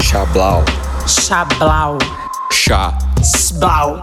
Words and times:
Chablau. 0.00 0.64
Chablau. 1.06 1.98
Chá. 2.50 2.98
Sblau. 3.22 3.96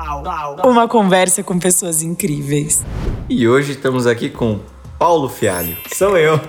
Uma 0.64 0.88
conversa 0.88 1.44
com 1.44 1.60
pessoas 1.60 2.02
incríveis. 2.02 2.86
E 3.28 3.46
hoje 3.46 3.74
estamos 3.74 4.08
aqui 4.08 4.30
com 4.30 4.62
Paulo 4.98 5.28
Fialho. 5.28 5.76
Sou 5.94 6.18
eu. 6.18 6.40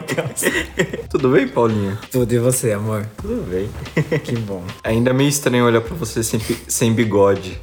Tudo 1.11 1.31
bem, 1.31 1.49
Paulinho? 1.49 1.99
Tudo 2.13 2.33
e 2.33 2.39
você, 2.39 2.73
amor? 2.73 3.05
Tudo 3.21 3.43
bem. 3.51 3.69
Que 4.23 4.37
bom. 4.39 4.63
Ainda 4.85 5.13
meio 5.13 5.29
estranho 5.29 5.65
olhar 5.65 5.81
pra 5.81 5.97
você 5.97 6.23
sem, 6.23 6.41
sem 6.69 6.93
bigode. 6.93 7.61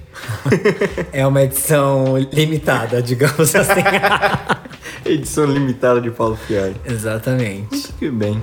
É 1.13 1.25
uma 1.25 1.43
edição 1.43 2.17
limitada, 2.17 3.01
digamos 3.01 3.55
assim. 3.55 3.81
Edição 5.07 5.45
limitada 5.45 6.01
de 6.01 6.11
Paulo 6.11 6.35
Fialho. 6.35 6.75
Exatamente. 6.85 7.93
Que 7.93 8.09
bem. 8.09 8.41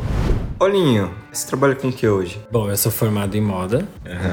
Paulinho, 0.59 1.11
você 1.33 1.47
trabalha 1.47 1.75
com 1.75 1.89
o 1.89 1.93
que 1.93 2.09
hoje? 2.09 2.41
Bom, 2.51 2.71
eu 2.71 2.77
sou 2.77 2.91
formado 2.91 3.37
em 3.37 3.41
moda, 3.41 3.87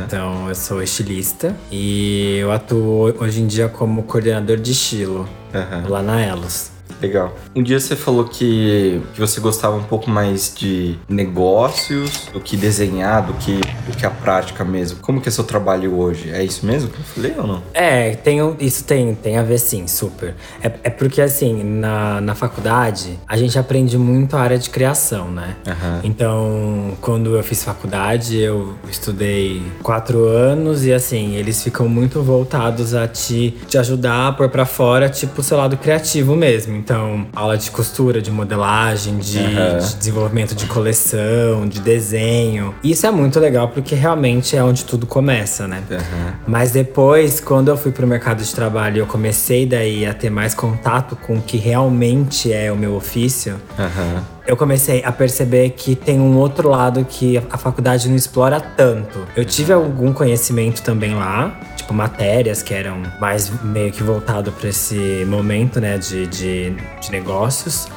então 0.05 0.47
eu 0.47 0.55
sou 0.55 0.81
estilista 0.81 1.55
e 1.71 2.37
eu 2.37 2.51
atuo 2.51 3.13
hoje 3.19 3.41
em 3.41 3.47
dia 3.47 3.67
como 3.67 4.03
coordenador 4.03 4.57
de 4.57 4.71
estilo 4.71 5.27
Aham. 5.53 5.87
lá 5.89 6.01
na 6.01 6.21
Elos. 6.21 6.71
Legal. 7.01 7.35
Um 7.55 7.63
dia 7.63 7.79
você 7.79 7.95
falou 7.95 8.25
que, 8.25 9.01
que 9.13 9.19
você 9.19 9.39
gostava 9.41 9.75
um 9.75 9.83
pouco 9.83 10.09
mais 10.09 10.53
de 10.55 10.97
negócios 11.09 12.27
do 12.31 12.39
que 12.39 12.55
desenhar, 12.55 13.25
do 13.25 13.33
que, 13.33 13.59
do 13.87 13.97
que 13.97 14.05
a 14.05 14.09
prática 14.11 14.63
mesmo. 14.63 14.99
Como 15.01 15.19
que 15.19 15.27
é 15.27 15.31
seu 15.31 15.43
trabalho 15.43 15.97
hoje? 15.97 16.29
É 16.31 16.43
isso 16.43 16.65
mesmo 16.65 16.89
que 16.89 16.99
eu 16.99 17.03
falei 17.03 17.33
ou 17.37 17.47
não? 17.47 17.63
É, 17.73 18.11
tem, 18.15 18.39
isso 18.59 18.83
tem, 18.83 19.15
tem 19.15 19.37
a 19.37 19.43
ver 19.43 19.57
sim, 19.57 19.87
super. 19.87 20.35
É, 20.61 20.71
é 20.83 20.89
porque 20.89 21.21
assim, 21.21 21.63
na, 21.63 22.21
na 22.21 22.35
faculdade, 22.35 23.19
a 23.27 23.35
gente 23.35 23.57
aprende 23.57 23.97
muito 23.97 24.35
a 24.37 24.41
área 24.41 24.57
de 24.57 24.69
criação, 24.69 25.31
né? 25.31 25.55
Aham. 25.67 26.01
Então, 26.03 26.97
quando 27.01 27.35
eu 27.35 27.43
fiz 27.43 27.63
faculdade, 27.63 28.37
eu 28.37 28.75
estudei 28.89 29.61
quatro 29.81 30.27
anos 30.27 30.85
e 30.85 30.93
assim, 30.93 31.35
eles 31.35 31.63
ficam 31.63 31.87
muito 31.89 32.21
voltados 32.21 32.93
a 32.93 33.07
te, 33.07 33.51
te 33.67 33.77
ajudar 33.77 34.27
a 34.27 34.31
pôr 34.31 34.49
pra 34.49 34.65
fora, 34.65 35.09
tipo, 35.09 35.41
o 35.41 35.43
seu 35.43 35.57
lado 35.57 35.77
criativo 35.77 36.35
mesmo. 36.35 36.75
Então, 36.75 36.90
aula 37.35 37.57
de 37.57 37.71
costura, 37.71 38.21
de 38.21 38.31
modelagem, 38.31 39.17
de, 39.17 39.39
Aham. 39.39 39.77
de 39.79 39.95
desenvolvimento 39.95 40.55
de 40.55 40.65
coleção, 40.65 41.67
de 41.67 41.79
desenho. 41.79 42.73
Isso 42.83 43.05
é 43.05 43.11
muito 43.11 43.39
legal 43.39 43.69
porque 43.69 43.95
realmente 43.95 44.55
é 44.55 44.63
onde 44.63 44.85
tudo 44.85 45.05
começa, 45.05 45.67
né? 45.67 45.83
Aham. 45.89 46.33
Mas 46.47 46.71
depois, 46.71 47.39
quando 47.39 47.69
eu 47.69 47.77
fui 47.77 47.91
pro 47.91 48.05
mercado 48.07 48.43
de 48.43 48.53
trabalho, 48.53 48.99
eu 48.99 49.07
comecei 49.07 49.65
daí 49.65 50.05
a 50.05 50.13
ter 50.13 50.29
mais 50.29 50.53
contato 50.53 51.15
com 51.15 51.35
o 51.37 51.41
que 51.41 51.57
realmente 51.57 52.51
é 52.51 52.71
o 52.71 52.75
meu 52.75 52.95
ofício. 52.95 53.55
Aham. 53.77 54.23
Eu 54.45 54.57
comecei 54.57 55.03
a 55.05 55.11
perceber 55.11 55.69
que 55.69 55.95
tem 55.95 56.19
um 56.19 56.35
outro 56.35 56.67
lado 56.67 57.05
que 57.07 57.37
a 57.49 57.57
faculdade 57.57 58.09
não 58.09 58.15
explora 58.15 58.59
tanto. 58.59 59.19
Eu 59.35 59.45
tive 59.45 59.71
algum 59.71 60.11
conhecimento 60.11 60.81
também 60.81 61.13
lá, 61.13 61.57
tipo 61.91 61.93
matérias 61.93 62.63
que 62.63 62.73
eram 62.73 63.03
mais 63.19 63.51
meio 63.63 63.91
que 63.91 64.01
voltado 64.01 64.51
para 64.51 64.69
esse 64.69 65.25
momento, 65.27 65.79
né, 65.79 65.97
de, 65.97 66.25
de, 66.27 66.71
de 66.71 67.11
negócios. 67.11 67.87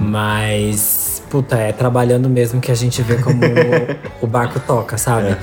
Mas, 0.00 1.22
puta, 1.30 1.56
é 1.56 1.72
trabalhando 1.72 2.28
mesmo 2.28 2.60
que 2.60 2.72
a 2.72 2.74
gente 2.74 3.02
vê 3.02 3.16
como 3.16 3.38
o, 3.44 4.22
o 4.24 4.26
barco 4.26 4.58
toca, 4.60 4.96
sabe? 4.98 5.36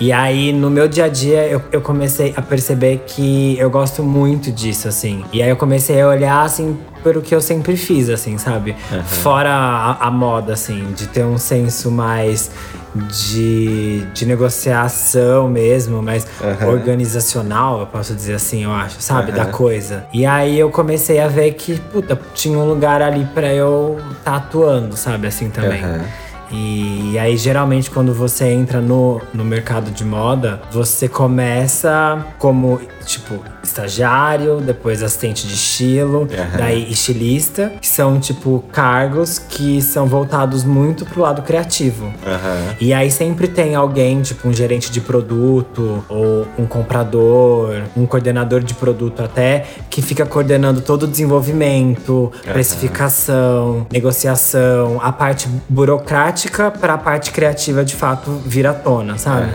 E 0.00 0.12
aí, 0.12 0.52
no 0.52 0.70
meu 0.70 0.88
dia 0.88 1.04
a 1.04 1.08
dia, 1.08 1.46
eu, 1.46 1.62
eu 1.72 1.80
comecei 1.80 2.32
a 2.36 2.42
perceber 2.42 3.02
que 3.06 3.58
eu 3.58 3.68
gosto 3.68 4.02
muito 4.02 4.50
disso, 4.50 4.88
assim. 4.88 5.24
E 5.32 5.42
aí 5.42 5.50
eu 5.50 5.56
comecei 5.56 6.00
a 6.00 6.08
olhar, 6.08 6.42
assim, 6.42 6.78
pelo 7.02 7.20
que 7.20 7.34
eu 7.34 7.40
sempre 7.40 7.76
fiz, 7.76 8.08
assim, 8.08 8.38
sabe? 8.38 8.74
Fora 9.06 9.50
a, 9.50 10.06
a 10.06 10.10
moda, 10.10 10.52
assim, 10.52 10.92
de 10.96 11.06
ter 11.06 11.24
um 11.24 11.38
senso 11.38 11.90
mais 11.90 12.50
de, 12.96 14.00
de 14.12 14.26
negociação 14.26 15.48
mesmo, 15.48 16.02
mais 16.02 16.26
Aham. 16.42 16.68
organizacional, 16.68 17.80
eu 17.80 17.86
posso 17.86 18.14
dizer 18.14 18.34
assim, 18.34 18.64
eu 18.64 18.72
acho, 18.72 18.96
sabe? 19.00 19.32
Da 19.32 19.42
Aham. 19.42 19.52
coisa. 19.52 20.04
E 20.12 20.24
aí 20.26 20.58
eu 20.58 20.70
comecei 20.70 21.18
a 21.20 21.28
ver 21.28 21.52
que, 21.54 21.78
puta, 21.78 22.18
tinha 22.34 22.58
um 22.58 22.66
lugar 22.68 23.02
ali 23.02 23.24
pra 23.34 23.52
eu 23.52 23.98
tá 24.24 24.36
atuando, 24.36 24.96
sabe? 24.96 25.26
Assim 25.26 25.50
também. 25.50 25.82
Aham. 25.82 26.04
E 26.50 27.18
aí, 27.18 27.36
geralmente, 27.36 27.90
quando 27.90 28.14
você 28.14 28.46
entra 28.46 28.80
no, 28.80 29.20
no 29.34 29.44
mercado 29.44 29.90
de 29.90 30.04
moda, 30.04 30.60
você 30.70 31.08
começa 31.08 32.24
como, 32.38 32.80
tipo, 33.06 33.42
estagiário, 33.62 34.60
depois 34.60 35.02
assistente 35.02 35.46
de 35.46 35.54
estilo, 35.54 36.28
Aham. 36.32 36.56
daí 36.58 36.90
estilista, 36.90 37.72
que 37.80 37.86
são, 37.86 38.18
tipo, 38.18 38.64
cargos 38.72 39.38
que 39.38 39.80
são 39.80 40.06
voltados 40.06 40.64
muito 40.64 41.06
pro 41.06 41.22
lado 41.22 41.42
criativo. 41.42 42.12
Aham. 42.26 42.74
E 42.80 42.92
aí 42.92 43.10
sempre 43.10 43.48
tem 43.48 43.74
alguém, 43.74 44.20
tipo 44.22 44.48
um 44.48 44.52
gerente 44.52 44.90
de 44.90 45.00
produto, 45.00 46.04
ou 46.08 46.46
um 46.58 46.66
comprador, 46.66 47.82
um 47.96 48.06
coordenador 48.06 48.62
de 48.62 48.74
produto 48.74 49.22
até, 49.22 49.64
que 49.88 50.02
fica 50.02 50.26
coordenando 50.26 50.80
todo 50.80 51.04
o 51.04 51.06
desenvolvimento, 51.06 52.32
precificação, 52.52 53.86
negociação, 53.90 54.98
a 55.02 55.12
parte 55.12 55.48
burocrática 55.68 56.70
para 56.70 56.94
a 56.94 56.98
parte 56.98 57.30
criativa 57.30 57.84
de 57.84 57.94
fato 57.94 58.30
vir 58.44 58.66
à 58.66 58.74
tona, 58.74 59.18
sabe? 59.18 59.48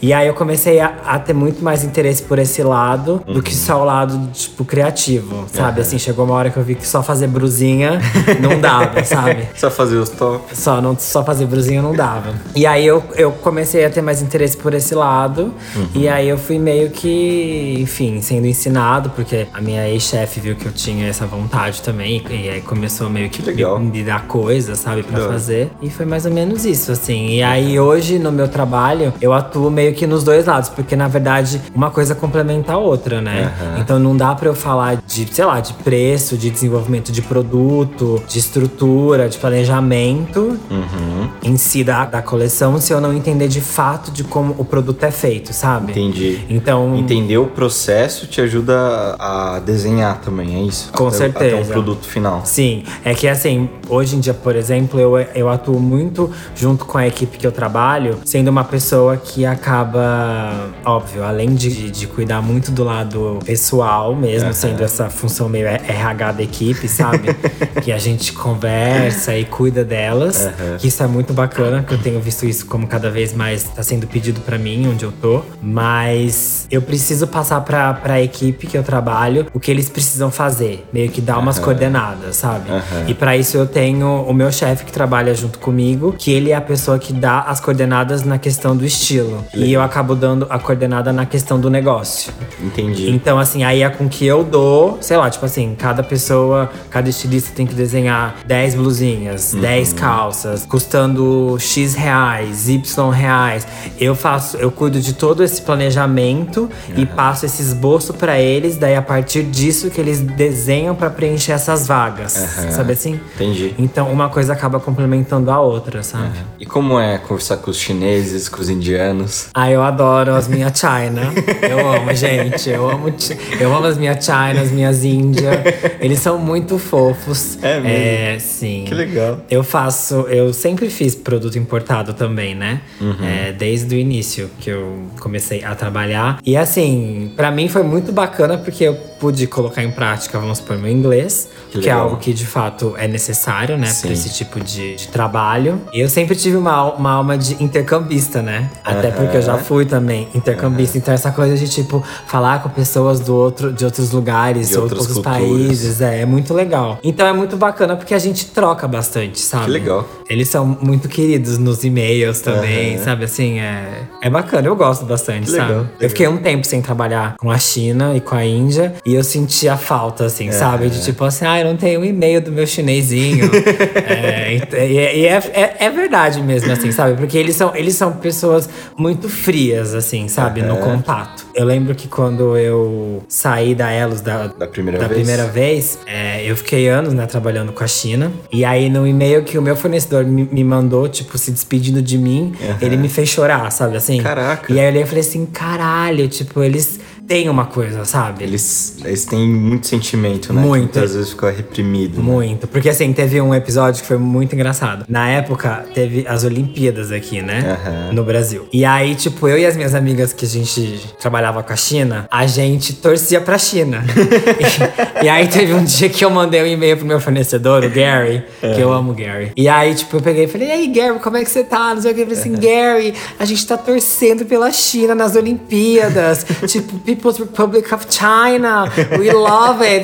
E 0.00 0.12
aí 0.12 0.26
eu 0.26 0.34
comecei 0.34 0.80
a, 0.80 0.94
a 1.06 1.18
ter 1.18 1.32
muito 1.32 1.62
mais 1.62 1.84
interesse 1.84 2.22
por 2.22 2.38
esse 2.38 2.62
lado 2.62 2.91
do 2.96 3.42
que 3.42 3.54
só 3.54 3.80
o 3.80 3.84
lado, 3.84 4.30
tipo, 4.32 4.64
criativo, 4.64 5.44
sabe? 5.52 5.80
Assim, 5.80 5.98
chegou 5.98 6.24
uma 6.24 6.34
hora 6.34 6.50
que 6.50 6.56
eu 6.56 6.62
vi 6.62 6.74
que 6.74 6.86
só 6.86 7.02
fazer 7.02 7.26
brusinha 7.26 8.00
não 8.40 8.60
dava, 8.60 9.02
sabe? 9.04 9.48
Só 9.54 9.70
fazer 9.70 9.96
os 9.96 10.08
tops. 10.10 10.58
Só, 10.58 10.80
não, 10.80 10.96
só 10.98 11.24
fazer 11.24 11.46
brusinha 11.46 11.82
não 11.82 11.94
dava. 11.94 12.34
E 12.54 12.66
aí 12.66 12.86
eu, 12.86 13.02
eu 13.16 13.32
comecei 13.32 13.84
a 13.84 13.90
ter 13.90 14.02
mais 14.02 14.22
interesse 14.22 14.56
por 14.56 14.74
esse 14.74 14.94
lado. 14.94 15.52
E 15.94 16.08
aí 16.08 16.28
eu 16.28 16.38
fui 16.38 16.58
meio 16.58 16.90
que, 16.90 17.76
enfim, 17.80 18.20
sendo 18.20 18.46
ensinado, 18.46 19.10
porque 19.10 19.46
a 19.52 19.60
minha 19.60 19.88
ex-chefe 19.88 20.40
viu 20.40 20.56
que 20.56 20.66
eu 20.66 20.72
tinha 20.72 21.08
essa 21.08 21.26
vontade 21.26 21.82
também. 21.82 22.22
E 22.30 22.48
aí 22.48 22.60
começou 22.60 23.08
meio 23.08 23.28
que 23.30 23.42
legal. 23.42 23.78
me, 23.78 23.90
me 23.90 24.02
dar 24.04 24.26
coisas, 24.26 24.78
sabe, 24.78 25.02
pra 25.02 25.20
hora. 25.20 25.32
fazer. 25.32 25.70
E 25.80 25.90
foi 25.90 26.06
mais 26.06 26.26
ou 26.26 26.32
menos 26.32 26.64
isso, 26.64 26.92
assim. 26.92 27.28
E 27.28 27.42
aí 27.42 27.78
hoje, 27.78 28.18
no 28.18 28.32
meu 28.32 28.48
trabalho, 28.48 29.12
eu 29.20 29.32
atuo 29.32 29.70
meio 29.70 29.94
que 29.94 30.06
nos 30.06 30.24
dois 30.24 30.46
lados, 30.46 30.68
porque 30.68 30.96
na 30.96 31.08
verdade 31.08 31.60
uma 31.74 31.90
coisa 31.90 32.14
complementa 32.14 32.72
a 32.72 32.78
outra, 32.82 33.20
né? 33.20 33.52
Aham. 33.60 33.78
Então 33.80 33.98
não 33.98 34.16
dá 34.16 34.34
pra 34.34 34.48
eu 34.48 34.54
falar 34.54 35.02
de, 35.06 35.26
sei 35.32 35.44
lá, 35.44 35.60
de 35.60 35.72
preço, 35.74 36.36
de 36.36 36.50
desenvolvimento 36.50 37.10
de 37.12 37.22
produto, 37.22 38.22
de 38.28 38.38
estrutura, 38.38 39.28
de 39.28 39.38
planejamento 39.38 40.58
Uhum. 40.70 41.28
em 41.42 41.56
si 41.56 41.84
da, 41.84 42.04
da 42.04 42.22
coleção 42.22 42.80
se 42.80 42.92
eu 42.92 43.00
não 43.00 43.12
entender 43.12 43.48
de 43.48 43.60
fato 43.60 44.10
de 44.10 44.24
como 44.24 44.54
o 44.58 44.64
produto 44.64 45.02
é 45.04 45.10
feito, 45.10 45.52
sabe? 45.52 45.92
Entendi. 45.92 46.40
Então, 46.48 46.96
Entender 46.96 47.38
o 47.38 47.46
processo 47.46 48.26
te 48.26 48.40
ajuda 48.40 49.16
a 49.18 49.60
desenhar 49.64 50.20
também, 50.20 50.56
é 50.56 50.62
isso? 50.62 50.90
Com 50.92 51.08
Até- 51.08 51.16
certeza. 51.18 51.56
Até 51.56 51.64
um 51.64 51.72
produto 51.72 52.06
final. 52.06 52.40
Sim, 52.44 52.82
é 53.04 53.14
que 53.14 53.28
assim, 53.28 53.68
hoje 53.88 54.16
em 54.16 54.20
dia, 54.20 54.34
por 54.34 54.56
exemplo, 54.56 54.98
eu, 54.98 55.16
eu 55.34 55.48
atuo 55.48 55.78
muito 55.78 56.30
junto 56.56 56.84
com 56.84 56.98
a 56.98 57.06
equipe 57.06 57.38
que 57.38 57.46
eu 57.46 57.52
trabalho, 57.52 58.18
sendo 58.24 58.48
uma 58.48 58.64
pessoa 58.64 59.16
que 59.16 59.44
acaba, 59.46 60.70
óbvio, 60.84 61.22
além 61.24 61.54
de, 61.54 61.90
de 61.90 62.06
cuidar 62.06 62.40
muito 62.42 62.70
do 62.72 62.84
lado 62.84 63.38
pessoal 63.44 64.14
mesmo, 64.14 64.52
sendo 64.52 64.82
essa 64.82 65.08
função 65.10 65.48
meio 65.48 65.66
RH 65.66 66.32
da 66.32 66.42
equipe, 66.42 66.88
sabe? 66.88 67.34
que 67.82 67.92
a 67.92 67.98
gente 67.98 68.32
conversa 68.32 69.36
e 69.36 69.44
cuida 69.44 69.84
delas, 69.84 70.46
Aham. 70.46 70.76
que 70.78 70.88
isso 70.88 71.02
é 71.02 71.06
muito 71.06 71.32
bacana, 71.32 71.82
que 71.82 71.94
eu 71.94 71.98
tenho 71.98 72.20
visto 72.20 72.46
isso 72.46 72.66
como 72.66 72.86
cada 72.86 73.10
vez 73.10 73.32
mais 73.32 73.64
tá 73.64 73.82
sendo 73.82 74.06
pedido 74.06 74.40
pra 74.40 74.58
mim, 74.58 74.88
onde 74.88 75.04
eu 75.04 75.12
tô. 75.12 75.42
Mas 75.60 76.66
eu 76.70 76.82
preciso 76.82 77.26
passar 77.26 77.60
pra, 77.60 77.94
pra 77.94 78.20
equipe 78.20 78.66
que 78.66 78.76
eu 78.76 78.82
trabalho 78.82 79.46
o 79.52 79.60
que 79.60 79.70
eles 79.70 79.88
precisam 79.88 80.30
fazer, 80.30 80.86
meio 80.92 81.10
que 81.10 81.20
dar 81.20 81.38
umas 81.38 81.58
coordenadas, 81.58 82.36
sabe? 82.36 82.70
E 83.06 83.14
pra 83.14 83.36
isso 83.36 83.56
eu 83.56 83.66
tenho 83.66 84.22
o 84.22 84.32
meu 84.32 84.50
chefe 84.50 84.84
que 84.84 84.92
trabalha 84.92 85.34
junto 85.34 85.58
comigo, 85.58 86.14
que 86.16 86.30
ele 86.32 86.50
é 86.50 86.54
a 86.54 86.60
pessoa 86.60 86.98
que 86.98 87.12
dá 87.12 87.40
as 87.42 87.60
coordenadas 87.60 88.22
na 88.22 88.38
questão 88.38 88.76
do 88.76 88.84
estilo. 88.84 89.44
E 89.54 89.72
eu 89.72 89.82
acabo 89.82 90.14
dando 90.14 90.46
a 90.48 90.58
coordenada 90.58 91.12
na 91.12 91.26
questão 91.26 91.58
do 91.60 91.70
negócio. 91.70 92.32
Entendi. 92.62 93.10
Então, 93.10 93.38
assim, 93.38 93.64
aí 93.64 93.82
é 93.82 93.90
com 93.90 94.08
que 94.08 94.26
eu 94.26 94.42
dou, 94.42 94.98
sei 95.00 95.16
lá, 95.16 95.28
tipo 95.28 95.44
assim, 95.44 95.74
cada 95.78 96.02
pessoa, 96.02 96.70
cada 96.90 97.08
estilista 97.08 97.52
tem 97.54 97.66
que 97.66 97.74
desenhar 97.74 98.36
10 98.46 98.74
blusinhas, 98.74 99.54
10 99.54 99.92
calças, 99.92 100.64
custando 100.66 101.56
X 101.58 101.94
reais, 101.94 102.68
Y 102.68 103.10
reais. 103.10 103.66
Eu 104.00 104.14
faço, 104.14 104.56
eu 104.56 104.70
cuido 104.70 105.00
de 105.00 105.12
todo 105.12 105.42
esse 105.42 105.62
planejamento 105.62 106.70
e 106.96 107.04
passo 107.04 107.46
esse 107.46 107.62
esboço 107.62 108.14
pra 108.14 108.38
eles, 108.38 108.76
daí 108.76 108.96
a 108.96 109.02
partir 109.02 109.42
disso 109.42 109.90
que 109.90 110.00
eles 110.00 110.20
desenham 110.20 110.94
pra 110.94 111.10
preencher 111.10 111.52
essas 111.52 111.86
vagas. 111.86 112.36
Aham. 112.36 112.70
Sabe 112.70 112.92
assim? 112.92 113.20
Entendi. 113.34 113.74
Então, 113.78 114.10
uma 114.10 114.28
coisa 114.28 114.52
acaba 114.52 114.78
complementando 114.80 115.50
a 115.50 115.60
outra. 115.60 115.72
outra, 115.72 116.02
sabe? 116.02 116.38
E 116.60 116.66
como 116.66 116.98
é 116.98 117.18
conversar 117.18 117.56
com 117.56 117.70
os 117.70 117.78
chineses, 117.78 118.48
com 118.48 118.60
os 118.60 118.68
indianos? 118.68 119.48
Ah, 119.54 119.70
eu 119.70 119.82
adoro 119.82 120.34
as 120.34 120.46
minhas 120.46 120.72
China. 120.78 121.32
Eu 121.62 121.88
amo, 121.88 122.14
gente. 122.14 122.51
Eu 122.66 122.90
amo, 122.90 123.12
eu 123.60 123.74
amo 123.74 123.86
as 123.86 123.98
minhas 123.98 124.24
China, 124.24 124.60
as 124.60 124.70
minhas 124.70 125.04
Índia. 125.04 125.62
Eles 126.00 126.18
são 126.18 126.38
muito 126.38 126.78
fofos. 126.78 127.58
É 127.62 127.80
mesmo? 127.80 127.88
É, 127.88 128.38
sim. 128.38 128.84
Que 128.86 128.94
legal. 128.94 129.40
Eu 129.50 129.62
faço, 129.62 130.26
eu 130.28 130.52
sempre 130.52 130.88
fiz 130.90 131.14
produto 131.14 131.58
importado 131.58 132.12
também, 132.14 132.54
né? 132.54 132.80
Uhum. 133.00 133.16
É, 133.24 133.52
desde 133.52 133.94
o 133.94 133.98
início 133.98 134.50
que 134.60 134.70
eu 134.70 135.02
comecei 135.20 135.64
a 135.64 135.74
trabalhar. 135.74 136.38
E 136.44 136.56
assim, 136.56 137.32
pra 137.36 137.50
mim 137.50 137.68
foi 137.68 137.82
muito 137.82 138.12
bacana 138.12 138.58
porque 138.58 138.84
eu 138.84 138.94
pude 138.94 139.46
colocar 139.46 139.82
em 139.84 139.90
prática, 139.90 140.38
vamos 140.38 140.58
supor, 140.58 140.76
meu 140.78 140.90
inglês, 140.90 141.48
Que 141.70 141.78
que, 141.78 141.88
é 141.88 141.92
algo 141.92 142.16
que 142.16 142.32
de 142.32 142.44
fato 142.44 142.94
é 142.98 143.06
necessário, 143.06 143.78
né, 143.78 143.86
pra 144.00 144.10
esse 144.10 144.30
tipo 144.34 144.58
de, 144.58 144.96
de 144.96 145.08
trabalho. 145.08 145.80
E 145.92 146.00
eu 146.00 146.08
sempre 146.08 146.34
tive 146.34 146.56
uma, 146.56 146.92
uma 146.94 147.12
alma 147.12 147.38
de 147.38 147.62
intercambista, 147.62 148.42
né? 148.42 148.68
Até 148.84 149.08
Aham. 149.08 149.16
porque 149.16 149.36
eu 149.36 149.42
já 149.42 149.58
fui 149.58 149.86
também 149.86 150.28
intercambista. 150.34 150.98
Então, 150.98 151.14
essa 151.14 151.30
coisa 151.30 151.56
de, 151.56 151.68
tipo, 151.68 152.02
falar 152.32 152.62
com 152.62 152.70
pessoas 152.70 153.20
do 153.20 153.36
outro, 153.36 153.70
de 153.70 153.84
outros 153.84 154.10
lugares, 154.10 154.70
De 154.70 154.78
outros 154.78 155.06
culturas. 155.06 155.38
países, 155.38 156.00
é, 156.00 156.22
é 156.22 156.24
muito 156.24 156.54
legal. 156.54 156.98
Então 157.04 157.26
é 157.26 157.32
muito 157.34 157.58
bacana 157.58 157.94
porque 157.94 158.14
a 158.14 158.18
gente 158.18 158.46
troca 158.46 158.88
bastante, 158.88 159.38
sabe? 159.38 159.66
Que 159.66 159.70
legal. 159.70 160.06
Eles 160.32 160.48
são 160.48 160.64
muito 160.80 161.08
queridos 161.10 161.58
nos 161.58 161.84
e-mails 161.84 162.40
também, 162.40 162.94
Aham. 162.96 163.04
sabe? 163.04 163.24
Assim, 163.26 163.60
é, 163.60 164.04
é 164.22 164.30
bacana, 164.30 164.66
eu 164.66 164.74
gosto 164.74 165.04
bastante, 165.04 165.44
Que 165.44 165.50
sabe? 165.50 165.62
legal, 165.68 165.78
legal. 165.82 165.96
Eu 166.00 166.08
fiquei 166.08 166.26
um 166.26 166.38
tempo 166.38 166.66
sem 166.66 166.80
trabalhar 166.80 167.36
com 167.36 167.50
a 167.50 167.58
China 167.58 168.16
e 168.16 168.20
com 168.20 168.34
a 168.34 168.42
Índia 168.44 168.94
e 169.04 169.14
eu 169.14 169.22
senti 169.22 169.68
a 169.68 169.76
falta, 169.76 170.24
assim, 170.24 170.50
sabe? 170.50 170.88
De 170.88 171.02
tipo 171.04 171.22
assim, 171.24 171.44
ah, 171.44 171.60
eu 171.60 171.66
não 171.66 171.76
tenho 171.76 172.00
um 172.00 172.04
e-mail 172.04 172.40
do 172.40 172.50
meu 172.50 172.66
chinesinho. 172.66 173.50
é, 174.06 174.56
e 174.88 174.98
é, 174.98 175.16
e 175.18 175.26
é, 175.26 175.34
é- 175.52 175.76
é 175.86 175.90
verdade 175.90 176.42
mesmo, 176.42 176.72
assim, 176.72 176.90
sabe? 176.92 177.14
Porque 177.16 177.36
eles 177.36 177.54
são, 177.56 177.76
eles 177.76 177.94
são 177.94 178.12
pessoas 178.12 178.68
muito 178.96 179.28
frias, 179.28 179.94
assim, 179.94 180.28
sabe? 180.28 180.62
No 180.62 180.74
Aham. 180.76 180.82
contato. 180.82 181.44
Eu 181.54 181.66
lembro 181.66 181.94
que 181.94 182.08
quando 182.08 182.56
eu 182.56 183.22
saí 183.28 183.74
da 183.74 183.90
Elos 183.92 184.22
da, 184.22 184.46
Da 184.46 184.66
primeira 184.66 184.98
da 184.98 185.06
vez? 185.08 185.18
primeira 185.20 185.46
vez, 185.46 185.98
é, 186.06 186.42
eu 186.50 186.56
fiquei 186.56 186.88
anos, 186.88 187.12
né, 187.12 187.26
trabalhando 187.26 187.72
com 187.72 187.84
a 187.84 187.86
China. 187.86 188.32
E 188.50 188.64
aí, 188.64 188.88
no 188.88 189.06
e-mail 189.06 189.42
que 189.44 189.58
o 189.58 189.62
meu 189.62 189.76
fornecedor 189.76 190.21
me, 190.24 190.48
me 190.50 190.64
mandou, 190.64 191.08
tipo, 191.08 191.36
se 191.38 191.50
despedindo 191.50 192.02
de 192.02 192.18
mim, 192.18 192.52
ele 192.80 192.96
me 192.96 193.08
fez 193.08 193.28
chorar, 193.28 193.70
sabe 193.70 193.96
assim? 193.96 194.20
Caraca. 194.20 194.72
E 194.72 194.78
aí 194.78 194.86
eu 194.86 194.90
olhei 194.90 195.02
e 195.02 195.06
falei 195.06 195.20
assim, 195.20 195.46
caralho, 195.46 196.28
tipo, 196.28 196.62
eles 196.62 197.00
têm 197.32 197.48
uma 197.48 197.64
coisa, 197.64 198.04
sabe? 198.04 198.44
Eles, 198.44 198.96
eles 199.02 199.24
têm 199.24 199.48
muito 199.48 199.86
sentimento, 199.86 200.52
né? 200.52 200.60
Muito. 200.60 200.82
muitas 200.82 201.14
vezes 201.14 201.30
fica 201.30 201.50
reprimido. 201.50 202.18
né? 202.18 202.22
Muito. 202.22 202.68
Porque 202.68 202.90
assim, 202.90 203.10
teve 203.10 203.40
um 203.40 203.54
episódio 203.54 204.02
que 204.02 204.06
foi 204.06 204.18
muito 204.18 204.54
engraçado. 204.54 205.06
Na 205.08 205.30
época, 205.30 205.86
teve 205.94 206.26
as 206.28 206.44
Olimpíadas 206.44 207.10
aqui, 207.10 207.40
né? 207.40 207.78
Aham. 207.80 208.12
No 208.12 208.22
Brasil. 208.22 208.68
E 208.70 208.84
aí, 208.84 209.14
tipo, 209.14 209.48
eu 209.48 209.56
e 209.56 209.64
as 209.64 209.74
minhas 209.74 209.94
amigas 209.94 210.34
que 210.34 210.44
a 210.44 210.48
gente 210.48 211.00
trabalhava 211.18 211.62
com 211.62 211.72
a 211.72 211.76
China, 211.76 212.28
a 212.30 212.46
gente 212.46 212.92
torcia 212.96 213.40
pra 213.40 213.56
China. 213.56 214.04
e, 215.22 215.24
e 215.24 215.28
aí 215.30 215.48
teve 215.48 215.72
um 215.72 215.84
dia 215.84 216.10
que 216.10 216.22
eu 216.22 216.28
mandei 216.28 216.62
um 216.62 216.66
e-mail 216.66 216.98
pro 216.98 217.06
meu 217.06 217.18
fornecedor, 217.18 217.82
o 217.82 217.88
Gary, 217.88 218.44
que 218.60 218.80
eu 218.80 218.92
amo 218.92 219.12
o 219.12 219.14
Gary. 219.14 219.52
E 219.56 219.70
aí, 219.70 219.94
tipo, 219.94 220.18
eu 220.18 220.20
peguei 220.20 220.44
e 220.44 220.48
falei, 220.48 220.68
e 220.68 220.72
aí, 220.72 220.86
Gary, 220.88 221.18
como 221.18 221.38
é 221.38 221.44
que 221.44 221.50
você 221.50 221.64
tá? 221.64 221.94
Não 221.94 222.02
sei 222.02 222.12
o 222.12 222.14
que. 222.14 222.20
Eu 222.20 222.26
falei 222.26 222.40
assim, 222.40 222.52
Gary, 222.52 223.14
a 223.38 223.46
gente 223.46 223.66
tá 223.66 223.78
torcendo 223.78 224.44
pela 224.44 224.70
China 224.70 225.14
nas 225.14 225.34
Olimpíadas. 225.34 226.44
tipo, 226.68 226.98
People's 227.22 227.38
Republic 227.38 227.94
of 227.94 228.06
China. 228.10 228.90
We 229.16 229.30
love 229.32 229.80
it. 229.80 230.02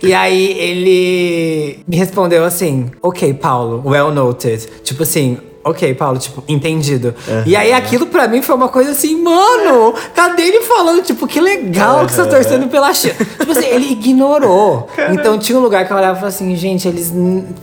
E 0.00 0.14
aí 0.14 0.52
ele 0.56 1.80
me 1.86 1.96
respondeu 1.96 2.44
assim: 2.44 2.92
Ok, 3.02 3.34
Paulo, 3.34 3.82
well 3.84 4.12
noted. 4.12 4.64
Tipo 4.84 5.02
assim. 5.02 5.38
Ok, 5.66 5.94
Paulo, 5.94 6.18
tipo, 6.18 6.44
entendido. 6.46 7.14
E 7.46 7.56
aí 7.56 7.72
aquilo 7.72 8.06
pra 8.08 8.28
mim 8.28 8.42
foi 8.42 8.54
uma 8.54 8.68
coisa 8.68 8.90
assim, 8.90 9.16
mano, 9.22 9.94
cadê 10.14 10.42
ele 10.42 10.60
falando, 10.60 11.02
tipo, 11.02 11.26
que 11.26 11.40
legal 11.40 12.04
que 12.04 12.12
você 12.12 12.22
tá 12.22 12.28
torcendo 12.28 12.68
pela 12.68 12.92
China. 12.92 13.14
tipo 13.14 13.50
assim, 13.50 13.64
ele 13.68 13.92
ignorou. 13.92 14.90
Então 15.10 15.38
tinha 15.38 15.58
um 15.58 15.62
lugar 15.62 15.86
que 15.86 15.92
eu 15.94 15.96
olhava 15.96 16.12
e 16.12 16.20
falava 16.20 16.26
assim, 16.26 16.54
gente, 16.54 16.86
eles. 16.86 17.10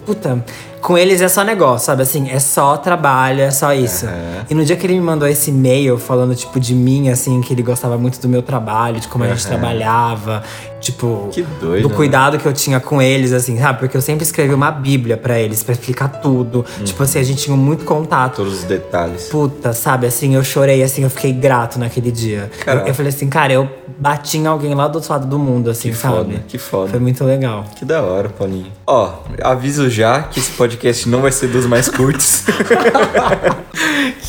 Puta. 0.03 0.43
Com 0.81 0.97
eles 0.97 1.21
é 1.21 1.27
só 1.27 1.43
negócio, 1.43 1.85
sabe? 1.85 2.01
Assim, 2.01 2.29
é 2.29 2.39
só 2.39 2.75
trabalho, 2.75 3.41
é 3.41 3.51
só 3.51 3.71
isso. 3.73 4.05
Aham. 4.07 4.45
E 4.49 4.55
no 4.55 4.65
dia 4.65 4.75
que 4.75 4.85
ele 4.85 4.95
me 4.95 5.01
mandou 5.01 5.27
esse 5.27 5.51
e-mail 5.51 5.97
falando, 5.97 6.33
tipo, 6.35 6.59
de 6.59 6.73
mim, 6.73 7.09
assim, 7.09 7.39
que 7.41 7.53
ele 7.53 7.61
gostava 7.61 7.97
muito 7.97 8.19
do 8.19 8.27
meu 8.27 8.41
trabalho, 8.41 8.99
de 8.99 9.07
como 9.07 9.23
a 9.23 9.27
gente 9.27 9.45
trabalhava, 9.45 10.43
tipo, 10.79 11.29
Que 11.31 11.43
doido, 11.43 11.83
do 11.83 11.89
né? 11.89 11.95
cuidado 11.95 12.37
que 12.39 12.45
eu 12.47 12.51
tinha 12.53 12.79
com 12.79 12.99
eles, 13.01 13.31
assim, 13.31 13.59
sabe? 13.59 13.79
Porque 13.79 13.95
eu 13.95 14.01
sempre 14.01 14.23
escrevi 14.23 14.53
uma 14.53 14.71
bíblia 14.71 15.15
pra 15.17 15.39
eles, 15.39 15.61
pra 15.61 15.73
explicar 15.73 16.07
tudo. 16.07 16.65
Tipo 16.83 17.03
assim, 17.03 17.19
a 17.19 17.23
gente 17.23 17.43
tinha 17.43 17.55
muito 17.55 17.85
contato. 17.85 18.37
Todos 18.37 18.59
os 18.59 18.63
detalhes. 18.63 19.27
Puta, 19.29 19.73
sabe? 19.73 20.07
Assim, 20.07 20.33
eu 20.35 20.43
chorei, 20.43 20.81
assim, 20.81 21.03
eu 21.03 21.09
fiquei 21.11 21.31
grato 21.31 21.77
naquele 21.79 22.11
dia. 22.11 22.49
Eu, 22.65 22.73
eu 22.87 22.93
falei 22.95 23.09
assim, 23.09 23.29
cara, 23.29 23.53
eu 23.53 23.69
bati 23.99 24.39
em 24.39 24.47
alguém 24.47 24.73
lá 24.73 24.87
do 24.87 24.95
outro 24.95 25.13
lado 25.13 25.27
do 25.27 25.37
mundo, 25.37 25.69
assim, 25.69 25.89
Que 25.89 25.95
sabe? 25.95 26.15
foda, 26.15 26.43
que 26.47 26.57
foda. 26.57 26.89
Foi 26.89 26.99
muito 26.99 27.23
legal. 27.23 27.65
Que 27.75 27.85
da 27.85 28.01
hora, 28.01 28.29
Paulinho. 28.29 28.71
Ó, 28.87 29.13
aviso 29.43 29.87
já 29.89 30.23
que 30.23 30.39
esse 30.39 30.51
podcast 30.51 30.70
não 31.07 31.21
vai 31.21 31.31
ser 31.31 31.47
dos 31.47 31.65
mais 31.65 31.87
curtos. 31.89 32.43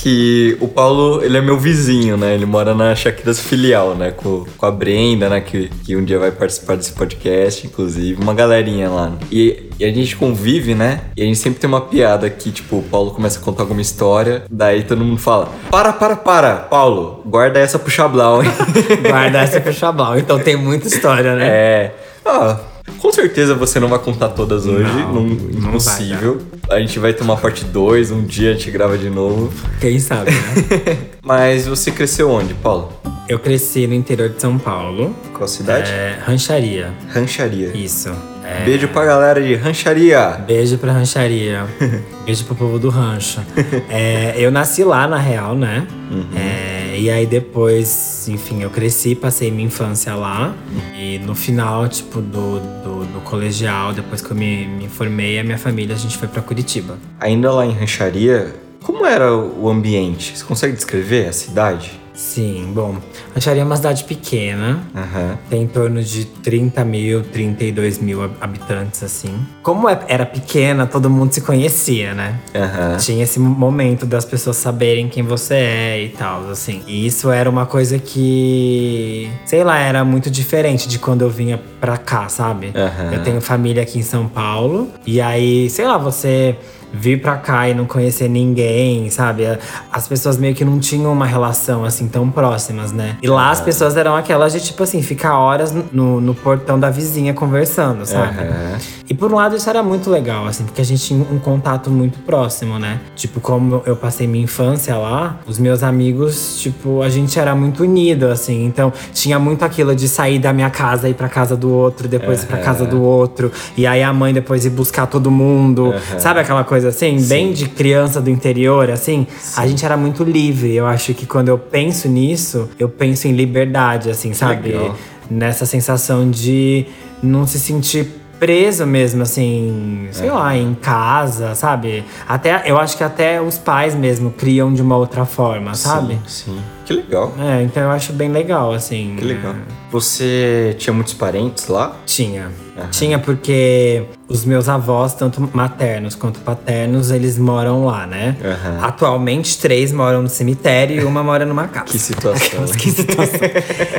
que 0.02 0.56
o 0.60 0.66
Paulo, 0.66 1.22
ele 1.22 1.38
é 1.38 1.40
meu 1.40 1.56
vizinho, 1.56 2.16
né? 2.16 2.34
Ele 2.34 2.44
mora 2.44 2.74
na 2.74 2.94
Shakiras 2.94 3.38
filial, 3.38 3.94
né? 3.94 4.10
Com, 4.10 4.44
com 4.56 4.66
a 4.66 4.70
Brenda, 4.70 5.28
né? 5.28 5.40
Que, 5.40 5.68
que 5.84 5.96
um 5.96 6.04
dia 6.04 6.18
vai 6.18 6.32
participar 6.32 6.76
desse 6.76 6.92
podcast, 6.92 7.66
inclusive. 7.66 8.20
Uma 8.20 8.34
galerinha 8.34 8.90
lá. 8.90 9.12
E, 9.30 9.70
e 9.78 9.84
a 9.84 9.92
gente 9.92 10.16
convive, 10.16 10.74
né? 10.74 11.02
E 11.16 11.22
a 11.22 11.24
gente 11.24 11.38
sempre 11.38 11.60
tem 11.60 11.68
uma 11.68 11.80
piada 11.80 12.28
que, 12.28 12.50
tipo, 12.50 12.78
o 12.78 12.82
Paulo 12.82 13.12
começa 13.12 13.38
a 13.38 13.42
contar 13.42 13.62
alguma 13.62 13.80
história, 13.80 14.42
daí 14.50 14.82
todo 14.82 15.04
mundo 15.04 15.20
fala: 15.20 15.48
Para, 15.70 15.92
para, 15.92 16.16
para, 16.16 16.56
Paulo, 16.56 17.22
guarda 17.24 17.60
essa 17.60 17.78
pro 17.78 17.90
Chablau, 17.90 18.42
hein? 18.42 18.50
Guarda 19.08 19.38
essa 19.40 19.60
pro 19.62 19.72
Chablau. 19.72 20.18
Então 20.18 20.38
tem 20.38 20.56
muita 20.56 20.88
história, 20.88 21.36
né? 21.36 21.46
É. 21.46 21.94
Ah, 22.24 22.58
com 23.02 23.12
certeza 23.12 23.52
você 23.54 23.80
não 23.80 23.88
vai 23.88 23.98
contar 23.98 24.28
todas 24.28 24.64
hoje. 24.64 24.84
Não, 24.84 25.12
Não, 25.12 25.24
não 25.24 25.68
impossível. 25.70 26.40
a 26.70 26.78
gente 26.78 26.98
vai 27.00 27.12
ter 27.12 27.24
uma 27.24 27.36
parte 27.36 27.64
2, 27.64 28.12
um 28.12 28.22
dia 28.24 28.50
a 28.50 28.52
gente 28.54 28.70
grava 28.70 28.96
de 28.96 29.10
novo. 29.10 29.52
Quem 29.80 29.98
sabe, 29.98 30.30
né? 30.30 30.98
Mas 31.20 31.66
você 31.66 31.90
cresceu 31.90 32.30
onde, 32.30 32.54
Paulo? 32.54 32.92
eu 33.28 33.38
cresci 33.38 33.86
no 33.86 33.94
interior 33.94 34.28
de 34.28 34.40
São 34.40 34.58
Paulo. 34.58 35.14
Qual 35.34 35.48
cidade? 35.48 35.90
É, 35.90 36.18
rancharia. 36.24 36.92
Rancharia. 37.12 37.74
Isso. 37.74 38.10
É, 38.44 38.64
Beijo 38.64 38.88
pra 38.88 39.04
galera 39.04 39.40
de 39.40 39.54
Rancharia. 39.54 40.30
Beijo 40.46 40.78
pra 40.78 40.92
rancharia. 40.92 41.66
Beijo 42.24 42.44
pro 42.44 42.54
povo 42.54 42.78
do 42.78 42.88
rancho. 42.88 43.40
É, 43.88 44.34
eu 44.36 44.50
nasci 44.50 44.84
lá, 44.84 45.06
na 45.06 45.18
real, 45.18 45.54
né? 45.54 45.86
É, 46.34 46.98
e 46.98 47.10
aí 47.10 47.26
depois, 47.26 48.28
enfim, 48.28 48.62
eu 48.62 48.70
cresci, 48.70 49.14
passei 49.14 49.50
minha 49.50 49.66
infância 49.66 50.14
lá. 50.14 50.54
E 50.96 51.18
no 51.20 51.34
final, 51.34 51.88
tipo, 51.88 52.20
do, 52.20 52.60
do, 52.60 53.04
do 53.04 53.20
colegial, 53.20 53.92
depois 53.92 54.20
que 54.20 54.30
eu 54.30 54.36
me, 54.36 54.66
me 54.66 54.88
formei, 54.88 55.38
a 55.38 55.44
minha 55.44 55.58
família, 55.58 55.94
a 55.94 55.98
gente 55.98 56.18
foi 56.18 56.28
pra 56.28 56.42
Curitiba. 56.42 56.98
Ainda 57.20 57.50
lá 57.52 57.64
em 57.64 57.72
Rancharia, 57.72 58.54
como 58.82 59.06
era 59.06 59.34
o 59.34 59.68
ambiente? 59.68 60.36
Você 60.36 60.44
consegue 60.44 60.74
descrever 60.74 61.28
a 61.28 61.32
cidade? 61.32 62.01
Sim, 62.14 62.70
bom. 62.74 62.96
Rancharia 63.34 63.62
é 63.62 63.64
uma 63.64 63.76
cidade 63.76 64.04
pequena. 64.04 64.82
Aham. 64.94 65.38
Tem 65.48 65.62
em 65.62 65.66
torno 65.66 66.02
de 66.02 66.26
30 66.26 66.84
mil, 66.84 67.22
32 67.22 67.98
mil 67.98 68.22
hab- 68.22 68.36
habitantes, 68.40 69.02
assim. 69.02 69.34
Como 69.62 69.88
é- 69.88 69.98
era 70.08 70.26
pequena, 70.26 70.86
todo 70.86 71.08
mundo 71.08 71.32
se 71.32 71.40
conhecia, 71.40 72.12
né? 72.12 72.38
Aham. 72.54 72.96
Tinha 72.98 73.24
esse 73.24 73.40
momento 73.40 74.04
das 74.04 74.24
pessoas 74.26 74.56
saberem 74.56 75.08
quem 75.08 75.22
você 75.22 75.54
é 75.54 76.02
e 76.04 76.08
tal, 76.10 76.50
assim. 76.50 76.82
E 76.86 77.06
isso 77.06 77.30
era 77.30 77.48
uma 77.48 77.64
coisa 77.64 77.98
que, 77.98 79.30
sei 79.46 79.64
lá, 79.64 79.78
era 79.78 80.04
muito 80.04 80.30
diferente 80.30 80.86
de 80.88 80.98
quando 80.98 81.22
eu 81.22 81.30
vinha 81.30 81.58
pra 81.80 81.96
cá, 81.96 82.28
sabe? 82.28 82.72
Aham. 82.74 83.12
Eu 83.14 83.22
tenho 83.22 83.40
família 83.40 83.82
aqui 83.82 83.98
em 83.98 84.02
São 84.02 84.28
Paulo. 84.28 84.90
E 85.06 85.20
aí, 85.20 85.68
sei 85.70 85.86
lá, 85.86 85.96
você 85.98 86.56
vir 86.92 87.20
pra 87.20 87.36
cá 87.36 87.68
e 87.68 87.74
não 87.74 87.84
conhecer 87.84 88.28
ninguém, 88.28 89.10
sabe? 89.10 89.44
As 89.90 90.06
pessoas 90.06 90.36
meio 90.36 90.54
que 90.54 90.64
não 90.64 90.78
tinham 90.78 91.12
uma 91.12 91.26
relação 91.26 91.84
assim 91.84 92.08
tão 92.08 92.30
próximas, 92.30 92.92
né? 92.92 93.16
E 93.22 93.28
lá 93.28 93.50
as 93.50 93.60
pessoas 93.60 93.96
eram 93.96 94.16
aquelas 94.16 94.52
de 94.52 94.60
tipo 94.60 94.82
assim, 94.82 95.02
ficar 95.02 95.38
horas 95.38 95.72
no, 95.92 96.20
no 96.20 96.34
portão 96.34 96.78
da 96.78 96.90
vizinha 96.90 97.32
conversando, 97.34 98.04
sabe? 98.06 98.38
Aham. 98.38 98.78
E 99.08 99.14
por 99.14 99.30
um 99.30 99.36
lado 99.36 99.54
isso 99.54 99.68
era 99.68 99.82
muito 99.82 100.08
legal, 100.08 100.46
assim, 100.46 100.64
porque 100.64 100.80
a 100.80 100.84
gente 100.84 101.02
tinha 101.04 101.26
um 101.30 101.38
contato 101.38 101.90
muito 101.90 102.18
próximo, 102.20 102.78
né? 102.78 102.98
Tipo, 103.14 103.40
como 103.40 103.82
eu 103.84 103.94
passei 103.94 104.26
minha 104.26 104.44
infância 104.44 104.96
lá, 104.96 105.38
os 105.46 105.58
meus 105.58 105.82
amigos, 105.82 106.58
tipo, 106.60 107.02
a 107.02 107.10
gente 107.10 107.38
era 107.38 107.54
muito 107.54 107.82
unido, 107.82 108.28
assim. 108.28 108.64
Então, 108.64 108.90
tinha 109.12 109.38
muito 109.38 109.64
aquilo 109.64 109.94
de 109.94 110.08
sair 110.08 110.38
da 110.38 110.50
minha 110.52 110.70
casa 110.70 111.08
e 111.08 111.10
ir 111.10 111.14
pra 111.14 111.28
casa 111.28 111.54
do 111.54 111.70
outro, 111.70 112.08
depois 112.08 112.42
ir 112.44 112.46
pra 112.46 112.58
casa 112.58 112.86
do 112.86 113.02
outro. 113.02 113.52
E 113.76 113.86
aí 113.86 114.02
a 114.02 114.12
mãe 114.14 114.32
depois 114.32 114.64
ir 114.64 114.70
buscar 114.70 115.06
todo 115.06 115.30
mundo. 115.30 115.94
Sabe 116.18 116.40
aquela 116.40 116.64
coisa 116.64 116.81
assim? 116.84 117.20
Bem 117.26 117.52
de 117.52 117.68
criança 117.68 118.20
do 118.20 118.30
interior, 118.30 118.90
assim? 118.90 119.26
A 119.56 119.66
gente 119.66 119.84
era 119.84 119.96
muito 119.96 120.24
livre. 120.24 120.74
Eu 120.74 120.86
acho 120.86 121.14
que 121.14 121.26
quando 121.26 121.48
eu 121.48 121.58
penso 121.58 122.08
nisso, 122.08 122.68
eu 122.78 122.88
penso 122.88 123.28
em 123.28 123.32
liberdade, 123.32 124.10
assim, 124.10 124.32
sabe? 124.32 124.68
legal. 124.72 124.96
Nessa 125.30 125.64
sensação 125.64 126.30
de 126.30 126.86
não 127.22 127.46
se 127.46 127.58
sentir 127.58 128.06
preso 128.38 128.84
mesmo, 128.84 129.22
assim, 129.22 130.08
sei 130.10 130.28
lá, 130.28 130.56
em 130.56 130.74
casa, 130.74 131.54
sabe? 131.54 132.04
Até, 132.28 132.64
eu 132.68 132.76
acho 132.76 132.96
que 132.96 133.04
até 133.04 133.40
os 133.40 133.56
pais 133.56 133.94
mesmo 133.94 134.32
criam 134.32 134.74
de 134.74 134.82
uma 134.82 134.96
outra 134.96 135.24
forma, 135.24 135.74
sabe? 135.76 136.14
Sim, 136.26 136.56
sim. 136.56 136.58
Que 136.84 136.92
legal. 136.92 137.32
É, 137.38 137.62
então 137.62 137.84
eu 137.84 137.90
acho 137.92 138.12
bem 138.12 138.30
legal, 138.32 138.72
assim. 138.72 139.14
Que 139.16 139.24
legal. 139.24 139.52
é. 139.52 139.56
Você 139.92 140.74
tinha 140.76 140.92
muitos 140.92 141.14
parentes 141.14 141.68
lá? 141.68 141.96
Tinha. 142.04 142.50
Tinha 142.90 143.18
porque 143.18 144.04
os 144.28 144.44
meus 144.44 144.68
avós, 144.68 145.14
tanto 145.14 145.48
maternos 145.52 146.14
quanto 146.14 146.40
paternos, 146.40 147.10
eles 147.10 147.38
moram 147.38 147.84
lá, 147.84 148.06
né? 148.06 148.36
Aham. 148.42 148.78
Atualmente, 148.82 149.58
três 149.58 149.92
moram 149.92 150.22
no 150.22 150.28
cemitério 150.28 151.02
e 151.02 151.04
uma 151.04 151.22
mora 151.22 151.44
numa 151.44 151.68
casa. 151.68 151.86
Que 151.86 151.98
situação. 151.98 152.64
que 152.78 152.90
situação. 152.90 153.40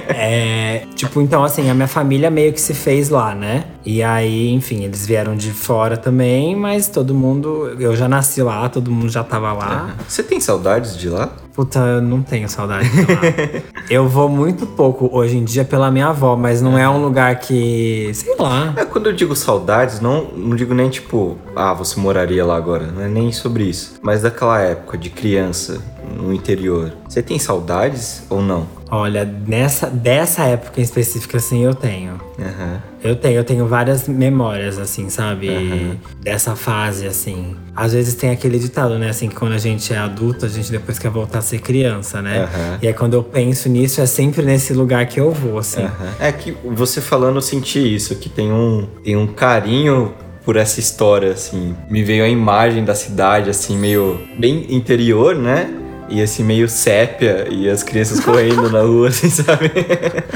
É, 0.09 0.85
tipo, 0.95 1.21
então 1.21 1.43
assim, 1.43 1.69
a 1.69 1.73
minha 1.73 1.87
família 1.87 2.29
meio 2.29 2.51
que 2.51 2.61
se 2.61 2.73
fez 2.73 3.09
lá, 3.09 3.35
né? 3.35 3.65
E 3.85 4.01
aí, 4.01 4.51
enfim, 4.51 4.83
eles 4.83 5.05
vieram 5.05 5.35
de 5.35 5.51
fora 5.51 5.95
também, 5.97 6.55
mas 6.55 6.87
todo 6.87 7.13
mundo. 7.13 7.75
Eu 7.79 7.95
já 7.95 8.07
nasci 8.07 8.41
lá, 8.41 8.67
todo 8.69 8.89
mundo 8.89 9.09
já 9.09 9.23
tava 9.23 9.53
lá. 9.53 9.95
Você 10.07 10.23
tem 10.23 10.39
saudades 10.39 10.97
de 10.97 11.09
lá? 11.09 11.31
Puta, 11.53 11.79
eu 11.79 12.01
não 12.01 12.23
tenho 12.23 12.49
saudade 12.49 12.89
de 12.89 13.01
lá. 13.01 13.21
eu 13.87 14.07
vou 14.07 14.27
muito 14.27 14.65
pouco 14.65 15.07
hoje 15.15 15.37
em 15.37 15.43
dia 15.43 15.63
pela 15.63 15.91
minha 15.91 16.07
avó, 16.07 16.35
mas 16.35 16.61
não 16.63 16.77
é 16.77 16.89
um 16.89 17.03
lugar 17.03 17.39
que. 17.39 18.09
sei 18.13 18.35
lá. 18.39 18.73
É, 18.75 18.83
quando 18.83 19.07
eu 19.07 19.13
digo 19.13 19.35
saudades, 19.35 19.99
não, 19.99 20.25
não 20.35 20.55
digo 20.55 20.73
nem 20.73 20.89
tipo, 20.89 21.37
ah, 21.55 21.73
você 21.73 21.99
moraria 21.99 22.43
lá 22.43 22.57
agora. 22.57 22.87
Não 22.87 23.03
é 23.03 23.07
nem 23.07 23.31
sobre 23.31 23.65
isso. 23.65 23.99
Mas 24.01 24.23
daquela 24.23 24.59
época 24.59 24.97
de 24.97 25.11
criança, 25.11 25.79
no 26.13 26.33
interior. 26.33 26.93
Você 27.07 27.21
tem 27.21 27.37
saudades 27.39 28.23
ou 28.29 28.41
não? 28.41 28.67
Olha, 28.89 29.25
nessa, 29.25 29.89
dessa 29.89 30.43
época 30.43 30.79
em 30.79 30.83
específica, 30.83 31.37
assim, 31.37 31.63
eu 31.63 31.73
tenho. 31.73 32.13
Aham. 32.39 32.79
Eu 33.03 33.15
tenho, 33.15 33.35
eu 33.35 33.43
tenho 33.43 33.65
várias 33.65 34.07
memórias, 34.07 34.77
assim, 34.77 35.09
sabe? 35.09 35.97
Dessa 36.21 36.55
fase, 36.55 37.07
assim. 37.07 37.55
Às 37.75 37.91
vezes 37.93 38.13
tem 38.13 38.29
aquele 38.29 38.59
ditado, 38.59 38.99
né? 38.99 39.09
Assim, 39.09 39.27
que 39.27 39.35
quando 39.35 39.53
a 39.53 39.57
gente 39.57 39.91
é 39.91 39.97
adulto, 39.97 40.45
a 40.45 40.49
gente 40.49 40.71
depois 40.71 40.99
quer 40.99 41.09
voltar 41.09 41.39
a 41.39 41.41
ser 41.41 41.59
criança, 41.59 42.21
né? 42.21 42.43
Aham. 42.43 42.79
E 42.83 42.87
aí 42.87 42.93
quando 42.93 43.15
eu 43.15 43.23
penso 43.23 43.67
nisso, 43.67 43.99
é 43.99 44.05
sempre 44.05 44.43
nesse 44.43 44.73
lugar 44.73 45.05
que 45.07 45.19
eu 45.19 45.31
vou, 45.31 45.57
assim. 45.57 45.85
É 46.19 46.31
que 46.31 46.55
você 46.63 47.01
falando, 47.01 47.37
eu 47.37 47.41
senti 47.41 47.95
isso, 47.95 48.15
que 48.15 48.29
tem 48.29 48.51
um, 48.51 48.87
tem 49.03 49.17
um 49.17 49.25
carinho 49.25 50.13
por 50.45 50.55
essa 50.55 50.79
história, 50.79 51.31
assim. 51.31 51.75
Me 51.89 52.03
veio 52.03 52.23
a 52.23 52.29
imagem 52.29 52.85
da 52.85 52.93
cidade, 52.93 53.49
assim, 53.49 53.75
meio 53.77 54.19
bem 54.37 54.67
interior, 54.69 55.35
né? 55.35 55.79
E 56.09 56.21
assim, 56.21 56.43
meio 56.43 56.67
sépia, 56.69 57.47
e 57.49 57.67
as 57.69 57.81
crianças 57.81 58.19
correndo 58.19 58.69
na 58.69 58.81
rua, 58.81 59.07
assim, 59.07 59.29
sabe? 59.31 59.71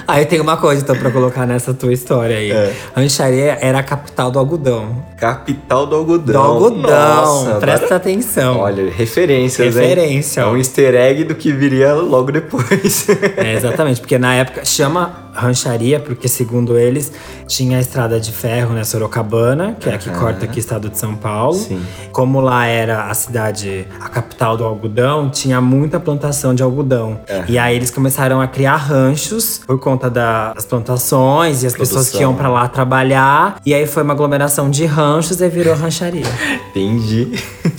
Aí 0.08 0.26
tem 0.26 0.40
uma 0.40 0.58
coisa, 0.58 0.82
então, 0.82 0.96
pra 0.96 1.12
colocar 1.12 1.46
nessa 1.46 1.74
tua 1.74 1.94
história 1.94 2.38
aí. 2.38 2.52
É. 2.52 2.74
Rancharia 2.96 3.58
era 3.62 3.80
a 3.80 3.84
capital 3.84 4.32
do 4.32 4.40
algodão. 4.40 5.04
Capital 5.18 5.86
do 5.86 5.96
algodão. 5.96 6.34
Do 6.34 6.40
algodão. 6.40 6.82
Nossa, 6.90 7.56
Presta 7.60 7.86
agora- 7.86 7.96
atenção. 7.98 8.60
Olha, 8.60 8.90
referências, 8.90 9.76
Referência, 9.76 10.42
hein? 10.42 10.48
É 10.48 10.50
um 10.50 10.58
easter 10.58 10.96
egg 10.96 11.24
do 11.26 11.36
que 11.36 11.52
viria 11.52 11.94
logo 11.94 12.32
depois. 12.32 13.08
É, 13.38 13.54
exatamente, 13.54 14.00
porque 14.00 14.18
na 14.18 14.34
época 14.36 14.64
chama 14.66 15.27
rancharia, 15.38 16.00
porque 16.00 16.28
segundo 16.28 16.78
eles, 16.78 17.12
tinha 17.48 17.78
a 17.78 17.82
estrada 17.82 18.20
de 18.20 18.32
ferro, 18.32 18.74
né, 18.74 18.84
Sorocabana, 18.84 19.76
que 19.80 19.90
é 19.90 19.96
a 19.96 19.98
que 19.98 20.10
corta 20.10 20.46
aqui 20.46 20.58
o 20.58 20.60
estado 20.60 20.90
de 20.90 20.98
São 20.98 21.16
Paulo. 21.16 21.54
Sim. 21.58 21.82
Como 22.12 22.42
lá 22.42 22.66
era 22.66 23.04
a 23.06 23.14
cidade, 23.14 23.86
a 24.00 24.10
capital 24.10 24.58
do 24.58 24.64
algodão, 24.64 25.30
tinha 25.30 25.62
muita 25.62 26.00
plantação 26.00 26.54
de 26.56 26.64
algodão. 26.64 27.20
Aham. 27.30 27.46
E 27.48 27.58
aí 27.58 27.76
eles 27.76 27.92
começaram 27.92 28.42
a 28.42 28.48
criar 28.48 28.76
ranchos 28.78 29.62
por 29.66 29.80
conta 29.80 30.10
da- 30.10 30.54
das 30.54 30.66
plantações 30.66 31.64
e 31.64 31.68
as 31.68 31.74
pessoas 31.74 32.06
que 32.08 32.18
Produção. 32.18 32.22
iam 32.22 32.36
pra 32.36 32.50
lá 32.50 32.68
trabalhar. 32.68 33.60
E 33.66 33.74
aí 33.74 33.86
foi 33.86 34.04
uma 34.04 34.14
aglomeração 34.14 34.70
de 34.70 34.86
ranchos 34.86 35.40
e 35.42 35.48
virou 35.50 35.76
rancharia. 35.76 36.26
Entendi. 36.70 37.32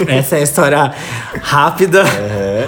Essa 0.07 0.37
é 0.37 0.41
a 0.41 0.43
história 0.43 0.93
rápida 1.43 2.05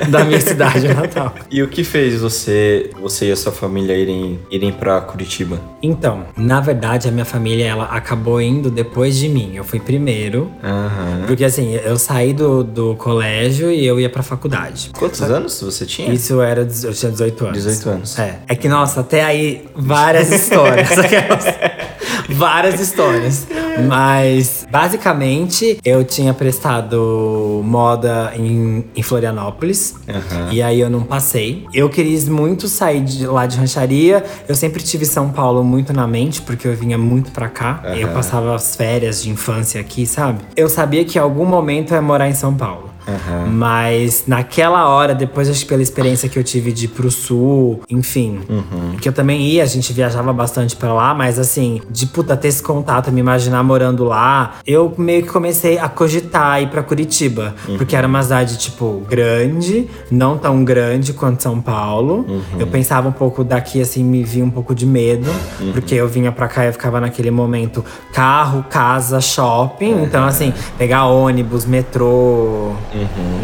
da 0.09 0.25
minha 0.25 0.41
cidade 0.41 0.89
natal. 0.89 1.35
E 1.51 1.63
o 1.63 1.69
que 1.69 1.85
fez 1.85 2.21
você, 2.21 2.91
você 3.01 3.29
e 3.29 3.33
a 3.33 3.37
sua 3.37 3.53
família 3.53 3.95
irem, 3.97 4.39
irem 4.51 4.73
pra 4.81 5.01
Curitiba? 5.03 5.61
Então, 5.83 6.25
na 6.37 6.61
verdade, 6.61 7.07
a 7.09 7.13
minha 7.13 7.25
família 7.25 7.67
ela 7.67 7.85
acabou 7.85 8.41
indo 8.41 8.71
depois 8.71 9.17
de 9.17 9.29
mim. 9.29 9.53
Eu 9.55 9.63
fui 9.63 9.79
primeiro. 9.79 10.51
Aham. 10.65 11.25
Porque 11.27 11.45
assim, 11.45 11.75
eu 11.75 11.97
saí 11.99 12.33
do, 12.33 12.65
do 12.65 12.97
colégio 12.97 13.71
e 13.71 13.87
eu 13.87 14.01
ia 14.01 14.09
pra 14.09 14.23
faculdade. 14.23 14.91
Quantos 14.99 15.21
anos 15.23 15.61
você 15.61 15.85
tinha? 15.85 16.13
Isso 16.13 16.41
era. 16.41 16.63
Eu 16.63 16.93
tinha 16.95 17.13
18 17.13 17.45
anos. 17.45 17.65
18 17.65 17.89
anos. 17.91 18.19
É. 18.19 18.39
É 18.49 18.55
que, 18.55 18.69
nossa, 18.69 19.01
até 19.01 19.23
aí, 19.23 19.65
várias 19.77 20.33
histórias. 20.33 20.89
Várias 22.29 22.81
histórias. 22.81 23.47
Mas, 23.89 24.67
basicamente, 24.71 25.79
eu 25.85 26.05
tinha 26.05 26.33
prestado 26.33 27.61
moda 27.65 28.33
em, 28.37 28.85
em 28.95 29.03
Florianópolis. 29.03 29.95
Aham. 30.09 30.49
E 30.53 30.63
aí 30.63 30.81
eu 30.81 30.89
não 30.89 31.03
passei. 31.03 31.67
Eu 31.75 31.89
quis 31.89 32.29
muito 32.29 32.69
sair 32.69 33.01
de 33.01 33.27
lá 33.27 33.47
de 33.47 33.57
rancharia. 33.57 34.25
Eu 34.49 34.55
sempre 34.55 34.70
tive 34.79 35.05
São 35.05 35.31
Paulo 35.31 35.65
muito 35.65 35.93
na 35.93 36.07
mente, 36.07 36.41
porque 36.43 36.69
eu 36.69 36.77
vinha 36.77 36.97
muito 36.97 37.31
pra 37.33 37.49
cá. 37.49 37.83
Eu 37.97 38.07
Aham. 38.09 38.15
passava 38.15 38.55
as 38.55 38.77
férias 38.77 39.23
de 39.23 39.31
infância 39.31 39.81
aqui, 39.81 40.07
sabe? 40.07 40.41
Eu 40.57 40.69
sabia 40.69 41.05
que 41.05 41.19
em 41.19 41.21
algum 41.21 41.45
momento 41.45 41.91
eu 41.91 41.97
ia 41.97 42.03
morar 42.03 42.29
em 42.29 42.35
São 42.35 42.55
Paulo. 42.55 42.91
Aham. 43.15 43.47
Mas 43.51 44.25
naquela 44.27 44.89
hora, 44.89 45.15
depois 45.15 45.49
acho 45.49 45.61
que 45.61 45.67
pela 45.67 45.83
experiência 45.83 46.29
que 46.29 46.39
eu 46.39 46.45
tive 46.45 46.73
de 46.73 46.85
ir 46.87 46.89
pro 46.89 47.11
sul, 47.11 47.81
enfim, 47.91 48.41
Uhum. 48.49 48.97
que 49.01 49.09
eu 49.09 49.13
também 49.13 49.41
ia, 49.43 49.63
a 49.63 49.67
gente 49.67 49.93
viajava 49.93 50.33
bastante 50.33 50.77
pra 50.77 50.93
lá, 50.93 51.15
mas 51.15 51.39
assim, 51.39 51.81
de 51.91 52.07
puta 52.07 52.37
ter 52.37 52.49
esse 52.49 52.63
contato, 52.63 53.11
me 53.11 53.21
imaginar 53.21 53.63
morando 53.63 54.05
lá, 54.05 54.55
eu 54.67 54.93
meio 54.99 55.23
que 55.23 55.29
comecei 55.29 55.79
a 55.79 55.89
cogitar 55.89 56.63
ir 56.63 56.69
pra 56.69 56.83
Curitiba, 56.83 57.55
Uhum. 57.69 57.77
porque 57.77 57.97
era 57.97 58.07
uma 58.07 58.23
cidade 58.23 58.57
tipo 58.59 59.03
grande, 59.09 59.89
não 60.11 60.37
tão 60.39 60.65
grande 60.65 61.13
quanto 61.13 61.43
São 61.43 61.61
Paulo. 61.61 62.25
Uhum. 62.29 62.43
Eu 62.59 62.67
pensava 62.67 63.09
um 63.09 63.13
pouco 63.13 63.43
daqui 63.45 63.81
assim, 63.81 64.03
me 64.05 64.23
via 64.23 64.45
um 64.45 64.51
pouco 64.51 64.75
de 64.75 64.87
medo, 64.87 65.31
Uhum. 65.61 65.73
porque 65.73 65.95
eu 65.95 66.07
vinha 66.09 66.31
pra 66.33 66.49
cá 66.49 66.65
e 66.65 66.69
eu 66.69 66.73
ficava 66.73 67.01
naquele 67.01 67.31
momento 67.31 67.85
carro, 68.13 68.65
casa, 68.69 69.21
shopping, 69.21 70.03
então 70.03 70.25
assim, 70.25 70.53
pegar 70.79 71.07
ônibus, 71.07 71.65
metrô, 71.65 72.73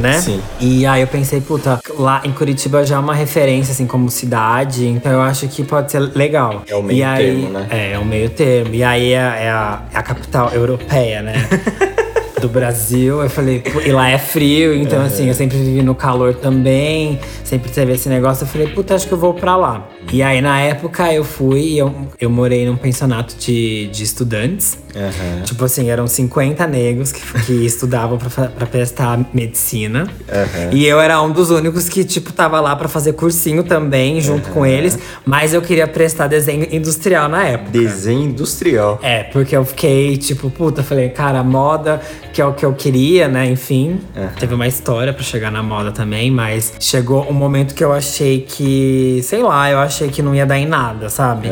né? 0.01 0.21
Sim. 0.21 0.41
E 0.61 0.87
aí 0.87 1.01
eu 1.01 1.07
pensei, 1.07 1.41
puta, 1.41 1.81
lá 1.99 2.23
em 2.25 2.33
Curitiba 2.33 2.85
já 2.85 2.97
é 2.97 2.99
uma 2.99 3.15
referência, 3.15 3.73
assim, 3.73 3.87
como 3.87 4.11
cidade, 4.11 4.87
então 4.87 5.13
eu 5.13 5.21
acho 5.21 5.49
que 5.49 5.63
pode 5.65 5.91
ser 5.91 6.01
legal. 6.01 6.63
É 6.67 6.75
o 6.75 6.83
meio 6.83 6.99
e 6.99 7.03
aí, 7.05 7.25
termo, 7.25 7.49
né? 7.51 7.67
É, 7.71 7.93
é 7.93 7.99
o 7.99 8.05
meio 8.05 8.31
termo. 8.31 8.75
E 8.75 8.83
aí 8.83 9.13
é, 9.13 9.17
é 9.17 9.51
a, 9.51 9.83
é 9.93 9.99
a 9.99 10.03
capital 10.03 10.51
europeia, 10.53 11.23
né? 11.23 11.35
Do 12.41 12.49
Brasil, 12.51 13.23
eu 13.23 13.31
falei, 13.31 13.63
e 13.85 13.91
lá 13.91 14.11
é 14.11 14.19
frio, 14.19 14.75
então 14.75 15.03
assim, 15.03 15.29
eu 15.29 15.35
sempre 15.35 15.57
vivi 15.57 15.83
no 15.83 15.95
calor 15.95 16.35
também, 16.35 17.19
sempre 17.43 17.71
teve 17.71 17.93
esse 17.93 18.11
negócio. 18.11 18.45
Eu 18.45 18.49
falei, 18.49 18.67
puta, 18.69 18.95
acho 18.95 19.09
que 19.09 19.13
eu 19.15 19.19
vou 19.19 19.33
pra 19.33 19.57
lá. 19.57 19.89
E 20.13 20.23
aí 20.23 20.41
na 20.41 20.61
época 20.61 21.13
eu 21.13 21.25
fui 21.25 21.61
e 21.61 21.79
eu, 21.79 21.93
eu 22.21 22.29
morei 22.31 22.67
num 22.67 22.77
pensionato 22.77 23.35
de, 23.37 23.89
de 23.89 24.03
estudantes. 24.05 24.79
Aham. 24.95 25.43
Tipo 25.45 25.65
assim, 25.65 25.91
eram 25.91 26.07
50 26.07 26.67
negros 26.67 27.13
que, 27.13 27.21
que 27.45 27.53
estudavam 27.67 28.17
pra, 28.19 28.49
pra 28.49 28.67
prestar 28.67 29.19
medicina. 29.33 30.09
Aham. 30.29 30.71
E 30.73 30.87
eu 30.87 31.01
era 31.01 31.21
um 31.21 31.31
dos 31.31 31.51
únicos 31.51 31.89
que, 31.89 32.05
tipo, 32.05 32.33
tava 32.33 32.61
lá 32.61 32.75
pra 32.77 32.89
fazer 32.89 33.13
cursinho 33.15 33.63
também, 33.63 34.21
junto 34.21 34.51
com 34.51 34.65
eles. 34.65 34.99
Mas 35.25 35.53
eu 35.53 35.61
queria 35.61 35.87
prestar 35.87 36.29
desenho 36.29 36.67
industrial 36.71 37.29
na 37.29 37.45
época. 37.45 37.71
Desenho 37.73 38.23
industrial. 38.23 38.99
É, 39.03 39.25
porque 39.25 39.57
eu 39.57 39.65
fiquei, 39.65 40.17
tipo, 40.17 40.51
puta, 40.51 40.83
falei, 40.83 41.09
cara, 41.11 41.43
moda, 41.43 42.01
que 42.37 42.43
é 42.43 42.45
o 42.45 42.53
que 42.53 42.67
eu 42.67 42.75
queria, 42.75 43.29
né? 43.29 43.47
Enfim, 43.47 43.99
teve 44.39 44.53
uma 44.55 44.67
história 44.67 45.11
pra 45.11 45.23
chegar 45.23 45.51
na 45.51 45.63
moda 45.63 45.91
também, 45.91 46.31
mas 46.31 46.75
chegou 46.79 47.27
um 47.31 47.33
momento 47.33 47.75
que 47.75 47.83
eu 47.83 47.95
achei 47.95 48.43
que, 48.43 49.21
sei 49.23 49.43
lá, 49.43 49.71
eu 49.71 49.79
achei 49.79 50.09
que 50.09 50.21
não 50.21 50.35
ia 50.35 50.45
dar 50.45 50.59
em 50.59 50.67
nada, 50.67 51.09
sabe? 51.09 51.49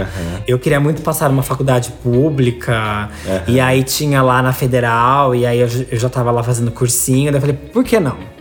Eu 0.47 0.59
queria 0.59 0.79
muito 0.79 1.01
passar 1.01 1.31
numa 1.31 1.43
faculdade 1.43 1.91
pública, 2.03 3.09
e 3.49 3.59
aí 3.61 3.83
tinha 3.83 4.21
lá 4.21 4.43
na 4.43 4.53
federal, 4.53 5.35
e 5.35 5.47
aí 5.47 5.59
eu, 5.59 5.69
eu 5.91 5.99
já 5.99 6.11
tava 6.11 6.31
lá 6.31 6.43
fazendo 6.43 6.71
cursinho, 6.71 7.33
daí 7.33 7.39
eu 7.39 7.41
falei, 7.41 7.57
por 7.57 7.83
que 7.83 7.99
não? 7.99 8.34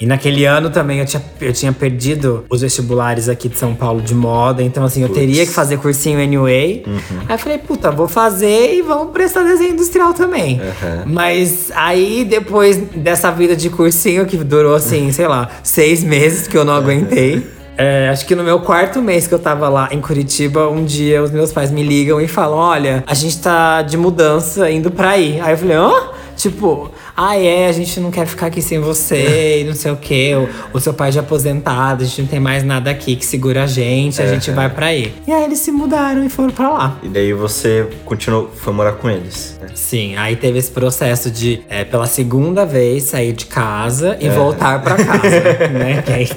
E 0.00 0.06
naquele 0.06 0.44
ano 0.44 0.70
também 0.70 0.98
eu 0.98 1.06
tinha, 1.06 1.22
eu 1.40 1.52
tinha 1.52 1.72
perdido 1.72 2.44
os 2.50 2.60
vestibulares 2.60 3.28
aqui 3.28 3.48
de 3.48 3.58
São 3.58 3.74
Paulo 3.74 4.00
de 4.00 4.14
moda, 4.14 4.62
então 4.62 4.84
assim, 4.84 5.02
eu 5.02 5.08
teria 5.08 5.46
que 5.46 5.52
fazer 5.52 5.78
cursinho 5.78 6.20
anyway. 6.22 6.84
Aí 7.28 7.34
eu 7.34 7.38
falei, 7.38 7.58
puta, 7.58 7.90
vou 7.90 8.08
fazer 8.08 8.74
e 8.74 8.82
vamos 8.82 9.12
prestar 9.12 9.42
desenho 9.44 9.72
industrial 9.72 10.12
também. 10.12 10.60
Mas 11.06 11.70
aí 11.74 12.24
depois 12.24 12.76
dessa 12.76 13.30
vida 13.30 13.54
de 13.56 13.70
cursinho 13.70 14.26
que 14.26 14.36
durou 14.36 14.74
assim, 14.74 15.10
sei 15.12 15.26
lá, 15.28 15.48
seis 15.62 16.02
meses 16.02 16.46
que 16.48 16.56
eu 16.56 16.64
não 16.64 16.74
aguentei. 16.74 17.46
é, 17.78 18.08
acho 18.10 18.26
que 18.26 18.34
no 18.34 18.44
meu 18.44 18.60
quarto 18.60 19.00
mês 19.00 19.26
que 19.26 19.32
eu 19.34 19.38
tava 19.38 19.68
lá 19.68 19.88
em 19.92 20.00
Curitiba, 20.00 20.68
um 20.68 20.84
dia 20.84 21.22
os 21.22 21.30
meus 21.30 21.52
pais 21.52 21.70
me 21.70 21.82
ligam 21.82 22.20
e 22.20 22.28
falam: 22.28 22.58
Olha, 22.58 23.02
a 23.06 23.14
gente 23.14 23.38
tá 23.38 23.80
de 23.82 23.96
mudança 23.96 24.70
indo 24.70 24.90
pra 24.90 25.10
aí. 25.10 25.40
Aí 25.40 25.52
eu 25.54 25.58
falei: 25.58 25.76
Hã? 25.76 25.92
Tipo, 26.42 26.90
ah, 27.16 27.38
é, 27.38 27.68
a 27.68 27.72
gente 27.72 28.00
não 28.00 28.10
quer 28.10 28.26
ficar 28.26 28.46
aqui 28.46 28.60
sem 28.60 28.80
você 28.80 29.60
e 29.60 29.64
não 29.64 29.74
sei 29.74 29.92
o 29.92 29.96
quê. 29.96 30.32
O, 30.34 30.76
o 30.76 30.80
seu 30.80 30.92
pai 30.92 31.12
já 31.12 31.20
é 31.20 31.22
aposentado, 31.22 32.02
a 32.02 32.04
gente 32.06 32.22
não 32.22 32.28
tem 32.28 32.40
mais 32.40 32.64
nada 32.64 32.90
aqui 32.90 33.14
que 33.14 33.24
segura 33.24 33.62
a 33.62 33.66
gente, 33.68 34.20
a 34.20 34.26
gente 34.26 34.50
vai 34.50 34.68
pra 34.68 34.86
aí. 34.86 35.14
E 35.24 35.30
aí 35.30 35.44
eles 35.44 35.60
se 35.60 35.70
mudaram 35.70 36.24
e 36.24 36.28
foram 36.28 36.50
pra 36.50 36.68
lá. 36.68 36.98
E 37.00 37.06
daí 37.08 37.32
você 37.32 37.88
continuou, 38.04 38.50
foi 38.56 38.72
morar 38.72 38.94
com 38.94 39.08
eles. 39.08 39.56
né? 39.60 39.68
Sim, 39.72 40.16
aí 40.16 40.34
teve 40.34 40.58
esse 40.58 40.72
processo 40.72 41.30
de, 41.30 41.62
é, 41.68 41.84
pela 41.84 42.06
segunda 42.06 42.66
vez, 42.66 43.04
sair 43.04 43.32
de 43.32 43.46
casa 43.46 44.16
e 44.20 44.28
voltar 44.28 44.82
pra 44.82 44.96
casa, 44.96 45.40
né? 45.70 46.02
Que 46.04 46.12
aí 46.12 46.28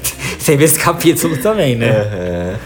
teve 0.45 0.65
esse 0.65 0.77
capítulo 0.77 1.35
também, 1.37 1.75
né? 1.75 1.89
Aham. 1.89 2.59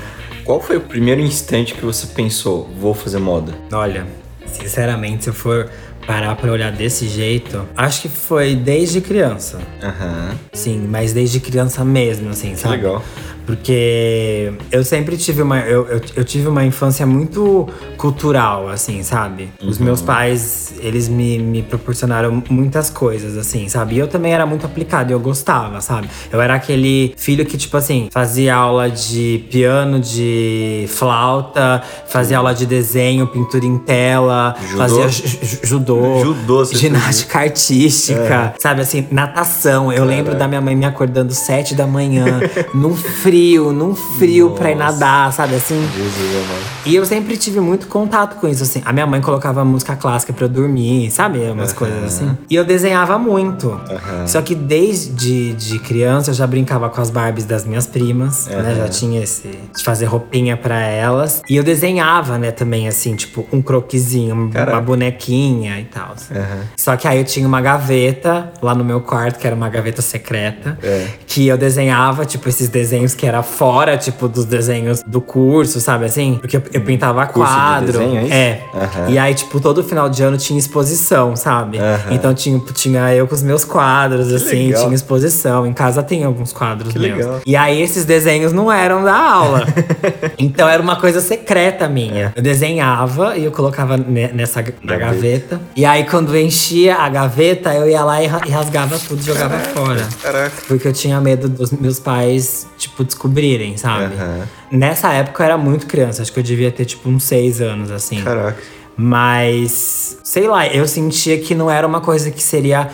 Qual 0.44 0.60
foi 0.60 0.76
o 0.76 0.82
primeiro 0.82 1.22
instante 1.22 1.74
que 1.74 1.86
você 1.86 2.06
pensou, 2.08 2.70
vou 2.78 2.94
fazer 2.94 3.20
moda? 3.20 3.54
Olha, 3.72 4.06
sinceramente, 4.46 5.24
se 5.24 5.30
eu 5.30 5.34
for 5.34 5.70
parar 6.10 6.36
pra 6.36 6.52
olhar 6.52 6.72
desse 6.72 7.08
jeito, 7.08 7.68
acho 7.78 8.02
que 8.02 8.10
foi 8.10 8.56
desde 8.56 9.00
criança. 9.00 9.60
Aham. 9.80 10.32
Sim, 10.52 10.88
mas 10.90 11.14
desde 11.14 11.40
criança 11.40 11.86
mesmo, 11.86 12.32
assim, 12.32 12.54
Que 12.54 12.58
sabe? 12.62 12.78
legal. 12.78 13.04
Porque 13.50 14.54
eu 14.72 14.84
sempre 14.84 15.18
tive 15.18 15.42
uma. 15.42 15.60
Eu, 15.62 15.88
eu, 15.88 16.02
eu 16.18 16.24
tive 16.24 16.48
uma 16.48 16.64
infância 16.64 17.04
muito 17.06 17.68
cultural, 17.98 18.70
assim, 18.70 19.02
sabe? 19.02 19.50
Os 19.60 19.80
meus 19.80 20.02
pais, 20.04 20.76
eles 20.80 21.10
me, 21.10 21.40
me 21.40 21.64
proporcionaram 21.64 22.44
muitas 22.48 22.92
coisas, 22.92 23.36
assim, 23.36 23.68
sabe? 23.68 23.96
E 23.96 23.98
eu 23.98 24.08
também 24.08 24.34
era 24.36 24.46
muito 24.46 24.68
aplicado 24.68 25.12
eu 25.12 25.20
gostava, 25.20 25.82
sabe? 25.82 26.08
Eu 26.32 26.40
era 26.40 26.54
aquele 26.54 27.14
filho 27.18 27.44
que, 27.44 27.58
tipo 27.58 27.76
assim, 27.76 28.08
fazia 28.12 28.54
aula 28.54 28.88
de 28.88 29.44
piano, 29.50 30.00
de 30.00 30.86
flauta, 30.88 31.82
fazia 32.08 32.38
aula 32.38 32.54
de 32.54 32.68
desenho, 32.68 33.26
pintura 33.26 33.66
em 33.66 33.80
tela, 33.80 34.56
Judô? 34.62 34.78
fazia 34.78 35.10
ju- 35.10 35.28
ju- 35.28 35.60
judô, 35.64 36.20
Judô, 36.24 36.66
ginástica 36.66 37.40
artística, 37.40 38.54
sabe 38.60 38.82
assim, 38.82 39.08
natação. 39.10 39.92
Eu 39.92 40.06
lembro 40.06 40.36
da 40.36 40.48
minha 40.48 40.62
mãe 40.62 40.76
me 40.76 40.86
acordando 40.86 41.34
sete 41.34 41.74
da 41.74 41.88
manhã, 41.88 42.40
num 42.76 42.96
frio, 42.96 43.39
num 43.74 43.96
frio 43.96 44.52
pra 44.52 44.72
ir 44.72 44.76
Nossa. 44.76 44.94
nadar, 44.94 45.34
sabe 45.34 45.56
assim? 45.56 45.80
Jesus, 45.96 46.36
amor. 46.46 46.62
E 46.86 46.96
eu 46.96 47.06
sempre 47.06 47.38
tive 47.38 47.60
muito 47.60 47.88
contato 47.88 48.40
com 48.40 48.48
isso, 48.48 48.64
assim. 48.64 48.82
A 48.86 48.92
minha 48.94 49.06
mãe 49.08 49.22
colocava 49.22 49.64
música 49.64 49.96
clássica 49.96 50.34
pra 50.34 50.46
eu 50.46 50.50
dormir, 50.50 51.10
sabe? 51.12 51.40
Umas 51.50 51.74
coisas 51.74 52.04
assim. 52.04 52.38
E 52.50 52.56
eu 52.56 52.64
desenhava 52.66 53.18
muito. 53.18 53.70
Aham. 53.70 54.28
Só 54.28 54.42
que 54.42 54.54
desde 54.56 55.54
de 55.54 55.80
criança 55.80 56.32
eu 56.32 56.34
já 56.34 56.46
brincava 56.48 56.90
com 56.90 57.02
as 57.02 57.10
Barbies 57.10 57.46
das 57.46 57.66
minhas 57.66 57.86
primas, 57.88 58.48
né? 58.48 58.76
Já 58.76 58.88
tinha 58.90 59.22
esse 59.24 59.48
de 59.76 59.84
fazer 59.84 60.06
roupinha 60.06 60.58
pra 60.58 60.80
elas. 60.80 61.42
E 61.50 61.56
eu 61.56 61.64
desenhava, 61.64 62.38
né, 62.38 62.52
também, 62.52 62.88
assim, 62.88 63.16
tipo, 63.16 63.48
um 63.52 63.62
croquisinho, 63.62 64.34
uma 64.36 64.50
Caraca. 64.50 64.82
bonequinha 64.82 65.80
e 65.80 65.86
tal. 65.86 66.16
Aham. 66.32 66.62
Só 66.78 66.96
que 66.96 67.08
aí 67.08 67.18
eu 67.20 67.24
tinha 67.26 67.48
uma 67.48 67.62
gaveta 67.62 68.52
lá 68.62 68.74
no 68.76 68.84
meu 68.84 69.02
quarto, 69.02 69.40
que 69.40 69.46
era 69.48 69.56
uma 69.56 69.70
gaveta 69.70 70.02
secreta, 70.02 70.78
É. 70.82 71.08
que 71.28 71.48
eu 71.48 71.58
desenhava, 71.58 72.26
tipo, 72.26 72.48
esses 72.50 72.70
desenhos 72.70 73.14
que 73.20 73.26
era 73.26 73.44
fora, 73.44 73.98
tipo, 73.98 74.30
dos 74.30 74.46
desenhos 74.46 75.04
do 75.06 75.20
curso, 75.20 75.82
sabe 75.82 76.06
assim? 76.06 76.38
Porque 76.40 76.56
eu, 76.56 76.64
eu 76.72 76.80
pintava 76.82 77.26
Curso 77.28 77.52
de 77.52 77.58
quadro. 77.60 77.92
desenho, 78.00 78.32
é. 78.34 78.62
Aham. 78.74 79.10
E 79.10 79.18
aí, 79.20 79.34
tipo, 79.36 79.60
todo 79.60 79.84
final 79.84 80.08
de 80.10 80.24
ano 80.24 80.38
tinha 80.38 80.58
exposição, 80.58 81.36
sabe? 81.36 81.78
Aham. 81.80 82.00
Então 82.12 82.34
tinha, 82.34 82.58
tinha 82.74 83.14
eu 83.14 83.28
com 83.28 83.36
os 83.36 83.44
meus 83.44 83.66
quadros, 83.66 84.32
assim, 84.32 84.68
legal. 84.68 84.84
tinha 84.84 84.96
exposição. 84.96 85.68
Em 85.68 85.74
casa 85.74 86.02
tem 86.02 86.24
alguns 86.24 86.54
quadros 86.54 86.94
Que 86.94 86.98
meus. 87.00 87.18
legal. 87.18 87.42
E 87.46 87.56
aí 87.58 87.82
esses 87.82 88.06
desenhos 88.06 88.54
não 88.54 88.72
eram 88.72 89.04
da 89.04 89.16
aula. 89.18 89.68
então 90.40 90.70
era 90.70 90.82
uma 90.82 90.96
coisa 90.96 91.20
secreta 91.20 91.90
minha. 91.90 92.32
Eu 92.36 92.42
desenhava 92.42 93.36
e 93.38 93.44
eu 93.44 93.52
colocava 93.52 93.98
ne- 93.98 94.30
nessa 94.32 94.62
na 94.82 94.96
Gaveta. 94.96 94.98
gaveta. 94.98 95.62
E 95.76 95.86
aí 95.86 96.06
quando 96.06 96.38
enchia 96.38 96.96
a 96.96 97.10
gaveta, 97.10 97.74
eu 97.74 97.90
ia 97.90 98.04
lá 98.04 98.24
e 98.24 98.28
ra- 98.28 98.42
rasgava 98.50 98.98
tudo 98.98 99.20
e 99.22 99.26
jogava 99.26 99.60
fora. 99.60 100.08
Caraca. 100.22 100.52
Porque 100.68 100.88
eu 100.88 100.94
tinha 100.94 101.20
medo 101.20 101.50
dos 101.50 101.72
meus 101.72 102.00
pais, 102.00 102.66
tipo, 102.78 103.04
descobrirem, 103.10 103.76
sabe? 103.78 104.16
Aham. 104.16 104.48
Nessa 104.72 105.12
época 105.14 105.44
eu 105.44 105.46
era 105.46 105.58
muito 105.58 105.86
criança, 105.86 106.22
acho 106.22 106.32
que 106.32 106.40
eu 106.40 106.44
devia 106.44 106.72
ter, 106.72 106.86
tipo, 106.86 107.10
uns 107.10 107.24
seis 107.24 107.60
anos, 107.60 107.92
assim. 107.92 108.24
Caraca. 108.24 108.62
Mas, 108.96 110.18
sei 110.24 110.48
lá, 110.48 110.68
eu 110.68 110.86
sentia 110.86 111.40
que 111.40 111.56
não 111.56 111.72
era 111.72 111.88
uma 111.88 112.02
coisa 112.02 112.30
que 112.32 112.44
seria 112.44 112.90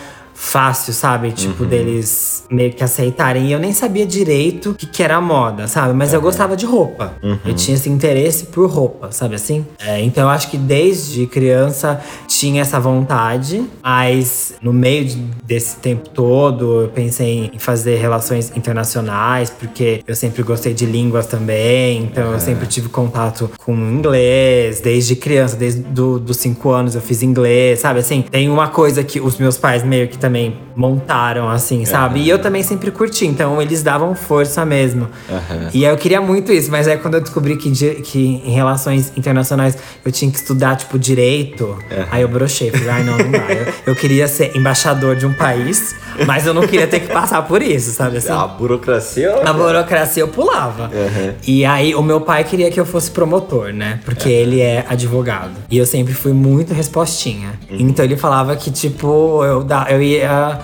fácil, 0.46 0.94
sabe? 0.94 1.32
Tipo, 1.32 1.66
deles 1.66 2.44
meio 2.50 2.72
que 2.72 2.84
aceitarem. 2.84 3.48
E 3.48 3.52
eu 3.52 3.60
nem 3.60 3.74
sabia 3.74 4.06
direito 4.06 4.72
o 4.72 4.76
que, 4.76 4.86
que 4.86 5.02
era 5.04 5.20
moda, 5.20 5.68
sabe? 5.68 5.94
Mas 5.94 6.14
eu 6.14 6.22
gostava 6.22 6.56
de 6.56 6.66
roupa. 6.66 7.14
Eu 7.46 7.54
tinha 7.56 7.76
esse 7.76 7.90
interesse 7.90 8.46
por 8.46 8.70
roupa, 8.70 9.12
sabe 9.12 9.36
assim? 9.36 9.66
É, 9.80 10.00
então 10.02 10.24
eu 10.24 10.30
acho 10.30 10.50
que 10.50 10.58
desde 10.58 11.26
criança 11.26 12.00
tinha 12.28 12.62
essa 12.62 12.80
vontade, 12.80 13.64
mas 13.84 14.54
no 14.62 14.72
meio 14.72 15.06
de- 15.06 15.16
desse 15.44 15.78
tempo 15.78 16.10
todo 16.10 16.82
eu 16.84 16.88
pensei 16.90 17.50
em 17.54 17.60
fazer 17.60 17.96
relações 17.98 18.52
internacionais, 18.56 19.50
porque 19.50 20.02
eu 20.08 20.16
sempre 20.16 20.44
gostei 20.44 20.74
de 20.74 20.86
línguas 20.86 21.26
também, 21.26 22.04
então 22.04 22.34
eu 22.34 22.40
sempre 22.40 22.68
tive 22.68 22.90
contato 22.90 23.50
com 23.58 23.74
inglês, 23.76 24.80
desde 24.82 25.16
criança, 25.16 25.56
desde 25.56 25.82
do, 25.82 26.20
dos 26.20 26.38
cinco 26.38 26.70
anos 26.72 26.94
eu 26.96 27.02
fiz 27.02 27.24
inglês, 27.24 27.80
sabe? 27.80 28.00
Assim, 28.00 28.22
tem 28.22 28.50
uma 28.50 28.68
coisa 28.68 29.04
que 29.04 29.20
os 29.20 29.38
meus 29.38 29.58
pais 29.58 29.84
meio 29.84 30.08
que 30.08 30.18
também 30.18 30.35
montaram, 30.76 31.50
assim, 31.50 31.86
sabe? 31.86 32.20
E 32.20 32.30
eu 32.30 32.38
também 32.38 32.62
sempre 32.62 32.92
curti, 32.92 33.26
então 33.26 33.62
eles 33.62 33.82
davam 33.82 34.14
força 34.14 34.66
mesmo. 34.66 35.08
Aham. 35.30 35.70
E 35.74 35.86
aí 35.86 35.92
eu 35.92 35.98
queria 35.98 36.22
muito 36.22 36.52
isso, 36.52 36.70
mas 36.70 36.88
aí 36.88 36.98
quando 36.98 37.16
eu 37.16 37.22
descobri 37.22 37.56
que, 37.56 37.72
que 38.02 38.42
em 38.46 38.52
relações 38.52 39.12
internacionais 39.16 39.78
eu 40.04 40.12
tinha 40.12 40.30
que 40.30 40.38
estudar, 40.38 40.76
tipo, 40.76 41.00
direito, 41.00 41.78
aí 42.12 42.22
eu 42.22 42.28
brochei. 42.28 42.72
Falei, 42.72 42.90
ai, 42.90 43.04
não, 43.04 43.18
não 43.18 43.32
dá. 43.32 43.46
Eu, 43.50 43.74
eu 43.88 43.96
queria 43.96 44.28
ser 44.28 44.56
embaixador 44.56 45.16
de 45.16 45.26
um 45.26 45.34
país, 45.34 45.96
mas 46.26 46.46
eu 46.46 46.54
não 46.54 46.68
queria 46.68 46.88
ter 46.88 47.00
que 47.00 47.08
passar 47.08 47.42
por 47.44 47.62
isso, 47.62 47.92
sabe 47.92 48.18
assim? 48.18 48.32
A 48.32 48.46
burocracia. 48.48 49.42
Na 49.44 49.54
burocracia 49.54 50.24
eu 50.24 50.28
pulava. 50.28 50.86
Uhum. 50.86 51.34
E 51.48 51.66
aí 51.66 51.96
o 51.96 52.02
meu 52.02 52.22
pai 52.22 52.44
queria 52.44 52.70
que 52.70 52.80
eu 52.80 52.86
fosse 52.86 53.10
promotor, 53.12 53.72
né? 53.74 54.00
Porque 54.04 54.30
ele 54.30 54.60
é 54.60 54.86
advogado. 54.90 55.54
E 55.70 55.78
eu 55.78 55.86
sempre 55.86 56.14
fui 56.14 56.34
muito 56.34 56.74
respostinha. 56.74 57.60
Então 57.70 58.04
ele 58.04 58.18
falava 58.18 58.56
que, 58.56 58.72
tipo, 58.72 59.44
eu, 59.44 59.64
da, 59.64 59.88
eu 59.90 60.02
ia 60.02 60.15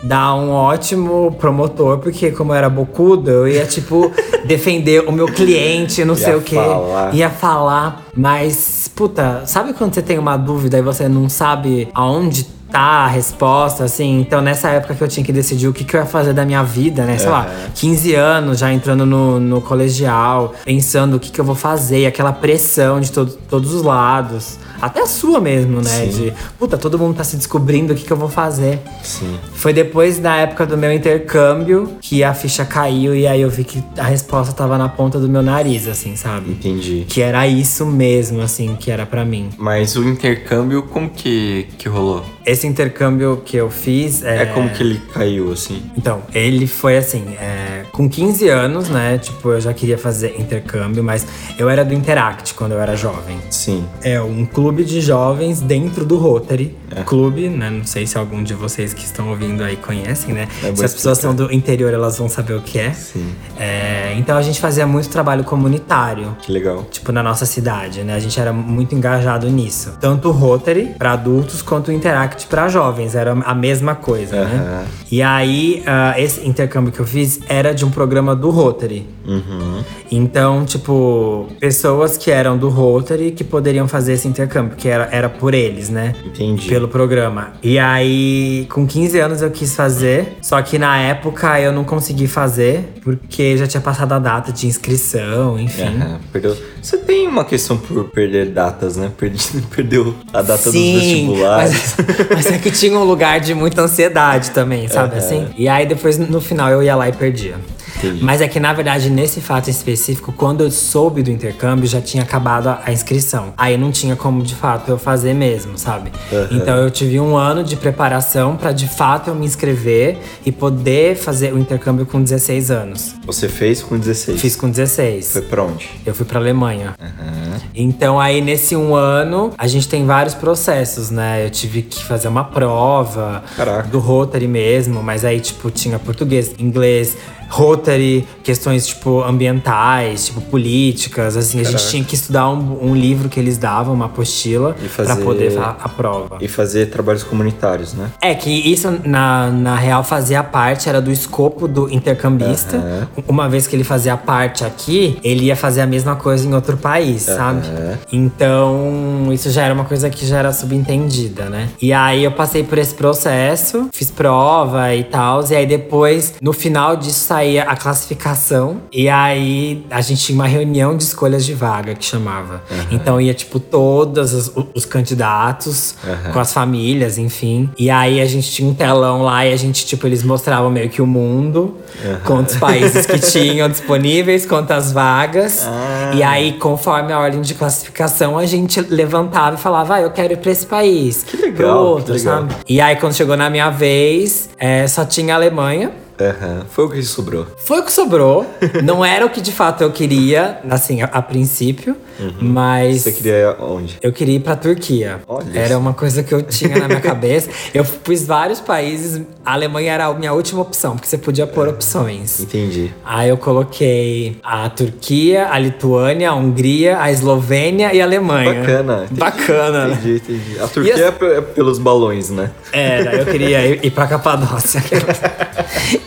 dar 0.04 0.36
um 0.36 0.52
ótimo 0.52 1.36
promotor, 1.40 1.98
porque 2.00 2.32
como 2.32 2.52
eu 2.52 2.56
era 2.56 2.70
bocudo, 2.70 3.30
eu 3.30 3.48
ia, 3.48 3.66
tipo, 3.66 4.12
defender 4.46 5.08
o 5.08 5.12
meu 5.12 5.28
cliente, 5.28 6.04
não 6.06 6.16
Ia 6.16 6.20
sei 6.20 6.36
o 6.36 6.42
quê. 6.42 6.56
falar. 6.56 7.14
Ia 7.14 7.30
falar. 7.30 8.06
Mas, 8.16 8.90
puta, 8.96 9.44
sabe 9.46 9.74
quando 9.74 9.94
você 9.94 10.02
tem 10.02 10.18
uma 10.18 10.38
dúvida 10.38 10.78
e 10.78 10.82
você 10.82 11.08
não 11.08 11.30
sabe 11.30 11.88
aonde 11.94 12.44
tá 12.72 12.80
a 12.80 13.08
resposta, 13.08 13.84
assim? 13.84 14.22
Então, 14.22 14.42
nessa 14.42 14.70
época 14.70 14.96
que 14.96 15.04
eu 15.04 15.08
tinha 15.08 15.26
que 15.26 15.34
decidir 15.34 15.68
o 15.68 15.74
que, 15.74 15.84
que 15.84 15.94
eu 15.94 16.00
ia 16.00 16.06
fazer 16.06 16.32
da 16.34 16.46
minha 16.46 16.64
vida, 16.64 17.04
né? 17.04 17.18
Sei 17.18 17.30
lá, 17.30 17.46
15 17.76 18.16
anos, 18.16 18.60
já 18.60 18.72
entrando 18.72 19.06
no, 19.06 19.40
no 19.42 19.60
colegial, 19.62 20.54
pensando 20.64 21.18
o 21.18 21.20
que, 21.20 21.30
que 21.32 21.40
eu 21.42 21.44
vou 21.44 21.56
fazer, 21.56 22.00
e 22.00 22.06
aquela 22.06 22.32
pressão 22.32 23.02
de 23.02 23.12
to 23.12 23.26
todos 23.26 23.74
os 23.74 23.84
lados. 23.84 24.58
Até 24.82 25.02
a 25.02 25.06
sua 25.06 25.40
mesmo, 25.40 25.82
né? 25.82 25.90
Sim. 25.90 26.10
De, 26.10 26.34
puta, 26.58 26.78
todo 26.78 26.98
mundo 26.98 27.16
tá 27.16 27.24
se 27.24 27.38
descobrindo 27.38 27.94
o 27.94 27.96
que, 27.96 28.04
que 28.04 28.12
eu 28.12 28.18
vou 28.18 28.30
fazer. 28.30 28.80
Sim. 29.04 29.38
Foi 29.54 29.74
depois 29.74 30.18
da 30.18 30.36
época 30.36 30.66
do 30.66 30.78
meu 30.78 30.92
intercâmbio 30.92 31.98
que 32.02 32.24
a 32.24 32.34
ficha 32.34 32.66
caiu 32.66 33.16
e 33.16 33.28
aí 33.28 33.42
eu 33.42 33.50
vi 33.50 33.64
que 33.64 33.84
a 33.98 34.04
resposta 34.04 34.54
tava 34.54 34.78
na 34.78 34.90
ponta 34.90 35.20
do 35.20 35.30
meu 35.30 35.42
nariz, 35.42 35.88
assim, 35.88 36.16
sabe? 36.16 36.52
Entendi. 36.52 37.06
Que 37.08 37.22
era 37.22 37.48
isso 37.48 37.86
mesmo, 37.86 38.42
assim, 38.42 38.76
que 38.80 38.90
era 38.90 39.06
pra 39.06 39.24
mim. 39.24 39.50
Mas 39.58 39.96
o 39.96 40.04
intercâmbio, 40.04 40.84
como 40.84 41.10
que, 41.10 41.68
que 41.78 41.88
rolou? 41.88 42.26
Esse 42.46 42.66
intercâmbio 42.66 43.42
que 43.46 43.56
eu 43.58 43.70
fiz 43.70 44.24
É, 44.24 44.46
como 44.48 44.70
que 44.70 44.82
ele 44.82 45.02
caiu, 45.14 45.52
assim? 45.52 45.84
Então, 45.96 46.22
ele 46.34 46.66
foi 46.66 46.98
assim, 46.98 47.24
é, 47.40 47.86
com 47.92 48.10
15 48.10 48.48
anos, 48.50 48.90
né? 48.90 49.18
Tipo, 49.18 49.52
eu 49.52 49.62
já 49.62 49.74
queria 49.74 49.98
fazer 49.98 50.36
intercâmbio, 50.40 51.04
mas 51.04 51.26
eu 51.58 51.70
era 51.70 51.86
do 51.86 51.94
Interact 51.94 52.54
quando 52.56 52.72
eu 52.72 52.80
era 52.82 52.96
jovem. 52.96 53.38
Sim. 53.50 53.86
É 54.02 54.20
um 54.22 54.46
clube 54.46 54.71
de 54.84 55.00
jovens 55.00 55.62
dentro 55.62 56.04
do 56.06 56.18
Rotary. 56.18 56.76
Clube, 57.06 57.48
né? 57.48 57.70
Não 57.70 57.86
sei 57.86 58.06
se 58.06 58.18
algum 58.18 58.44
de 58.44 58.54
vocês 58.54 58.94
que 58.94 59.06
estão 59.06 59.30
ouvindo 59.30 59.64
aí 59.64 59.78
conhecem, 59.78 60.34
né? 60.34 60.48
É 60.62 60.76
se 60.76 60.84
as 60.84 60.94
pessoas 60.94 61.20
são 61.20 61.34
do 61.34 61.52
interior, 61.54 61.94
elas 61.94 62.18
vão 62.18 62.28
saber 62.28 62.54
o 62.54 62.62
que 62.62 62.80
é. 62.80 62.92
Sim. 62.92 63.34
É, 63.58 64.14
então 64.18 64.36
a 64.36 64.42
gente 64.42 64.60
fazia 64.60 64.86
muito 64.86 65.08
trabalho 65.08 65.44
comunitário. 65.44 66.36
Que 66.42 66.52
legal. 66.52 66.86
Tipo, 66.92 67.14
na 67.14 67.24
nossa 67.24 67.46
cidade, 67.46 68.04
né? 68.04 68.14
A 68.14 68.20
gente 68.20 68.38
era 68.40 68.52
muito 68.52 68.94
engajado 68.94 69.50
nisso. 69.50 69.94
Tanto 70.02 70.30
o 70.30 70.32
Rotary 70.32 70.92
pra 70.98 71.14
adultos 71.14 71.62
quanto 71.62 71.90
o 71.90 71.92
Interact 71.92 72.48
pra 72.48 72.68
jovens. 72.68 73.16
Era 73.16 73.32
a 73.32 73.56
mesma 73.56 73.96
coisa, 73.96 74.44
né? 74.44 74.56
Aham. 74.56 74.86
E 75.10 75.22
aí, 75.22 75.84
ah, 75.86 76.20
esse 76.20 76.46
intercâmbio 76.46 76.92
que 76.92 77.00
eu 77.00 77.06
fiz 77.06 77.40
era 77.48 77.74
de 77.74 77.86
um 77.86 77.92
um 77.92 77.94
programa 77.94 78.34
do 78.34 78.50
Rotary. 78.50 79.06
Uhum. 79.28 79.84
Então, 80.10 80.66
tipo, 80.66 81.48
pessoas 81.60 82.18
que 82.18 82.32
eram 82.32 82.58
do 82.58 82.70
Rotary 82.70 83.32
que 83.32 83.44
poderiam 83.44 83.88
fazer 83.88 84.14
esse 84.14 84.28
intercâmbio, 84.28 84.61
que 84.70 84.88
era, 84.88 85.10
era 85.12 85.30
por 85.30 85.54
eles, 85.54 85.90
né? 85.90 86.14
Entendi. 86.26 86.68
Pelo 86.68 86.88
programa. 86.88 87.54
E 87.62 87.78
aí, 87.80 88.68
com 88.72 88.86
15 88.86 89.20
anos 89.20 89.42
eu 89.42 89.52
quis 89.52 89.76
fazer, 89.76 90.38
só 90.42 90.62
que 90.62 90.78
na 90.78 90.98
época 91.00 91.60
eu 91.60 91.72
não 91.72 91.84
consegui 91.84 92.28
fazer, 92.28 92.94
porque 93.04 93.58
já 93.58 93.68
tinha 93.68 93.82
passado 93.82 94.14
a 94.14 94.20
data 94.20 94.52
de 94.52 94.68
inscrição, 94.68 95.60
enfim. 95.60 95.98
Aham, 95.98 96.20
perdeu. 96.32 96.58
Você 96.82 96.98
tem 96.98 97.28
uma 97.28 97.46
questão 97.46 97.78
por 97.78 98.06
perder 98.10 98.50
datas, 98.50 98.98
né? 98.98 99.12
Perdi, 99.18 99.40
perdeu 99.76 100.16
a 100.34 100.42
data 100.42 100.70
Sim, 100.72 100.94
dos 100.94 101.02
vestibulares. 101.02 101.96
Mas, 101.98 102.28
mas 102.36 102.52
é 102.52 102.58
que 102.58 102.72
tinha 102.72 102.98
um 102.98 103.04
lugar 103.04 103.40
de 103.40 103.54
muita 103.54 103.82
ansiedade 103.82 104.52
também, 104.52 104.88
sabe 104.88 105.16
Aham. 105.16 105.18
assim? 105.18 105.48
E 105.58 105.68
aí 105.68 105.86
depois, 105.86 106.18
no 106.18 106.42
final, 106.42 106.70
eu 106.70 106.82
ia 106.84 106.96
lá 106.96 107.08
e 107.10 107.14
perdia. 107.14 107.56
Entendi. 108.04 108.24
Mas 108.24 108.42
é 108.42 108.48
que, 108.48 108.60
na 108.60 108.74
verdade, 108.74 109.10
nesse 109.10 109.42
fato 109.42 109.70
específico, 109.70 110.32
quando 110.32 110.62
eu 110.62 110.72
soube 110.72 111.22
do 111.22 111.30
intercâmbio, 111.30 111.88
já 111.88 112.02
tinha 112.02 112.24
acabado 112.24 112.68
a, 112.68 112.82
a 112.86 112.92
inscrição. 112.92 113.54
Aí 113.58 113.78
não 113.78 113.92
tinha 113.92 114.16
como, 114.16 114.42
de 114.42 114.56
fato, 114.56 114.90
eu 114.90 114.98
fazer 114.98 115.34
mesmo, 115.34 115.78
sabe? 115.78 116.12
Aham. 116.32 116.48
Então 116.52 116.76
eu 116.78 116.90
tive 116.90 117.20
um 117.20 117.36
ano 117.38 117.64
de 117.64 117.76
preparação 117.76 118.56
pra, 118.56 118.72
de 118.72 118.88
fato, 118.88 119.30
eu 119.30 119.36
me 119.36 119.46
inscrever 119.46 120.18
e 120.46 120.52
poder 120.52 121.16
fazer 121.16 121.54
o 121.54 121.60
intercâmbio 121.60 122.06
com 122.06 122.22
16 122.22 122.72
anos. 122.72 123.16
Você 123.26 123.48
fez 123.48 123.82
com 123.82 123.98
16. 123.98 124.42
Fiz 124.42 124.56
com 124.56 124.70
16. 124.70 125.34
Foi 125.34 125.42
pra 125.44 125.64
onde? 125.64 125.90
Eu 126.06 126.14
fui 126.14 126.26
pra 126.26 126.40
Alemanha. 126.40 126.96
Aham. 127.00 127.62
Então, 127.76 128.20
aí 128.20 128.42
nesse 128.42 128.76
um 128.76 128.96
ano, 128.96 129.52
a 129.58 129.68
gente 129.68 129.88
tem 129.88 130.06
vários 130.06 130.34
processos, 130.36 131.10
né? 131.10 131.46
Eu 131.46 131.50
tive 131.50 131.84
que 131.84 132.04
fazer 132.04 132.28
uma 132.28 132.44
prova 132.44 133.44
Caraca. 133.56 133.88
do 133.88 134.00
Rotary 134.00 134.48
mesmo, 134.48 135.02
mas 135.02 135.24
aí, 135.24 135.40
tipo, 135.40 135.70
tinha 135.72 135.98
português, 136.00 136.54
inglês, 136.60 137.18
Rotary, 137.52 138.26
questões, 138.44 138.88
tipo, 138.88 139.22
ambientais, 139.22 140.28
tipo, 140.28 140.40
políticas, 140.42 141.36
assim. 141.36 141.60
A 141.60 141.64
gente 141.64 141.74
Caraca. 141.74 141.92
tinha 141.92 142.04
que 142.04 142.16
estudar 142.16 142.50
um, 142.50 142.90
um 142.90 142.96
livro 142.96 143.28
que 143.28 143.40
eles 143.40 143.58
davam, 143.58 143.94
uma 143.94 144.06
apostila, 144.06 144.74
pra 144.74 144.88
fazer- 144.90 145.24
poder 145.24 145.58
a 145.60 145.90
prova. 145.90 146.38
E 146.40 146.48
fazer 146.48 146.88
trabalhos 146.90 147.24
comunitários, 147.24 147.94
né? 147.94 148.10
É 148.22 148.34
que 148.34 148.50
isso, 148.50 148.90
na, 149.04 149.50
na 149.50 149.76
real, 149.76 150.04
fazia 150.04 150.42
parte, 150.44 150.88
era 150.88 151.02
do 151.02 151.12
escopo 151.12 151.68
do 151.68 151.90
intercambista. 151.94 152.78
Aham. 152.78 153.08
Uma 153.28 153.50
vez 153.50 153.68
que 153.68 153.76
ele 153.76 153.84
fazia 153.84 154.16
parte 154.16 154.64
aqui, 154.64 155.20
ele 155.24 155.46
ia 155.46 155.56
fazer 155.56 155.82
a 155.82 155.86
mesma 155.88 156.16
coisa 156.16 156.48
em 156.48 156.54
outro 156.54 156.78
país, 156.78 157.24
sabe? 157.24 157.68
Aham. 157.68 157.98
Então, 158.12 159.30
isso 159.32 159.50
já 159.50 159.64
era 159.64 159.74
uma 159.74 159.86
coisa 159.86 160.10
que 160.10 160.26
já 160.26 160.38
era 160.40 160.54
subentendida, 160.54 161.46
né? 161.46 161.70
E 161.82 161.92
aí 161.92 162.24
eu 162.24 162.32
passei 162.32 162.64
por 162.64 162.78
esse 162.78 162.94
processo, 162.94 163.90
fiz 163.92 164.10
prova 164.10 164.94
e 164.96 165.04
tal. 165.04 165.44
E 165.50 165.56
aí 165.56 165.66
depois, 165.66 166.34
no 166.42 166.54
final 166.54 166.96
disso, 166.96 167.20
saía 167.42 167.64
a 167.64 167.76
classificação. 167.76 168.82
E 168.92 169.10
aí 169.10 169.86
a 169.90 170.00
gente 170.02 170.22
tinha 170.22 170.36
uma 170.36 170.48
reunião 170.48 170.96
de 170.96 171.04
escolhas 171.04 171.44
de 171.44 171.54
vaga 171.54 171.96
que 171.96 172.06
chamava. 172.06 172.62
Então 172.92 173.20
ia, 173.20 173.34
tipo, 173.34 173.60
todos 173.60 174.34
os, 174.34 174.52
os 174.76 174.86
candidatos 174.86 175.96
Aham. 176.04 176.34
com 176.34 176.40
as 176.40 176.54
famílias, 176.54 177.18
enfim. 177.18 177.70
E 177.78 177.90
aí 177.90 178.22
a 178.22 178.26
gente 178.26 178.52
tinha 178.52 178.70
um 178.70 178.74
telão 178.74 179.24
lá 179.24 179.46
e 179.46 179.54
a 179.54 179.58
gente, 179.58 179.86
tipo, 179.86 180.06
eles 180.06 180.24
mostravam 180.24 180.70
meio 180.70 180.90
que 180.90 181.02
o 181.02 181.08
mundo, 181.08 181.78
quantos 182.26 182.56
países 182.58 183.06
que 183.06 183.18
tinham 183.20 183.68
disponíveis, 183.68 184.46
quantas 184.46 184.92
vagas. 184.92 185.66
Ah. 185.68 186.12
E 186.14 186.22
aí, 186.22 186.54
conforme 186.54 187.12
a 187.12 187.20
ordem 187.20 187.42
de 187.42 187.56
classificação, 187.56 188.38
a 188.38 188.46
gente 188.46 188.80
levantava 188.82 189.56
e 189.56 189.60
falava, 189.60 189.96
ah, 189.96 190.02
eu 190.02 190.12
quero 190.12 190.34
ir 190.34 190.38
pra 190.38 190.52
esse 190.52 190.66
país. 190.66 191.24
Que 191.24 191.38
legal, 191.38 191.56
Pro 191.56 191.68
outro, 191.90 192.14
que 192.14 192.20
legal. 192.20 192.42
sabe? 192.42 192.56
E 192.68 192.80
aí, 192.80 192.96
quando 192.98 193.14
chegou 193.16 193.36
na 193.36 193.50
minha 193.50 193.70
vez, 193.70 194.50
é, 194.60 194.86
só 194.88 195.06
tinha 195.06 195.34
a 195.34 195.38
Alemanha. 195.38 195.92
Aham. 196.30 196.66
Foi 196.70 196.86
o 196.86 196.90
que 196.90 197.04
sobrou. 197.04 197.48
Foi 197.58 197.80
o 197.80 197.84
que 197.84 197.92
sobrou. 197.92 198.46
Não 198.84 199.04
era 199.04 199.26
o 199.26 199.30
que 199.30 199.42
de 199.42 199.52
fato 199.52 199.82
eu 199.82 199.92
queria, 199.92 200.60
assim, 200.70 201.02
a, 201.02 201.06
a 201.06 201.22
princípio. 201.22 201.96
Mas. 202.40 202.98
Uhum. 202.98 203.00
Você 203.00 203.12
queria 203.12 203.56
onde? 203.60 203.98
Eu 204.02 204.12
queria 204.12 204.36
ir 204.36 204.40
pra 204.40 204.56
Turquia. 204.56 205.22
Olha 205.28 205.58
Era 205.58 205.78
uma 205.78 205.94
coisa 205.94 206.22
que 206.24 206.34
eu 206.34 206.42
tinha 206.42 206.78
na 206.78 206.88
minha 206.88 207.02
cabeça. 207.02 207.50
Eu 207.74 207.84
pus 207.84 208.24
vários 208.24 208.60
países. 208.60 209.22
A 209.44 209.54
Alemanha 209.54 209.94
era 209.94 210.06
a 210.06 210.14
minha 210.14 210.34
última 210.34 210.62
opção, 210.62 210.94
porque 210.96 211.08
você 211.08 211.18
podia 211.18 211.48
pôr 211.48 211.68
opções. 211.68 212.40
Entendi. 212.40 212.92
Aí 213.04 213.30
eu 213.30 213.38
coloquei 213.38 214.38
a 214.44 214.70
Turquia, 214.70 215.48
a 215.50 215.58
Lituânia, 215.58 216.30
a 216.30 216.36
Hungria, 216.36 217.00
a 217.02 217.12
Eslovênia 217.12 217.94
e 217.94 218.02
a 218.02 218.04
Alemanha. 218.04 218.62
Bacana. 218.62 219.04
entendi. 219.06 219.20
Bacana, 219.20 219.88
né? 219.88 219.94
Entendi, 219.94 220.16
entendi. 220.16 220.60
A 220.60 220.68
Turquia 220.68 220.98
E 220.98 221.02
é 221.02 221.38
é 221.38 221.42
pelos 221.42 221.80
balões, 221.80 222.30
né? 222.30 222.52
Era, 222.72 223.16
eu 223.16 223.26
queria 223.26 223.66
ir, 223.66 223.86
ir 223.86 223.92
pra 223.92 224.06
Capadócia. 224.08 224.82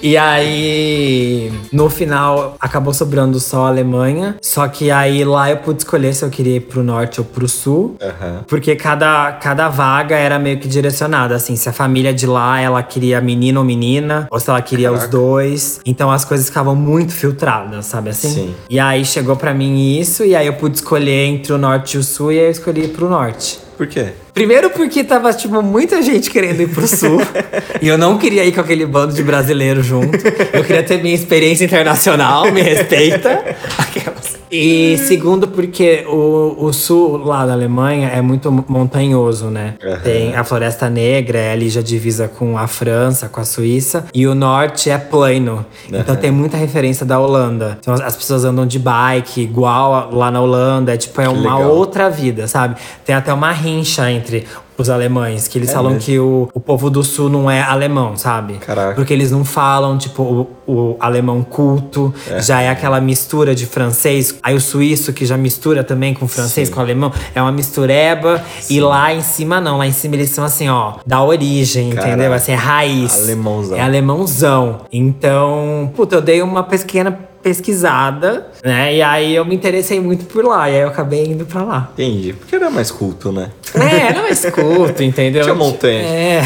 e 0.02 0.16
aí, 0.16 1.52
no 1.72 1.88
final, 1.88 2.56
acabou 2.60 2.92
sobrando 2.92 3.38
só 3.40 3.66
a 3.66 3.68
Alemanha. 3.68 4.36
Só 4.40 4.66
que 4.68 4.90
aí 4.90 5.24
lá 5.24 5.50
eu 5.50 5.58
pude 5.58 5.78
escolher 5.78 6.14
se 6.14 6.24
eu 6.24 6.30
queria 6.30 6.56
ir 6.56 6.60
pro 6.60 6.82
norte 6.82 7.20
ou 7.20 7.24
pro 7.24 7.48
sul. 7.48 7.96
Aham. 8.00 8.44
Porque 8.46 8.76
cada, 8.76 9.32
cada 9.32 9.68
vaga 9.68 10.16
era 10.16 10.38
meio 10.38 10.58
que 10.58 10.68
direcionada, 10.68 11.34
assim. 11.34 11.56
Se 11.56 11.68
a 11.68 11.72
família 11.72 12.12
de 12.12 12.26
lá, 12.26 12.60
ela 12.60 12.82
queria 12.82 13.20
menino 13.20 13.60
ou 13.60 13.66
menina. 13.66 14.28
Ou 14.30 14.38
se 14.40 14.50
ela 14.50 14.62
queria 14.62 14.90
os 14.90 15.00
Caraca. 15.00 15.16
dois. 15.16 15.80
Então 15.84 16.10
as 16.10 16.24
coisas 16.24 16.46
ficavam 16.46 16.74
muito 16.74 17.12
filtradas, 17.12 17.86
sabe 17.86 18.10
assim? 18.10 18.34
Sim. 18.34 18.54
E 18.68 18.78
aí 18.78 19.04
chegou 19.04 19.36
pra 19.36 19.52
mim 19.54 19.98
isso. 19.98 20.24
E 20.24 20.34
aí 20.34 20.46
eu 20.46 20.54
pude 20.54 20.76
escolher 20.76 21.26
entre 21.26 21.52
o 21.52 21.58
norte 21.58 21.94
e 21.94 21.98
o 21.98 22.02
sul. 22.02 22.32
E 22.32 22.38
aí 22.38 22.46
eu 22.46 22.50
escolhi 22.50 22.84
ir 22.84 22.88
pro 22.88 23.08
norte. 23.08 23.58
Por 23.76 23.86
quê? 23.86 24.12
Primeiro 24.34 24.68
porque 24.70 25.04
tava, 25.04 25.32
tipo, 25.32 25.62
muita 25.62 26.02
gente 26.02 26.28
querendo 26.28 26.60
ir 26.60 26.68
pro 26.68 26.88
sul. 26.88 27.20
e 27.80 27.86
eu 27.86 27.96
não 27.96 28.18
queria 28.18 28.44
ir 28.44 28.52
com 28.52 28.60
aquele 28.60 28.84
bando 28.84 29.14
de 29.14 29.22
brasileiro 29.22 29.80
junto. 29.80 30.18
Eu 30.52 30.64
queria 30.64 30.82
ter 30.82 31.00
minha 31.00 31.14
experiência 31.14 31.64
internacional, 31.64 32.50
me 32.50 32.60
respeita. 32.60 33.56
Aquelas. 33.78 34.23
E 34.54 34.98
segundo 34.98 35.48
porque 35.48 36.04
o, 36.08 36.54
o 36.66 36.72
sul 36.72 37.16
lá 37.18 37.44
da 37.44 37.52
Alemanha 37.52 38.08
é 38.08 38.20
muito 38.20 38.50
montanhoso, 38.68 39.46
né? 39.46 39.74
Aham. 39.82 40.00
Tem 40.00 40.34
a 40.36 40.44
Floresta 40.44 40.88
Negra, 40.88 41.38
é 41.38 41.52
ali 41.52 41.68
já 41.68 41.80
divisa 41.82 42.28
com 42.28 42.56
a 42.56 42.66
França, 42.66 43.28
com 43.28 43.40
a 43.40 43.44
Suíça. 43.44 44.04
E 44.14 44.26
o 44.26 44.34
norte 44.34 44.90
é 44.90 44.98
plano. 44.98 45.64
Então 45.88 46.14
Aham. 46.14 46.16
tem 46.16 46.30
muita 46.30 46.56
referência 46.56 47.04
da 47.04 47.18
Holanda. 47.18 47.78
Então 47.80 47.92
as- 47.94 48.00
as 48.00 48.16
pessoas 48.16 48.44
andam 48.44 48.66
de 48.66 48.78
bike, 48.78 49.40
igual 49.40 50.10
lá 50.12 50.30
na 50.30 50.40
Holanda. 50.40 50.94
É 50.94 50.96
tipo, 50.96 51.20
é 51.20 51.28
uma 51.28 51.56
legal. 51.56 51.72
outra 51.74 52.08
vida, 52.08 52.46
sabe? 52.46 52.76
Tem 53.04 53.14
até 53.14 53.32
uma 53.32 53.50
rincha 53.50 54.10
entre 54.10 54.46
os 54.76 54.90
alemães, 54.90 55.46
que 55.48 55.58
eles 55.58 55.70
É 55.70 55.72
falam 55.72 55.92
mesmo? 55.92 56.04
que 56.04 56.18
o, 56.18 56.48
o 56.52 56.60
povo 56.60 56.90
do 56.90 57.02
sul 57.02 57.28
não 57.28 57.50
é 57.50 57.62
alemão, 57.62 58.16
sabe? 58.16 58.54
Caraca. 58.54 58.94
Porque 58.94 59.12
eles 59.12 59.30
não 59.30 59.44
falam, 59.44 59.96
tipo, 59.96 60.22
o, 60.66 60.72
o 60.72 60.96
alemão 60.98 61.42
culto, 61.42 62.12
já 62.40 62.60
é 62.60 62.68
aquela 62.70 63.00
mistura 63.00 63.54
de 63.54 63.66
francês. 63.66 64.34
Aí 64.42 64.54
o 64.54 64.60
suíço, 64.60 65.12
que 65.12 65.24
já 65.26 65.36
mistura 65.36 65.84
também 65.84 66.12
com 66.14 66.26
francês, 66.26 66.68
Sim. 66.68 66.74
com 66.74 66.80
alemão, 66.80 67.12
é 67.34 67.40
uma 67.40 67.52
mistureba. 67.52 68.42
E 68.68 68.80
lá 68.80 69.12
em 69.14 69.20
cima, 69.22 69.60
não. 69.60 69.78
Lá 69.78 69.86
em 69.86 69.92
cima 69.92 70.16
eles 70.16 70.30
são 70.30 70.44
assim, 70.44 70.68
ó, 70.68 70.94
da 71.06 71.22
origem, 71.22 71.90
Caraca. 71.90 72.08
entendeu? 72.08 72.32
Assim, 72.32 72.52
é 72.52 72.56
raiz. 72.56 73.22
Alemãozão. 73.22 73.76
É 73.76 73.80
alemãozão. 73.80 74.80
Então, 74.92 75.92
puta, 75.94 76.16
eu 76.16 76.20
dei 76.22 76.42
uma 76.42 76.62
pequena 76.62 77.16
pesquisada, 77.44 78.46
né? 78.64 78.96
E 78.96 79.02
aí 79.02 79.34
eu 79.34 79.44
me 79.44 79.54
interessei 79.54 80.00
muito 80.00 80.24
por 80.24 80.44
lá. 80.44 80.70
E 80.70 80.76
aí 80.76 80.80
eu 80.80 80.88
acabei 80.88 81.26
indo 81.26 81.44
pra 81.44 81.62
lá. 81.62 81.90
Entendi. 81.92 82.32
Porque 82.32 82.56
era 82.56 82.70
mais 82.70 82.90
culto, 82.90 83.30
né? 83.30 83.50
É, 83.74 84.14
não 84.14 84.26
escuto, 84.26 85.02
entendeu? 85.02 85.42
Tinha 85.42 85.54
montanha. 85.54 86.00
É. 86.00 86.42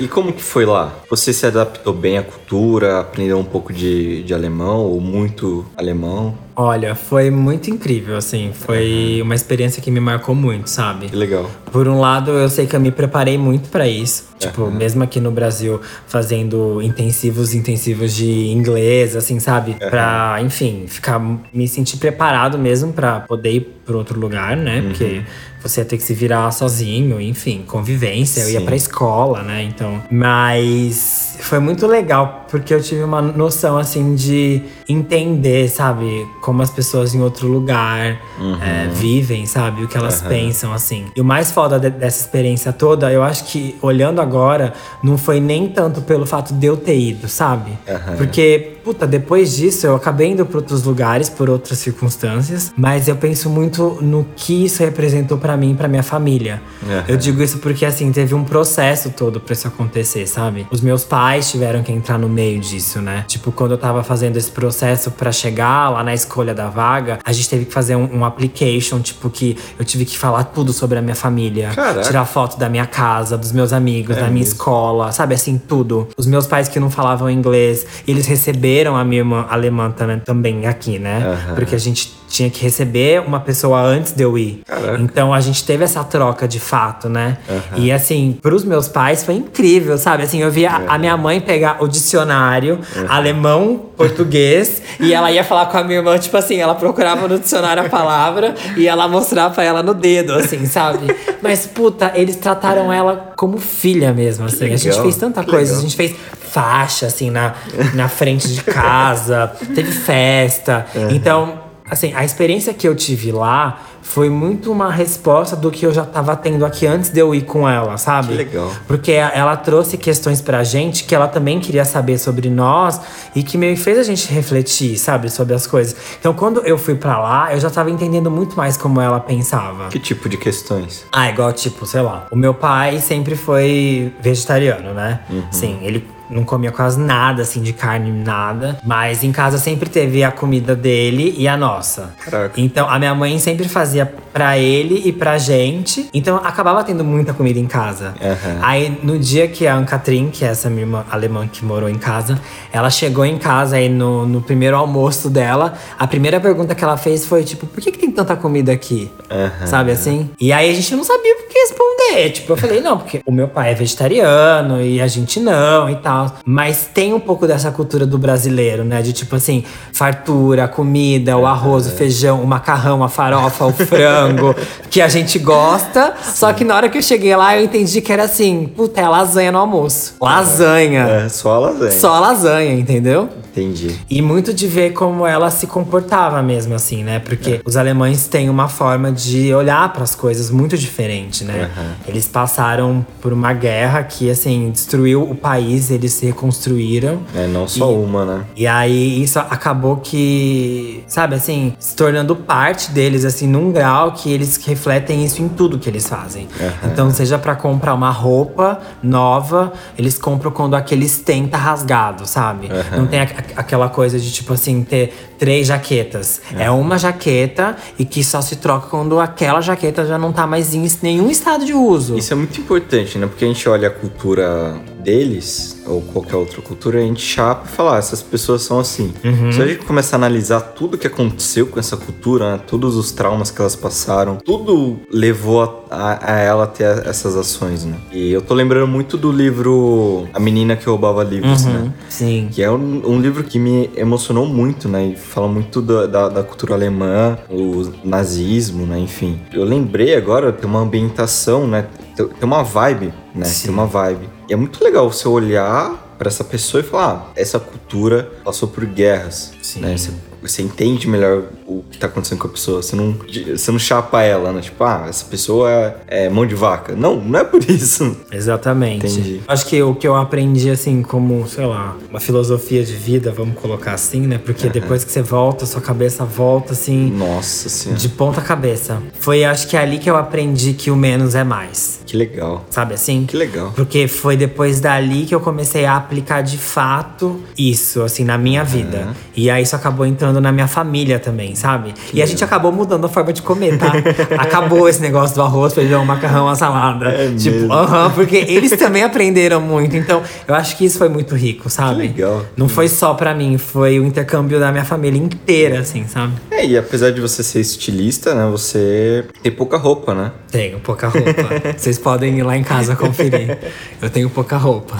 E 0.00 0.08
como 0.08 0.32
que 0.32 0.42
foi 0.42 0.66
lá? 0.66 0.92
Você 1.08 1.32
se 1.32 1.46
adaptou 1.46 1.92
bem 1.92 2.18
à 2.18 2.22
cultura, 2.24 3.00
aprendeu 3.00 3.38
um 3.38 3.44
pouco 3.44 3.72
de, 3.72 4.24
de 4.24 4.34
alemão 4.34 4.78
ou 4.78 5.00
muito 5.00 5.64
alemão? 5.76 6.36
Olha, 6.54 6.94
foi 6.94 7.30
muito 7.30 7.70
incrível, 7.70 8.16
assim. 8.16 8.50
Foi 8.52 9.20
uma 9.22 9.34
experiência 9.34 9.80
que 9.82 9.90
me 9.90 10.00
marcou 10.00 10.34
muito, 10.34 10.68
sabe? 10.68 11.08
Que 11.08 11.16
legal. 11.16 11.50
Por 11.72 11.88
um 11.88 12.00
lado, 12.00 12.30
eu 12.32 12.48
sei 12.48 12.66
que 12.66 12.74
eu 12.74 12.80
me 12.80 12.90
preparei 12.90 13.38
muito 13.38 13.68
pra 13.68 13.88
isso. 13.88 14.30
Tipo, 14.38 14.70
mesmo 14.70 15.02
aqui 15.02 15.20
no 15.20 15.30
Brasil, 15.30 15.80
fazendo 16.06 16.80
intensivos, 16.82 17.54
intensivos 17.54 18.14
de 18.14 18.48
inglês, 18.48 19.14
assim, 19.14 19.38
sabe? 19.38 19.74
Pra, 19.74 20.38
enfim, 20.40 20.86
ficar, 20.88 21.20
me 21.52 21.68
sentir 21.68 21.98
preparado 21.98 22.58
mesmo 22.58 22.92
pra 22.92 23.20
poder 23.20 23.52
ir 23.52 23.60
pra 23.84 23.96
outro 23.96 24.18
lugar, 24.18 24.56
né? 24.56 24.80
Porque 24.82 25.22
você 25.62 25.82
ia 25.82 25.84
ter 25.84 25.98
que 25.98 26.02
se 26.02 26.14
virar 26.14 26.50
sozinho, 26.52 27.20
enfim, 27.20 27.64
convivência. 27.66 28.40
Eu 28.40 28.50
ia 28.50 28.60
Sim. 28.60 28.64
pra 28.64 28.76
escola, 28.76 29.42
né? 29.42 29.62
Então. 29.62 30.02
Mas 30.10 31.36
foi 31.40 31.58
muito 31.58 31.86
legal, 31.86 32.46
porque 32.50 32.72
eu 32.72 32.82
tive 32.82 33.02
uma 33.02 33.20
noção, 33.20 33.76
assim, 33.76 34.14
de 34.14 34.62
entender, 34.88 35.68
sabe? 35.68 36.26
Como 36.40 36.62
as 36.62 36.70
pessoas 36.70 37.14
em 37.14 37.20
outro 37.20 37.46
lugar 37.48 38.18
é, 38.62 38.88
vivem, 38.92 39.46
sabe? 39.46 39.84
O 39.84 39.88
que 39.88 39.96
elas 39.96 40.22
pensam, 40.22 40.72
assim. 40.72 41.06
E 41.14 41.20
o 41.20 41.24
mais 41.24 41.50
foda 41.50 41.78
de- 41.78 41.90
dessa 41.90 42.20
experiência 42.20 42.72
toda, 42.72 43.10
eu 43.12 43.22
acho 43.22 43.44
que, 43.44 43.76
olhando 43.82 44.20
agora, 44.20 44.72
não 45.02 45.16
foi 45.18 45.40
nem 45.40 45.68
tanto 45.68 46.00
pelo 46.02 46.24
fato 46.26 46.54
de 46.54 46.66
eu 46.66 46.76
ter 46.76 46.98
ido, 46.98 47.28
sabe? 47.28 47.72
Porque, 48.16 48.76
puta, 48.84 49.06
depois 49.06 49.54
disso 49.56 49.86
eu 49.86 49.94
acabei 49.94 50.28
indo 50.30 50.44
pra 50.46 50.58
outros 50.58 50.82
lugares, 50.84 51.28
por 51.28 51.48
outras 51.50 51.78
circunstâncias, 51.78 52.72
mas 52.76 53.08
eu 53.08 53.16
penso 53.16 53.48
muito 53.50 53.98
no 54.00 54.26
que 54.36 54.64
isso 54.64 54.82
representou 54.82 55.36
pra 55.38 55.56
mim 55.56 55.72
e 55.72 55.74
pra 55.74 55.88
minha 55.88 56.02
família. 56.02 56.62
Eu 57.06 57.16
digo 57.16 57.42
isso 57.42 57.58
porque, 57.58 57.84
assim, 57.84 58.10
teve 58.12 58.34
um 58.34 58.44
processo 58.44 59.10
todo 59.10 59.40
pra 59.40 59.52
isso 59.52 59.68
acontecer, 59.68 60.26
sabe? 60.26 60.66
Os 60.70 60.80
meus 60.80 61.04
pais 61.04 61.50
tiveram 61.50 61.82
que 61.82 61.92
entrar 61.92 62.18
no 62.18 62.28
meio 62.28 62.58
disso, 62.60 63.00
né? 63.00 63.24
Tipo, 63.26 63.52
quando 63.52 63.72
eu 63.72 63.78
tava 63.78 64.02
fazendo 64.02 64.36
esse 64.36 64.50
processo 64.50 65.10
pra 65.10 65.30
chegar 65.32 65.90
lá 65.90 66.02
na 66.02 66.14
escolha 66.30 66.54
da 66.54 66.68
vaga, 66.68 67.18
a 67.24 67.32
gente 67.32 67.48
teve 67.48 67.64
que 67.64 67.72
fazer 67.72 67.96
um, 67.96 68.18
um 68.18 68.24
application, 68.24 69.00
tipo, 69.00 69.28
que 69.28 69.58
eu 69.78 69.84
tive 69.84 70.04
que 70.04 70.16
falar 70.16 70.44
tudo 70.44 70.72
sobre 70.72 70.96
a 70.98 71.02
minha 71.02 71.16
família. 71.16 71.70
Caraca. 71.74 72.02
Tirar 72.02 72.24
foto 72.24 72.56
da 72.58 72.68
minha 72.68 72.86
casa, 72.86 73.36
dos 73.36 73.50
meus 73.52 73.72
amigos, 73.72 74.16
É 74.16 74.20
da 74.20 74.26
minha 74.28 74.40
mesmo? 74.40 74.52
escola, 74.54 75.10
sabe? 75.12 75.34
Assim, 75.34 75.58
tudo. 75.58 76.08
Os 76.16 76.26
meus 76.26 76.46
pais 76.46 76.68
que 76.68 76.78
não 76.78 76.88
falavam 76.90 77.28
inglês, 77.28 77.84
eles 78.06 78.26
receberam 78.26 78.96
a 78.96 79.04
minha 79.04 79.20
irmã 79.20 79.46
alemã 79.50 79.90
também, 79.90 80.20
também 80.20 80.66
aqui, 80.66 80.98
né? 80.98 81.24
Aham. 81.26 81.54
Porque 81.56 81.74
a 81.74 81.78
gente 81.78 82.19
tinha 82.30 82.48
que 82.48 82.62
receber 82.62 83.20
uma 83.20 83.40
pessoa 83.40 83.80
antes 83.82 84.12
de 84.12 84.22
eu 84.22 84.38
ir. 84.38 84.62
Caraca. 84.64 84.98
Então 85.02 85.34
a 85.34 85.40
gente 85.40 85.64
teve 85.64 85.82
essa 85.82 86.04
troca 86.04 86.46
de 86.46 86.60
fato, 86.60 87.08
né? 87.08 87.38
E 87.76 87.90
assim, 87.90 88.38
pros 88.40 88.64
meus 88.64 88.86
pais 88.86 89.24
foi 89.24 89.34
incrível, 89.34 89.98
sabe? 89.98 90.22
Assim, 90.22 90.40
eu 90.40 90.50
via 90.50 90.70
a- 90.70 90.94
a 90.94 90.98
minha 90.98 91.16
mãe 91.16 91.40
pegar 91.40 91.78
o 91.82 91.88
dicionário 91.88 92.78
alemão, 93.08 93.86
português, 93.96 94.80
e 95.00 95.12
ela 95.12 95.30
ia 95.32 95.42
falar 95.42 95.66
com 95.66 95.76
a 95.78 95.82
minha 95.84 95.98
irmã, 95.98 96.16
tipo 96.18 96.36
assim, 96.36 96.56
ela 96.60 96.74
procurava 96.74 97.26
no 97.26 97.38
dicionário 97.38 97.84
a 97.84 97.88
palavra 97.88 98.54
e 98.76 98.86
ela 98.86 99.08
mostrava 99.08 99.52
pra 99.54 99.64
ela 99.64 99.82
no 99.82 99.92
dedo, 99.92 100.32
assim, 100.34 100.64
sabe? 100.66 101.14
Mas, 101.42 101.66
puta, 101.66 102.12
eles 102.14 102.36
trataram 102.36 102.92
ela 102.92 103.32
como 103.36 103.58
filha 103.58 104.12
mesmo, 104.12 104.46
assim. 104.46 104.66
a 104.66 104.76
gente 104.76 104.84
legal, 104.88 105.02
fez 105.02 105.16
tanta 105.16 105.42
que 105.42 105.50
coisa, 105.50 105.72
legal. 105.72 105.78
a 105.78 105.82
gente 105.82 105.96
fez 105.96 106.14
faixa, 106.50 107.06
assim, 107.06 107.30
na, 107.30 107.54
na 107.94 108.08
frente 108.08 108.48
de 108.48 108.62
casa, 108.62 109.52
teve 109.74 109.90
festa. 109.92 110.86
Então, 111.10 111.69
assim, 111.90 112.12
a 112.14 112.24
experiência 112.24 112.72
que 112.72 112.86
eu 112.86 112.94
tive 112.94 113.32
lá 113.32 113.80
foi 114.02 114.30
muito 114.30 114.72
uma 114.72 114.90
resposta 114.90 115.54
do 115.54 115.70
que 115.70 115.84
eu 115.84 115.92
já 115.92 116.04
tava 116.04 116.34
tendo 116.34 116.64
aqui 116.64 116.86
antes 116.86 117.10
de 117.10 117.20
eu 117.20 117.34
ir 117.34 117.42
com 117.42 117.68
ela, 117.68 117.96
sabe? 117.96 118.28
Que 118.28 118.34
legal. 118.34 118.72
Porque 118.86 119.12
ela 119.12 119.56
trouxe 119.56 119.96
questões 119.96 120.40
pra 120.40 120.64
gente 120.64 121.04
que 121.04 121.14
ela 121.14 121.28
também 121.28 121.60
queria 121.60 121.84
saber 121.84 122.18
sobre 122.18 122.48
nós 122.48 123.00
e 123.34 123.42
que 123.42 123.56
meio 123.58 123.76
fez 123.76 123.98
a 123.98 124.02
gente 124.02 124.32
refletir, 124.32 124.98
sabe, 124.98 125.30
sobre 125.30 125.54
as 125.54 125.66
coisas. 125.66 125.96
Então, 126.18 126.32
quando 126.32 126.60
eu 126.60 126.78
fui 126.78 126.94
pra 126.94 127.20
lá, 127.20 127.52
eu 127.52 127.60
já 127.60 127.70
tava 127.70 127.90
entendendo 127.90 128.30
muito 128.30 128.56
mais 128.56 128.76
como 128.76 129.00
ela 129.00 129.20
pensava. 129.20 129.88
Que 129.88 129.98
tipo 129.98 130.28
de 130.28 130.36
questões? 130.36 131.04
Ah, 131.12 131.28
igual, 131.28 131.52
tipo, 131.52 131.86
sei 131.86 132.00
lá. 132.00 132.26
O 132.30 132.36
meu 132.36 132.54
pai 132.54 132.98
sempre 133.00 133.36
foi 133.36 134.12
vegetariano, 134.20 134.94
né? 134.94 135.20
Sim, 135.50 135.78
ele 135.82 136.04
não 136.30 136.44
comia 136.44 136.70
quase 136.70 136.98
nada, 136.98 137.42
assim, 137.42 137.62
de 137.62 137.72
carne, 137.72 138.10
nada. 138.10 138.78
Mas 138.84 139.24
em 139.24 139.32
casa 139.32 139.58
sempre 139.58 139.88
teve 139.88 140.22
a 140.22 140.30
comida 140.30 140.74
dele 140.76 141.34
e 141.36 141.48
a 141.48 141.56
nossa. 141.56 142.14
Caraca. 142.24 142.60
Então, 142.60 142.88
a 142.88 142.98
minha 142.98 143.14
mãe 143.14 143.38
sempre 143.38 143.68
fazia 143.68 144.10
pra 144.32 144.56
ele 144.58 145.02
e 145.04 145.12
pra 145.12 145.38
gente. 145.38 146.08
Então, 146.14 146.36
acabava 146.36 146.84
tendo 146.84 147.04
muita 147.04 147.34
comida 147.34 147.58
em 147.58 147.66
casa. 147.66 148.14
Aham. 148.20 148.58
Aí, 148.62 148.98
no 149.02 149.18
dia 149.18 149.48
que 149.48 149.66
a 149.66 149.74
Ancatrin, 149.74 150.30
que 150.30 150.44
é 150.44 150.48
essa 150.48 150.70
minha 150.70 150.82
irmã 150.82 151.04
alemã 151.10 151.48
que 151.48 151.64
morou 151.64 151.88
em 151.88 151.98
casa, 151.98 152.40
ela 152.72 152.90
chegou 152.90 153.24
em 153.24 153.38
casa 153.38 153.76
aí 153.76 153.88
no, 153.88 154.26
no 154.26 154.40
primeiro 154.40 154.76
almoço 154.76 155.28
dela. 155.28 155.74
A 155.98 156.06
primeira 156.06 156.38
pergunta 156.40 156.74
que 156.74 156.84
ela 156.84 156.96
fez 156.96 157.24
foi, 157.26 157.42
tipo, 157.42 157.66
por 157.66 157.80
que, 157.80 157.90
que 157.90 157.98
tem 157.98 158.10
tanta 158.10 158.36
comida 158.36 158.72
aqui? 158.72 159.10
Aham. 159.30 159.66
Sabe 159.66 159.92
assim? 159.92 160.30
E 160.40 160.52
aí 160.52 160.70
a 160.70 160.74
gente 160.74 160.94
não 160.94 161.04
sabia 161.04 161.34
o 161.34 161.48
que 161.48 161.58
responder. 161.58 162.30
Tipo, 162.30 162.52
eu 162.52 162.56
falei, 162.56 162.80
não, 162.80 162.98
porque 162.98 163.20
o 163.26 163.32
meu 163.32 163.48
pai 163.48 163.72
é 163.72 163.74
vegetariano 163.74 164.80
e 164.80 165.00
a 165.00 165.06
gente 165.06 165.40
não 165.40 165.88
e 165.90 165.96
tal. 165.96 166.19
Mas 166.44 166.88
tem 166.92 167.12
um 167.12 167.20
pouco 167.20 167.46
dessa 167.46 167.70
cultura 167.70 168.06
do 168.06 168.18
brasileiro, 168.18 168.84
né? 168.84 169.02
De 169.02 169.12
tipo 169.12 169.36
assim, 169.36 169.64
fartura, 169.92 170.68
comida, 170.68 171.36
o 171.36 171.46
arroz, 171.46 171.86
o 171.86 171.90
feijão, 171.90 172.42
o 172.42 172.46
macarrão, 172.46 173.02
a 173.02 173.08
farofa, 173.08 173.66
o 173.66 173.72
frango, 173.72 174.54
que 174.90 175.00
a 175.00 175.08
gente 175.08 175.38
gosta. 175.38 176.14
Só 176.22 176.52
que 176.52 176.64
na 176.64 176.76
hora 176.76 176.88
que 176.88 176.98
eu 176.98 177.02
cheguei 177.02 177.34
lá, 177.36 177.56
eu 177.56 177.64
entendi 177.64 178.00
que 178.00 178.12
era 178.12 178.24
assim, 178.24 178.70
puta, 178.76 179.00
é 179.00 179.08
lasanha 179.08 179.52
no 179.52 179.58
almoço. 179.58 180.14
Lasanha. 180.20 181.02
É, 181.02 181.28
só 181.28 181.54
a 181.54 181.58
lasanha. 181.58 181.92
Só 181.92 182.20
lasanha, 182.20 182.72
entendeu? 182.74 183.28
Entendi. 183.50 183.98
E 184.08 184.22
muito 184.22 184.54
de 184.54 184.66
ver 184.68 184.92
como 184.92 185.26
ela 185.26 185.50
se 185.50 185.66
comportava 185.66 186.40
mesmo, 186.40 186.74
assim, 186.74 187.02
né? 187.02 187.18
Porque 187.18 187.60
os 187.64 187.76
alemães 187.76 188.28
têm 188.28 188.48
uma 188.48 188.68
forma 188.68 189.10
de 189.10 189.52
olhar 189.52 189.92
para 189.92 190.04
as 190.04 190.14
coisas 190.14 190.50
muito 190.50 190.78
diferente, 190.78 191.44
né? 191.44 191.68
Aham. 191.76 191.96
Eles 192.06 192.28
passaram 192.28 193.04
por 193.20 193.32
uma 193.32 193.52
guerra 193.52 194.04
que, 194.04 194.30
assim, 194.30 194.70
destruiu 194.70 195.22
o 195.22 195.34
país, 195.34 195.90
eles 195.90 196.09
se 196.10 196.26
reconstruíram. 196.26 197.22
É, 197.34 197.46
não 197.46 197.66
só 197.68 197.90
E- 197.90 197.94
uma, 197.94 198.24
né? 198.24 198.44
E 198.56 198.66
aí 198.66 199.22
isso 199.22 199.38
acabou 199.38 199.96
que, 199.98 201.02
sabe, 201.06 201.34
assim, 201.34 201.74
se 201.78 201.94
tornando 201.96 202.34
parte 202.36 202.90
deles, 202.90 203.24
assim, 203.24 203.46
num 203.46 203.72
grau 203.72 204.12
que 204.12 204.30
eles 204.32 204.56
refletem 204.64 205.24
isso 205.24 205.40
em 205.42 205.48
tudo 205.48 205.78
que 205.78 205.88
eles 205.88 206.08
fazem. 206.08 206.48
Então, 206.84 207.10
seja 207.10 207.38
pra 207.38 207.54
comprar 207.54 207.94
uma 207.94 208.10
roupa 208.10 208.80
nova, 209.02 209.72
eles 209.98 210.18
compram 210.18 210.50
quando 210.50 210.74
aquele 210.74 211.08
stem 211.08 211.46
tá 211.48 211.58
rasgado, 211.58 212.26
sabe? 212.26 212.68
Não 212.96 213.06
tem 213.06 213.20
a- 213.20 213.24
a- 213.24 213.60
aquela 213.60 213.88
coisa 213.88 214.18
de, 214.18 214.30
tipo 214.30 214.52
assim, 214.52 214.82
ter 214.82 215.12
três 215.38 215.66
jaquetas. 215.68 216.40
É 216.58 216.70
uma 216.70 216.98
jaqueta 216.98 217.76
e 217.98 218.04
que 218.04 218.22
só 218.22 218.40
se 218.42 218.56
troca 218.56 218.88
quando 218.88 219.18
aquela 219.18 219.60
jaqueta 219.60 220.04
já 220.06 220.18
não 220.18 220.32
tá 220.32 220.46
mais 220.46 220.74
em 220.74 220.86
nenhum 221.02 221.30
estado 221.30 221.64
de 221.64 221.72
uso. 221.72 222.16
Isso 222.16 222.32
é 222.32 222.36
muito 222.36 222.60
importante, 222.60 223.16
né? 223.18 223.26
Porque 223.26 223.44
a 223.44 223.48
gente 223.48 223.66
olha 223.68 223.88
a 223.88 223.90
cultura 223.90 224.76
deles, 225.00 225.82
ou 225.86 226.00
qualquer 226.02 226.36
outra 226.36 226.60
cultura, 226.62 226.98
a 226.98 227.02
gente 227.02 227.20
chapa 227.22 227.66
e 227.66 227.68
fala, 227.74 227.96
ah, 227.96 227.98
essas 227.98 228.22
pessoas 228.22 228.62
são 228.62 228.78
assim. 228.78 229.12
Uhum. 229.24 229.52
Se 229.52 229.60
a 229.62 229.66
gente 229.66 229.84
começar 229.84 230.16
a 230.16 230.18
analisar 230.18 230.60
tudo 230.60 230.96
que 230.98 231.06
aconteceu 231.06 231.66
com 231.66 231.78
essa 231.80 231.96
cultura, 231.96 232.52
né? 232.52 232.60
todos 232.66 232.96
os 232.96 233.10
traumas 233.12 233.50
que 233.50 233.60
elas 233.60 233.74
passaram, 233.76 234.36
tudo 234.36 234.98
levou 235.12 235.62
a, 235.62 235.80
a- 235.90 236.34
a 236.34 236.38
ela 236.38 236.64
a 236.64 236.66
ter 236.66 237.06
essas 237.06 237.36
ações, 237.36 237.84
né? 237.84 237.96
E 238.12 238.30
eu 238.32 238.40
tô 238.42 238.54
lembrando 238.54 238.86
muito 238.86 239.16
do 239.16 239.32
livro 239.32 240.26
A 240.32 240.38
Menina 240.40 240.76
que 240.76 240.86
Roubava 240.88 241.22
Livros, 241.24 241.64
né? 241.64 241.80
Uhum. 241.80 241.92
Sim. 242.08 242.48
Que 242.52 242.62
é 242.62 242.70
um, 242.70 243.02
um 243.06 243.20
livro 243.20 243.42
que 243.44 243.58
me 243.58 243.90
emocionou 243.96 244.46
muito, 244.46 244.88
né? 244.88 245.06
E 245.06 245.16
fala 245.16 245.48
muito 245.48 245.80
da, 245.82 246.06
da, 246.06 246.28
da 246.28 246.42
cultura 246.42 246.74
alemã, 246.74 247.38
o 247.48 247.90
nazismo, 248.04 248.86
né? 248.86 248.98
Enfim. 248.98 249.40
Eu 249.52 249.64
lembrei 249.64 250.14
agora, 250.14 250.52
tem 250.52 250.68
uma 250.68 250.80
ambientação, 250.80 251.66
né? 251.66 251.86
Tem, 252.16 252.26
tem 252.26 252.44
uma 252.44 252.62
vibe, 252.62 253.12
né? 253.34 253.44
Sim. 253.46 253.64
Tem 253.66 253.72
uma 253.74 253.86
vibe. 253.86 254.28
E 254.50 254.52
é 254.52 254.56
muito 254.56 254.82
legal 254.82 255.08
você 255.10 255.28
olhar 255.28 256.16
pra 256.18 256.26
essa 256.26 256.42
pessoa 256.42 256.80
e 256.80 256.84
falar, 256.84 257.28
ah, 257.28 257.32
essa 257.36 257.60
cultura 257.60 258.28
passou 258.44 258.68
por 258.68 258.84
guerras, 258.84 259.52
Sim. 259.62 259.78
né? 259.78 259.96
Você, 259.96 260.10
você 260.42 260.62
entende 260.62 261.06
melhor 261.06 261.44
o 261.78 261.84
que 261.90 261.98
tá 261.98 262.06
acontecendo 262.06 262.38
com 262.38 262.48
a 262.48 262.50
pessoa. 262.50 262.82
Você 262.82 262.96
não, 262.96 263.14
você 263.56 263.70
não 263.70 263.78
chapa 263.78 264.22
ela, 264.22 264.52
né? 264.52 264.60
Tipo, 264.60 264.82
ah, 264.84 265.06
essa 265.08 265.24
pessoa 265.24 265.70
é, 265.70 266.24
é 266.24 266.28
mão 266.28 266.46
de 266.46 266.54
vaca. 266.54 266.94
Não, 266.94 267.16
não 267.16 267.38
é 267.38 267.44
por 267.44 267.62
isso. 267.68 268.16
Exatamente. 268.32 269.06
Entendi. 269.06 269.40
Acho 269.46 269.66
que 269.66 269.80
o 269.82 269.94
que 269.94 270.06
eu 270.06 270.16
aprendi, 270.16 270.70
assim, 270.70 271.02
como, 271.02 271.46
sei 271.48 271.64
lá, 271.66 271.96
uma 272.08 272.20
filosofia 272.20 272.82
de 272.84 272.92
vida, 272.94 273.30
vamos 273.30 273.58
colocar 273.58 273.92
assim, 273.92 274.22
né? 274.22 274.38
Porque 274.38 274.68
depois 274.68 275.04
que 275.04 275.12
você 275.12 275.22
volta, 275.22 275.64
sua 275.66 275.80
cabeça 275.80 276.24
volta, 276.24 276.72
assim, 276.72 277.10
Nossa 277.10 277.68
senhora. 277.68 278.00
de 278.00 278.08
ponta 278.08 278.40
cabeça. 278.40 279.00
Foi, 279.20 279.44
acho 279.44 279.68
que 279.68 279.76
ali 279.76 279.98
que 279.98 280.10
eu 280.10 280.16
aprendi 280.16 280.72
que 280.72 280.90
o 280.90 280.96
menos 280.96 281.34
é 281.34 281.44
mais. 281.44 282.00
Que 282.06 282.16
legal. 282.16 282.64
Sabe 282.70 282.94
assim? 282.94 283.24
Que 283.26 283.36
legal. 283.36 283.72
Porque 283.74 284.08
foi 284.08 284.36
depois 284.36 284.80
dali 284.80 285.24
que 285.26 285.34
eu 285.34 285.40
comecei 285.40 285.84
a 285.84 285.96
aplicar 285.96 286.42
de 286.42 286.58
fato 286.58 287.40
isso, 287.56 288.02
assim, 288.02 288.24
na 288.24 288.36
minha 288.36 288.64
vida. 288.64 289.14
E 289.36 289.48
aí 289.50 289.62
isso 289.62 289.76
acabou 289.76 290.04
entrando 290.04 290.40
na 290.40 290.50
minha 290.50 290.66
família 290.66 291.18
também, 291.18 291.54
sabe? 291.60 291.94
e 292.12 292.22
a 292.22 292.26
gente 292.26 292.42
acabou 292.42 292.72
mudando 292.72 293.04
a 293.04 293.08
forma 293.08 293.32
de 293.32 293.42
comer, 293.42 293.78
tá? 293.78 293.92
acabou 294.38 294.88
esse 294.88 295.00
negócio 295.00 295.34
do 295.36 295.42
arroz, 295.42 295.74
feijão, 295.74 296.04
macarrão, 296.04 296.48
a 296.48 296.54
salada. 296.54 297.08
É 297.08 297.34
tipo, 297.34 297.70
aham, 297.72 298.10
porque 298.10 298.36
eles 298.36 298.72
também 298.72 299.02
aprenderam 299.02 299.60
muito. 299.60 299.96
Então, 299.96 300.22
eu 300.48 300.54
acho 300.54 300.76
que 300.76 300.84
isso 300.84 300.98
foi 300.98 301.08
muito 301.08 301.34
rico, 301.34 301.68
sabe? 301.68 302.08
Que 302.08 302.20
legal. 302.20 302.44
Não 302.56 302.68
foi 302.68 302.88
só 302.88 303.14
pra 303.14 303.34
mim, 303.34 303.58
foi 303.58 304.00
o 304.00 304.04
intercâmbio 304.04 304.58
da 304.58 304.72
minha 304.72 304.84
família 304.84 305.20
inteira, 305.20 305.80
assim, 305.80 306.06
sabe? 306.08 306.32
É, 306.50 306.64
e 306.64 306.76
apesar 306.76 307.10
de 307.10 307.20
você 307.20 307.42
ser 307.42 307.60
estilista, 307.60 308.34
né? 308.34 308.48
Você 308.50 309.24
tem 309.42 309.52
pouca 309.52 309.76
roupa, 309.76 310.14
né? 310.14 310.32
Tenho 310.50 310.80
pouca 310.80 311.08
roupa. 311.08 311.30
Vocês 311.76 311.98
podem 311.98 312.38
ir 312.38 312.42
lá 312.42 312.56
em 312.56 312.62
casa 312.62 312.96
conferir. 312.96 313.58
Eu 314.00 314.10
tenho 314.10 314.28
pouca 314.30 314.56
roupa. 314.56 314.96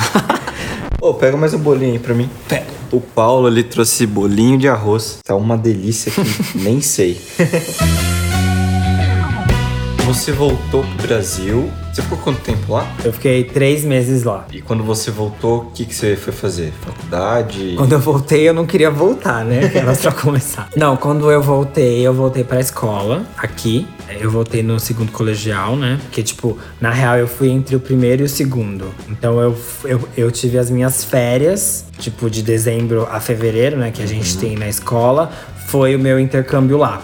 Ô, 1.00 1.14
pega 1.14 1.34
mais 1.36 1.54
um 1.54 1.58
bolinho 1.58 1.92
aí 1.92 1.98
pra 1.98 2.12
mim. 2.14 2.28
Pega. 2.46 2.66
O 2.92 3.00
Paulo, 3.00 3.48
ele 3.48 3.62
trouxe 3.62 4.06
bolinho 4.06 4.58
de 4.58 4.68
arroz. 4.68 5.18
Tá 5.24 5.34
uma 5.34 5.56
delícia 5.56 6.12
que 6.12 6.22
nem 6.58 6.80
sei. 6.82 7.18
Você 10.04 10.32
voltou 10.32 10.82
pro 10.82 11.06
Brasil. 11.06 11.70
Você 11.92 12.02
ficou 12.02 12.18
quanto 12.18 12.40
tempo 12.40 12.72
lá? 12.72 12.86
Eu 13.04 13.12
fiquei 13.12 13.44
três 13.44 13.84
meses 13.84 14.24
lá. 14.24 14.44
E 14.52 14.60
quando 14.60 14.82
você 14.82 15.10
voltou, 15.10 15.62
o 15.62 15.70
que, 15.70 15.84
que 15.86 15.94
você 15.94 16.16
foi 16.16 16.32
fazer? 16.32 16.72
Faculdade? 16.84 17.74
Quando 17.76 17.92
eu 17.92 18.00
voltei, 18.00 18.48
eu 18.48 18.52
não 18.52 18.66
queria 18.66 18.90
voltar, 18.90 19.44
né? 19.44 19.70
Era 19.74 19.94
pra 19.94 20.12
começar. 20.20 20.68
Não, 20.76 20.96
quando 20.96 21.30
eu 21.30 21.40
voltei, 21.42 22.06
eu 22.06 22.12
voltei 22.12 22.44
pra 22.44 22.60
escola, 22.60 23.24
aqui. 23.38 23.86
Eu 24.18 24.30
voltei 24.30 24.62
no 24.62 24.80
segundo 24.80 25.12
colegial, 25.12 25.76
né? 25.76 25.98
Porque, 26.02 26.22
tipo, 26.22 26.58
na 26.80 26.90
real, 26.90 27.16
eu 27.16 27.28
fui 27.28 27.48
entre 27.48 27.76
o 27.76 27.80
primeiro 27.80 28.22
e 28.22 28.24
o 28.24 28.28
segundo. 28.28 28.92
Então, 29.08 29.40
eu, 29.40 29.56
eu, 29.84 30.08
eu 30.16 30.30
tive 30.30 30.58
as 30.58 30.70
minhas 30.70 31.04
férias, 31.04 31.84
tipo, 31.98 32.28
de 32.30 32.42
dezembro 32.42 33.06
a 33.10 33.20
fevereiro, 33.20 33.76
né? 33.76 33.90
Que 33.90 34.02
a 34.02 34.06
gente 34.06 34.36
tem 34.38 34.56
na 34.56 34.68
escola. 34.68 35.30
Foi 35.66 35.94
o 35.94 35.98
meu 35.98 36.18
intercâmbio 36.18 36.76
lá. 36.76 37.00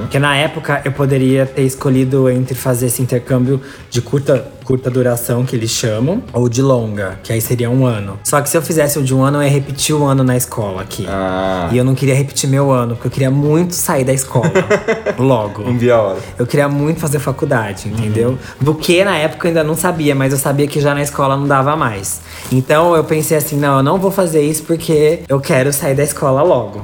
Porque 0.00 0.18
na 0.18 0.34
época 0.36 0.80
eu 0.84 0.92
poderia 0.92 1.44
ter 1.44 1.62
escolhido 1.64 2.30
entre 2.30 2.54
fazer 2.54 2.86
esse 2.86 3.02
intercâmbio 3.02 3.60
de 3.90 4.00
curta, 4.00 4.50
curta 4.66 4.90
duração, 4.90 5.44
que 5.44 5.54
eles 5.54 5.70
chamam, 5.70 6.20
ou 6.32 6.48
de 6.48 6.60
longa, 6.60 7.20
que 7.22 7.32
aí 7.32 7.40
seria 7.40 7.70
um 7.70 7.86
ano. 7.86 8.18
Só 8.24 8.40
que 8.40 8.50
se 8.50 8.56
eu 8.56 8.62
fizesse 8.62 8.98
o 8.98 9.02
de 9.02 9.14
um 9.14 9.22
ano, 9.22 9.38
eu 9.38 9.42
ia 9.44 9.48
repetir 9.48 9.94
o 9.94 10.04
ano 10.04 10.24
na 10.24 10.36
escola 10.36 10.82
aqui. 10.82 11.06
Ah. 11.08 11.68
E 11.70 11.78
eu 11.78 11.84
não 11.84 11.94
queria 11.94 12.16
repetir 12.16 12.50
meu 12.50 12.72
ano, 12.72 12.96
porque 12.96 13.06
eu 13.06 13.10
queria 13.12 13.30
muito 13.30 13.74
sair 13.76 14.02
da 14.02 14.12
escola 14.12 14.50
logo. 15.16 15.62
Um 15.62 15.76
dia 15.76 15.94
a 15.94 16.02
hora. 16.02 16.18
Eu 16.36 16.46
queria 16.46 16.68
muito 16.68 16.98
fazer 16.98 17.20
faculdade, 17.20 17.88
entendeu? 17.88 18.36
Do 18.60 18.74
que 18.74 19.04
na 19.04 19.16
época 19.16 19.46
eu 19.46 19.50
ainda 19.50 19.62
não 19.62 19.76
sabia, 19.76 20.16
mas 20.16 20.32
eu 20.32 20.38
sabia 20.38 20.66
que 20.66 20.80
já 20.80 20.92
na 20.92 21.02
escola 21.02 21.36
não 21.36 21.46
dava 21.46 21.76
mais. 21.76 22.20
Então 22.50 22.96
eu 22.96 23.04
pensei 23.04 23.36
assim: 23.36 23.56
não, 23.56 23.76
eu 23.76 23.82
não 23.84 23.98
vou 23.98 24.10
fazer 24.10 24.42
isso 24.42 24.64
porque 24.64 25.20
eu 25.28 25.38
quero 25.38 25.72
sair 25.72 25.94
da 25.94 26.02
escola 26.02 26.42
logo. 26.42 26.82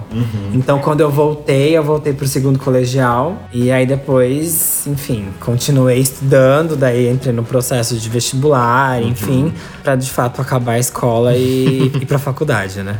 Então 0.55 0.79
quando 0.79 1.01
eu 1.01 1.11
voltei, 1.11 1.77
eu 1.77 1.83
voltei 1.83 2.13
pro 2.13 2.29
segundo 2.29 2.61
colegial. 2.61 3.37
E 3.53 3.73
aí 3.73 3.85
depois, 3.85 4.87
enfim, 4.87 5.27
continuei 5.41 5.99
estudando, 5.99 6.77
daí 6.77 7.11
entrei 7.11 7.35
no 7.35 7.43
processo 7.43 7.72
de 7.81 8.09
vestibular, 8.09 9.03
enfim, 9.03 9.53
pra 9.83 9.97
de 9.97 10.11
fato 10.11 10.41
acabar 10.41 10.73
a 10.73 10.79
escola 10.79 11.35
e 11.37 11.91
ir 12.01 12.07
pra 12.07 12.19
faculdade, 12.19 12.83
né? 12.83 12.99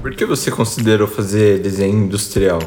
Por 0.00 0.12
que 0.14 0.24
você 0.24 0.50
considerou 0.50 1.06
fazer 1.08 1.60
desenho 1.60 2.04
industrial? 2.04 2.58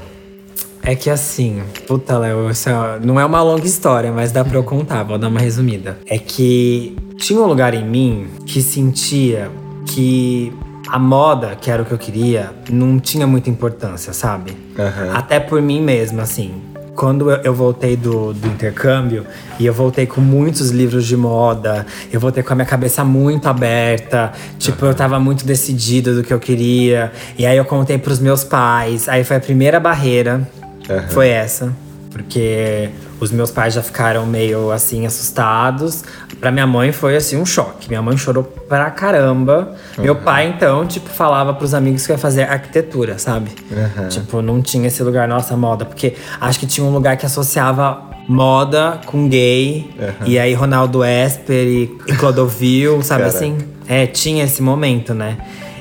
É 0.84 0.94
que 0.96 1.10
assim, 1.10 1.64
puta, 1.88 2.18
Léo, 2.18 2.50
isso 2.52 2.70
é- 2.70 3.00
não 3.04 3.20
é 3.20 3.26
uma 3.26 3.42
longa 3.42 3.66
história, 3.66 4.12
mas 4.12 4.32
dá 4.32 4.46
pra 4.46 4.58
eu 4.58 4.64
contar, 4.64 5.04
vou 5.04 5.18
dar 5.18 5.30
uma 5.30 5.40
resumida. 5.40 5.98
É 6.06 6.18
que 6.20 6.96
tinha 7.18 7.40
um 7.40 7.46
lugar 7.48 7.74
em 7.74 7.84
mim 7.84 8.28
que 8.46 8.62
sentia 8.62 9.50
que 9.88 10.54
a 10.88 11.00
moda, 11.00 11.56
que 11.60 11.72
era 11.72 11.82
o 11.82 11.86
que 11.86 11.92
eu 11.92 11.98
queria, 11.98 12.52
não 12.70 13.00
tinha 13.00 13.26
muita 13.26 13.50
importância, 13.50 14.14
sabe? 14.14 14.56
Aham. 14.78 15.12
Até 15.16 15.40
por 15.40 15.60
mim 15.62 15.82
mesma, 15.82 16.22
assim. 16.22 16.54
Quando 16.96 17.30
eu, 17.30 17.54
voltei 17.54 17.98
do, 17.98 18.34
do 18.34 18.48
intercâmbio 18.48 19.26
e 19.60 19.66
eu 19.66 19.74
voltei 19.74 20.06
com 20.06 20.22
muitos 20.22 20.70
livros 20.70 21.06
de 21.06 21.18
moda, 21.18 21.86
eu 22.12 22.20
voltei 22.20 22.42
com 22.42 22.54
a 22.54 22.56
minha 22.56 22.66
cabeça 22.66 23.04
muito 23.04 23.48
aberta, 23.48 24.32
tipo, 24.58 24.86
eu 24.86 24.96
tava 24.96 25.20
muito 25.20 25.46
decidida 25.46 26.14
do 26.14 26.24
que 26.24 26.34
eu 26.34 26.40
queria. 26.40 27.12
E 27.38 27.46
aí 27.46 27.58
eu 27.58 27.66
contei 27.66 27.98
pros 27.98 28.20
meus 28.20 28.44
pais, 28.44 29.10
aí 29.10 29.24
foi 29.26 29.36
a 29.36 29.40
primeira 29.42 29.80
barreira, 29.80 30.48
Aham. 30.90 31.08
foi 31.10 31.28
essa. 31.28 31.74
Porque 32.10 32.90
os 33.20 33.32
meus 33.32 33.52
pais 33.52 33.74
já 33.74 33.82
ficaram 33.82 34.26
meio 34.26 34.72
assim 34.72 35.06
assustados. 35.06 36.04
Pra 36.40 36.52
minha 36.52 36.68
mãe 36.68 36.92
foi 36.92 37.16
assim 37.16 37.38
um 37.38 37.46
choque. 37.46 37.88
Minha 37.88 38.02
mãe 38.02 38.18
chorou 38.18 38.44
pra 38.44 38.92
caramba. 38.92 39.76
Meu 39.98 40.16
pai, 40.16 40.48
então, 40.48 40.86
tipo, 40.86 41.10
falava 41.10 41.54
pros 41.54 41.74
amigos 41.74 42.06
que 42.06 42.12
ia 42.12 42.18
fazer 42.18 42.44
arquitetura, 42.44 43.18
sabe? 43.18 43.52
Aham. 43.72 44.08
Tipo, 44.10 44.42
não 44.42 44.62
tinha 44.62 44.88
esse 44.88 45.02
lugar, 45.02 45.28
nossa, 45.28 45.56
moda. 45.56 45.86
Porque 45.86 46.16
acho 46.42 46.60
que 46.60 46.68
tinha 46.68 46.86
um 46.86 46.92
lugar 46.92 47.16
que 47.18 47.26
associava 47.26 48.02
moda 48.28 49.00
com 49.06 49.30
gay. 49.30 49.90
E 50.26 50.38
aí 50.38 50.54
Ronaldo 50.54 51.04
Esper 51.04 51.68
e, 51.68 51.84
e 52.08 52.16
Clodovil, 52.16 53.02
sabe 53.02 53.24
Caraca. 53.24 53.38
assim? 53.38 53.58
É, 53.88 54.06
tinha 54.06 54.44
esse 54.44 54.62
momento, 54.62 55.14
né? 55.14 55.38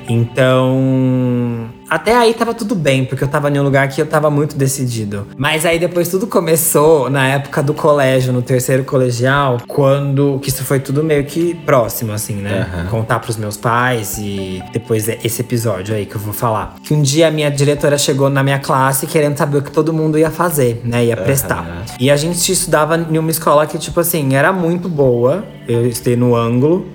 Então. 0.07 1.69
Até 1.95 2.13
aí 2.13 2.33
tava 2.33 2.53
tudo 2.53 2.75
bem, 2.75 3.05
porque 3.05 3.23
eu 3.23 3.27
tava 3.27 3.49
em 3.49 3.57
um 3.57 3.63
lugar 3.63 3.87
que 3.87 4.01
eu 4.01 4.05
tava 4.05 4.29
muito 4.29 4.57
decidido. 4.57 5.27
Mas 5.37 5.65
aí 5.65 5.79
depois 5.79 6.09
tudo 6.09 6.27
começou 6.27 7.09
na 7.09 7.25
época 7.25 7.63
do 7.63 7.73
colégio, 7.73 8.33
no 8.33 8.41
terceiro 8.41 8.83
colegial, 8.83 9.59
quando. 9.65 10.37
Que 10.41 10.49
isso 10.49 10.65
foi 10.65 10.81
tudo 10.81 11.01
meio 11.01 11.23
que 11.23 11.55
próximo, 11.65 12.11
assim, 12.11 12.35
né? 12.35 12.67
Aham. 12.69 12.87
Contar 12.87 13.19
pros 13.19 13.37
meus 13.37 13.55
pais 13.55 14.17
e 14.17 14.61
depois 14.73 15.07
é 15.07 15.19
esse 15.23 15.39
episódio 15.39 15.95
aí 15.95 16.05
que 16.05 16.15
eu 16.15 16.19
vou 16.19 16.33
falar. 16.33 16.75
Que 16.83 16.93
um 16.93 17.01
dia 17.01 17.29
a 17.29 17.31
minha 17.31 17.49
diretora 17.49 17.97
chegou 17.97 18.29
na 18.29 18.43
minha 18.43 18.59
classe 18.59 19.07
querendo 19.07 19.37
saber 19.37 19.59
o 19.59 19.61
que 19.61 19.71
todo 19.71 19.93
mundo 19.93 20.19
ia 20.19 20.29
fazer, 20.29 20.81
né? 20.83 21.05
Ia 21.05 21.15
prestar. 21.15 21.85
E 21.97 22.11
a 22.11 22.17
gente 22.17 22.51
estudava 22.51 22.97
em 22.97 23.17
uma 23.17 23.31
escola 23.31 23.65
que, 23.65 23.77
tipo 23.77 24.01
assim, 24.01 24.35
era 24.35 24.51
muito 24.51 24.89
boa. 24.89 25.45
Eu 25.67 25.85
estudei 25.87 26.15
no 26.15 26.35
ângulo. 26.35 26.85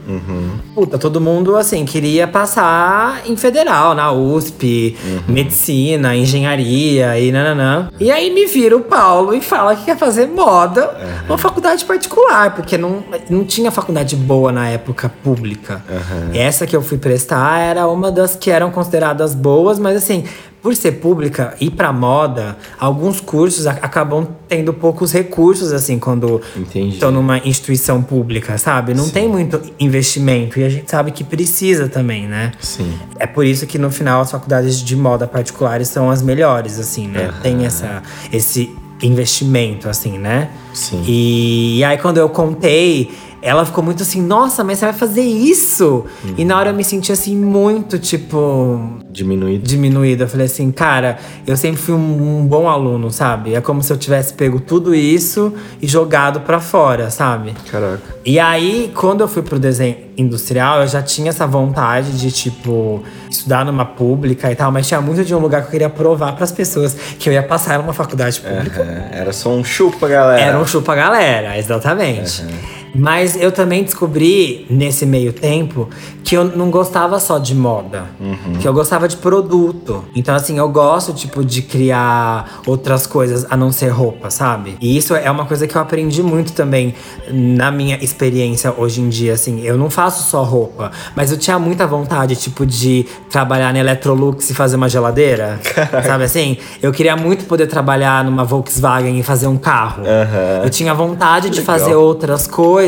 Puta, 0.74 0.98
todo 0.98 1.20
mundo, 1.20 1.56
assim, 1.56 1.84
queria 1.84 2.26
passar 2.28 3.22
em 3.26 3.36
federal, 3.36 3.94
na 3.94 4.12
USP, 4.12 4.96
medicina, 5.28 6.14
engenharia 6.14 7.18
e 7.18 7.32
nananã. 7.32 7.88
E 7.98 8.10
aí 8.10 8.32
me 8.32 8.46
vira 8.46 8.76
o 8.76 8.80
Paulo 8.80 9.34
e 9.34 9.40
fala 9.40 9.74
que 9.74 9.84
quer 9.84 9.96
fazer 9.96 10.26
moda 10.28 10.96
numa 11.26 11.38
faculdade 11.38 11.84
particular, 11.84 12.54
porque 12.54 12.78
não, 12.78 13.02
não 13.28 13.44
tinha 13.44 13.70
faculdade 13.70 14.14
boa 14.16 14.52
na 14.52 14.68
época 14.68 15.08
pública. 15.22 15.82
Essa 16.32 16.66
que 16.66 16.76
eu 16.76 16.82
fui 16.82 16.98
prestar 16.98 17.58
era 17.60 17.86
uma 17.88 18.10
das 18.10 18.36
que 18.36 18.50
eram 18.50 18.70
consideradas 18.70 19.34
boas, 19.34 19.78
mas 19.78 19.96
assim. 19.96 20.24
Por 20.62 20.76
ser 20.76 20.92
pública 20.92 21.54
e 21.60 21.70
pra 21.70 21.92
moda, 21.92 22.56
alguns 22.78 23.20
cursos 23.20 23.66
acabam 23.66 24.28
tendo 24.46 24.74
poucos 24.74 25.12
recursos, 25.12 25.72
assim, 25.72 25.98
quando 25.98 26.40
estão 26.74 27.10
numa 27.10 27.38
instituição 27.38 28.02
pública, 28.02 28.58
sabe? 28.58 28.92
Não 28.92 29.08
tem 29.08 29.26
muito 29.26 29.60
investimento 29.78 30.58
e 30.58 30.64
a 30.64 30.68
gente 30.68 30.90
sabe 30.90 31.12
que 31.12 31.24
precisa 31.24 31.88
também, 31.88 32.26
né? 32.26 32.52
Sim. 32.60 32.92
É 33.18 33.26
por 33.26 33.46
isso 33.46 33.66
que 33.66 33.78
no 33.78 33.90
final 33.90 34.20
as 34.20 34.30
faculdades 34.30 34.82
de 34.82 34.96
moda 34.96 35.26
particulares 35.26 35.88
são 35.88 36.10
as 36.10 36.20
melhores, 36.20 36.78
assim, 36.78 37.08
né? 37.08 37.32
Tem 37.42 37.64
essa, 37.64 38.02
esse 38.32 38.70
investimento, 39.02 39.88
assim, 39.88 40.18
né? 40.18 40.50
Sim. 40.74 41.02
E, 41.06 41.78
e 41.78 41.84
aí 41.84 41.98
quando 41.98 42.18
eu 42.18 42.28
contei, 42.28 43.10
ela 43.42 43.64
ficou 43.64 43.82
muito 43.82 44.02
assim, 44.02 44.20
nossa, 44.20 44.62
mas 44.62 44.78
você 44.78 44.86
vai 44.86 44.94
fazer 44.94 45.22
isso? 45.22 46.04
E 46.36 46.44
na 46.44 46.58
hora 46.58 46.70
eu 46.70 46.74
me 46.74 46.84
senti 46.84 47.10
assim, 47.12 47.36
muito 47.36 47.98
tipo 47.98 48.98
Diminuído. 49.10 49.66
diminuída. 49.66 50.24
Eu 50.24 50.28
falei 50.28 50.46
assim, 50.46 50.70
cara, 50.70 51.18
eu 51.46 51.56
sempre 51.56 51.80
fui 51.80 51.94
um, 51.94 52.40
um 52.40 52.46
bom 52.46 52.68
aluno, 52.68 53.10
sabe? 53.10 53.54
É 53.54 53.60
como 53.60 53.82
se 53.82 53.92
eu 53.92 53.96
tivesse 53.96 54.34
pego 54.34 54.60
tudo 54.60 54.94
isso 54.94 55.52
e 55.80 55.86
jogado 55.86 56.40
pra 56.40 56.60
fora, 56.60 57.10
sabe? 57.10 57.54
Caraca. 57.70 58.00
E 58.24 58.38
aí, 58.38 58.92
quando 58.94 59.22
eu 59.22 59.28
fui 59.28 59.42
pro 59.42 59.58
desenho 59.58 59.96
industrial, 60.16 60.82
eu 60.82 60.86
já 60.86 61.02
tinha 61.02 61.30
essa 61.30 61.46
vontade 61.46 62.18
de, 62.18 62.30
tipo, 62.30 63.02
estudar 63.30 63.64
numa 63.64 63.84
pública 63.86 64.52
e 64.52 64.54
tal, 64.54 64.70
mas 64.70 64.86
tinha 64.86 65.00
muito 65.00 65.24
de 65.24 65.34
um 65.34 65.38
lugar 65.38 65.62
que 65.62 65.68
eu 65.68 65.70
queria 65.70 65.88
provar 65.88 66.32
pras 66.36 66.52
pessoas 66.52 66.94
que 67.18 67.28
eu 67.28 67.32
ia 67.32 67.42
passar 67.42 67.78
numa 67.78 67.94
faculdade 67.94 68.38
pública. 68.40 68.82
Aham. 68.82 69.04
Era 69.12 69.32
só 69.32 69.50
um 69.50 69.64
chupa, 69.64 70.06
galera. 70.06 70.40
Era 70.40 70.58
um 70.58 70.66
chupa 70.66 70.94
galera, 70.94 71.58
exatamente. 71.58 72.44
Mas 72.94 73.36
eu 73.40 73.52
também 73.52 73.82
descobri 73.82 74.66
nesse 74.68 75.06
meio 75.06 75.32
tempo 75.32 75.88
que 76.24 76.36
eu 76.36 76.44
não 76.44 76.70
gostava 76.70 77.18
só 77.18 77.38
de 77.38 77.54
moda, 77.54 78.04
que 78.60 78.66
eu 78.66 78.72
gostava 78.72 79.08
de 79.08 79.16
produto. 79.16 80.04
Então 80.14 80.34
assim, 80.34 80.58
eu 80.58 80.68
gosto 80.68 81.12
tipo 81.12 81.44
de 81.44 81.62
criar 81.62 82.60
outras 82.66 83.06
coisas 83.06 83.46
a 83.50 83.56
não 83.56 83.72
ser 83.72 83.88
roupa, 83.88 84.30
sabe? 84.30 84.76
E 84.80 84.96
isso 84.96 85.14
é 85.14 85.30
uma 85.30 85.44
coisa 85.46 85.66
que 85.66 85.76
eu 85.76 85.80
aprendi 85.80 86.22
muito 86.22 86.52
também 86.52 86.94
na 87.32 87.70
minha 87.70 87.96
experiência 88.02 88.72
hoje 88.76 89.00
em 89.00 89.08
dia, 89.08 89.32
assim. 89.32 89.60
Eu 89.62 89.76
não 89.76 89.90
faço 89.90 90.28
só 90.28 90.42
roupa, 90.42 90.90
mas 91.16 91.32
eu 91.32 91.38
tinha 91.38 91.58
muita 91.58 91.86
vontade 91.86 92.36
tipo 92.36 92.64
de 92.66 93.06
trabalhar 93.30 93.72
na 93.72 93.80
Electrolux 93.80 94.50
e 94.50 94.54
fazer 94.54 94.76
uma 94.76 94.88
geladeira, 94.88 95.58
sabe 96.06 96.24
assim? 96.24 96.58
Eu 96.82 96.92
queria 96.92 97.16
muito 97.16 97.44
poder 97.46 97.66
trabalhar 97.66 98.24
numa 98.24 98.44
Volkswagen 98.44 99.18
e 99.18 99.22
fazer 99.22 99.46
um 99.46 99.56
carro. 99.56 100.02
Aham. 100.04 100.64
Eu 100.64 100.70
tinha 100.70 100.94
vontade 100.94 101.50
de 101.50 101.60
Legal. 101.60 101.78
fazer 101.78 101.94
outras 101.94 102.46
coisas. 102.46 102.79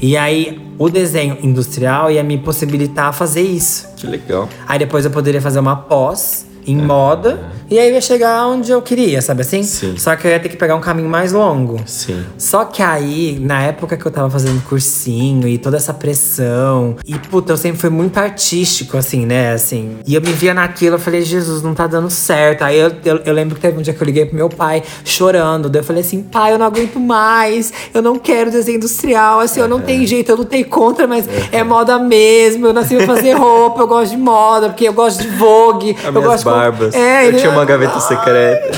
E 0.00 0.16
aí, 0.16 0.60
o 0.78 0.88
desenho 0.88 1.38
industrial 1.42 2.10
ia 2.10 2.22
me 2.22 2.38
possibilitar 2.38 3.12
fazer 3.12 3.42
isso. 3.42 3.88
Que 3.96 4.06
legal. 4.06 4.48
Aí 4.66 4.78
depois 4.78 5.04
eu 5.04 5.10
poderia 5.10 5.40
fazer 5.40 5.60
uma 5.60 5.76
pós 5.76 6.46
em 6.66 6.76
moda. 6.76 7.52
E 7.72 7.78
aí 7.78 7.88
eu 7.88 7.94
ia 7.94 8.00
chegar 8.02 8.46
onde 8.48 8.70
eu 8.70 8.82
queria, 8.82 9.22
sabe 9.22 9.40
assim? 9.40 9.62
Sim. 9.62 9.96
Só 9.96 10.14
que 10.14 10.26
eu 10.26 10.30
ia 10.30 10.38
ter 10.38 10.50
que 10.50 10.58
pegar 10.58 10.76
um 10.76 10.80
caminho 10.80 11.08
mais 11.08 11.32
longo. 11.32 11.80
Sim. 11.86 12.22
Só 12.36 12.66
que 12.66 12.82
aí, 12.82 13.38
na 13.40 13.62
época 13.62 13.96
que 13.96 14.04
eu 14.04 14.12
tava 14.12 14.28
fazendo 14.28 14.62
cursinho 14.64 15.48
e 15.48 15.56
toda 15.56 15.78
essa 15.78 15.94
pressão, 15.94 16.96
e 17.06 17.14
puta, 17.14 17.54
eu 17.54 17.56
sempre 17.56 17.80
fui 17.80 17.88
muito 17.88 18.18
artístico, 18.18 18.98
assim, 18.98 19.24
né? 19.24 19.52
Assim, 19.52 19.96
e 20.06 20.14
eu 20.14 20.20
me 20.20 20.32
via 20.32 20.52
naquilo, 20.52 20.96
eu 20.96 20.98
falei, 20.98 21.22
Jesus, 21.22 21.62
não 21.62 21.72
tá 21.72 21.86
dando 21.86 22.10
certo. 22.10 22.60
Aí 22.60 22.78
eu, 22.78 22.92
eu, 23.06 23.16
eu 23.24 23.32
lembro 23.32 23.54
que 23.54 23.62
teve 23.62 23.78
um 23.78 23.80
dia 23.80 23.94
que 23.94 24.02
eu 24.02 24.06
liguei 24.06 24.26
pro 24.26 24.36
meu 24.36 24.50
pai 24.50 24.82
chorando. 25.02 25.70
Daí 25.70 25.80
eu 25.80 25.84
falei 25.84 26.02
assim, 26.02 26.22
pai, 26.22 26.52
eu 26.52 26.58
não 26.58 26.66
aguento 26.66 27.00
mais, 27.00 27.72
eu 27.94 28.02
não 28.02 28.18
quero 28.18 28.50
desenho 28.50 28.76
industrial, 28.76 29.40
assim, 29.40 29.60
eu 29.60 29.68
não 29.68 29.80
tenho 29.80 30.06
jeito, 30.06 30.30
eu 30.30 30.36
lutei 30.36 30.62
contra, 30.62 31.06
mas 31.06 31.26
é 31.50 31.64
moda 31.64 31.98
mesmo. 31.98 32.66
Eu 32.66 32.74
nasci 32.74 32.96
pra 32.96 33.06
fazer 33.06 33.32
roupa, 33.32 33.80
eu 33.80 33.86
gosto 33.86 34.10
de 34.10 34.18
moda, 34.18 34.68
porque 34.68 34.86
eu 34.86 34.92
gosto 34.92 35.22
de 35.22 35.28
Vogue, 35.28 35.96
As 35.98 36.04
eu 36.14 36.22
gosto 36.22 36.44
barbas. 36.54 36.94
É, 36.94 37.24
eu 37.24 37.28
ele- 37.28 37.38
tinha 37.38 37.50
uma 37.50 37.64
gaveta 37.64 37.98
secreta. 38.00 38.70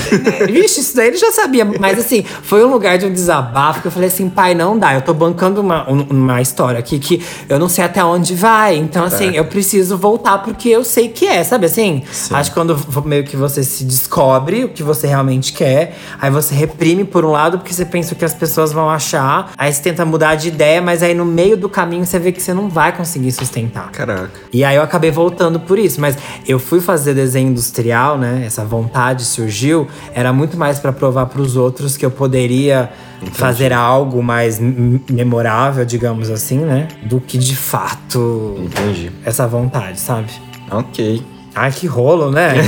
Vixe, 0.45 0.79
isso 0.81 0.95
daí 0.95 1.07
ele 1.07 1.17
já 1.17 1.31
sabia. 1.31 1.65
Mas 1.65 1.99
assim, 1.99 2.23
foi 2.23 2.63
um 2.63 2.69
lugar 2.69 2.97
de 2.97 3.05
um 3.05 3.11
desabafo 3.13 3.81
que 3.81 3.87
eu 3.87 3.91
falei 3.91 4.07
assim, 4.09 4.29
pai, 4.29 4.53
não 4.53 4.77
dá. 4.77 4.93
Eu 4.93 5.01
tô 5.01 5.13
bancando 5.13 5.61
uma, 5.61 5.89
um- 5.89 6.07
uma 6.09 6.41
história 6.41 6.79
aqui 6.79 6.99
que 6.99 7.23
eu 7.49 7.59
não 7.59 7.69
sei 7.69 7.83
até 7.83 8.03
onde 8.03 8.35
vai. 8.35 8.75
Então, 8.75 9.03
assim, 9.05 9.31
eu 9.35 9.45
preciso 9.45 9.97
voltar 9.97 10.39
porque 10.39 10.69
eu 10.69 10.83
sei 10.83 11.09
que 11.09 11.25
é, 11.27 11.43
sabe 11.43 11.65
assim? 11.65 12.03
Acho 12.31 12.49
que 12.51 12.55
quando 12.55 12.77
meio 13.05 13.23
que 13.23 13.35
você 13.37 13.63
se 13.63 13.83
descobre 13.83 14.65
o 14.65 14.69
que 14.69 14.83
você 14.83 15.07
realmente 15.07 15.53
quer, 15.53 15.95
aí 16.21 16.29
você 16.29 16.53
reprime 16.55 17.03
por 17.03 17.23
um 17.25 17.31
lado 17.31 17.57
porque 17.59 17.73
você 17.73 17.85
pensa 17.85 18.13
o 18.13 18.15
que 18.17 18.25
as 18.25 18.33
pessoas 18.33 18.71
vão 18.71 18.89
achar. 18.89 19.51
Aí 19.57 19.71
você 19.71 19.81
tenta 19.81 20.05
mudar 20.05 20.35
de 20.35 20.47
ideia, 20.47 20.81
mas 20.81 21.01
aí 21.03 21.13
no 21.13 21.25
meio 21.25 21.57
do 21.57 21.69
caminho 21.69 22.05
você 22.05 22.19
vê 22.19 22.31
que 22.31 22.41
você 22.41 22.53
não 22.53 22.69
vai 22.69 22.91
conseguir 22.95 23.31
sustentar. 23.31 23.89
Caraca. 23.91 24.31
E 24.51 24.63
aí 24.63 24.75
eu 24.75 24.81
acabei 24.81 25.11
voltando 25.11 25.59
por 25.59 25.77
isso, 25.79 25.99
mas 26.01 26.17
eu 26.47 26.59
fui 26.59 26.79
fazer 26.81 27.13
desenho 27.13 27.53
industrial, 27.65 28.17
né? 28.17 28.43
Essa 28.45 28.63
vontade 28.63 29.23
surgiu, 29.25 29.87
era 30.13 30.31
muito 30.31 30.55
mais 30.57 30.79
pra 30.79 30.93
provar 30.93 31.25
pros 31.27 31.55
outros 31.55 31.97
que 31.97 32.05
eu 32.05 32.11
poderia 32.11 32.89
fazer 33.33 33.73
algo 33.73 34.21
mais 34.21 34.59
memorável, 34.59 35.83
digamos 35.85 36.29
assim, 36.29 36.59
né? 36.59 36.87
Do 37.03 37.19
que 37.19 37.37
de 37.37 37.55
fato 37.55 38.55
Entendi. 38.59 39.11
essa 39.25 39.47
vontade, 39.47 39.99
sabe? 39.99 40.27
Ok. 40.71 41.23
Ai, 41.53 41.71
que 41.71 41.87
rolo, 41.87 42.31
né? 42.31 42.53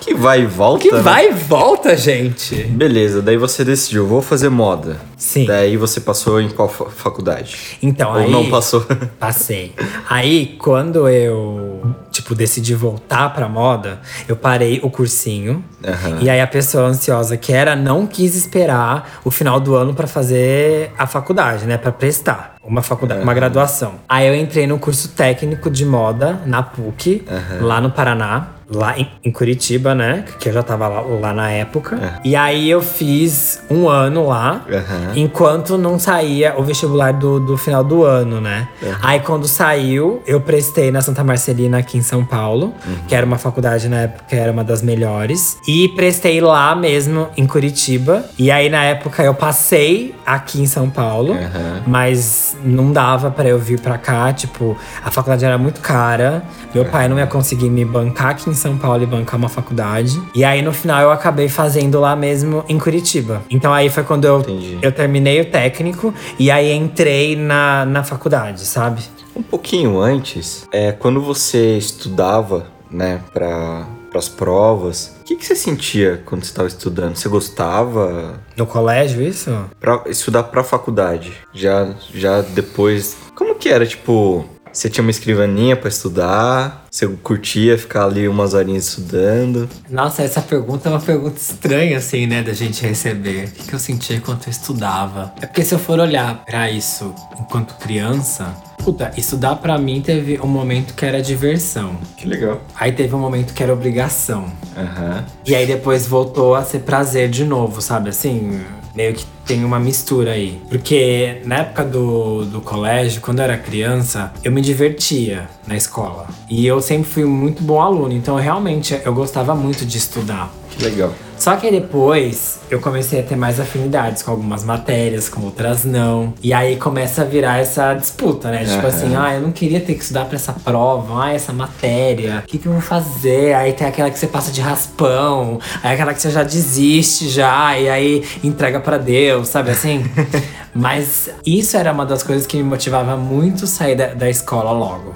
Que 0.00 0.14
vai 0.14 0.40
e 0.40 0.46
volta. 0.46 0.80
que 0.82 0.90
né? 0.90 1.00
vai 1.02 1.28
e 1.28 1.32
volta, 1.34 1.94
gente. 1.94 2.54
Beleza, 2.54 3.20
daí 3.20 3.36
você 3.36 3.62
decidiu, 3.62 4.06
vou 4.06 4.22
fazer 4.22 4.48
moda. 4.48 4.96
Sim. 5.18 5.46
Daí 5.46 5.76
você 5.76 6.00
passou 6.00 6.40
em 6.40 6.48
qual 6.48 6.68
fa- 6.68 6.86
faculdade? 6.90 7.58
Então, 7.82 8.10
Ou 8.12 8.16
aí. 8.18 8.30
não 8.30 8.48
passou? 8.48 8.86
Passei. 9.18 9.74
Aí, 10.08 10.56
quando 10.60 11.08
eu, 11.08 11.82
tipo, 12.12 12.36
decidi 12.36 12.72
voltar 12.74 13.34
pra 13.34 13.48
moda, 13.48 13.98
eu 14.28 14.36
parei 14.36 14.78
o 14.82 14.88
cursinho. 14.88 15.62
Aham. 15.84 16.18
E 16.20 16.30
aí, 16.30 16.40
a 16.40 16.46
pessoa 16.46 16.84
ansiosa 16.86 17.36
que 17.36 17.52
era 17.52 17.74
não 17.74 18.06
quis 18.06 18.36
esperar 18.36 19.20
o 19.24 19.30
final 19.30 19.58
do 19.58 19.74
ano 19.74 19.92
pra 19.92 20.06
fazer 20.06 20.92
a 20.96 21.06
faculdade, 21.06 21.64
né? 21.66 21.76
Pra 21.76 21.90
prestar 21.90 22.54
uma 22.62 22.80
faculdade, 22.82 23.20
uma 23.22 23.34
graduação. 23.34 23.94
Aí, 24.08 24.26
eu 24.28 24.36
entrei 24.36 24.66
no 24.68 24.78
curso 24.78 25.08
técnico 25.08 25.68
de 25.68 25.84
moda 25.84 26.40
na 26.46 26.62
PUC, 26.62 27.24
lá 27.60 27.80
no 27.80 27.90
Paraná. 27.90 28.50
Lá 28.70 28.98
em, 28.98 29.10
em 29.24 29.30
Curitiba, 29.32 29.94
né? 29.94 30.26
Que 30.38 30.50
eu 30.50 30.52
já 30.52 30.62
tava 30.62 30.86
lá, 30.88 31.00
lá 31.00 31.32
na 31.32 31.50
época. 31.50 32.20
E 32.22 32.36
aí 32.36 32.68
eu 32.68 32.82
fiz 32.82 33.62
um 33.70 33.88
ano 33.88 34.26
lá, 34.26 34.60
Aham. 35.08 35.18
enquanto 35.18 35.76
não 35.78 35.98
saía 35.98 36.54
o 36.56 36.62
vestibular 36.62 37.12
do, 37.12 37.38
do 37.40 37.56
final 37.56 37.82
do 37.84 38.04
ano, 38.04 38.40
né? 38.40 38.68
Aí 39.02 39.20
quando 39.20 39.46
saiu, 39.46 40.22
eu 40.26 40.40
prestei 40.40 40.90
na 40.90 41.00
Santa 41.00 41.22
Marcelina 41.24 41.78
aqui 41.78 41.98
em 41.98 42.02
São 42.02 42.24
Paulo, 42.24 42.74
que 43.06 43.14
era 43.14 43.24
uma 43.26 43.38
faculdade 43.38 43.88
na 43.88 44.02
época 44.02 44.24
que 44.28 44.36
era 44.36 44.52
uma 44.52 44.64
das 44.64 44.82
melhores. 44.82 45.58
E 45.66 45.88
prestei 45.90 46.40
lá 46.40 46.74
mesmo 46.74 47.28
em 47.36 47.46
Curitiba. 47.46 48.24
E 48.38 48.50
aí 48.50 48.68
na 48.68 48.82
época 48.84 49.22
eu 49.22 49.34
passei 49.34 50.14
aqui 50.26 50.60
em 50.60 50.66
São 50.66 50.88
Paulo, 50.90 51.32
Aham. 51.34 51.82
mas 51.86 52.56
não 52.64 52.92
dava 52.92 53.30
pra 53.30 53.48
eu 53.48 53.58
vir 53.58 53.80
pra 53.80 53.96
cá, 53.98 54.32
tipo, 54.32 54.76
a 55.04 55.10
faculdade 55.10 55.44
era 55.44 55.56
muito 55.58 55.80
cara. 55.80 56.42
Meu 56.74 56.84
pai 56.84 57.08
não 57.08 57.18
ia 57.18 57.26
conseguir 57.26 57.70
me 57.70 57.84
bancar 57.84 58.30
aqui 58.30 58.50
em 58.50 58.54
São 58.54 58.76
Paulo 58.76 59.02
e 59.02 59.06
bancar 59.06 59.36
uma 59.38 59.48
faculdade. 59.48 60.20
E 60.34 60.44
aí 60.44 60.60
no 60.62 60.72
final 60.72 61.00
eu 61.00 61.10
acabei 61.10 61.48
fazendo 61.48 61.98
lá 62.00 62.14
mesmo 62.14 62.64
em 62.68 62.78
Curitiba. 62.78 63.42
Então 63.50 63.72
aí 63.72 63.88
foi 63.88 64.02
quando 64.02 64.24
eu, 64.26 64.40
Entendi. 64.40 64.78
eu 64.82 64.92
terminei 64.98 65.40
o 65.40 65.44
técnico 65.44 66.12
e 66.40 66.50
aí 66.50 66.72
entrei 66.72 67.36
na, 67.36 67.84
na 67.84 68.02
faculdade, 68.02 68.66
sabe? 68.66 69.00
Um 69.36 69.42
pouquinho 69.44 70.00
antes, 70.00 70.66
é, 70.72 70.90
quando 70.90 71.20
você 71.22 71.78
estudava, 71.78 72.66
né, 72.90 73.20
para 73.32 73.86
as 74.12 74.28
provas, 74.28 75.14
o 75.20 75.24
que, 75.24 75.36
que 75.36 75.46
você 75.46 75.54
sentia 75.54 76.20
quando 76.26 76.42
você 76.42 76.50
estava 76.50 76.66
estudando? 76.66 77.14
Você 77.14 77.28
gostava 77.28 78.40
No 78.56 78.66
colégio, 78.66 79.22
isso? 79.22 79.56
pra 79.78 80.02
estudar 80.06 80.42
pra 80.44 80.64
faculdade? 80.64 81.32
Já, 81.54 81.94
já 82.12 82.40
depois. 82.40 83.16
Como 83.36 83.54
que 83.54 83.68
era? 83.68 83.86
Tipo, 83.86 84.44
você 84.78 84.88
tinha 84.88 85.02
uma 85.02 85.10
escrivaninha 85.10 85.74
pra 85.74 85.88
estudar? 85.88 86.86
Você 86.88 87.08
curtia 87.08 87.76
ficar 87.76 88.04
ali 88.04 88.28
umas 88.28 88.54
horinhas 88.54 88.86
estudando? 88.86 89.68
Nossa, 89.90 90.22
essa 90.22 90.40
pergunta 90.40 90.88
é 90.88 90.92
uma 90.92 91.00
pergunta 91.00 91.36
estranha, 91.36 91.98
assim, 91.98 92.28
né, 92.28 92.44
da 92.44 92.52
gente 92.52 92.86
receber. 92.86 93.46
O 93.46 93.64
que, 93.64 93.72
eu 93.72 93.78
sentia 93.80 94.14
enquanto 94.14 94.46
eu 94.46 94.52
estudava? 94.52 95.34
É 95.42 95.46
porque 95.46 95.64
se 95.64 95.74
eu 95.74 95.80
for 95.80 95.98
olhar 95.98 96.44
pra 96.44 96.70
isso 96.70 97.12
enquanto 97.40 97.74
criança, 97.78 98.54
puta, 98.78 99.10
estudar 99.16 99.56
pra 99.56 99.76
mim 99.78 100.00
teve 100.00 100.38
um 100.40 100.46
momento 100.46 100.94
que 100.94 101.04
era 101.04 101.20
diversão. 101.20 101.96
Que 102.16 102.28
legal. 102.28 102.60
Aí 102.78 102.92
teve 102.92 103.12
um 103.16 103.18
momento 103.18 103.54
que 103.54 103.62
era 103.64 103.72
obrigação. 103.72 104.44
Aham. 104.76 105.24
E 105.44 105.56
aí 105.56 105.66
depois 105.66 106.06
voltou 106.06 106.54
a 106.54 106.62
ser 106.62 106.82
prazer 106.82 107.28
de 107.28 107.44
novo, 107.44 107.82
sabe? 107.82 108.10
Assim, 108.10 108.60
meio 108.98 109.14
que 109.14 109.24
tem 109.46 109.64
uma 109.64 109.78
mistura 109.78 110.32
aí. 110.32 110.60
Porque 110.68 111.40
na 111.44 111.58
época 111.58 111.84
do, 111.84 112.44
do 112.44 112.60
colégio, 112.60 113.20
quando 113.20 113.38
eu 113.38 113.44
era 113.44 113.56
criança, 113.56 114.32
eu 114.42 114.50
me 114.50 114.60
divertia 114.60 115.48
na 115.68 115.76
escola. 115.76 116.26
E 116.50 116.66
eu 116.66 116.80
sempre 116.80 117.08
fui 117.08 117.24
muito 117.24 117.62
bom 117.62 117.80
aluno, 117.80 118.12
então 118.12 118.34
realmente 118.34 119.00
eu 119.04 119.14
gostava 119.14 119.54
muito 119.54 119.86
de 119.86 119.96
estudar. 119.96 120.52
Que 120.70 120.82
legal. 120.82 121.14
Só 121.38 121.56
que 121.56 121.66
aí 121.66 121.72
depois 121.72 122.58
eu 122.70 122.80
comecei 122.80 123.20
a 123.20 123.22
ter 123.22 123.36
mais 123.36 123.60
afinidades 123.60 124.22
com 124.22 124.30
algumas 124.30 124.64
matérias, 124.64 125.28
com 125.28 125.42
outras 125.42 125.84
não. 125.84 126.34
E 126.42 126.52
aí 126.52 126.76
começa 126.76 127.22
a 127.22 127.24
virar 127.24 127.58
essa 127.58 127.94
disputa, 127.94 128.50
né? 128.50 128.64
Tipo 128.64 128.78
Aham. 128.78 128.88
assim, 128.88 129.16
ah, 129.16 129.34
eu 129.34 129.40
não 129.40 129.52
queria 129.52 129.80
ter 129.80 129.94
que 129.94 130.02
estudar 130.02 130.24
pra 130.24 130.36
essa 130.36 130.52
prova, 130.52 131.24
ah, 131.24 131.32
essa 131.32 131.52
matéria, 131.52 132.42
o 132.44 132.46
que, 132.46 132.58
que 132.58 132.66
eu 132.66 132.72
vou 132.72 132.80
fazer? 132.80 133.54
Aí 133.54 133.72
tem 133.72 133.86
aquela 133.86 134.10
que 134.10 134.18
você 134.18 134.26
passa 134.26 134.50
de 134.50 134.60
raspão, 134.60 135.60
aí 135.82 135.94
aquela 135.94 136.12
que 136.12 136.20
você 136.20 136.30
já 136.30 136.42
desiste 136.42 137.28
já, 137.28 137.78
e 137.78 137.88
aí 137.88 138.24
entrega 138.42 138.80
pra 138.80 138.98
Deus, 138.98 139.48
sabe 139.48 139.70
assim? 139.70 140.04
Mas 140.74 141.30
isso 141.46 141.76
era 141.76 141.92
uma 141.92 142.04
das 142.04 142.22
coisas 142.22 142.46
que 142.46 142.56
me 142.56 142.62
motivava 142.62 143.16
muito 143.16 143.66
sair 143.66 143.96
da, 143.96 144.08
da 144.08 144.28
escola 144.28 144.70
logo. 144.70 145.14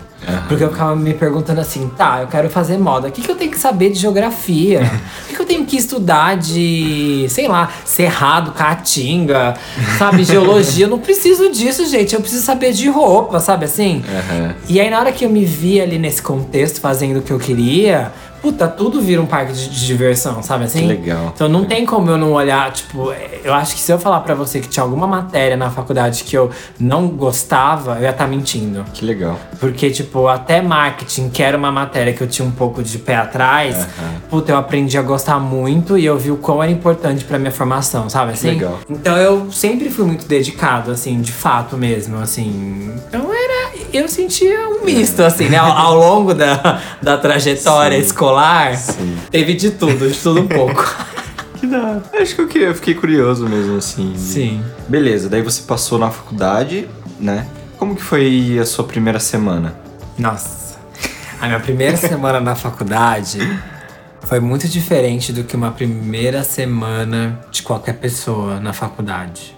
Porque 0.48 0.62
eu 0.62 0.70
ficava 0.70 0.94
me 0.94 1.14
perguntando 1.14 1.60
assim, 1.60 1.88
tá, 1.96 2.20
eu 2.20 2.28
quero 2.28 2.48
fazer 2.48 2.78
moda. 2.78 3.08
O 3.08 3.10
que, 3.10 3.20
que 3.22 3.30
eu 3.30 3.34
tenho 3.34 3.50
que 3.50 3.58
saber 3.58 3.90
de 3.90 3.98
geografia? 3.98 4.80
O 5.24 5.28
que, 5.28 5.34
que 5.34 5.42
eu 5.42 5.46
tenho 5.46 5.66
que 5.66 5.76
estudar 5.76 6.11
de, 6.38 7.26
sei 7.28 7.48
lá, 7.48 7.70
cerrado, 7.84 8.52
caatinga, 8.52 9.54
sabe, 9.98 10.24
geologia? 10.24 10.86
Eu 10.86 10.90
não 10.90 10.98
preciso 10.98 11.50
disso, 11.50 11.86
gente. 11.86 12.14
Eu 12.14 12.20
preciso 12.20 12.44
saber 12.44 12.72
de 12.72 12.88
roupa, 12.88 13.40
sabe 13.40 13.64
assim? 13.64 14.02
Aham. 14.08 14.54
E 14.68 14.80
aí, 14.80 14.90
na 14.90 14.98
hora 14.98 15.12
que 15.12 15.24
eu 15.24 15.30
me 15.30 15.44
vi 15.44 15.80
ali 15.80 15.98
nesse 15.98 16.22
contexto, 16.22 16.80
fazendo 16.80 17.18
o 17.18 17.22
que 17.22 17.32
eu 17.32 17.38
queria, 17.38 18.12
puta, 18.42 18.66
tudo 18.66 19.00
vira 19.00 19.22
um 19.22 19.26
parque 19.26 19.52
de, 19.52 19.68
de 19.68 19.86
diversão, 19.86 20.42
sabe 20.42 20.64
assim? 20.64 20.80
Que 20.80 20.86
legal. 20.86 21.32
Então 21.34 21.48
não 21.48 21.64
tem 21.64 21.86
como 21.86 22.10
eu 22.10 22.18
não 22.18 22.32
olhar, 22.32 22.72
tipo, 22.72 23.12
eu 23.44 23.54
acho 23.54 23.74
que 23.74 23.80
se 23.80 23.92
eu 23.92 23.98
falar 23.98 24.20
pra 24.20 24.34
você 24.34 24.60
que 24.60 24.68
tinha 24.68 24.82
alguma 24.82 25.06
matéria 25.06 25.56
na 25.56 25.70
faculdade 25.70 26.24
que 26.24 26.36
eu 26.36 26.50
não 26.78 27.06
gostava, 27.08 27.96
eu 27.96 28.02
ia 28.02 28.10
estar 28.10 28.26
mentindo. 28.26 28.84
Que 28.92 29.04
legal. 29.04 29.38
Porque, 29.60 29.90
tipo, 29.90 30.26
até 30.26 30.60
marketing, 30.60 31.30
que 31.30 31.42
era 31.42 31.56
uma 31.56 31.70
matéria 31.70 32.12
que 32.12 32.20
eu 32.20 32.26
tinha 32.26 32.46
um 32.46 32.50
pouco 32.50 32.82
de 32.82 32.98
pé 32.98 33.14
atrás, 33.14 33.86
puta, 34.28 34.50
eu 34.52 34.56
aprendi 34.56 34.98
a 34.98 35.02
gostar 35.02 35.38
muito 35.38 35.96
e 35.96 36.04
eu 36.04 36.18
vi 36.18 36.30
o 36.32 36.36
quão 36.36 36.62
era 36.62 36.72
importante 36.72 37.24
pra 37.24 37.38
minha 37.38 37.52
formação, 37.52 38.08
sabe 38.10 38.32
assim? 38.32 38.48
legal. 38.48 38.78
Então 38.90 39.16
eu 39.16 39.52
sempre 39.52 39.88
fui 39.88 40.04
muito 40.04 40.26
dedicado, 40.26 40.90
assim, 40.90 41.20
de 41.20 41.30
fato 41.32 41.76
mesmo, 41.76 42.18
assim. 42.18 42.92
Então 43.08 43.32
era. 43.32 43.51
Eu 43.92 44.08
sentia 44.08 44.68
um 44.68 44.84
misto, 44.84 45.20
assim, 45.22 45.48
né? 45.48 45.58
Ao, 45.58 45.70
ao 45.70 45.94
longo 45.96 46.32
da, 46.34 46.80
da 47.02 47.16
trajetória 47.18 47.98
Sim. 47.98 48.04
escolar, 48.06 48.76
Sim. 48.76 49.16
teve 49.30 49.54
de 49.54 49.70
tudo, 49.72 50.08
de 50.10 50.18
tudo 50.18 50.40
um 50.40 50.48
pouco. 50.48 50.82
Que 51.62 51.66
da. 51.68 52.00
Acho 52.14 52.34
que 52.34 52.40
eu, 52.40 52.48
que- 52.48 52.58
eu 52.58 52.74
fiquei 52.74 52.92
curioso 52.94 53.48
mesmo, 53.48 53.76
assim. 53.76 54.14
Sim. 54.16 54.64
Beleza, 54.88 55.28
daí 55.28 55.42
você 55.42 55.62
passou 55.62 55.96
na 55.96 56.10
faculdade, 56.10 56.88
né? 57.20 57.46
Como 57.78 57.94
que 57.94 58.02
foi 58.02 58.58
a 58.60 58.66
sua 58.66 58.82
primeira 58.84 59.20
semana? 59.20 59.72
Nossa. 60.18 60.76
A 61.40 61.46
minha 61.46 61.60
primeira 61.60 61.96
semana 61.98 62.40
na 62.40 62.56
faculdade 62.56 63.38
foi 64.22 64.40
muito 64.40 64.66
diferente 64.66 65.32
do 65.32 65.44
que 65.44 65.54
uma 65.54 65.70
primeira 65.70 66.42
semana 66.42 67.38
de 67.52 67.62
qualquer 67.62 67.92
pessoa 67.94 68.58
na 68.58 68.72
faculdade. 68.72 69.54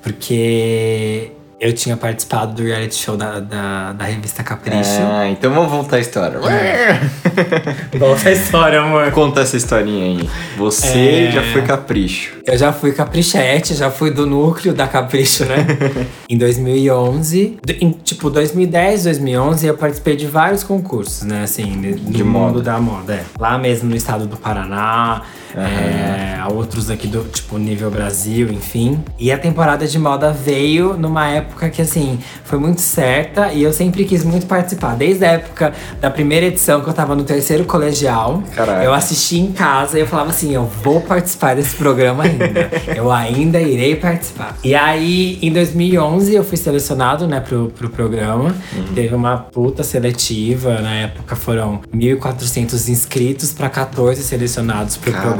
Porque 0.00 1.32
eu 1.60 1.72
tinha 1.74 1.96
participado 1.96 2.54
do 2.54 2.62
reality 2.62 2.94
show 2.94 3.16
da, 3.16 3.38
da, 3.38 3.92
da 3.92 4.04
revista 4.06 4.42
Capricho. 4.42 5.00
Ah, 5.02 5.28
então 5.28 5.52
vamos 5.52 5.70
voltar 5.70 5.96
à 5.96 6.00
história. 6.00 6.40
Volta 7.98 8.28
a 8.28 8.32
história, 8.32 8.80
amor. 8.80 9.10
Conta 9.12 9.40
essa 9.42 9.56
historinha 9.56 10.04
aí. 10.22 10.30
Você 10.56 11.26
É. 11.28 11.30
já 11.32 11.42
foi 11.52 11.62
capricho. 11.62 12.38
Eu 12.46 12.56
já 12.58 12.72
fui 12.72 12.92
caprichete, 12.92 13.74
já 13.74 13.90
fui 13.90 14.10
do 14.10 14.26
núcleo 14.26 14.72
da 14.74 14.86
Capricho, 14.88 15.44
né? 15.44 15.66
em 16.28 16.36
2011. 16.36 17.58
D- 17.64 17.78
Em, 17.80 17.90
tipo, 17.92 18.30
2010, 18.30 19.04
2011, 19.04 19.66
eu 19.66 19.76
participei 19.76 20.16
de 20.16 20.26
vários 20.26 20.62
concursos, 20.64 21.22
né? 21.22 21.42
Assim, 21.44 21.64
no 21.76 22.10
De 22.12 22.24
mundo 22.24 22.54
moda. 22.54 22.62
da 22.62 22.78
moda. 22.80 23.14
é. 23.14 23.24
Lá 23.38 23.58
mesmo 23.58 23.88
no 23.90 23.96
estado 23.96 24.26
do 24.26 24.36
Paraná. 24.36 25.22
É, 25.56 26.38
a 26.40 26.48
outros 26.48 26.90
aqui 26.90 27.06
do 27.06 27.24
tipo 27.24 27.58
nível 27.58 27.90
Brasil, 27.90 28.50
enfim. 28.50 29.02
E 29.18 29.32
a 29.32 29.38
temporada 29.38 29.86
de 29.86 29.98
moda 29.98 30.32
veio 30.32 30.94
numa 30.94 31.28
época 31.28 31.68
que 31.70 31.82
assim 31.82 32.18
foi 32.44 32.58
muito 32.58 32.80
certa 32.80 33.52
e 33.52 33.62
eu 33.62 33.72
sempre 33.72 34.04
quis 34.04 34.24
muito 34.24 34.46
participar. 34.46 34.94
Desde 34.96 35.24
a 35.24 35.32
época 35.32 35.72
da 36.00 36.10
primeira 36.10 36.46
edição 36.46 36.80
que 36.80 36.88
eu 36.88 36.92
tava 36.92 37.14
no 37.14 37.24
terceiro 37.24 37.64
colegial, 37.64 38.42
Caraca. 38.54 38.84
eu 38.84 38.92
assisti 38.92 39.38
em 39.38 39.52
casa 39.52 39.98
e 39.98 40.02
eu 40.02 40.06
falava 40.06 40.30
assim, 40.30 40.54
eu 40.54 40.64
vou 40.64 41.00
participar 41.00 41.54
desse 41.56 41.74
programa 41.76 42.24
ainda. 42.24 42.70
eu 42.94 43.10
ainda 43.10 43.60
irei 43.60 43.96
participar. 43.96 44.56
E 44.62 44.74
aí 44.74 45.38
em 45.42 45.52
2011 45.52 46.34
eu 46.34 46.44
fui 46.44 46.56
selecionado, 46.56 47.26
né, 47.26 47.40
pro, 47.40 47.68
pro 47.70 47.90
programa. 47.90 48.54
Teve 48.94 49.14
uma 49.14 49.36
puta 49.36 49.82
seletiva, 49.82 50.80
na 50.80 50.94
época 50.94 51.36
foram 51.36 51.80
1.400 51.94 52.88
inscritos 52.88 53.52
para 53.52 53.68
14 53.68 54.22
selecionados 54.22 54.96
pro 54.96 55.10
Caraca. 55.12 55.28
programa. 55.28 55.39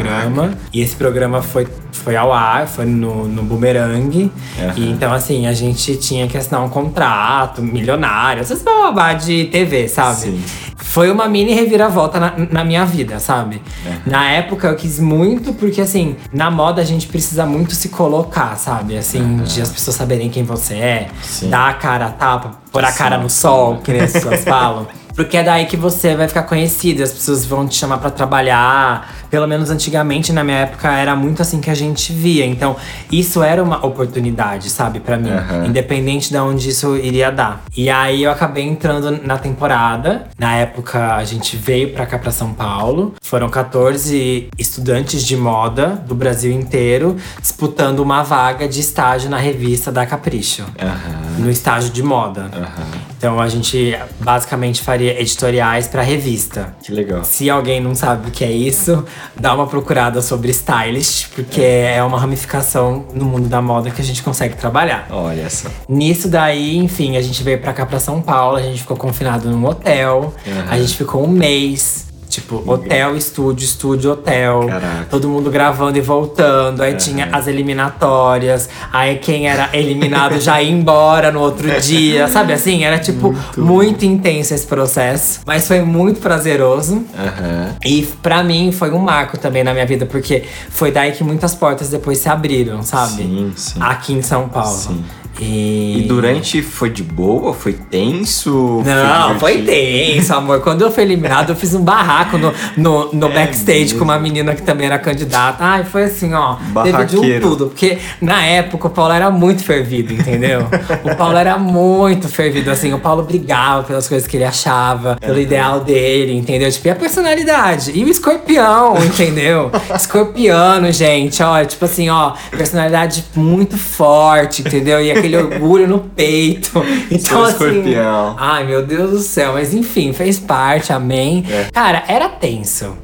E 0.73 0.81
esse 0.81 0.97
programa 0.97 1.43
foi, 1.43 1.67
foi 1.93 2.17
ao 2.17 2.33
ar, 2.33 2.67
foi 2.67 2.85
no, 2.85 3.27
no 3.27 3.43
Boomerang. 3.43 4.31
Aham. 4.59 4.75
E 4.77 4.91
então, 4.91 5.13
assim, 5.13 5.47
a 5.47 5.53
gente 5.53 5.97
tinha 5.97 6.27
que 6.27 6.37
assinar 6.37 6.63
um 6.63 6.69
contrato 6.69 7.63
milionário, 7.63 8.41
essas 8.41 8.63
babá 8.63 9.13
de 9.13 9.47
TV, 9.47 9.89
sabe? 9.89 10.17
Sim. 10.17 10.43
Foi 10.77 11.09
uma 11.09 11.29
mini 11.29 11.53
reviravolta 11.55 12.19
na, 12.19 12.35
na 12.51 12.65
minha 12.65 12.85
vida, 12.85 13.21
sabe? 13.21 13.63
Na 14.05 14.29
época 14.29 14.67
eu 14.67 14.75
quis 14.75 14.99
muito, 14.99 15.53
porque 15.53 15.81
assim, 15.81 16.17
na 16.33 16.51
moda 16.51 16.83
a 16.83 16.85
gente 16.85 17.07
precisa 17.07 17.47
muito 17.47 17.75
se 17.77 17.91
colocar, 17.91 18.57
sabe? 18.57 18.99
Assim, 18.99 19.37
de 19.37 19.63
as 19.63 19.71
pessoas 19.71 19.95
saberem 19.97 20.29
quem 20.29 20.43
você 20.43 20.75
é, 20.75 21.09
Sim. 21.23 21.49
dar 21.49 21.69
a 21.69 21.75
cara 21.75 22.07
a 22.07 22.11
tapa, 22.11 22.59
pôr 22.73 22.85
a 22.85 22.91
Sim. 22.91 22.99
cara 22.99 23.19
no 23.19 23.31
sol, 23.31 23.77
que 23.77 23.93
nem 23.93 24.01
as 24.01 24.13
pessoas 24.13 24.43
falam. 24.43 24.89
Porque 25.21 25.37
é 25.37 25.43
daí 25.43 25.67
que 25.67 25.77
você 25.77 26.17
vai 26.17 26.27
ficar 26.27 26.45
conhecido, 26.45 27.03
as 27.03 27.13
pessoas 27.13 27.45
vão 27.45 27.69
te 27.69 27.77
chamar 27.77 27.99
pra 27.99 28.11
trabalhar. 28.11 29.17
Pelo 29.31 29.47
menos 29.47 29.69
antigamente, 29.69 30.33
na 30.33 30.43
minha 30.43 30.61
época, 30.61 30.91
era 30.91 31.15
muito 31.15 31.43
assim 31.43 31.61
que 31.61 31.69
a 31.69 31.75
gente 31.75 32.11
via. 32.11 32.47
Então, 32.47 32.75
isso 33.13 33.43
era 33.43 33.63
uma 33.63 33.85
oportunidade, 33.85 34.71
sabe, 34.71 34.99
pra 34.99 35.19
mim. 35.19 35.31
Aham. 35.31 35.67
Independente 35.67 36.31
de 36.31 36.39
onde 36.39 36.71
isso 36.71 36.97
iria 36.97 37.31
dar. 37.31 37.63
E 37.77 37.91
aí 37.91 38.23
eu 38.23 38.31
acabei 38.31 38.65
entrando 38.65 39.21
na 39.23 39.37
temporada. 39.37 40.27
Na 40.39 40.55
época, 40.57 41.15
a 41.15 41.25
gente 41.25 41.55
veio 41.55 41.93
pra 41.93 42.07
cá, 42.07 42.19
pra 42.19 42.33
São 42.33 42.55
Paulo. 42.55 43.15
Foram 43.21 43.51
14 43.51 44.49
estudantes 44.59 45.23
de 45.23 45.37
moda 45.37 46.03
do 46.09 46.15
Brasil 46.15 46.51
inteiro 46.51 47.19
disputando 47.43 48.01
uma 48.01 48.23
vaga 48.23 48.67
de 48.67 48.81
estágio 48.81 49.29
na 49.29 49.37
revista 49.37 49.93
da 49.93 50.07
Capricho. 50.07 50.65
Aham. 50.81 51.41
No 51.41 51.51
estágio 51.51 51.91
de 51.91 52.03
moda. 52.03 52.51
Aham. 52.55 53.00
Então 53.21 53.39
a 53.39 53.51
gente 53.51 53.95
basicamente 54.19 54.81
faria 54.81 55.21
editoriais 55.21 55.87
pra 55.87 56.01
revista. 56.01 56.75
Que 56.83 56.91
legal. 56.91 57.23
Se 57.23 57.51
alguém 57.51 57.79
não 57.79 57.95
sabe 57.95 58.29
o 58.29 58.31
que 58.31 58.43
é 58.43 58.51
isso, 58.51 59.05
dá 59.39 59.53
uma 59.55 59.67
procurada 59.67 60.23
sobre 60.23 60.51
stylist, 60.53 61.29
porque 61.35 61.61
é 61.61 62.03
uma 62.03 62.19
ramificação 62.19 63.05
no 63.13 63.27
mundo 63.27 63.47
da 63.47 63.61
moda 63.61 63.91
que 63.91 64.01
a 64.01 64.05
gente 64.05 64.23
consegue 64.23 64.57
trabalhar. 64.57 65.07
Olha 65.11 65.51
só. 65.51 65.69
Nisso 65.87 66.29
daí, 66.29 66.79
enfim, 66.79 67.19
a 67.19 67.21
gente 67.21 67.43
veio 67.43 67.59
pra 67.61 67.75
cá 67.75 67.85
pra 67.85 68.01
São 68.01 68.23
Paulo, 68.23 68.57
a 68.57 68.63
gente 68.63 68.81
ficou 68.81 68.97
confinado 68.97 69.51
num 69.51 69.67
hotel, 69.67 70.33
Uhum. 70.47 70.65
a 70.71 70.79
gente 70.79 70.97
ficou 70.97 71.23
um 71.23 71.29
mês. 71.29 72.07
Tipo, 72.31 72.63
hotel, 72.65 73.17
estúdio, 73.17 73.65
estúdio, 73.65 74.13
hotel. 74.13 74.67
Caraca. 74.69 75.07
Todo 75.11 75.29
mundo 75.29 75.51
gravando 75.51 75.99
e 75.99 76.01
voltando. 76.01 76.81
Aí 76.81 76.95
tinha 76.95 77.29
as 77.33 77.49
eliminatórias. 77.49 78.69
Aí 78.93 79.17
quem 79.19 79.49
era 79.49 79.69
eliminado 79.73 80.39
já 80.41 80.63
ia 80.63 80.71
embora 80.71 81.33
no 81.33 81.41
outro 81.41 81.69
dia. 81.83 82.29
Sabe 82.29 82.53
assim? 82.53 82.85
Era 82.85 83.01
tipo 83.01 83.35
muito, 83.57 84.05
intenso 84.05 84.55
esse 84.55 84.65
processo. 84.65 85.41
Mas 85.45 85.67
foi 85.67 85.81
muito 85.83 86.21
prazeroso. 86.21 87.05
Aham. 87.19 87.75
E 87.85 88.03
pra 88.23 88.45
mim 88.45 88.71
foi 88.71 88.93
um 88.93 88.99
marco 89.01 89.37
também 89.37 89.65
na 89.65 89.73
minha 89.73 89.85
vida, 89.87 90.07
porque 90.07 90.45
foi 90.71 90.93
daí 90.93 91.11
que 91.11 91.25
muitas 91.25 91.53
portas 91.57 91.91
depois 91.91 92.19
se 92.19 92.29
abriram, 92.29 92.81
sabe? 92.85 93.23
Sim, 93.23 93.53
sim. 93.57 93.81
Aqui 93.81 94.13
em 94.13 94.23
São 94.23 94.49
Paulo. 94.49 94.71
Sim. 94.79 95.05
E... 95.39 95.99
E 95.99 96.03
durante 96.09 96.63
foi 96.63 96.91
de 96.91 97.03
boa? 97.03 97.55
Foi 97.55 97.73
tenso? 97.73 98.83
Não, 98.85 99.39
foi 99.39 99.59
divertido? 99.59 100.15
tenso, 100.15 100.35
amor. 100.35 100.61
Quando 100.61 100.83
eu 100.83 100.91
fui 100.91 101.03
eliminado, 101.03 101.51
eu 101.51 101.57
fiz 101.57 101.75
um 101.75 101.83
barraco 101.83 102.37
no, 102.37 102.53
no, 102.77 103.13
no 103.13 103.27
É 103.29 103.35
backstage 103.35 103.81
mesmo? 103.81 103.99
com 103.99 104.05
uma 104.05 104.19
menina 104.19 104.55
que 104.55 104.63
também 104.63 104.87
era 104.87 104.99
candidata. 104.99 105.59
Ai, 105.61 105.85
foi 105.85 106.05
assim, 106.05 106.35
ó. 106.35 106.57
Teve 106.83 107.05
de 107.05 107.19
um 107.19 107.41
tudo. 107.41 107.67
Porque 107.67 107.99
na 108.21 108.45
época 108.45 108.89
o 108.89 108.91
Paulo 108.91 109.13
era 109.13 109.31
muito 109.31 109.63
fervido, 109.63 110.13
entendeu? 110.13 110.67
o 111.05 111.15
Paulo 111.15 111.37
era 111.37 111.59
muito 111.59 112.29
fervido, 112.29 112.71
assim. 112.71 112.93
O 112.93 112.99
Paulo 112.99 113.23
brigava 113.23 113.85
pelas 113.85 114.09
coisas 114.09 114.27
que 114.29 114.37
ele 114.37 114.45
achava, 114.45 115.17
pelo 115.17 115.41
ideal 115.41 115.81
dele, 115.81 116.37
entendeu? 116.37 116.71
Tipo, 116.71 116.89
e 116.89 116.91
a 116.91 116.97
personalidade. 116.97 117.93
E 117.95 118.05
o 118.05 118.09
escorpião, 118.09 118.97
entendeu? 119.05 119.71
Escorpiano, 119.95 120.93
gente, 120.93 121.43
ó. 121.43 121.65
Tipo 121.65 121.85
assim, 121.85 122.09
ó. 122.09 122.33
Personalidade 122.51 123.25
muito 123.35 123.77
forte, 123.77 124.63
entendeu? 124.63 125.01
E 125.01 125.11
aquele 125.21 125.37
orgulho 125.37 125.87
no 125.87 125.99
peito. 126.01 126.83
Então, 127.11 127.43
assim. 127.43 127.53
escorpião. 127.53 128.37
Ai, 128.39 128.65
meu 128.65 128.85
Deus 128.85 129.11
do 129.11 129.19
céu. 129.19 129.55
Mas 129.55 129.75
enfim, 129.75 130.13
fez 130.13 130.39
parte, 130.39 130.93
amém. 130.93 131.45
É. 131.49 131.69
Cara, 131.73 132.05
era 132.09 132.29
tenso. 132.29 132.97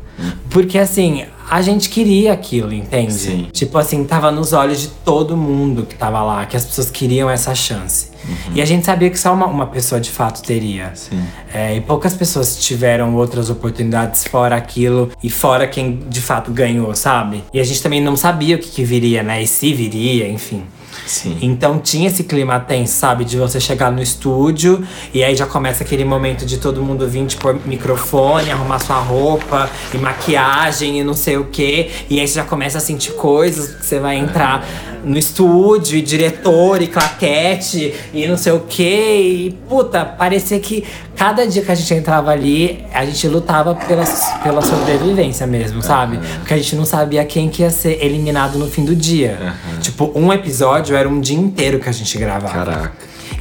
Porque 0.48 0.78
assim, 0.78 1.24
a 1.48 1.60
gente 1.60 1.88
queria 1.88 2.32
aquilo, 2.32 2.72
entende? 2.72 3.12
Sim. 3.12 3.48
Tipo 3.52 3.78
assim, 3.78 4.04
tava 4.04 4.30
nos 4.30 4.52
olhos 4.52 4.80
de 4.80 4.88
todo 4.88 5.36
mundo 5.36 5.84
que 5.84 5.94
tava 5.94 6.22
lá, 6.22 6.46
que 6.46 6.56
as 6.56 6.64
pessoas 6.64 6.90
queriam 6.90 7.28
essa 7.28 7.54
chance. 7.54 8.10
E 8.54 8.60
a 8.60 8.64
gente 8.64 8.84
sabia 8.84 9.08
que 9.08 9.18
só 9.18 9.32
uma, 9.32 9.46
uma 9.46 9.66
pessoa 9.66 10.00
de 10.00 10.10
fato 10.10 10.42
teria. 10.42 10.92
Sim. 10.94 11.22
É, 11.52 11.76
e 11.76 11.80
poucas 11.80 12.14
pessoas 12.14 12.58
tiveram 12.58 13.14
outras 13.14 13.50
oportunidades 13.50 14.24
fora 14.24 14.56
aquilo 14.56 15.10
e 15.22 15.30
fora 15.30 15.66
quem 15.66 16.00
de 16.08 16.20
fato 16.20 16.50
ganhou, 16.50 16.94
sabe? 16.94 17.44
E 17.52 17.60
a 17.60 17.64
gente 17.64 17.80
também 17.82 18.00
não 18.00 18.16
sabia 18.16 18.56
o 18.56 18.58
que, 18.58 18.68
que 18.68 18.84
viria, 18.84 19.22
né? 19.22 19.42
E 19.42 19.46
se 19.46 19.72
viria, 19.72 20.28
enfim. 20.28 20.64
Sim. 21.06 21.38
Então 21.42 21.78
tinha 21.78 22.08
esse 22.08 22.24
clima 22.24 22.58
tenso, 22.60 22.94
sabe? 22.94 23.24
De 23.24 23.36
você 23.36 23.60
chegar 23.60 23.90
no 23.90 24.02
estúdio 24.02 24.86
e 25.12 25.22
aí 25.22 25.34
já 25.34 25.46
começa 25.46 25.84
aquele 25.84 26.04
momento 26.04 26.46
de 26.46 26.58
todo 26.58 26.82
mundo 26.82 27.08
vir 27.08 27.26
pôr 27.36 27.58
microfone, 27.66 28.50
arrumar 28.50 28.78
sua 28.78 28.98
roupa 28.98 29.68
e 29.92 29.98
maquiagem 29.98 31.00
e 31.00 31.04
não 31.04 31.14
sei 31.14 31.36
o 31.36 31.44
quê. 31.44 31.90
E 32.08 32.20
aí 32.20 32.26
você 32.26 32.34
já 32.34 32.44
começa 32.44 32.78
a 32.78 32.80
sentir 32.80 33.12
coisas, 33.12 33.74
que 33.74 33.86
você 33.86 33.98
vai 33.98 34.16
entrar 34.16 34.66
no 35.04 35.16
estúdio 35.16 35.96
e 35.96 36.02
diretor 36.02 36.82
e 36.82 36.88
claquete 36.88 37.94
e 38.12 38.26
não 38.26 38.36
sei 38.36 38.52
o 38.52 38.60
quê. 38.60 39.20
E 39.20 39.58
puta, 39.68 40.04
parecia 40.04 40.58
que 40.58 40.84
cada 41.16 41.46
dia 41.46 41.62
que 41.62 41.72
a 41.72 41.74
gente 41.74 41.92
entrava 41.94 42.30
ali, 42.30 42.84
a 42.92 43.04
gente 43.04 43.26
lutava 43.26 43.74
pela, 43.74 44.04
pela 44.42 44.62
sobrevivência 44.62 45.46
mesmo, 45.46 45.82
sabe? 45.82 46.18
Porque 46.38 46.54
a 46.54 46.56
gente 46.56 46.76
não 46.76 46.84
sabia 46.84 47.24
quem 47.24 47.48
que 47.48 47.62
ia 47.62 47.70
ser 47.70 48.04
eliminado 48.04 48.58
no 48.58 48.68
fim 48.68 48.84
do 48.84 48.94
dia. 48.94 49.54
Tipo, 49.80 50.12
um 50.14 50.32
episódio 50.32 50.94
era 50.94 51.08
um 51.08 51.20
dia 51.20 51.36
inteiro 51.36 51.80
que 51.80 51.88
a 51.88 51.92
gente 51.92 52.16
gravava. 52.18 52.52
Caraca. 52.52 52.92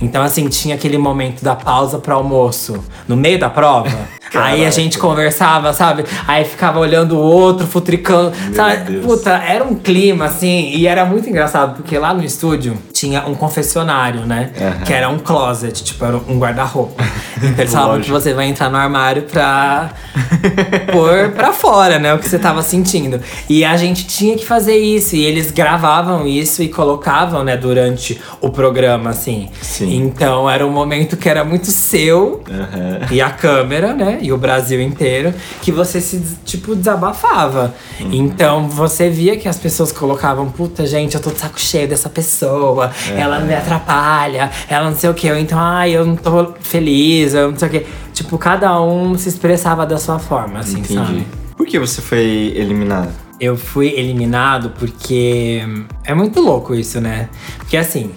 Então, 0.02 0.24
assim, 0.24 0.48
tinha 0.50 0.76
aquele 0.76 0.98
momento 0.98 1.44
da 1.44 1.56
pausa 1.56 2.00
pro 2.00 2.14
almoço, 2.16 2.84
no 3.08 3.16
meio 3.16 3.40
da 3.40 3.50
prova. 3.50 3.90
aí 4.38 4.66
a 4.66 4.70
gente 4.70 4.98
conversava, 4.98 5.74
sabe? 5.74 6.06
Aí 6.28 6.46
ficava 6.46 6.80
olhando 6.80 7.18
o 7.18 7.22
outro, 7.22 7.66
futricando. 7.68 8.32
sabe? 8.54 8.92
Deus. 8.92 9.06
Puta, 9.06 9.32
era 9.32 9.64
um 9.64 9.76
clima, 9.76 10.26
assim, 10.26 10.70
e 10.76 10.88
era 10.88 11.06
muito 11.06 11.30
engraçado, 11.30 11.76
porque 11.76 11.98
lá 11.98 12.14
no 12.14 12.24
estúdio 12.24 12.78
tinha 12.94 13.26
um 13.28 13.36
confessionário, 13.36 14.26
né? 14.26 14.52
Aham. 14.60 14.84
Que 14.86 14.94
era 14.94 15.10
um 15.10 15.20
closet, 15.20 15.84
tipo, 15.84 16.04
era 16.06 16.18
um 16.18 16.38
guarda-roupa. 16.40 17.04
Então 17.38 17.50
eles 17.58 17.74
falavam 17.74 18.02
que 18.02 18.10
você 18.12 18.34
vai 18.34 18.48
entrar 18.48 18.70
no 18.70 18.78
armário 18.78 19.24
pra 19.24 19.92
pôr 20.92 21.32
pra 21.32 21.52
fora, 21.52 22.00
né? 22.00 22.14
O 22.14 22.20
que 22.20 22.28
você 22.28 22.40
tava 22.40 22.62
sentindo. 22.62 23.20
E 23.50 23.64
a 23.64 23.76
gente 23.78 24.06
tinha 24.08 24.36
que 24.36 24.46
fazer 24.46 24.78
isso. 24.78 25.16
E 25.16 25.24
eles 25.26 25.52
gravavam 25.52 26.26
isso 26.28 26.62
e 26.64 26.70
colocavam, 26.70 27.44
né, 27.44 27.58
durante 27.58 28.20
o 28.42 28.50
programa, 28.50 29.10
assim. 29.10 29.50
Sim. 29.62 29.96
Então 29.98 30.50
era 30.50 30.66
um 30.66 30.72
momento 30.72 31.18
que 31.18 31.28
era 31.30 31.44
muito 31.44 31.68
seu 31.72 32.44
Aham. 32.50 33.00
e 33.12 33.22
a 33.22 33.30
câmera, 33.30 33.94
né? 33.94 34.20
E 34.26 34.32
o 34.34 34.38
Brasil 34.38 34.82
inteiro, 34.82 35.34
que 35.62 35.72
você 35.72 36.02
se, 36.02 36.22
tipo, 36.44 36.76
desabafava. 36.76 37.74
Uhum. 38.00 38.10
Então 38.14 38.68
você 38.68 39.10
via 39.10 39.38
que 39.38 39.48
as 39.48 39.58
pessoas 39.58 39.92
colocavam, 39.92 40.50
puta, 40.50 40.86
gente, 40.88 41.16
eu 41.16 41.22
tô 41.22 41.30
de 41.30 41.38
saco 41.40 41.60
cheio 41.60 41.88
dessa 41.88 42.10
pessoa, 42.10 42.92
É. 43.16 43.20
ela 43.20 43.40
me 43.40 43.54
atrapalha, 43.54 44.50
ela 44.68 44.90
não 44.90 44.98
sei 44.98 45.10
o 45.10 45.14
que, 45.14 45.30
ou 45.32 45.38
então, 45.38 45.60
ai, 45.60 45.92
eu 45.96 46.06
não 46.06 46.16
tô 46.16 46.54
feliz, 46.60 47.34
eu 47.34 47.52
não 47.52 47.58
sei 47.60 47.68
o 47.68 47.72
que. 47.72 47.86
Tipo, 48.14 48.38
cada 48.38 48.82
um 48.82 49.18
se 49.18 49.30
expressava 49.30 49.86
da 49.86 49.98
sua 49.98 50.18
forma, 50.20 50.60
assim, 50.60 50.80
Entendi. 50.80 50.94
sabe? 50.96 51.28
Por 51.56 51.66
que 51.68 51.78
você 51.80 52.02
foi 52.02 52.54
eliminado? 52.56 53.10
Eu 53.40 53.58
fui 53.58 53.88
eliminado 53.90 54.72
porque 54.80 55.62
é 56.04 56.14
muito 56.16 56.40
louco 56.42 56.74
isso, 56.74 57.02
né? 57.02 57.30
Porque 57.58 57.76
assim, 57.78 58.12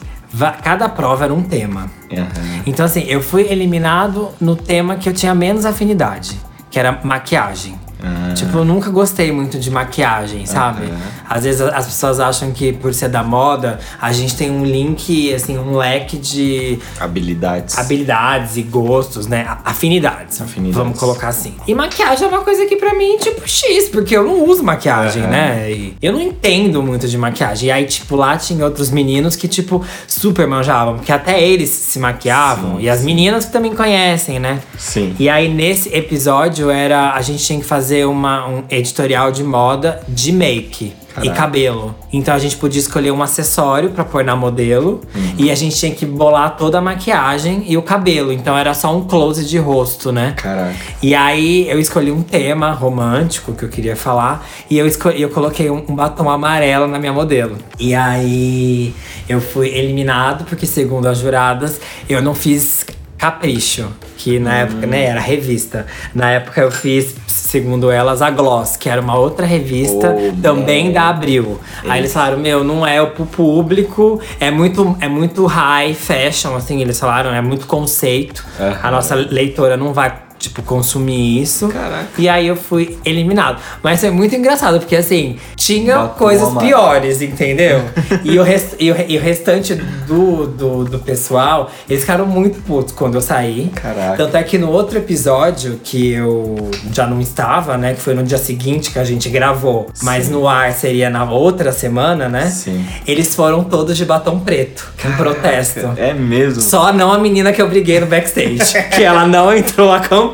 cada 0.62 0.88
prova 0.88 1.24
era 1.24 1.34
um 1.34 1.42
tema. 1.42 1.90
Aham. 2.12 2.62
Então, 2.66 2.84
assim, 2.84 3.04
eu 3.04 3.22
fui 3.22 3.42
eliminado 3.42 4.28
no 4.40 4.54
tema 4.54 4.96
que 4.96 5.08
eu 5.08 5.12
tinha 5.12 5.34
menos 5.34 5.64
afinidade, 5.64 6.38
que 6.70 6.78
era 6.78 7.00
maquiagem. 7.02 7.78
Ah. 8.02 8.32
Tipo, 8.34 8.58
eu 8.58 8.64
nunca 8.64 8.90
gostei 8.90 9.32
muito 9.32 9.58
de 9.58 9.70
maquiagem, 9.70 10.46
sabe? 10.46 10.84
Aham. 10.84 10.98
Às 11.28 11.44
vezes 11.44 11.60
as 11.60 11.86
pessoas 11.86 12.20
acham 12.20 12.52
que 12.52 12.72
por 12.72 12.94
ser 12.94 13.08
da 13.08 13.22
moda, 13.22 13.78
a 14.00 14.12
gente 14.12 14.36
tem 14.36 14.50
um 14.50 14.64
link, 14.64 15.32
assim, 15.34 15.58
um 15.58 15.76
leque 15.76 16.16
de 16.16 16.78
Habilidades. 16.98 17.76
habilidades 17.78 18.56
e 18.56 18.62
gostos, 18.62 19.26
né? 19.26 19.46
Afinidades. 19.64 20.40
Afinidades. 20.40 20.76
Vamos 20.76 20.98
colocar 20.98 21.28
assim. 21.28 21.54
E 21.66 21.74
maquiagem 21.74 22.24
é 22.24 22.28
uma 22.28 22.40
coisa 22.42 22.64
que 22.66 22.76
pra 22.76 22.94
mim, 22.94 23.16
tipo, 23.18 23.46
X, 23.48 23.88
porque 23.88 24.16
eu 24.16 24.24
não 24.24 24.44
uso 24.48 24.62
maquiagem, 24.62 25.22
né? 25.22 25.70
E 25.70 25.94
eu 26.00 26.12
não 26.12 26.20
entendo 26.20 26.82
muito 26.82 27.08
de 27.08 27.18
maquiagem. 27.18 27.68
E 27.68 27.72
aí, 27.72 27.84
tipo, 27.84 28.16
lá 28.16 28.36
tinha 28.36 28.64
outros 28.64 28.90
meninos 28.90 29.36
que, 29.36 29.48
tipo, 29.48 29.84
super 30.06 30.46
manjavam, 30.46 30.96
porque 30.96 31.12
até 31.12 31.42
eles 31.42 31.68
se 31.70 31.98
maquiavam. 31.98 32.76
Sim, 32.76 32.82
e 32.82 32.88
as 32.90 33.02
meninas 33.02 33.44
que 33.44 33.52
também 33.52 33.74
conhecem, 33.74 34.38
né? 34.38 34.60
Sim. 34.78 35.14
E 35.18 35.28
aí, 35.28 35.48
nesse 35.52 35.94
episódio, 35.94 36.70
era 36.70 37.12
a 37.14 37.20
gente 37.22 37.44
tinha 37.44 37.58
que 37.58 37.64
fazer 37.66 37.87
uma, 38.04 38.46
um 38.46 38.64
editorial 38.70 39.30
de 39.30 39.42
moda 39.42 40.00
de 40.08 40.32
make. 40.32 40.92
E 41.16 41.22
Caraca. 41.22 41.36
cabelo. 41.36 41.96
Então 42.12 42.32
a 42.32 42.38
gente 42.38 42.56
podia 42.56 42.80
escolher 42.80 43.10
um 43.10 43.20
acessório 43.20 43.90
pra 43.90 44.04
pôr 44.04 44.22
na 44.22 44.36
modelo. 44.36 45.00
Uhum. 45.12 45.34
E 45.36 45.50
a 45.50 45.54
gente 45.56 45.74
tinha 45.74 45.92
que 45.92 46.06
bolar 46.06 46.56
toda 46.56 46.78
a 46.78 46.80
maquiagem 46.80 47.64
e 47.66 47.76
o 47.76 47.82
cabelo. 47.82 48.32
Então 48.32 48.56
era 48.56 48.72
só 48.72 48.96
um 48.96 49.02
close 49.04 49.44
de 49.44 49.58
rosto, 49.58 50.12
né? 50.12 50.34
Caraca. 50.36 50.76
E 51.02 51.16
aí 51.16 51.68
eu 51.68 51.80
escolhi 51.80 52.12
um 52.12 52.22
tema 52.22 52.70
romântico 52.70 53.52
que 53.52 53.64
eu 53.64 53.68
queria 53.68 53.96
falar. 53.96 54.46
E 54.70 54.78
eu, 54.78 54.86
escolhi, 54.86 55.20
eu 55.20 55.30
coloquei 55.30 55.68
um, 55.70 55.84
um 55.88 55.94
batom 55.96 56.30
amarelo 56.30 56.86
na 56.86 57.00
minha 57.00 57.12
modelo. 57.12 57.56
E 57.80 57.96
aí 57.96 58.94
eu 59.28 59.40
fui 59.40 59.68
eliminado, 59.68 60.44
porque 60.44 60.66
segundo 60.66 61.06
as 61.06 61.18
juradas, 61.18 61.80
eu 62.08 62.22
não 62.22 62.34
fiz 62.34 62.86
capricho. 63.16 63.88
Que 64.18 64.40
na 64.40 64.58
época, 64.58 64.84
né, 64.84 65.04
era 65.04 65.20
revista. 65.20 65.86
Na 66.12 66.28
época 66.32 66.60
eu 66.60 66.72
fiz, 66.72 67.14
segundo 67.28 67.88
elas, 67.88 68.20
a 68.20 68.28
Gloss, 68.30 68.76
que 68.76 68.88
era 68.88 69.00
uma 69.00 69.16
outra 69.16 69.46
revista, 69.46 70.12
Oh, 70.18 70.42
também 70.42 70.86
man. 70.86 70.92
da 70.92 71.02
Abril. 71.08 71.60
Aí 71.88 72.00
eles 72.00 72.12
falaram, 72.12 72.36
meu, 72.38 72.64
não 72.64 72.84
é 72.84 73.04
pro 73.06 73.24
público, 73.24 74.20
é 74.40 74.50
muito, 74.50 74.96
é 75.00 75.06
muito 75.08 75.46
high 75.46 75.94
fashion, 75.94 76.56
assim, 76.56 76.80
eles 76.80 76.98
falaram, 76.98 77.32
é 77.32 77.40
muito 77.40 77.66
conceito. 77.68 78.44
Aham. 78.58 78.78
A 78.82 78.90
nossa 78.90 79.14
leitora 79.14 79.76
não 79.76 79.92
vai, 79.94 80.12
tipo, 80.38 80.62
consumir 80.62 81.42
isso. 81.42 81.68
Caraca. 81.68 82.08
E 82.16 82.28
aí 82.28 82.46
eu 82.46 82.56
fui 82.56 82.98
eliminado. 83.04 83.60
Mas 83.82 84.00
foi 84.00 84.10
muito 84.10 84.34
engraçado, 84.34 84.78
porque 84.78 84.96
assim, 84.96 85.36
tinha 85.56 85.96
Batom 85.96 86.14
coisas 86.14 86.54
piores, 86.54 87.20
entendeu? 87.20 87.82
e, 88.24 88.38
o 88.38 88.42
rest, 88.42 88.74
e, 88.78 88.90
o, 88.90 88.96
e 89.08 89.16
o 89.16 89.20
restante 89.20 89.74
do, 89.74 90.46
do, 90.46 90.84
do 90.84 90.98
pessoal, 90.98 91.70
eles 91.88 92.02
ficaram 92.02 92.26
muito 92.26 92.60
putos 92.62 92.92
quando 92.92 93.16
eu 93.16 93.20
saí. 93.20 93.70
Caraca. 93.74 94.16
Tanto 94.16 94.36
é 94.36 94.42
que 94.42 94.58
no 94.58 94.70
outro 94.70 94.98
episódio, 94.98 95.80
que 95.82 96.12
eu 96.12 96.70
já 96.92 97.06
não 97.06 97.20
estava, 97.20 97.76
né? 97.76 97.94
Que 97.94 98.00
foi 98.00 98.14
no 98.14 98.22
dia 98.22 98.38
seguinte 98.38 98.90
que 98.90 98.98
a 98.98 99.04
gente 99.04 99.28
gravou. 99.28 99.90
Mas 100.02 100.28
no 100.28 100.46
ar 100.46 100.72
seria 100.72 101.10
na 101.10 101.30
outra 101.30 101.72
semana, 101.72 102.28
né? 102.28 102.46
Sim. 102.46 102.86
Eles 103.06 103.34
foram 103.34 103.64
todos 103.64 103.96
de 103.96 104.04
batom 104.04 104.38
preto, 104.38 104.88
em 105.04 105.12
protesto. 105.12 105.92
É 105.96 106.12
mesmo. 106.14 106.60
Só 106.62 106.92
não 106.92 107.12
a 107.12 107.18
menina 107.18 107.52
que 107.52 107.60
eu 107.60 107.68
briguei 107.68 108.00
no 108.00 108.06
backstage. 108.06 108.58
que 108.94 109.02
ela 109.02 109.26
não 109.26 109.52
entrou 109.52 109.92
a 109.92 110.00
campanha. 110.00 110.27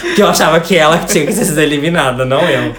Porque 0.00 0.22
eu 0.22 0.28
achava 0.28 0.60
que 0.60 0.76
ela 0.76 0.98
tinha 0.98 1.26
que 1.26 1.32
ser 1.32 1.58
eliminada, 1.58 2.24
não 2.24 2.40
eu. 2.40 2.74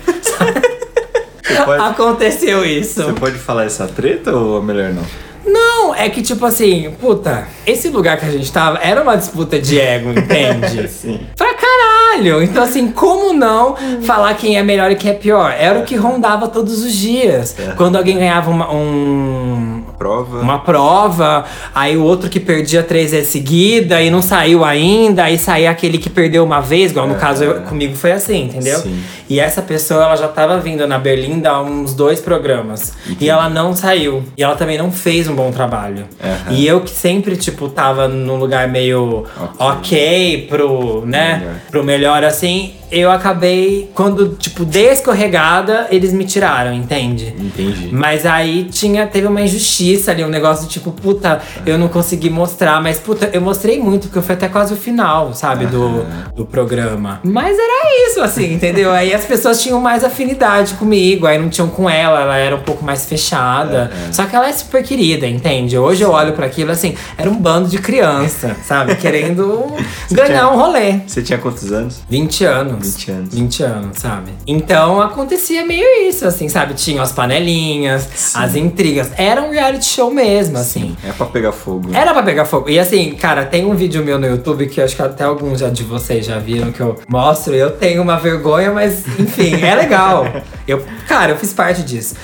Pode, 1.66 1.84
Aconteceu 1.84 2.66
isso. 2.66 3.04
você 3.04 3.14
pode 3.14 3.38
falar 3.38 3.66
essa 3.66 3.88
treta 3.88 4.32
ou 4.36 4.62
melhor 4.62 4.94
não? 4.94 5.04
Não, 5.46 5.96
é 5.96 6.08
que 6.10 6.22
tipo 6.22 6.46
assim, 6.46 6.92
puta, 7.00 7.48
esse 7.66 7.90
lugar 7.90 8.18
que 8.18 8.26
a 8.26 8.30
gente 8.30 8.52
tava 8.52 8.78
era 8.78 9.02
uma 9.02 9.16
disputa 9.18 9.60
de 9.60 9.80
ego, 9.80 10.12
entende? 10.12 10.88
Sim. 10.90 11.20
Pra 11.36 11.54
caralho! 11.56 12.44
Então, 12.44 12.64
assim, 12.64 12.92
como 12.92 13.34
não 13.34 13.76
falar 14.04 14.36
quem 14.36 14.58
é 14.58 14.64
melhor 14.64 14.92
e 14.92 14.96
quem 14.96 15.12
é 15.12 15.14
pior? 15.16 15.52
Era 15.52 15.80
o 15.80 15.84
que 15.84 15.96
rondava 15.96 16.48
todos 16.48 16.84
os 16.84 16.94
dias. 16.94 17.56
É. 17.58 17.72
Quando 17.74 17.96
alguém 17.96 18.18
ganhava 18.18 18.52
uma, 18.52 18.72
um, 18.72 19.84
Prova. 20.02 20.40
uma 20.40 20.58
prova, 20.60 21.46
aí 21.76 21.96
o 21.96 22.04
outro 22.04 22.28
que 22.28 22.40
perdia 22.40 22.82
três 22.82 23.12
vezes 23.12 23.30
seguida 23.30 24.02
e 24.02 24.10
não 24.10 24.22
saiu 24.22 24.66
ainda, 24.66 25.26
aí 25.26 25.38
saía 25.38 25.70
aquele 25.70 26.00
que 26.00 26.10
perdeu 26.10 26.44
uma 26.44 26.60
vez, 26.60 26.90
igual 26.90 27.08
no 27.08 27.14
É. 27.16 27.18
caso 27.20 27.44
eu- 27.44 27.62
comigo 27.62 27.96
foi 27.96 28.12
assim, 28.12 28.46
entendeu? 28.46 28.80
Sim. 28.80 29.00
E 29.30 29.40
essa 29.40 29.62
pessoa, 29.62 30.04
ela 30.06 30.16
já 30.16 30.28
tava 30.28 30.60
vindo 30.60 30.86
na 30.88 30.98
Berlim 30.98 31.42
há 31.46 31.62
uns 31.62 31.94
dois 31.94 32.20
programas. 32.20 32.94
E 33.20 33.30
ela 33.30 33.48
não 33.48 33.74
saiu. 33.76 34.24
E 34.36 34.44
ela 34.44 34.56
também 34.56 34.78
não 34.78 34.92
fez 34.92 35.28
um 35.28 35.36
bom 35.36 35.52
trabalho. 35.52 36.06
Aham. 36.22 36.54
E 36.54 36.66
eu 36.68 36.82
que 36.82 36.90
sempre, 36.90 37.38
tipo, 37.38 37.70
tava 37.70 38.08
num 38.08 38.36
lugar 38.38 38.68
meio 38.68 39.26
ok, 39.58 40.48
pro, 40.50 41.04
né? 41.06 41.38
Melhor. 41.40 41.56
Pro 41.70 41.84
melhor, 41.84 42.24
assim. 42.24 42.74
Eu 42.92 43.10
acabei, 43.10 43.90
quando, 43.96 44.36
tipo, 44.36 44.66
dei 44.66 44.90
escorregada, 44.92 45.88
eles 45.90 46.12
me 46.12 46.26
tiraram, 46.26 46.74
entende? 46.74 47.34
Entendi. 47.40 47.90
Mas 47.92 48.26
aí 48.26 48.66
tinha, 48.66 49.08
teve 49.08 49.28
uma 49.28 49.42
injustiça 49.42 50.12
ali, 50.12 50.24
um 50.26 50.30
negócio 50.30 50.68
tipo, 50.68 50.92
puta, 50.92 51.42
eu 51.66 51.78
não 51.78 51.88
consegui 51.88 52.30
mostrar, 52.30 52.82
mas 52.82 52.98
puta, 53.00 53.30
eu 53.32 53.40
mostrei 53.42 53.80
muito, 53.80 54.08
porque 54.08 54.18
eu 54.20 54.24
fui 54.24 54.36
até 54.36 54.48
quase 54.50 54.74
o 54.74 54.78
final, 54.78 55.34
sabe, 55.34 55.66
do, 55.68 56.06
do 56.36 56.46
programa. 56.46 57.20
Mas 57.24 57.58
era 57.58 58.10
isso, 58.10 58.22
assim, 58.22 58.54
entendeu? 58.54 58.92
Aí 58.92 59.14
as 59.14 59.24
pessoas 59.24 59.62
tinham 59.62 59.80
mais 59.80 60.04
afinidade 60.04 60.74
comigo, 60.74 61.26
aí 61.26 61.38
não 61.40 61.50
tinham 61.50 61.70
com 61.70 61.90
ela, 61.90 62.20
ela 62.22 62.38
era 62.38 62.56
um 62.56 62.62
pouco 62.62 62.84
mais 62.84 63.06
fechada. 63.06 63.90
Só 64.12 64.26
que 64.26 64.36
ela 64.36 64.48
é 64.50 64.52
super 64.54 64.84
querida, 64.84 65.26
entende? 65.28 65.78
Hoje 65.78 66.04
eu 66.04 66.12
olho 66.12 66.34
pra 66.34 66.46
aquilo 66.48 66.72
assim, 66.72 66.96
era 67.18 67.30
um 67.30 67.36
bando 67.38 67.70
de 67.70 67.78
criança, 67.78 68.56
sabe? 68.66 68.96
Querendo 68.96 69.68
ganhar 70.12 70.28
tinha- 70.28 70.50
um 70.52 70.56
rolê. 70.58 71.00
Você 71.08 71.22
tinha 71.22 71.40
quantos 71.40 71.72
anos? 71.72 72.02
20 72.10 72.44
anos. 72.44 72.81
20 72.82 73.12
anos. 73.12 73.34
20 73.36 73.64
anos, 73.64 73.98
sabe? 73.98 74.32
Então 74.46 75.02
acontecia 75.02 75.66
meio 75.66 76.08
isso, 76.08 76.26
assim, 76.26 76.50
sabe? 76.50 76.74
Tinham 76.74 77.04
as 77.04 77.12
panelinhas, 77.12 78.08
Sim. 78.14 78.40
as 78.40 78.56
intrigas. 78.56 79.12
Era 79.18 79.42
um 79.42 79.52
reality 79.52 79.86
show 79.86 80.12
mesmo, 80.12 80.58
assim. 80.58 80.96
É 81.04 81.12
pra 81.12 81.26
pegar 81.26 81.52
fogo. 81.52 81.90
Era 81.94 82.14
pra 82.14 82.24
pegar 82.24 82.46
fogo. 82.46 82.70
E 82.70 82.80
assim, 82.80 83.12
cara, 83.16 83.46
tem 83.46 83.66
um 83.66 83.76
vídeo 83.76 84.04
meu 84.04 84.20
no 84.20 84.28
YouTube 84.28 84.68
que 84.68 84.80
eu 84.80 84.86
acho 84.86 84.96
que 84.96 85.02
até 85.02 85.24
alguns 85.24 85.60
já 85.60 85.70
de 85.70 85.84
vocês 85.84 86.26
já 86.26 86.40
viram 86.40 86.72
que 86.72 86.80
eu 86.80 87.00
mostro. 87.08 87.54
Eu 87.54 87.72
tenho 87.72 88.02
uma 88.02 88.18
vergonha, 88.18 88.72
mas 88.72 89.06
enfim, 89.20 89.56
é 89.64 89.76
legal. 89.76 90.26
Eu, 90.68 90.86
cara, 91.06 91.32
eu 91.34 91.38
fiz 91.38 91.52
parte 91.52 91.82
disso. 91.84 92.16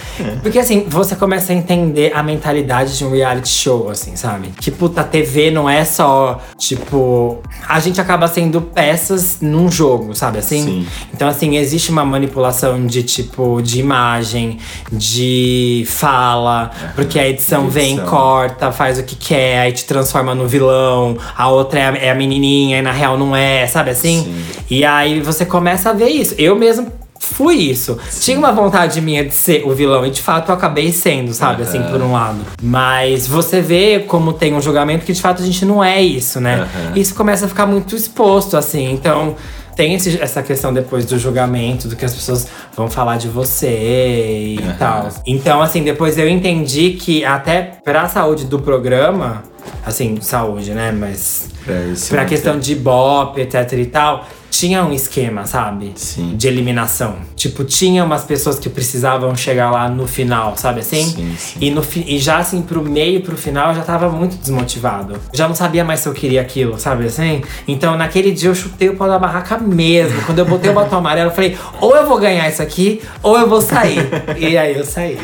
Porque 0.42 0.58
assim, 0.60 0.86
você 0.88 1.16
começa 1.18 1.52
a 1.52 1.56
entender 1.56 2.14
a 2.16 2.24
mentalidade 2.24 2.98
de 2.98 3.04
um 3.04 3.12
reality 3.12 3.50
show, 3.50 3.90
assim, 3.90 4.16
sabe? 4.16 4.50
Que 4.50 4.72
puta, 4.72 5.02
a 5.02 5.04
TV 5.04 5.52
não 5.52 5.70
é 5.70 5.84
só, 5.84 6.42
tipo. 6.58 7.42
A 7.68 7.80
gente 7.82 8.00
acaba 8.00 8.28
sendo 8.28 8.62
peças 8.62 9.40
num 9.42 9.70
jogo, 9.70 10.16
sabe 10.16 10.40
assim? 10.48 10.64
Sim. 10.64 10.88
Então, 11.14 11.28
assim, 11.28 11.58
existe 11.58 11.92
uma 11.92 12.06
manipulação 12.06 12.86
de 12.86 13.04
tipo, 13.04 13.62
de 13.62 13.80
imagem, 13.80 14.58
de 14.92 15.84
fala, 15.88 16.72
porque 16.96 17.20
a 17.20 17.28
edição 17.28 17.66
De 17.66 17.72
vem, 17.72 17.94
edição. 17.94 18.08
corta, 18.10 18.72
faz 18.72 18.98
o 18.98 19.04
que 19.04 19.16
quer, 19.16 19.60
aí 19.60 19.72
te 19.72 19.86
transforma 19.86 20.34
no 20.34 20.48
vilão, 20.48 21.18
a 21.36 21.50
outra 21.50 21.80
é 21.80 21.86
a, 21.86 21.96
é 21.98 22.12
a 22.12 22.16
menininha 22.16 22.80
e 22.80 22.82
na 22.82 22.92
real 22.92 23.18
não 23.18 23.36
é, 23.36 23.68
sabe 23.68 23.92
assim? 23.92 24.24
Sim. 24.24 24.64
E 24.70 24.86
aí 24.86 25.20
você 25.20 25.46
começa 25.46 25.90
a 25.90 25.94
ver 25.94 26.10
isso. 26.10 26.34
Eu 26.38 26.56
mesmo 26.56 26.92
fui 27.20 27.56
isso. 27.56 27.98
Tinha 28.22 28.38
uma 28.38 28.52
vontade 28.52 29.02
minha 29.02 29.26
de 29.26 29.34
ser 29.34 29.64
o 29.66 29.74
vilão 29.74 30.06
e 30.06 30.10
de 30.10 30.22
fato 30.22 30.50
eu 30.50 30.56
acabei 30.56 30.92
sendo, 30.92 31.34
sabe? 31.34 31.64
Assim, 31.64 31.82
por 31.84 32.02
um 32.02 32.12
lado. 32.14 32.38
Mas 32.62 33.28
você 33.28 33.60
vê 33.60 34.00
como 34.08 34.32
tem 34.34 34.54
um 34.54 34.62
julgamento 34.62 35.06
que 35.06 35.12
de 35.12 35.22
fato 35.22 35.42
a 35.42 35.46
gente 35.46 35.66
não 35.66 35.84
é 35.84 36.02
isso, 36.02 36.40
né? 36.40 36.62
Aham. 36.62 36.94
Isso 36.96 37.14
começa 37.16 37.46
a 37.46 37.50
ficar 37.50 37.66
muito 37.66 37.96
exposto, 37.96 38.56
assim. 38.56 38.92
Então. 38.92 39.36
Tem 39.78 39.94
esse- 39.94 40.20
essa 40.20 40.42
questão 40.42 40.74
depois 40.74 41.06
do 41.06 41.18
julgamento, 41.20 41.88
do 41.88 41.96
que 41.96 42.04
as 42.04 42.14
pessoas 42.14 42.48
vão 42.76 42.90
falar 42.90 43.18
de 43.18 43.28
você 43.30 44.56
e 44.58 44.60
Aham. 44.62 44.76
tal. 44.78 45.10
Então, 45.26 45.62
assim, 45.62 45.84
depois 45.84 46.18
eu 46.18 46.28
entendi 46.28 46.92
que 47.00 47.24
até 47.24 47.62
pra 47.84 48.10
saúde 48.10 48.46
do 48.46 48.58
programa, 48.60 49.44
assim, 49.86 50.18
saúde, 50.20 50.72
né? 50.72 50.92
Mas 50.92 51.50
Pra, 51.64 51.76
esse 51.92 52.10
pra 52.10 52.26
questão 52.26 52.58
de 52.58 52.72
ibope, 52.74 53.42
etc 53.42 53.72
e 53.74 53.86
tal, 53.86 54.26
tinha 54.50 54.84
um 54.84 54.94
esquema, 54.94 55.46
sabe? 55.46 55.94
Sim. 55.96 56.36
De 56.36 56.48
eliminação. 56.48 57.16
Tipo, 57.36 57.64
tinha 57.64 58.04
umas 58.04 58.24
pessoas 58.24 58.58
que 58.58 58.70
precisavam 58.70 59.36
chegar 59.36 59.70
lá 59.72 59.88
no 59.90 60.08
final, 60.08 60.58
sabe 60.58 60.82
assim? 60.82 61.04
Sim, 61.04 61.36
sim. 61.38 61.60
E, 61.62 61.70
no, 61.70 61.84
e 62.06 62.18
já 62.18 62.38
assim, 62.38 62.62
pro 62.62 62.82
meio, 62.82 63.22
pro 63.22 63.38
final, 63.38 63.70
eu 63.70 63.76
já 63.76 63.84
tava 63.84 64.10
muito 64.10 64.38
desmotivado. 64.38 65.20
Já 65.34 65.48
não 65.48 65.56
sabia 65.56 65.84
mais 65.84 66.00
se 66.00 66.10
eu 66.10 66.14
queria 66.14 66.42
aquilo, 66.42 66.80
sabe 66.80 67.06
assim? 67.06 67.42
Então, 67.68 67.98
naquele 67.98 68.32
dia, 68.32 68.50
eu 68.50 68.56
chutei 68.56 68.90
o 68.90 68.96
pau 68.96 69.08
da 69.08 69.20
barraca 69.20 69.58
mesmo. 69.58 70.22
Quando 70.24 70.40
eu 70.40 70.46
botei 70.46 70.72
o 70.72 70.74
batom 70.74 70.98
amarelo, 70.98 71.30
eu 71.30 71.36
falei, 71.36 71.58
ou 71.80 71.96
eu 71.96 72.08
vou 72.08 72.18
ganhar 72.18 72.50
isso 72.50 72.62
aqui, 72.62 73.02
ou 73.22 73.38
eu 73.38 73.48
vou 73.48 73.62
sair. 73.62 74.08
e 74.38 74.58
aí 74.58 74.76
eu 74.76 74.86
saí. 74.86 75.18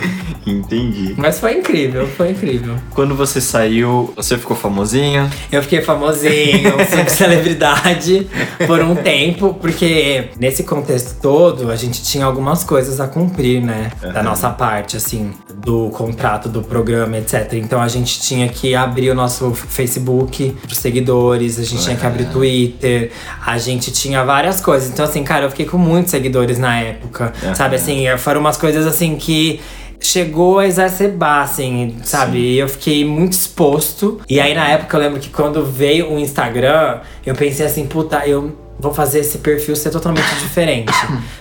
Entendi. 0.45 1.15
Mas 1.17 1.39
foi 1.39 1.57
incrível, 1.57 2.07
foi 2.07 2.31
incrível. 2.31 2.75
Quando 2.93 3.15
você 3.15 3.39
saiu, 3.39 4.13
você 4.15 4.37
ficou 4.37 4.55
famosinha? 4.55 5.29
Eu 5.51 5.63
fiquei 5.63 5.81
famosinho, 5.81 6.73
celebridade 7.07 8.27
por 8.67 8.81
um 8.81 8.95
tempo, 8.95 9.12
porque 9.59 10.29
nesse 10.39 10.63
contexto 10.63 11.19
todo 11.21 11.71
a 11.71 11.75
gente 11.75 12.01
tinha 12.03 12.25
algumas 12.25 12.63
coisas 12.63 12.99
a 12.99 13.07
cumprir, 13.07 13.61
né? 13.61 13.91
Da 14.01 14.23
nossa 14.23 14.49
parte, 14.49 14.97
assim, 14.97 15.31
do 15.55 15.89
contrato 15.89 16.49
do 16.49 16.61
programa, 16.61 17.17
etc. 17.17 17.53
Então 17.53 17.81
a 17.81 17.87
gente 17.87 18.19
tinha 18.21 18.47
que 18.47 18.75
abrir 18.75 19.09
o 19.09 19.15
nosso 19.15 19.53
Facebook 19.53 20.55
pros 20.61 20.77
seguidores, 20.77 21.59
a 21.59 21.63
gente 21.63 21.83
tinha 21.83 21.95
que 21.95 22.05
abrir 22.05 22.25
Twitter, 22.25 23.11
a 23.45 23.57
gente 23.57 23.91
tinha 23.91 24.23
várias 24.23 24.61
coisas. 24.61 24.89
Então, 24.89 25.05
assim, 25.05 25.23
cara, 25.23 25.45
eu 25.45 25.49
fiquei 25.49 25.65
com 25.65 25.77
muitos 25.77 26.11
seguidores 26.11 26.57
na 26.57 26.79
época. 26.79 27.33
Sabe 27.55 27.75
assim, 27.75 28.05
foram 28.17 28.41
umas 28.41 28.57
coisas 28.57 28.85
assim 28.85 29.15
que 29.15 29.59
chegou 29.99 30.59
a 30.59 30.67
exacerbar, 30.67 31.43
assim, 31.43 31.95
sabe? 32.03 32.37
E 32.37 32.59
eu 32.59 32.67
fiquei 32.67 33.05
muito 33.05 33.33
exposto. 33.33 34.19
E 34.29 34.39
aí, 34.39 34.53
na 34.53 34.67
época, 34.67 34.97
eu 34.97 35.01
lembro 35.01 35.19
que 35.19 35.29
quando 35.29 35.65
veio 35.65 36.13
o 36.13 36.19
Instagram, 36.19 36.99
eu 37.25 37.33
pensei 37.33 37.65
assim, 37.65 37.85
puta, 37.85 38.27
eu 38.27 38.62
vou 38.79 38.93
fazer 38.93 39.19
esse 39.19 39.37
perfil 39.37 39.75
ser 39.75 39.89
totalmente 39.89 40.33
diferente. 40.41 40.93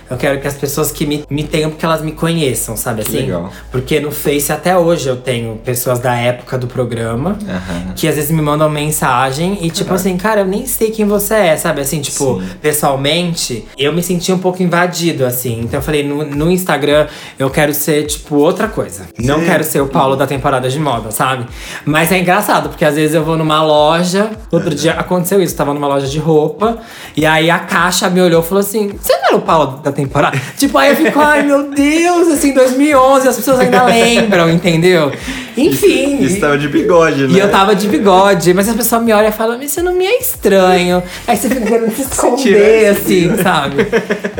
Eu 0.09 0.17
quero 0.17 0.39
que 0.39 0.47
as 0.47 0.53
pessoas 0.53 0.91
que 0.91 1.05
me, 1.05 1.23
me 1.29 1.43
tenham, 1.43 1.69
porque 1.69 1.85
elas 1.85 2.01
me 2.01 2.11
conheçam, 2.11 2.77
sabe 2.77 3.01
assim? 3.01 3.17
legal. 3.17 3.51
Porque 3.71 3.99
no 3.99 4.11
Face 4.11 4.51
até 4.51 4.77
hoje 4.77 5.09
eu 5.09 5.17
tenho 5.17 5.57
pessoas 5.57 5.99
da 5.99 6.15
época 6.15 6.57
do 6.57 6.67
programa 6.67 7.37
Aham. 7.47 7.93
que 7.95 8.07
às 8.07 8.15
vezes 8.15 8.31
me 8.31 8.41
mandam 8.41 8.69
mensagem 8.69 9.57
e 9.61 9.69
tipo 9.69 9.93
assim, 9.93 10.15
cara, 10.17 10.41
eu 10.41 10.45
nem 10.45 10.65
sei 10.65 10.91
quem 10.91 11.05
você 11.05 11.33
é, 11.33 11.57
sabe? 11.57 11.81
Assim, 11.81 12.01
tipo, 12.01 12.39
Sim. 12.41 12.47
pessoalmente, 12.61 13.65
eu 13.77 13.91
me 13.91 14.03
senti 14.03 14.31
um 14.31 14.37
pouco 14.37 14.61
invadido, 14.61 15.25
assim. 15.25 15.61
Então 15.61 15.79
eu 15.79 15.83
falei, 15.83 16.03
no, 16.07 16.23
no 16.25 16.51
Instagram 16.51 17.07
eu 17.37 17.49
quero 17.49 17.73
ser, 17.73 18.05
tipo, 18.05 18.35
outra 18.35 18.67
coisa. 18.67 19.07
Não 19.17 19.39
Sim. 19.39 19.45
quero 19.45 19.63
ser 19.63 19.81
o 19.81 19.87
Paulo 19.87 20.15
da 20.15 20.27
temporada 20.27 20.69
de 20.69 20.79
moda, 20.79 21.11
sabe? 21.11 21.45
Mas 21.85 22.11
é 22.11 22.19
engraçado, 22.19 22.69
porque 22.69 22.85
às 22.85 22.95
vezes 22.95 23.15
eu 23.15 23.23
vou 23.23 23.37
numa 23.37 23.63
loja. 23.63 24.31
Outro 24.51 24.73
dia 24.75 24.93
aconteceu 24.93 25.41
isso, 25.41 25.55
tava 25.55 25.73
numa 25.73 25.87
loja 25.87 26.07
de 26.07 26.19
roupa. 26.19 26.77
E 27.15 27.22
aí 27.25 27.49
a 27.49 27.59
caixa 27.59 28.09
me 28.09 28.21
olhou 28.21 28.41
e 28.41 28.45
falou 28.45 28.61
assim: 28.61 28.91
Você 28.99 29.15
não 29.17 29.27
era 29.27 29.35
o 29.35 29.41
Paulo 29.41 29.77
da 29.83 29.91
temporada? 29.91 30.39
tipo, 30.57 30.77
aí 30.77 30.89
eu 30.89 30.95
fico, 30.95 31.19
ai 31.19 31.43
meu 31.43 31.69
Deus, 31.71 32.27
assim, 32.29 32.53
2011, 32.53 33.27
as 33.27 33.35
pessoas 33.35 33.59
ainda 33.59 33.83
lembram, 33.83 34.49
entendeu? 34.49 35.11
Enfim. 35.57 36.17
E 36.21 36.25
estava 36.25 36.57
de 36.57 36.67
bigode, 36.67 37.27
né? 37.27 37.33
E 37.33 37.39
eu 37.39 37.49
tava 37.49 37.75
de 37.75 37.87
bigode, 37.87 38.53
mas 38.53 38.67
a 38.69 38.73
pessoa 38.73 39.01
me 39.01 39.13
olha 39.13 39.27
e 39.27 39.31
fala, 39.31 39.57
mas 39.57 39.71
você 39.71 39.81
não 39.81 39.93
me 39.93 40.05
é 40.05 40.19
estranho. 40.19 41.03
Aí 41.27 41.37
você 41.37 41.49
fica 41.49 41.61
querendo 41.61 41.95
se 41.95 42.01
esconder, 42.03 42.87
assim, 42.87 43.35
sabe? 43.41 43.87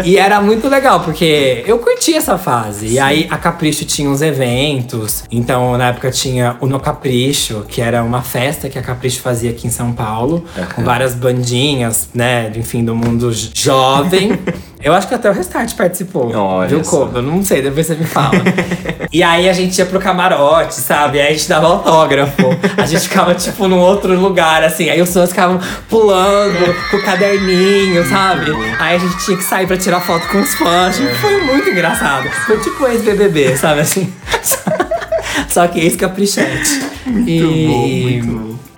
E 0.04 0.18
era 0.18 0.42
muito 0.42 0.68
legal, 0.68 1.02
porque 1.02 1.64
eu 1.68 1.80
curti 1.80 2.14
essa 2.14 2.38
fase. 2.38 2.88
E 2.88 3.00
aí 3.00 3.28
a 3.30 3.38
Capricho 3.38 3.86
tinha 3.86 4.10
uns 4.10 4.22
eventos. 4.22 5.24
Então, 5.32 5.78
na 5.78 5.90
época 5.90 6.12
tinha 6.12 6.58
o 6.60 6.68
No 6.68 6.80
Capricho, 6.80 7.66
que 7.68 7.82
era 7.82 8.04
uma 8.04 8.22
festa 8.22 8.70
que 8.70 8.78
a 8.78 8.82
Capricho 8.82 9.22
fazia 9.22 9.52
aqui 9.52 9.68
em 9.68 9.72
São 9.72 9.94
Paulo, 9.94 10.44
com 10.76 10.84
várias 10.84 11.14
bandinhas, 11.14 12.10
né? 12.14 12.52
Enfim, 12.56 12.84
do 12.84 12.96
mundo 12.96 13.32
jovem. 13.54 14.40
Eu 14.84 14.94
acho 14.94 15.08
que 15.08 15.16
até 15.16 15.30
o 15.30 15.34
Restart 15.34 15.74
participou. 15.76 16.30
Olha. 16.36 16.84
Kobo? 16.84 17.18
Eu 17.18 17.22
não 17.22 17.42
sei, 17.44 17.62
depois 17.62 17.88
você 17.88 17.96
me 17.96 18.04
fala. 18.04 18.34
e 19.12 19.24
aí 19.24 19.48
a 19.48 19.54
gente 19.54 19.78
ia 19.78 19.86
pro 19.86 19.98
camarote, 19.98 20.74
sabe? 20.76 21.22
Aí 21.22 21.30
a 21.30 21.32
gente 21.32 21.48
dava 21.48 21.68
autógrafo. 21.68 22.44
A 22.76 22.86
gente 22.86 23.04
ficava, 23.08 23.34
tipo, 23.34 23.68
num 23.70 23.80
outro 23.80 24.14
lugar, 24.20 24.62
assim. 24.62 24.90
Aí 24.90 25.02
os 25.02 25.14
fãs 25.14 25.30
ficavam 25.30 25.58
pulando 25.90 26.76
com 26.92 26.98
o 26.98 27.02
caderninho, 27.02 28.06
sabe? 28.10 28.52
Aí 28.78 28.98
a 28.98 29.00
gente 29.00 29.18
tinha 29.24 29.38
que 29.38 29.44
sair 29.44 29.66
pra 29.66 29.78
tirar 29.78 30.02
foto 30.02 30.28
com 30.28 30.42
os 30.42 30.54
fãs. 30.54 30.98
Tipo, 30.98 31.16
Foi 31.16 31.42
muito 31.44 31.70
engraçado. 31.70 32.30
Foi 32.46 32.58
tipo 32.60 32.86
ex-BBB, 32.86 33.56
sabe? 33.56 33.80
Assim. 33.80 34.14
Só 35.50 35.68
que 35.68 35.80
ex-caprichete. 35.80 36.82
e... 37.28 38.22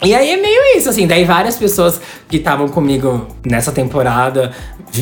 E 0.03 0.13
aí 0.13 0.29
é 0.29 0.37
meio 0.37 0.77
isso, 0.77 0.89
assim. 0.89 1.07
Daí 1.07 1.23
várias 1.23 1.55
pessoas 1.55 1.99
que 2.27 2.37
estavam 2.37 2.67
comigo 2.67 3.27
nessa 3.43 3.71
temporada 3.71 4.51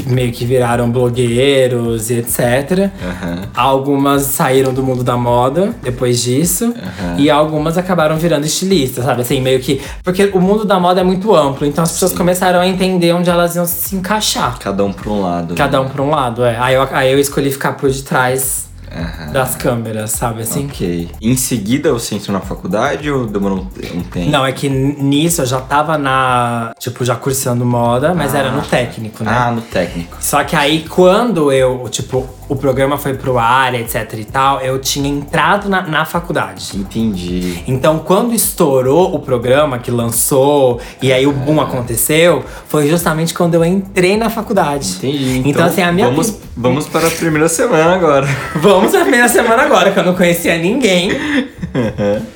meio 0.07 0.31
que 0.31 0.45
viraram 0.45 0.89
blogueiros 0.89 2.09
e 2.09 2.15
etc. 2.15 2.89
Aham. 3.01 3.41
Algumas 3.53 4.23
saíram 4.23 4.73
do 4.73 4.81
mundo 4.81 5.03
da 5.03 5.17
moda 5.17 5.75
depois 5.81 6.21
disso. 6.21 6.73
E 7.17 7.29
algumas 7.29 7.77
acabaram 7.77 8.17
virando 8.17 8.45
estilistas, 8.45 9.05
sabe? 9.05 9.21
Assim, 9.21 9.41
meio 9.41 9.59
que. 9.59 9.81
Porque 10.03 10.31
o 10.33 10.39
mundo 10.39 10.65
da 10.65 10.79
moda 10.79 11.01
é 11.01 11.03
muito 11.03 11.35
amplo, 11.35 11.67
então 11.67 11.83
as 11.83 11.91
pessoas 11.91 12.13
começaram 12.13 12.59
a 12.59 12.67
entender 12.67 13.13
onde 13.13 13.29
elas 13.29 13.55
iam 13.55 13.65
se 13.65 13.95
encaixar. 13.95 14.57
Cada 14.59 14.83
um 14.83 14.93
pra 14.93 15.09
um 15.09 15.21
lado. 15.21 15.55
Cada 15.55 15.79
né? 15.79 15.85
um 15.85 15.89
pra 15.89 16.01
um 16.01 16.09
lado, 16.09 16.43
é. 16.43 16.57
Aí 16.57 16.75
eu, 16.75 16.87
aí 16.91 17.11
eu 17.11 17.19
escolhi 17.19 17.51
ficar 17.51 17.73
por 17.73 17.91
detrás 17.91 18.72
Aham. 18.95 19.31
das 19.31 19.55
câmeras, 19.55 20.11
sabe 20.11 20.43
assim? 20.43 20.65
Ok. 20.67 21.09
Em 21.21 21.35
seguida 21.35 21.91
você 21.91 22.15
entrou 22.15 22.33
na 22.37 22.39
faculdade 22.41 23.09
ou 23.09 23.25
demorou 23.25 23.59
um 23.59 23.65
te- 23.65 23.81
tempo? 24.11 24.29
Não, 24.29 24.45
é 24.45 24.51
que 24.51 24.69
nisso 24.69 25.41
eu 25.41 25.45
já 25.45 25.59
tava 25.61 25.97
na. 25.97 26.73
Tipo, 26.77 27.03
já 27.03 27.15
cursando 27.15 27.65
moda, 27.65 28.13
mas 28.13 28.35
era 28.35 28.51
no 28.51 28.61
técnico, 28.61 29.23
né? 29.23 29.31
Ah, 29.33 29.51
no 29.51 29.61
técnico. 29.61 30.17
Só 30.19 30.43
que 30.43 30.55
aí, 30.55 30.85
quando 30.87 31.51
eu, 31.51 31.87
tipo, 31.89 32.27
o 32.53 32.55
programa 32.55 32.97
foi 32.97 33.15
pro 33.15 33.37
ar, 33.37 33.73
etc 33.73 34.13
e 34.13 34.25
tal, 34.25 34.61
eu 34.61 34.79
tinha 34.79 35.09
entrado 35.09 35.67
na, 35.67 35.81
na 35.81 36.05
faculdade. 36.05 36.77
Entendi. 36.77 37.63
Então, 37.67 37.99
quando 37.99 38.33
estourou 38.33 39.13
o 39.13 39.19
programa, 39.19 39.79
que 39.79 39.91
lançou, 39.91 40.79
e 41.01 41.11
aí 41.11 41.25
o 41.25 41.31
boom 41.31 41.59
aconteceu, 41.59 42.43
foi 42.67 42.87
justamente 42.87 43.33
quando 43.33 43.55
eu 43.55 43.65
entrei 43.65 44.15
na 44.17 44.29
faculdade. 44.29 44.95
Entendi. 44.97 45.41
Então, 45.45 45.65
assim, 45.65 45.81
a 45.81 45.91
minha. 45.91 46.07
Vamos, 46.07 46.37
vamos 46.55 46.87
para 46.87 47.07
a 47.07 47.11
primeira 47.11 47.49
semana 47.49 47.95
agora. 47.95 48.27
Vamos 48.55 48.93
na 48.93 49.01
primeira 49.01 49.27
semana 49.27 49.63
agora, 49.63 49.91
que 49.91 49.99
eu 49.99 50.03
não 50.03 50.15
conhecia 50.15 50.57
ninguém. 50.57 51.11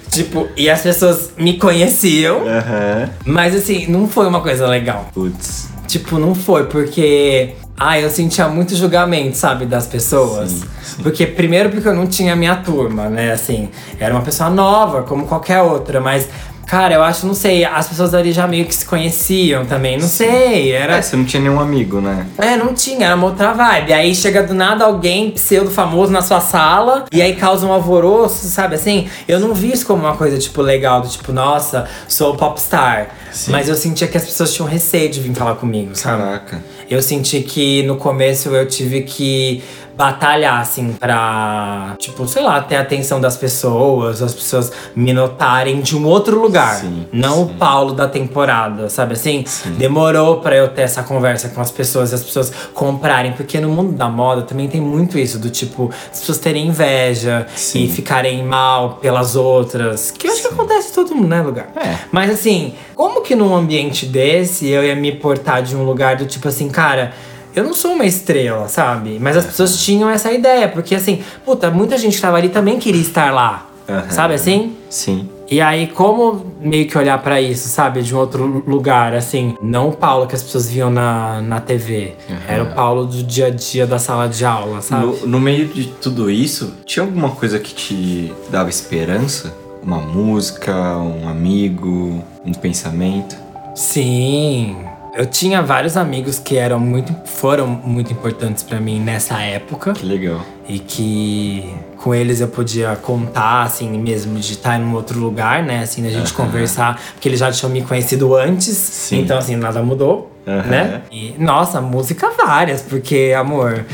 tipo, 0.09 0.47
e 0.57 0.69
as 0.69 0.81
pessoas 0.81 1.31
me 1.37 1.57
conheciam. 1.57 2.41
Aham. 2.41 3.09
Mas 3.25 3.55
assim, 3.55 3.87
não 3.87 4.07
foi 4.07 4.27
uma 4.27 4.41
coisa 4.41 4.67
legal. 4.67 5.09
Putz. 5.13 5.69
Tipo, 5.87 6.17
não 6.17 6.35
foi, 6.35 6.65
porque. 6.65 7.53
Ah, 7.79 7.99
eu 7.99 8.09
sentia 8.09 8.47
muito 8.47 8.75
julgamento, 8.75 9.37
sabe, 9.37 9.65
das 9.67 9.85
pessoas. 9.85 10.49
Sim, 10.49 10.63
sim. 10.81 11.03
Porque, 11.03 11.27
primeiro, 11.27 11.69
porque 11.69 11.87
eu 11.87 11.93
não 11.93 12.07
tinha 12.07 12.35
minha 12.35 12.55
turma, 12.55 13.07
né? 13.07 13.31
Assim, 13.31 13.69
era 13.99 14.15
uma 14.15 14.23
pessoa 14.23 14.49
nova, 14.49 15.03
como 15.03 15.27
qualquer 15.27 15.61
outra, 15.61 16.01
mas. 16.01 16.27
Cara, 16.65 16.95
eu 16.95 17.01
acho, 17.01 17.25
não 17.25 17.33
sei, 17.33 17.63
as 17.63 17.87
pessoas 17.87 18.13
ali 18.13 18.33
já 18.33 18.45
meio 18.45 18.65
que 18.65 18.75
se 18.75 18.85
conheciam 18.85 19.65
também, 19.65 19.97
não 19.97 20.05
sei, 20.07 20.73
era. 20.73 20.97
É, 20.97 21.01
você 21.01 21.15
não 21.15 21.23
tinha 21.23 21.41
nenhum 21.41 21.61
amigo, 21.61 22.01
né? 22.01 22.27
É, 22.37 22.57
não 22.57 22.73
tinha, 22.73 23.05
era 23.05 23.15
uma 23.15 23.27
outra 23.27 23.53
vibe. 23.53 23.93
Aí 23.93 24.13
chega 24.13 24.43
do 24.43 24.53
nada 24.53 24.83
alguém 24.83 25.31
pseudo 25.31 25.71
famoso 25.71 26.11
na 26.11 26.21
sua 26.21 26.41
sala 26.41 27.05
e 27.09 27.21
aí 27.21 27.37
causa 27.37 27.65
um 27.65 27.71
alvoroço, 27.71 28.45
sabe 28.49 28.75
assim? 28.75 29.07
Eu 29.29 29.39
não 29.39 29.53
vi 29.53 29.71
isso 29.71 29.85
como 29.85 30.03
uma 30.03 30.17
coisa, 30.17 30.37
tipo, 30.37 30.61
legal, 30.61 30.99
do 30.99 31.07
tipo, 31.07 31.31
nossa, 31.31 31.87
sou 32.05 32.35
popstar. 32.35 33.11
Sim. 33.31 33.51
Mas 33.53 33.69
eu 33.69 33.75
sentia 33.75 34.05
que 34.05 34.17
as 34.17 34.25
pessoas 34.25 34.53
tinham 34.53 34.67
receio 34.67 35.09
de 35.09 35.21
vir 35.21 35.33
falar 35.33 35.55
comigo, 35.55 35.95
sabe? 35.95 36.21
Caraca. 36.21 36.61
Eu 36.89 37.01
senti 37.01 37.41
que 37.41 37.83
no 37.83 37.97
começo 37.97 38.49
eu 38.49 38.65
tive 38.67 39.01
que 39.01 39.61
batalhar, 39.97 40.61
assim, 40.61 40.93
pra, 40.93 41.95
tipo, 41.97 42.27
sei 42.27 42.43
lá, 42.43 42.61
ter 42.61 42.75
a 42.75 42.81
atenção 42.81 43.19
das 43.19 43.35
pessoas, 43.35 44.21
as 44.21 44.31
pessoas 44.31 44.71
me 44.95 45.11
notarem 45.11 45.81
de 45.81 45.97
um 45.97 46.05
outro 46.05 46.39
lugar. 46.39 46.75
Sim, 46.75 47.07
não 47.11 47.43
o 47.43 47.47
sim. 47.47 47.53
Paulo 47.55 47.93
da 47.93 48.07
temporada, 48.07 48.89
sabe 48.89 49.13
assim? 49.13 49.43
Demorou 49.77 50.39
pra 50.39 50.55
eu 50.55 50.67
ter 50.67 50.83
essa 50.83 51.01
conversa 51.01 51.49
com 51.49 51.59
as 51.59 51.71
pessoas 51.71 52.11
e 52.11 52.15
as 52.15 52.23
pessoas 52.23 52.53
comprarem, 52.75 53.31
porque 53.31 53.59
no 53.59 53.69
mundo 53.69 53.93
da 53.93 54.07
moda 54.07 54.43
também 54.43 54.67
tem 54.67 54.79
muito 54.79 55.17
isso, 55.17 55.39
do 55.39 55.49
tipo, 55.49 55.89
as 56.11 56.19
pessoas 56.19 56.37
terem 56.37 56.67
inveja 56.67 57.47
Sim. 57.55 57.85
e 57.85 57.89
ficarem 57.89 58.43
mal 58.43 58.99
pelas 59.01 59.35
outras. 59.35 60.11
Que 60.11 60.27
eu 60.27 60.31
acho 60.31 60.43
que 60.43 60.47
acontece 60.49 60.91
em 60.91 60.93
todo 60.93 61.15
mundo, 61.15 61.27
né, 61.29 61.41
lugar? 61.41 61.69
É. 61.75 61.97
Mas 62.11 62.29
assim, 62.29 62.75
como 62.93 63.21
que 63.21 63.35
num 63.35 63.55
ambiente 63.55 64.05
desse 64.05 64.67
eu 64.67 64.83
ia 64.83 64.95
me 64.95 65.11
portar 65.11 65.63
de 65.63 65.75
um 65.75 65.83
lugar 65.83 66.17
do 66.17 66.27
tipo 66.27 66.47
assim, 66.47 66.69
cara, 66.69 67.13
eu 67.57 67.63
não 67.63 67.73
sou 67.73 67.93
uma 67.93 68.05
estrela, 68.05 68.67
sabe? 68.67 69.17
Mas 69.19 69.35
as 69.35 69.45
pessoas 69.45 69.83
tinham 69.83 70.07
essa 70.07 70.31
ideia, 70.31 70.67
porque 70.67 70.93
assim, 70.93 71.23
puta, 71.43 71.71
muita 71.71 71.97
gente 71.97 72.15
que 72.15 72.21
tava 72.21 72.37
ali 72.37 72.49
também 72.49 72.77
queria 72.77 73.01
estar 73.01 73.33
lá. 73.33 73.67
Aham. 73.89 74.09
Sabe 74.11 74.33
assim? 74.35 74.75
Sim. 74.89 75.27
E 75.49 75.59
aí, 75.59 75.87
como 75.87 76.45
meio 76.59 76.87
que 76.87 76.97
olhar 76.97 77.17
pra 77.23 77.41
isso, 77.41 77.69
sabe? 77.69 78.01
De 78.03 78.13
um 78.13 78.19
outro 78.19 78.63
lugar, 78.67 79.15
assim. 79.15 79.55
Não 79.61 79.89
o 79.89 79.93
Paulo 79.93 80.27
que 80.27 80.35
as 80.35 80.43
pessoas 80.43 80.69
viam 80.69 80.89
na, 80.89 81.41
na 81.41 81.59
TV. 81.61 82.15
Era 82.47 82.63
o 82.63 82.75
Paulo 82.75 83.05
do 83.05 83.23
dia 83.23 83.47
a 83.47 83.49
dia 83.49 83.87
da 83.87 83.97
sala 83.97 84.27
de 84.27 84.43
aula, 84.45 84.81
sabe? 84.81 85.05
No, 85.05 85.25
no 85.25 85.39
meio 85.39 85.65
de 85.67 85.85
tudo 85.87 86.29
isso, 86.29 86.73
tinha 86.85 87.03
alguma 87.03 87.31
coisa 87.31 87.57
que 87.59 87.73
te 87.73 88.33
dava 88.49 88.69
esperança? 88.69 89.55
Uma 89.81 89.99
música, 89.99 90.73
um 90.97 91.27
amigo, 91.29 92.21
um 92.45 92.53
pensamento? 92.53 93.37
Sim. 93.73 94.75
Eu 95.17 95.25
tinha 95.25 95.63
vários 95.63 95.97
amigos 95.97 96.37
que 96.37 96.57
eram 96.57 96.79
muito, 96.79 97.11
foram 97.25 97.65
muito 97.65 98.13
importantes 98.13 98.61
pra 98.61 98.79
mim 98.79 98.99
nessa 98.99 99.41
época. 99.41 99.93
Que 99.93 100.05
legal. 100.05 100.39
E 100.69 100.77
que 100.77 101.73
com 101.97 102.13
eles 102.13 102.39
eu 102.39 102.47
podia 102.47 102.95
contar, 102.95 103.63
assim, 103.63 103.97
mesmo 103.97 104.37
de 104.37 104.53
estar 104.53 104.79
em 104.79 104.83
um 104.83 104.93
outro 104.93 105.19
lugar, 105.19 105.63
né? 105.63 105.81
Assim, 105.81 106.03
da 106.03 106.09
gente 106.11 106.31
conversar. 106.33 107.01
Porque 107.13 107.27
eles 107.27 107.39
já 107.39 107.51
tinham 107.51 107.71
me 107.71 107.81
conhecido 107.81 108.35
antes. 108.35 108.77
Sim. 108.77 109.21
Então, 109.21 109.39
assim, 109.39 109.55
nada 109.55 109.81
mudou, 109.81 110.31
Aham. 110.47 110.61
né? 110.67 111.01
E, 111.11 111.33
nossa, 111.39 111.81
música 111.81 112.29
várias, 112.37 112.83
porque, 112.83 113.33
amor. 113.35 113.85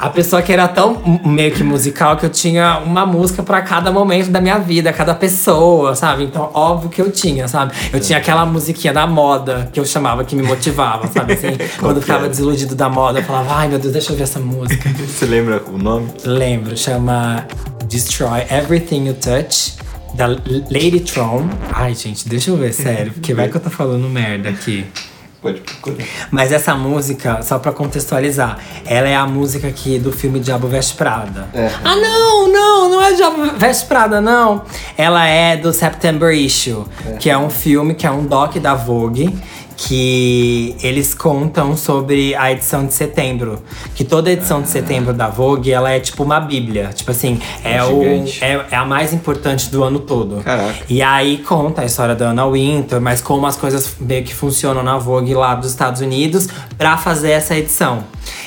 A 0.00 0.08
pessoa 0.08 0.40
que 0.40 0.50
era 0.50 0.66
tão 0.66 1.20
meio 1.24 1.52
que 1.52 1.62
musical 1.62 2.16
que 2.16 2.24
eu 2.24 2.30
tinha 2.30 2.78
uma 2.78 3.04
música 3.04 3.42
pra 3.42 3.60
cada 3.60 3.92
momento 3.92 4.30
da 4.30 4.40
minha 4.40 4.58
vida, 4.58 4.92
cada 4.94 5.14
pessoa, 5.14 5.94
sabe? 5.94 6.24
Então, 6.24 6.50
óbvio 6.54 6.88
que 6.88 7.02
eu 7.02 7.12
tinha, 7.12 7.46
sabe? 7.46 7.74
Eu 7.92 8.00
tinha 8.00 8.16
aquela 8.16 8.46
musiquinha 8.46 8.94
da 8.94 9.06
moda 9.06 9.68
que 9.70 9.78
eu 9.78 9.84
chamava, 9.84 10.24
que 10.24 10.34
me 10.34 10.42
motivava, 10.42 11.06
sabe? 11.06 11.34
Assim, 11.34 11.48
quando 11.78 11.96
eu 11.96 12.02
ficava 12.02 12.28
desiludido 12.28 12.74
da 12.74 12.88
moda, 12.88 13.18
eu 13.18 13.24
falava, 13.24 13.54
ai 13.56 13.68
meu 13.68 13.78
Deus, 13.78 13.92
deixa 13.92 14.12
eu 14.12 14.16
ver 14.16 14.22
essa 14.22 14.40
música. 14.40 14.88
Você 15.06 15.26
lembra 15.26 15.62
o 15.68 15.76
nome? 15.76 16.08
Lembro, 16.24 16.74
chama 16.78 17.46
Destroy 17.86 18.40
Everything 18.50 19.06
You 19.06 19.14
Touch, 19.14 19.74
da 20.14 20.28
Lady 20.70 21.00
Tron. 21.00 21.46
Ai, 21.72 21.94
gente, 21.94 22.26
deixa 22.26 22.50
eu 22.50 22.56
ver, 22.56 22.72
sério, 22.72 23.12
porque 23.12 23.34
vai 23.34 23.50
que 23.50 23.56
eu 23.56 23.60
tô 23.60 23.68
falando 23.68 24.08
merda 24.08 24.48
aqui. 24.48 24.86
Pode 25.40 25.60
procurar. 25.60 26.06
Mas 26.30 26.52
essa 26.52 26.74
música, 26.74 27.40
só 27.42 27.58
pra 27.58 27.72
contextualizar, 27.72 28.58
ela 28.84 29.08
é 29.08 29.16
a 29.16 29.26
música 29.26 29.68
aqui 29.68 29.98
do 29.98 30.12
filme 30.12 30.38
Diabo 30.38 30.68
Veste 30.68 30.94
Prada. 30.94 31.48
Ah, 31.82 31.96
não, 31.96 32.52
não, 32.52 32.90
não 32.90 33.02
é 33.02 33.12
Diabo 33.14 33.50
Veste 33.56 33.86
Prada, 33.86 34.20
não. 34.20 34.62
Ela 34.98 35.26
é 35.26 35.56
do 35.56 35.72
September 35.72 36.30
Issue, 36.34 36.84
que 37.18 37.30
é 37.30 37.38
um 37.38 37.48
filme, 37.48 37.94
que 37.94 38.06
é 38.06 38.10
um 38.10 38.26
doc 38.26 38.56
da 38.56 38.74
Vogue. 38.74 39.34
Que 39.82 40.76
eles 40.82 41.14
contam 41.14 41.76
sobre 41.76 42.34
a 42.34 42.52
edição 42.52 42.86
de 42.86 42.92
setembro. 42.92 43.62
Que 43.94 44.04
toda 44.04 44.30
edição 44.30 44.60
de 44.60 44.68
setembro 44.68 45.14
da 45.14 45.28
Vogue, 45.28 45.72
ela 45.72 45.90
é 45.90 45.98
tipo 45.98 46.22
uma 46.22 46.38
bíblia. 46.38 46.90
Tipo 46.94 47.10
assim, 47.10 47.40
é, 47.64 47.82
o, 47.82 48.02
Gigante. 48.02 48.44
é, 48.44 48.66
é 48.70 48.76
a 48.76 48.84
mais 48.84 49.12
importante 49.12 49.70
do 49.70 49.82
ano 49.82 49.98
todo. 49.98 50.42
Caraca. 50.44 50.84
E 50.88 51.02
aí 51.02 51.38
conta 51.38 51.82
a 51.82 51.84
história 51.86 52.14
da 52.14 52.28
Anna 52.30 52.46
Wintour, 52.46 53.00
mas 53.00 53.20
como 53.22 53.46
as 53.46 53.56
coisas 53.56 53.94
meio 53.98 54.22
que 54.22 54.34
funcionam 54.34 54.82
na 54.82 54.98
Vogue 54.98 55.34
lá 55.34 55.54
dos 55.54 55.70
Estados 55.70 56.00
Unidos 56.00 56.48
pra 56.76 56.96
fazer 56.98 57.30
essa 57.30 57.56
edição. 57.56 58.04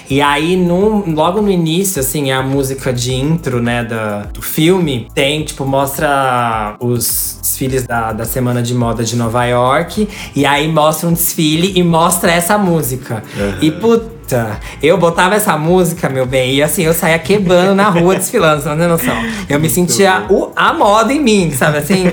E 0.09 0.21
aí, 0.21 0.55
no, 0.55 1.09
logo 1.09 1.41
no 1.41 1.49
início, 1.49 1.99
assim, 1.99 2.31
a 2.31 2.41
música 2.41 2.91
de 2.91 3.13
intro, 3.13 3.61
né, 3.61 3.83
da, 3.83 4.23
do 4.23 4.41
filme, 4.41 5.07
tem, 5.13 5.43
tipo, 5.43 5.65
mostra 5.65 6.75
os 6.79 7.39
desfiles 7.41 7.85
da, 7.85 8.11
da 8.11 8.25
Semana 8.25 8.61
de 8.61 8.73
Moda 8.73 9.03
de 9.03 9.15
Nova 9.15 9.45
York. 9.45 10.07
E 10.35 10.45
aí 10.45 10.67
mostra 10.67 11.07
um 11.07 11.13
desfile 11.13 11.73
e 11.75 11.83
mostra 11.83 12.31
essa 12.31 12.57
música. 12.57 13.23
E 13.61 13.71
puta, 13.71 14.59
eu 14.81 14.97
botava 14.97 15.35
essa 15.35 15.57
música, 15.57 16.09
meu 16.09 16.25
bem, 16.25 16.55
e 16.55 16.63
assim, 16.63 16.83
eu 16.83 16.93
saía 16.93 17.19
quebrando 17.19 17.75
na 17.75 17.89
rua 17.89 18.15
desfilando, 18.15 18.61
você 18.61 18.69
não 18.69 18.77
tem 18.77 18.87
noção. 18.87 19.15
Eu 19.47 19.59
me 19.59 19.69
sentia 19.69 20.25
o, 20.29 20.51
a 20.55 20.73
moda 20.73 21.13
em 21.13 21.19
mim, 21.19 21.51
sabe 21.51 21.77
assim? 21.77 22.05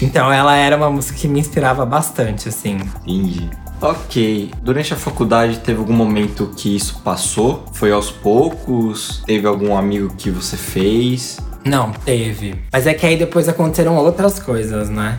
Então 0.00 0.32
ela 0.32 0.56
era 0.56 0.76
uma 0.76 0.90
música 0.90 1.18
que 1.18 1.28
me 1.28 1.40
inspirava 1.40 1.84
bastante, 1.84 2.48
assim. 2.48 2.78
Entendi. 3.06 3.50
Ok. 3.80 4.50
Durante 4.62 4.94
a 4.94 4.96
faculdade 4.96 5.58
teve 5.58 5.78
algum 5.78 5.92
momento 5.92 6.50
que 6.56 6.74
isso 6.74 7.00
passou? 7.04 7.64
Foi 7.72 7.92
aos 7.92 8.10
poucos? 8.10 9.22
Teve 9.26 9.46
algum 9.46 9.76
amigo 9.76 10.14
que 10.16 10.30
você 10.30 10.56
fez? 10.56 11.38
Não, 11.66 11.90
teve. 11.90 12.54
Mas 12.72 12.86
é 12.86 12.94
que 12.94 13.04
aí 13.04 13.16
depois 13.16 13.48
aconteceram 13.48 13.96
outras 13.96 14.38
coisas, 14.38 14.88
né? 14.88 15.18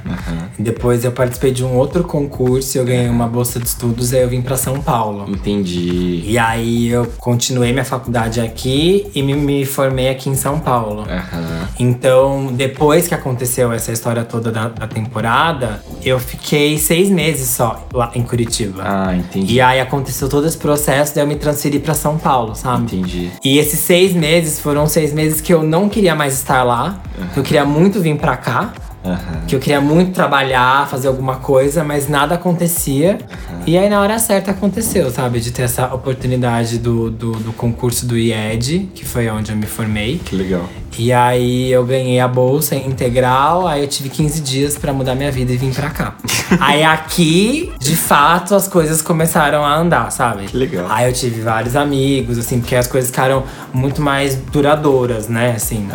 Depois 0.58 1.04
eu 1.04 1.12
participei 1.12 1.52
de 1.52 1.64
um 1.64 1.76
outro 1.76 2.04
concurso, 2.04 2.78
eu 2.78 2.86
ganhei 2.86 3.10
uma 3.10 3.28
bolsa 3.28 3.60
de 3.60 3.68
estudos, 3.68 4.14
aí 4.14 4.22
eu 4.22 4.30
vim 4.30 4.42
pra 4.42 4.56
São 4.58 4.82
Paulo. 4.82 5.30
Entendi. 5.30 6.24
E 6.26 6.38
aí 6.38 6.88
eu 6.88 7.06
continuei 7.18 7.72
minha 7.72 7.86
faculdade 7.86 8.40
aqui 8.40 9.08
e 9.14 9.22
me, 9.22 9.34
me 9.34 9.66
formei 9.66 10.10
aqui 10.10 10.30
em 10.30 10.36
São 10.36 10.60
Paulo. 10.60 11.02
Aham. 11.02 11.68
Então, 11.80 12.48
depois 12.54 13.08
que 13.08 13.14
aconteceu 13.14 13.72
essa 13.72 13.92
história 13.92 14.24
toda 14.24 14.52
da, 14.52 14.70
da 14.70 14.88
temporada, 14.88 15.84
eu 16.04 16.20
fiquei 16.20 16.78
seis 16.78 17.10
meses 17.10 17.50
só 17.50 17.88
lá 17.94 18.12
em 18.16 18.24
Curitiba. 18.24 18.84
Ah, 18.86 19.16
entendi. 19.16 19.56
E 19.56 19.62
aí 19.62 19.80
aconteceu 19.80 20.30
todo 20.30 20.48
esse 20.48 20.58
processo, 20.58 21.14
daí 21.14 21.24
eu 21.24 21.28
me 21.28 21.36
transferi 21.36 21.80
pra 21.80 21.94
São 21.94 22.18
Paulo, 22.18 22.56
sabe? 22.56 22.84
Entendi. 22.84 23.32
E 23.44 23.58
esses 23.58 23.80
seis 23.80 24.14
meses 24.14 24.60
foram 24.60 24.88
seis 24.88 25.14
meses 25.14 25.42
que 25.42 25.54
eu 25.54 25.64
não 25.64 25.90
queria 25.90 26.16
mais 26.16 26.37
estar 26.38 26.64
lá. 26.64 27.02
Eu 27.36 27.44
queria 27.44 27.66
muito 27.66 28.00
vir 28.00 28.18
pra 28.18 28.38
cá. 28.38 28.74
Aham. 29.06 29.46
Que 29.48 29.56
eu 29.56 29.60
queria 29.60 29.80
muito 29.80 30.12
trabalhar, 30.12 30.88
fazer 30.90 31.08
alguma 31.08 31.38
coisa, 31.38 31.84
mas 31.84 32.10
nada 32.10 32.36
acontecia. 32.36 33.18
E 33.66 33.78
aí, 33.78 33.90
na 33.90 34.02
hora 34.02 34.20
certa, 34.20 34.52
aconteceu, 34.52 35.10
sabe? 35.10 35.40
De 35.40 35.52
ter 35.52 35.64
essa 35.64 35.94
oportunidade 35.94 36.78
do, 36.78 37.10
do, 37.10 37.32
do 37.34 37.54
concurso 37.54 38.06
do 38.06 38.18
IED, 38.18 38.90
que 38.94 39.06
foi 39.06 39.30
onde 39.30 39.52
eu 39.52 39.58
me 39.58 39.66
formei. 39.66 40.18
Que 40.18 40.36
legal. 40.36 40.68
E 40.98 41.14
aí 41.14 41.72
eu 41.72 41.86
ganhei 41.86 42.20
a 42.20 42.28
bolsa 42.28 42.76
integral, 42.76 43.68
aí 43.68 43.82
eu 43.82 43.88
tive 43.88 44.10
15 44.10 44.42
dias 44.42 44.78
pra 44.78 44.92
mudar 44.92 45.16
minha 45.16 45.32
vida 45.32 45.52
e 45.52 45.58
vim 45.58 45.72
pra 45.72 45.90
cá. 45.90 46.16
aí 46.60 46.84
aqui, 46.84 47.72
de 47.80 47.96
fato, 47.96 48.56
as 48.56 48.68
coisas 48.68 49.02
começaram 49.02 49.64
a 49.64 49.76
andar, 49.76 50.12
sabe? 50.12 50.46
Que 50.46 50.58
legal. 50.58 50.88
Aí 50.90 51.08
eu 51.08 51.14
tive 51.14 51.42
vários 51.42 51.76
amigos, 51.76 52.38
assim, 52.38 52.60
porque 52.60 52.76
as 52.76 52.88
coisas 52.88 53.10
ficaram 53.10 53.44
muito 53.74 54.02
mais 54.02 54.36
duradouras, 54.36 55.28
né? 55.28 55.52
Assim. 55.56 55.88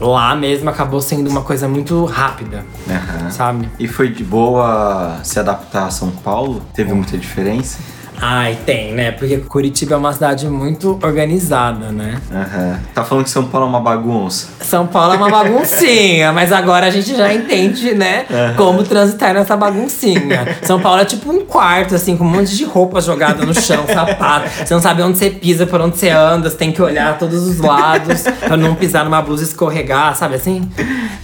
Lá 0.00 0.34
mesmo 0.36 0.70
acabou 0.70 1.00
sendo 1.00 1.28
uma 1.28 1.42
coisa 1.42 1.66
muito 1.66 2.04
rápida, 2.04 2.64
sabe? 3.30 3.68
E 3.78 3.88
foi 3.88 4.08
de 4.08 4.22
boa 4.22 5.18
se 5.22 5.38
adaptar 5.38 5.86
a 5.86 5.90
São 5.90 6.10
Paulo? 6.10 6.62
Teve 6.74 6.92
muita 6.92 7.18
diferença? 7.18 7.78
Ai, 8.20 8.58
tem, 8.66 8.92
né? 8.92 9.12
Porque 9.12 9.36
Curitiba 9.38 9.94
é 9.94 9.98
uma 9.98 10.12
cidade 10.12 10.48
muito 10.48 10.98
organizada, 11.02 11.90
né? 11.90 12.20
Aham. 12.32 12.80
Tá 12.94 13.04
falando 13.04 13.24
que 13.24 13.30
São 13.30 13.44
Paulo 13.44 13.66
é 13.66 13.70
uma 13.70 13.80
bagunça? 13.80 14.48
São 14.60 14.86
Paulo 14.86 15.14
é 15.14 15.16
uma 15.16 15.30
baguncinha, 15.30 16.32
mas 16.34 16.52
agora 16.52 16.86
a 16.86 16.90
gente 16.90 17.16
já 17.16 17.32
entende, 17.32 17.94
né? 17.94 18.26
Como 18.56 18.82
transitar 18.82 19.34
nessa 19.34 19.56
baguncinha. 19.56 20.58
São 20.62 20.80
Paulo 20.80 21.00
é 21.00 21.04
tipo 21.04 21.30
um 21.30 21.44
quarto, 21.44 21.94
assim, 21.94 22.16
com 22.16 22.24
um 22.24 22.28
monte 22.30 22.56
de 22.56 22.64
roupa 22.64 23.00
jogada 23.00 23.46
no 23.46 23.54
chão, 23.54 23.84
sapato. 23.92 24.48
Você 24.66 24.74
não 24.74 24.80
sabe 24.80 25.02
onde 25.02 25.18
você 25.18 25.30
pisa, 25.30 25.66
por 25.66 25.80
onde 25.80 25.96
você 25.96 26.10
anda, 26.10 26.50
você 26.50 26.56
tem 26.56 26.72
que 26.72 26.82
olhar 26.82 27.18
todos 27.18 27.46
os 27.46 27.58
lados 27.58 28.22
pra 28.22 28.56
não 28.56 28.74
pisar 28.74 29.04
numa 29.04 29.22
blusa 29.22 29.44
e 29.44 29.46
escorregar, 29.46 30.16
sabe 30.16 30.34
assim? 30.34 30.68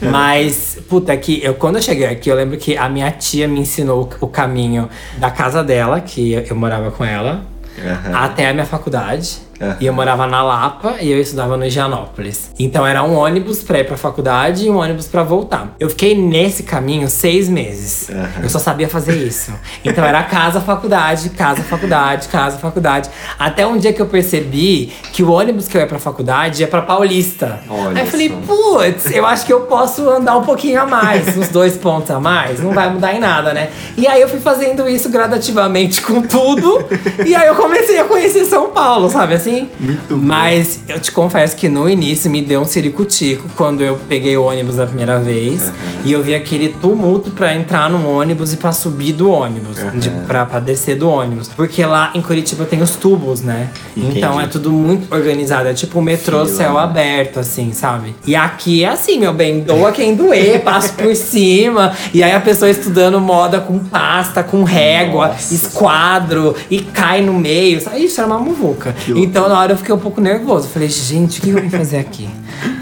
Mas, 0.01 0.79
puta, 0.89 1.17
que 1.17 1.43
eu 1.43 1.55
quando 1.55 1.77
eu 1.77 1.83
cheguei 1.83 2.07
aqui, 2.07 2.29
eu 2.29 2.37
lembro 2.37 2.57
que 2.57 2.77
a 2.77 2.89
minha 2.89 3.11
tia 3.11 3.49
me 3.49 3.61
ensinou 3.61 4.09
o 4.21 4.27
caminho 4.27 4.89
da 5.19 5.31
casa 5.31 5.63
dela, 5.63 6.01
que 6.01 6.45
eu 6.49 6.57
morava 6.57 6.84
com 6.93 7.05
ela, 7.05 7.43
Aham. 7.79 8.15
até 8.25 8.49
a 8.49 8.53
minha 8.53 8.67
faculdade. 8.67 9.41
Aham. 9.61 9.77
E 9.81 9.87
eu 9.87 9.93
morava 9.93 10.27
na 10.27 10.43
Lapa 10.43 10.97
e 11.01 11.11
eu 11.11 11.21
estudava 11.21 11.57
no 11.57 11.65
Higienópolis. 11.65 12.51
Então 12.59 12.87
era 12.87 13.03
um 13.03 13.15
ônibus 13.15 13.63
pra 13.63 13.81
ir 13.81 13.85
pra 13.85 13.97
faculdade 13.97 14.67
e 14.67 14.71
um 14.71 14.79
ônibus 14.79 15.07
pra 15.07 15.23
voltar. 15.23 15.75
Eu 15.79 15.91
fiquei 15.91 16.17
nesse 16.17 16.63
caminho 16.63 17.09
seis 17.09 17.49
meses. 17.49 18.09
Aham. 18.11 18.43
Eu 18.43 18.49
só 18.49 18.59
sabia 18.59 18.89
fazer 18.89 19.17
isso. 19.17 19.53
Então 19.85 20.05
era 20.05 20.23
casa, 20.23 20.61
faculdade, 20.61 21.31
casa, 21.31 21.63
faculdade, 21.63 22.29
casa, 22.29 22.59
faculdade. 22.59 23.11
Até 23.39 23.67
um 23.67 23.79
dia 23.79 23.93
que 23.93 24.01
eu 24.01 24.07
percebi 24.07 24.93
que 25.13 25.23
o 25.23 25.31
ônibus 25.31 25.69
que 25.69 25.77
eu 25.77 25.81
ia 25.81 25.87
pra 25.87 25.99
faculdade 25.99 26.63
ia 26.63 26.69
pra 26.69 26.83
Paulista. 26.83 27.61
Olha 27.69 28.01
Aí 28.01 28.07
eu 28.07 28.11
falei, 28.11 28.31
putz, 28.31 29.11
eu 29.11 29.27
acho 29.27 29.47
que 29.47 29.53
eu 29.53 29.63
posso 29.63 30.09
andar 30.09 30.37
um 30.37 30.43
pouquinho 30.43 30.81
a 30.81 30.87
mais, 30.87 31.37
uns 31.37 31.49
dois 31.49 31.77
pontos 31.77 32.11
a 32.11 32.21
mais, 32.21 32.61
não 32.61 32.73
vai 32.73 32.91
mudar 32.91 33.15
em 33.15 33.21
nada, 33.21 33.53
né? 33.53 33.71
E 33.97 34.07
aí 34.07 34.21
eu 34.21 34.29
fui 34.29 34.41
fazendo 34.41 34.89
isso 34.89 35.09
gradativamente 35.09 36.03
com 36.03 36.23
tudo, 36.23 36.85
e 37.25 37.35
aí 37.35 37.47
eu 37.49 37.55
comecei 37.55 37.99
a 37.99 38.05
conhecer 38.05 38.45
São 38.45 38.71
Paulo, 38.71 39.09
sabe 39.11 39.35
assim? 39.45 39.69
Muito 39.79 40.17
bom. 40.17 40.23
Mas 40.25 40.81
eu 40.89 40.99
te 40.99 41.13
confesso 41.13 41.57
que 41.57 41.69
no 41.69 41.89
início 41.89 42.31
me 42.31 42.41
deu 42.43 42.61
um 42.61 42.65
ciricutico 42.65 43.49
quando 43.57 43.83
eu 43.83 43.99
peguei 44.09 44.37
o 44.37 44.45
ônibus 44.45 44.79
a 44.79 44.87
primeira 44.87 45.19
vez 45.19 45.71
e 46.05 46.13
eu 46.13 46.23
vi 46.23 46.35
aquele 46.35 46.71
tumulto 46.71 47.31
pra 47.31 47.55
entrar 47.55 47.91
no 47.91 48.09
ônibus 48.09 48.53
e 48.53 48.57
pra 48.57 48.73
subir 48.73 49.13
do 49.13 49.31
ônibus, 49.31 49.77
de, 49.95 50.11
pra, 50.27 50.47
pra 50.47 50.61
descer 50.61 50.97
do 50.97 51.09
ônibus. 51.09 51.49
Porque 51.49 51.85
lá 51.85 52.11
em 52.15 52.23
Curitiba 52.23 52.65
tem 52.65 52.83
os 52.83 52.97
tubos, 52.97 53.43
né? 53.43 53.71
Entendi. 53.97 54.19
Então 54.19 54.41
é 54.41 54.47
tudo 54.47 54.71
muito 54.71 55.13
organizado, 55.15 55.69
é 55.69 55.75
tipo 55.75 55.99
o 55.99 56.03
metrô 56.03 56.45
Fila, 56.45 56.57
céu 56.57 56.75
né? 56.75 56.81
aberto, 56.81 57.41
assim, 57.41 57.73
sabe? 57.73 58.15
E 58.27 58.35
aqui 58.35 58.85
é 58.85 58.89
assim, 58.89 59.19
meu 59.19 59.33
bem, 59.33 59.61
doa 59.61 59.93
quem 59.93 60.15
doer, 60.15 60.61
passo 60.65 60.93
por 60.95 61.15
cima. 61.15 61.93
E 62.13 62.23
aí 62.23 62.33
a 62.33 62.41
pessoa 62.41 62.71
estudando 62.71 63.21
moda 63.21 63.61
com 63.61 63.79
pasta, 63.79 64.43
com 64.43 64.65
régua, 64.65 65.29
Nossa. 65.29 65.55
esquadro, 65.55 66.55
e 66.71 66.81
cai 66.81 67.21
no 67.21 67.35
meio. 67.35 67.79
Isso 67.97 68.21
era 68.21 68.27
uma 68.27 68.39
muvuca. 68.39 68.95
Então 69.35 69.49
na 69.49 69.59
hora 69.59 69.73
eu 69.73 69.77
fiquei 69.77 69.93
um 69.93 69.99
pouco 69.99 70.21
nervoso. 70.21 70.69
Falei, 70.69 70.89
gente, 70.89 71.41
o 71.41 71.43
que 71.43 71.51
eu 71.51 71.61
vim 71.61 71.69
fazer 71.69 71.97
aqui? 71.97 72.29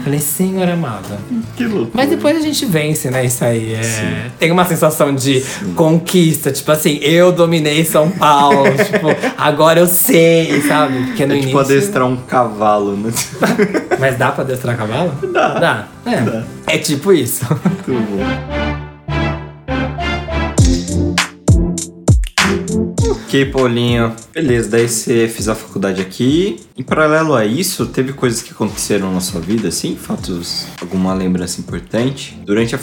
Falei, 0.03 0.19
senhor 0.19 0.69
amado. 0.69 1.17
Que 1.57 1.65
louco. 1.65 1.89
Mas 1.95 2.11
depois 2.11 2.37
a 2.37 2.41
gente 2.41 2.63
vence, 2.67 3.09
né? 3.09 3.25
Isso 3.25 3.43
aí. 3.43 3.73
É... 3.73 4.27
Tem 4.37 4.51
uma 4.51 4.63
sensação 4.63 5.15
de 5.15 5.43
conquista. 5.75 6.51
Tipo 6.51 6.71
assim, 6.71 6.99
eu 7.01 7.31
dominei 7.31 7.83
São 7.83 8.07
Paulo. 8.11 8.65
tipo, 8.85 9.07
agora 9.35 9.79
eu 9.79 9.87
sei, 9.87 10.61
sabe? 10.61 11.03
Porque 11.07 11.25
no 11.25 11.33
É 11.33 11.37
tipo 11.39 11.49
início. 11.57 11.75
adestrar 11.75 12.05
um 12.05 12.17
cavalo, 12.17 12.95
né? 12.97 13.11
Mas 13.99 14.15
dá 14.15 14.31
pra 14.31 14.43
adestrar 14.43 14.77
cavalo? 14.77 15.11
Dá. 15.33 15.47
Dá. 15.57 15.87
É. 16.05 16.75
É 16.75 16.77
tipo 16.77 17.11
isso. 17.11 17.47
Muito 17.49 18.05
bom. 18.11 18.82
Ok, 23.33 23.45
Paulinho. 23.47 24.13
Beleza, 24.31 24.69
daí 24.69 24.87
você 24.87 25.27
fez 25.27 25.49
a 25.49 25.55
faculdade 25.55 25.99
aqui. 25.99 26.63
Em 26.77 26.83
paralelo 26.83 27.33
a 27.33 27.43
isso, 27.43 27.87
teve 27.87 28.13
coisas 28.13 28.43
que 28.43 28.51
aconteceram 28.51 29.11
na 29.11 29.19
sua 29.21 29.41
vida, 29.41 29.69
assim? 29.69 29.95
Fatos, 29.95 30.67
alguma 30.79 31.15
lembrança 31.15 31.59
importante? 31.59 32.39
Durante 32.45 32.75
a, 32.75 32.79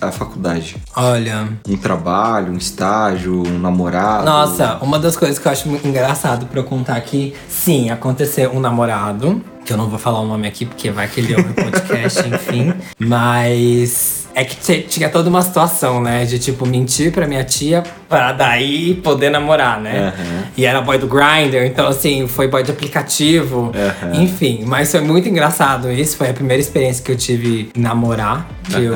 a 0.00 0.10
faculdade? 0.10 0.78
Olha. 0.96 1.50
Um 1.68 1.76
trabalho, 1.76 2.50
um 2.50 2.56
estágio, 2.56 3.46
um 3.46 3.58
namorado? 3.58 4.24
Nossa, 4.24 4.78
uma 4.80 4.98
das 4.98 5.18
coisas 5.18 5.38
que 5.38 5.46
eu 5.46 5.52
acho 5.52 5.68
muito 5.68 5.86
engraçado 5.86 6.46
pra 6.46 6.60
eu 6.60 6.64
contar 6.64 6.96
aqui, 6.96 7.34
sim, 7.46 7.90
aconteceu 7.90 8.52
um 8.54 8.58
namorado. 8.58 9.42
que 9.66 9.70
eu 9.74 9.76
não 9.76 9.90
vou 9.90 9.98
falar 9.98 10.20
o 10.20 10.26
nome 10.26 10.48
aqui 10.48 10.64
porque 10.64 10.90
vai 10.90 11.08
que 11.08 11.20
ele 11.20 11.34
ouve 11.34 11.50
o 11.50 11.54
podcast, 11.54 12.20
enfim. 12.26 12.72
Mas 12.98 14.20
é 14.40 14.44
que 14.44 14.82
tinha 14.82 15.08
toda 15.08 15.28
uma 15.28 15.42
situação, 15.42 16.00
né? 16.02 16.24
De 16.24 16.38
tipo, 16.38 16.66
mentir 16.66 17.12
pra 17.12 17.26
minha 17.26 17.44
tia 17.44 17.82
pra 18.08 18.32
daí 18.32 18.94
poder 18.94 19.30
namorar, 19.30 19.80
né? 19.80 20.14
Aham. 20.16 20.44
E 20.56 20.64
era 20.64 20.80
boy 20.80 20.98
do 20.98 21.06
Grindr, 21.06 21.64
então 21.64 21.86
assim, 21.86 22.26
foi 22.26 22.48
boy 22.48 22.62
de 22.62 22.70
aplicativo. 22.70 23.72
Aham. 23.74 24.22
Enfim, 24.22 24.64
mas 24.66 24.90
foi 24.90 25.00
muito 25.00 25.28
engraçado 25.28 25.90
isso. 25.92 26.16
Foi 26.16 26.30
a 26.30 26.34
primeira 26.34 26.60
experiência 26.60 27.04
que 27.04 27.12
eu 27.12 27.16
tive 27.16 27.70
namorar. 27.76 28.48
Que 28.64 28.82
eu 28.82 28.94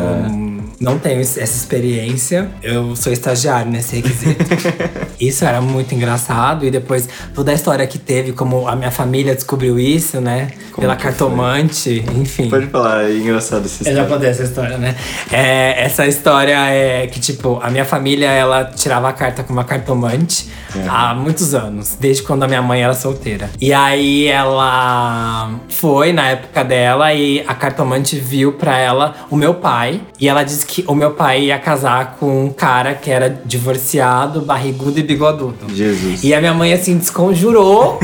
não 0.81 0.99
tenho 0.99 1.21
essa 1.21 1.41
experiência. 1.41 2.51
Eu 2.63 2.97
sou 2.97 3.13
estagiário 3.13 3.71
nesse 3.71 3.97
requisito. 3.97 4.45
isso 5.21 5.45
era 5.45 5.61
muito 5.61 5.95
engraçado. 5.95 6.65
E 6.65 6.71
depois 6.71 7.09
toda 7.35 7.51
a 7.51 7.55
história 7.55 7.87
que 7.87 7.99
teve, 7.99 8.33
como 8.33 8.69
a 8.69 8.77
minha 8.77 8.91
família 8.91 9.35
descobriu 9.35 9.79
isso, 9.79 10.21
né? 10.21 10.49
Pela 10.77 10.97
que 10.97 11.03
foi? 11.03 11.13
cartomante, 11.13 12.05
enfim. 12.17 12.51
Pode 12.51 12.67
falar, 12.67 13.05
é 13.05 13.17
engraçado 13.17 13.67
esse 13.67 13.89
Eu 13.89 13.95
já 13.95 14.07
contei 14.07 14.29
essa 14.29 14.43
história, 14.43 14.77
né? 14.79 14.97
É, 15.31 15.85
essa 15.85 16.07
história 16.07 16.57
é 16.69 17.07
que, 17.07 17.21
tipo, 17.21 17.59
a 17.63 17.71
minha 17.71 17.85
família, 17.85 18.31
ela 18.31 18.65
tirava 18.65 19.09
a 19.09 19.13
carta 19.13 19.43
com 19.43 19.53
uma 19.53 19.65
cartomante 19.65 20.49
há 20.89 21.15
muitos 21.15 21.55
anos. 21.55 21.97
Desde 21.99 22.23
quando 22.23 22.43
a 22.43 22.49
minha 22.49 22.63
mãe 22.63 22.83
era 22.83 22.95
solteira. 22.95 23.49
E 23.61 23.73
aí, 23.73 24.27
ela 24.27 25.61
foi 25.69 26.13
na 26.13 26.29
época 26.29 26.65
dela 26.65 27.13
e 27.15 27.45
a 27.47 27.55
cartomante 27.55 28.19
viu 28.19 28.53
pra 28.53 28.77
ela 28.79 29.15
o 29.31 29.37
meu 29.37 29.55
pai. 29.55 30.01
E 30.19 30.29
ela 30.29 30.43
disse 30.43 30.67
que 30.67 30.74
o 30.87 30.95
meu 30.95 31.11
pai 31.11 31.45
ia 31.45 31.59
casar 31.59 32.17
com 32.19 32.47
um 32.47 32.51
cara 32.51 32.95
que 32.95 33.11
era 33.11 33.29
divorciado, 33.45 34.41
barrigudo 34.41 34.99
e 34.99 35.03
bigodudo. 35.03 35.67
Jesus. 35.75 36.25
E 36.25 36.33
a 36.33 36.41
minha 36.41 36.55
mãe, 36.55 36.73
assim, 36.73 36.97
desconjurou 36.97 37.99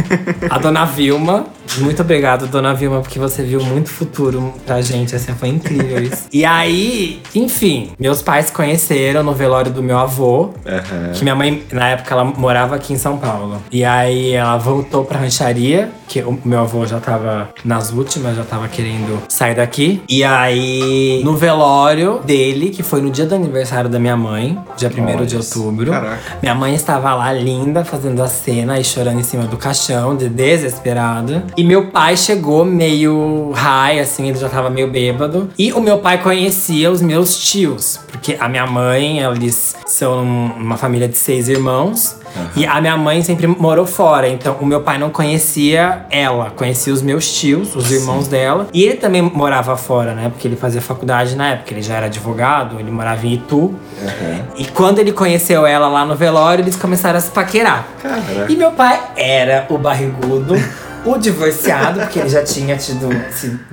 a 0.48 0.58
dona 0.58 0.84
Vilma. 0.84 1.46
Muito 1.78 2.02
obrigado, 2.02 2.46
dona 2.46 2.74
Vilma, 2.74 3.00
porque 3.00 3.18
você 3.18 3.42
viu 3.42 3.62
muito 3.62 3.90
futuro 3.90 4.52
pra 4.66 4.80
gente. 4.80 5.14
Assim, 5.14 5.32
foi 5.34 5.48
incrível 5.48 6.02
isso. 6.02 6.26
E 6.32 6.44
aí, 6.44 7.22
enfim, 7.34 7.90
meus 7.98 8.22
pais 8.22 8.50
conheceram 8.50 9.22
no 9.22 9.32
velório 9.32 9.70
do 9.70 9.82
meu 9.82 9.98
avô. 9.98 10.50
Aham. 10.66 11.12
Que 11.14 11.22
minha 11.22 11.34
mãe, 11.34 11.62
na 11.72 11.90
época, 11.90 12.14
ela 12.14 12.24
morava 12.24 12.76
aqui 12.76 12.92
em 12.92 12.98
São 12.98 13.18
Paulo. 13.18 13.62
E 13.70 13.84
aí 13.84 14.32
ela 14.32 14.56
voltou 14.56 15.04
pra 15.04 15.18
rancharia, 15.18 15.90
que 16.08 16.20
o 16.22 16.38
meu 16.44 16.60
avô 16.60 16.84
já 16.86 16.98
tava 16.98 17.50
nas 17.64 17.92
últimas, 17.92 18.36
já 18.36 18.44
tava 18.44 18.68
querendo 18.68 19.22
sair 19.28 19.54
daqui. 19.54 20.02
E 20.08 20.24
aí, 20.24 21.22
no 21.24 21.36
velório 21.36 22.20
dele, 22.24 22.70
que 22.70 22.82
foi 22.82 23.00
no 23.00 23.10
dia 23.10 23.26
do 23.26 23.34
aniversário 23.34 23.88
da 23.88 23.98
minha 23.98 24.16
mãe, 24.16 24.58
dia 24.76 24.90
1 24.90 25.24
de 25.24 25.36
outubro. 25.36 25.90
caraca. 25.90 26.18
Minha 26.42 26.54
mãe 26.54 26.74
estava 26.74 27.14
lá 27.14 27.32
linda, 27.32 27.84
fazendo 27.84 28.22
a 28.22 28.28
cena 28.28 28.78
e 28.78 28.84
chorando 28.84 29.20
em 29.20 29.22
cima 29.22 29.44
do 29.44 29.56
caixão, 29.56 30.16
de 30.16 30.28
desesperada. 30.28 31.44
E 31.60 31.64
meu 31.64 31.88
pai 31.88 32.16
chegou 32.16 32.64
meio 32.64 33.52
high, 33.54 34.00
assim, 34.00 34.28
ele 34.28 34.38
já 34.38 34.48
tava 34.48 34.70
meio 34.70 34.88
bêbado. 34.90 35.50
E 35.58 35.74
o 35.74 35.80
meu 35.82 35.98
pai 35.98 36.16
conhecia 36.16 36.90
os 36.90 37.02
meus 37.02 37.36
tios, 37.36 38.00
porque 38.10 38.34
a 38.40 38.48
minha 38.48 38.66
mãe, 38.66 39.18
eles 39.18 39.76
são 39.84 40.22
uma 40.24 40.78
família 40.78 41.06
de 41.06 41.18
seis 41.18 41.50
irmãos. 41.50 42.16
E 42.56 42.64
a 42.64 42.80
minha 42.80 42.96
mãe 42.96 43.20
sempre 43.20 43.46
morou 43.46 43.84
fora, 43.84 44.26
então 44.26 44.56
o 44.58 44.64
meu 44.64 44.80
pai 44.80 44.96
não 44.96 45.10
conhecia 45.10 46.06
ela, 46.10 46.48
conhecia 46.48 46.94
os 46.94 47.02
meus 47.02 47.30
tios, 47.30 47.76
os 47.76 47.90
irmãos 47.90 48.26
dela. 48.26 48.66
E 48.72 48.82
ele 48.82 48.96
também 48.96 49.20
morava 49.20 49.76
fora, 49.76 50.14
né? 50.14 50.30
Porque 50.30 50.48
ele 50.48 50.56
fazia 50.56 50.80
faculdade 50.80 51.36
na 51.36 51.48
época, 51.50 51.74
ele 51.74 51.82
já 51.82 51.96
era 51.96 52.06
advogado, 52.06 52.80
ele 52.80 52.90
morava 52.90 53.26
em 53.26 53.34
Itu. 53.34 53.74
E 54.56 54.64
quando 54.64 54.98
ele 54.98 55.12
conheceu 55.12 55.66
ela 55.66 55.88
lá 55.88 56.06
no 56.06 56.14
velório, 56.14 56.62
eles 56.62 56.76
começaram 56.76 57.18
a 57.18 57.20
se 57.20 57.30
paquerar. 57.30 57.86
Caraca. 58.00 58.46
E 58.48 58.56
meu 58.56 58.70
pai 58.70 58.98
era 59.14 59.66
o 59.68 59.76
barrigudo, 59.76 60.54
o 61.04 61.16
divorciado, 61.18 62.00
porque 62.00 62.18
ele 62.18 62.28
já 62.28 62.42
tinha 62.42 62.76
tido. 62.76 63.08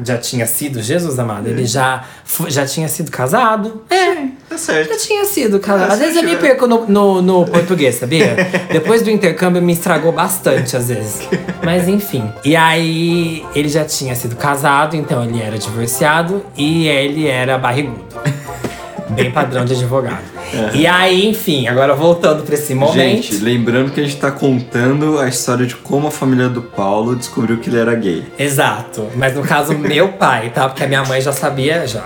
Já 0.04 0.18
tinha 0.18 0.46
sido, 0.48 0.82
Jesus 0.82 1.18
amado, 1.20 1.48
ele 1.48 1.66
já, 1.66 2.04
fu- 2.24 2.50
já 2.50 2.66
tinha 2.66 2.88
sido 2.88 3.12
casado. 3.12 3.84
É. 3.90 4.28
Tá 4.50 4.58
certo. 4.58 4.90
Já 4.90 4.98
tinha 4.98 5.26
sido 5.26 5.60
casado. 5.60 5.92
Ah, 5.92 5.94
Às 5.94 6.00
vezes 6.00 6.16
eu 6.16 6.24
me 6.24 6.30
certo. 6.30 6.42
perco 6.42 6.68
no, 6.68 6.86
no, 6.88 7.22
no 7.22 7.46
português, 7.52 7.96
sabia? 7.96 8.36
Depois 8.72 9.02
do 9.02 9.10
intercâmbio 9.12 9.62
me 9.62 9.74
estragou 9.74 10.12
bastante, 10.12 10.76
às 10.78 10.88
vezes. 10.88 11.20
Mas 11.64 11.88
enfim. 11.88 12.32
E 12.46 12.56
aí 12.56 13.46
ele 13.54 13.68
já 13.68 13.84
tinha 13.84 14.16
sido 14.16 14.36
casado, 14.36 14.96
então 14.96 15.24
ele 15.24 15.42
era 15.42 15.58
divorciado 15.58 16.46
e 16.56 16.88
ele 16.88 17.28
era 17.28 17.58
barrigudo. 17.58 18.06
Bem 19.18 19.32
padrão 19.32 19.66
de 19.66 19.74
advogado. 19.74 20.24
E 20.74 20.86
aí, 20.86 21.28
enfim, 21.28 21.68
agora 21.68 21.94
voltando 21.94 22.44
pra 22.44 22.56
esse 22.56 22.74
momento. 22.74 22.94
Gente, 22.94 23.36
lembrando 23.38 23.92
que 23.92 24.00
a 24.00 24.04
gente 24.04 24.16
tá 24.18 24.32
contando 24.32 25.20
a 25.20 25.28
história 25.28 25.66
de 25.66 25.76
como 25.76 26.08
a 26.08 26.12
família 26.12 26.48
do 26.48 26.62
Paulo 26.62 27.16
descobriu 27.16 27.58
que 27.58 27.70
ele 27.70 27.80
era 27.80 27.94
gay. 27.96 28.26
Exato. 28.38 29.08
Mas 29.16 29.36
no 29.36 29.42
caso, 29.42 29.78
meu 29.78 30.10
pai, 30.10 30.52
tá? 30.52 30.70
Porque 30.70 30.84
a 30.84 30.88
minha 30.88 31.04
mãe 31.04 31.20
já 31.20 31.34
sabia 31.34 31.86
já. 31.88 32.04